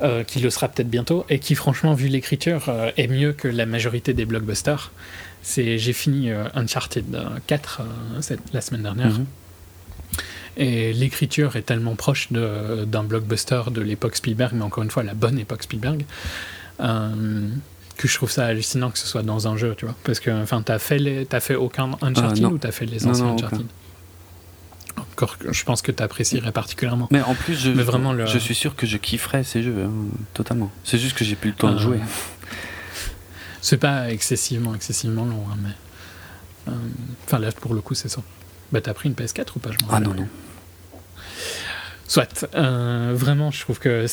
Euh, 0.00 0.24
qui 0.24 0.40
le 0.40 0.48
sera 0.48 0.68
peut-être 0.68 0.88
bientôt, 0.88 1.26
et 1.28 1.40
qui, 1.40 1.54
franchement, 1.54 1.92
vu 1.92 2.08
l'écriture, 2.08 2.70
euh, 2.70 2.90
est 2.96 3.08
mieux 3.08 3.34
que 3.34 3.48
la 3.48 3.66
majorité 3.66 4.14
des 4.14 4.24
blockbusters. 4.24 4.92
C'est 5.42 5.76
J'ai 5.76 5.92
fini 5.92 6.30
Uncharted 6.54 7.04
4 7.46 7.82
la 8.54 8.62
semaine 8.62 8.82
dernière. 8.82 9.10
Mhm. 9.10 9.26
Et 10.58 10.92
l'écriture 10.92 11.54
est 11.54 11.62
tellement 11.62 11.94
proche 11.94 12.32
d'un 12.32 13.04
blockbuster 13.04 13.62
de 13.70 13.80
l'époque 13.80 14.16
Spielberg, 14.16 14.52
mais 14.54 14.64
encore 14.64 14.82
une 14.82 14.90
fois, 14.90 15.04
la 15.04 15.14
bonne 15.14 15.38
époque 15.38 15.62
Spielberg, 15.62 16.04
euh, 16.80 17.48
que 17.96 18.08
je 18.08 18.14
trouve 18.14 18.30
ça 18.30 18.46
hallucinant 18.46 18.90
que 18.90 18.98
ce 18.98 19.06
soit 19.06 19.22
dans 19.22 19.46
un 19.46 19.56
jeu, 19.56 19.76
tu 19.76 19.84
vois. 19.84 19.94
Parce 20.02 20.18
que, 20.18 20.30
enfin, 20.30 20.62
t'as 20.62 20.80
fait, 20.80 20.98
les, 20.98 21.28
as 21.30 21.40
fait 21.40 21.54
aucun 21.54 21.92
Uncharted 22.02 22.44
euh, 22.44 22.48
ou 22.48 22.58
t'as 22.58 22.72
fait 22.72 22.86
les 22.86 23.06
anciens 23.06 23.34
Uncharted 23.34 23.66
Encore, 24.96 25.36
je 25.48 25.62
pense 25.62 25.80
que 25.80 25.92
tu 25.92 26.02
apprécierais 26.02 26.50
particulièrement. 26.50 27.06
Mais 27.12 27.22
en 27.22 27.34
plus, 27.34 27.54
je, 27.54 27.70
vraiment 27.70 28.26
je 28.26 28.38
suis 28.38 28.56
sûr 28.56 28.74
que 28.74 28.84
je 28.84 28.96
kifferais 28.96 29.44
ces 29.44 29.62
jeux, 29.62 29.84
hein, 29.84 29.92
totalement. 30.34 30.72
C'est 30.82 30.98
juste 30.98 31.16
que 31.16 31.24
j'ai 31.24 31.36
plus 31.36 31.50
le 31.50 31.56
temps 31.56 31.70
de 31.70 31.76
euh, 31.76 31.78
jouer. 31.78 32.00
C'est 33.60 33.76
pas 33.76 34.10
excessivement, 34.10 34.74
excessivement 34.74 35.24
long, 35.24 35.44
hein, 35.52 35.56
mais. 35.62 36.72
Enfin, 37.26 37.38
là, 37.38 37.50
pour 37.52 37.74
le 37.74 37.80
coup, 37.80 37.94
c'est 37.94 38.10
ça. 38.10 38.20
Bah, 38.72 38.80
t'as 38.82 38.92
pris 38.92 39.08
une 39.08 39.14
PS4 39.14 39.46
ou 39.56 39.58
pas 39.58 39.70
Ah 39.90 40.00
non, 40.00 40.12
non. 40.12 40.28
Soit. 42.08 42.46
Euh, 42.54 43.12
vraiment, 43.14 43.52
je 43.52 43.60
trouve 43.60 43.78
que 43.78 44.06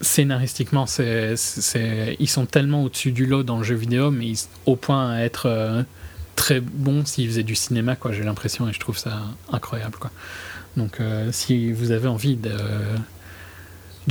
scénaristiquement, 0.00 0.86
ils 0.98 2.28
sont 2.28 2.46
tellement 2.46 2.82
au-dessus 2.82 3.12
du 3.12 3.24
lot 3.24 3.44
dans 3.44 3.56
le 3.58 3.64
jeu 3.64 3.76
vidéo, 3.76 4.10
mais 4.10 4.32
au 4.66 4.76
point 4.76 5.12
à 5.12 5.20
être 5.20 5.46
euh, 5.46 5.82
très 6.34 6.60
bons 6.60 7.06
s'ils 7.06 7.28
faisaient 7.28 7.44
du 7.44 7.54
cinéma. 7.54 7.96
J'ai 8.10 8.24
l'impression 8.24 8.68
et 8.68 8.72
je 8.72 8.80
trouve 8.80 8.98
ça 8.98 9.22
incroyable. 9.50 9.96
Donc, 10.76 11.00
euh, 11.00 11.30
si 11.30 11.72
vous 11.72 11.92
avez 11.92 12.08
envie 12.08 12.36
de, 12.36 12.50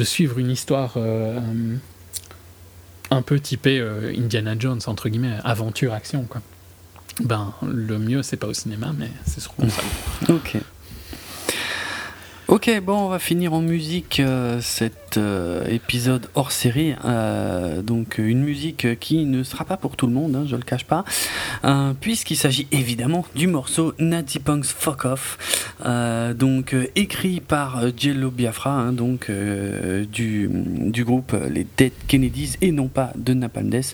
suivre 0.03 0.39
une 0.39 0.49
histoire 0.49 0.97
un 3.11 3.21
peu 3.21 3.39
typé 3.39 3.85
Indiana 4.17 4.55
Jones, 4.57 4.79
entre 4.87 5.09
guillemets, 5.09 5.37
aventure-action. 5.43 6.25
Ben, 7.19 7.53
le 7.67 7.99
mieux, 7.99 8.23
c'est 8.23 8.37
pas 8.37 8.47
au 8.47 8.53
cinéma, 8.53 8.91
mais 8.97 9.11
c'est 9.25 9.41
sur 9.41 9.53
console. 9.53 9.85
ok. 10.29 10.57
Ok, 12.53 12.69
bon, 12.83 13.05
on 13.05 13.09
va 13.09 13.17
finir 13.17 13.51
en 13.55 13.61
musique 13.61 14.19
euh, 14.19 14.61
euh, 15.17 15.65
épisode 15.67 16.27
hors 16.35 16.51
série. 16.51 16.93
Euh, 17.05 17.81
donc, 17.81 18.17
une 18.17 18.41
musique 18.41 18.99
qui 18.99 19.25
ne 19.25 19.43
sera 19.43 19.65
pas 19.65 19.77
pour 19.77 19.95
tout 19.95 20.07
le 20.07 20.13
monde, 20.13 20.35
hein, 20.35 20.45
je 20.47 20.55
le 20.55 20.63
cache 20.63 20.85
pas, 20.85 21.03
puisqu'il 21.99 22.35
s'agit 22.35 22.67
évidemment 22.71 23.25
du 23.35 23.47
morceau 23.47 23.93
Natty 23.99 24.39
Punk's 24.39 24.71
Fuck 24.71 25.05
Off, 25.05 25.75
donc 26.35 26.75
écrit 26.95 27.39
par 27.39 27.81
Jello 27.97 28.31
Biafra, 28.31 28.71
hein, 28.71 28.93
donc 28.93 29.29
du, 30.11 30.49
groupe 31.03 31.35
les 31.49 31.65
Dead 31.77 31.93
Kennedys 32.07 32.55
et 32.61 32.71
non 32.71 32.87
pas 32.87 33.11
de 33.15 33.33
Napalm 33.33 33.69
Death. 33.69 33.93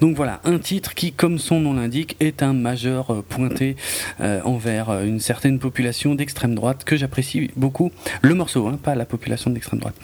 Donc 0.00 0.16
voilà, 0.16 0.40
un 0.44 0.58
titre 0.58 0.94
qui, 0.94 1.12
comme 1.12 1.38
son 1.38 1.60
nom 1.60 1.74
l'indique, 1.74 2.16
est 2.20 2.42
un 2.42 2.52
majeur 2.52 3.22
pointé 3.24 3.76
envers 4.44 5.02
une 5.02 5.20
certaine 5.20 5.58
population 5.58 6.14
d'extrême 6.14 6.54
droite 6.54 6.84
que 6.84 6.96
j'apprécie 6.96 7.50
beaucoup 7.56 7.90
le 8.22 8.34
morceau, 8.34 8.66
hein, 8.66 8.78
pas 8.82 8.94
la 8.94 9.04
population 9.04 9.50
de 9.50 9.54
l'extrême 9.54 9.80
droite. 9.80 9.94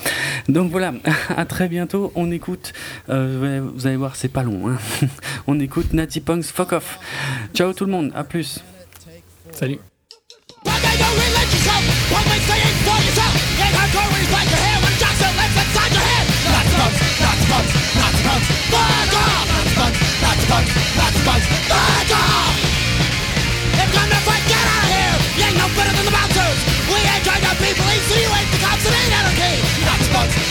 Donc 0.54 0.70
voilà, 0.70 0.94
à 1.36 1.44
très 1.46 1.68
bientôt. 1.68 2.12
On 2.14 2.30
écoute, 2.30 2.72
euh, 3.10 3.60
vous 3.74 3.88
allez 3.88 3.96
voir, 3.96 4.14
c'est 4.14 4.28
pas 4.28 4.44
long. 4.44 4.68
Hein. 4.68 4.78
On 5.48 5.58
écoute 5.58 5.92
Natty 5.92 6.20
Punk's 6.20 6.52
Fuck 6.52 6.72
Off. 6.72 7.00
Ciao 7.54 7.72
tout 7.72 7.84
le 7.84 7.90
monde, 7.90 8.12
à 8.14 8.22
plus. 8.22 8.62
Salut. 9.50 9.80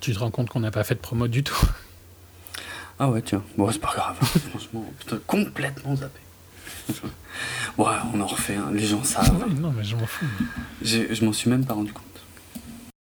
Tu 0.00 0.12
te 0.12 0.18
rends 0.18 0.32
compte 0.32 0.48
qu'on 0.50 0.60
n'a 0.60 0.72
pas 0.72 0.82
fait 0.82 0.96
de 0.96 1.00
promo 1.00 1.28
du 1.28 1.44
tout 1.44 1.64
Ah 2.98 3.08
ouais, 3.08 3.22
tiens. 3.22 3.42
Bon, 3.56 3.70
c'est 3.70 3.78
pas 3.80 3.92
grave. 3.94 4.16
Franchement, 4.50 4.84
putain, 4.98 5.18
complètement 5.26 5.94
zappé. 5.94 6.18
Ouais, 7.78 7.86
on 8.12 8.20
en 8.20 8.26
refait 8.26 8.56
un. 8.56 8.72
Les 8.72 8.84
gens 8.84 9.04
savent. 9.04 9.48
non, 9.60 9.72
mais 9.76 9.84
je 9.84 9.94
m'en 9.94 10.06
fous. 10.06 10.26
Je 10.82 11.24
m'en 11.24 11.32
suis 11.32 11.48
même 11.48 11.64
pas 11.64 11.74
rendu 11.74 11.92
compte. 11.92 12.04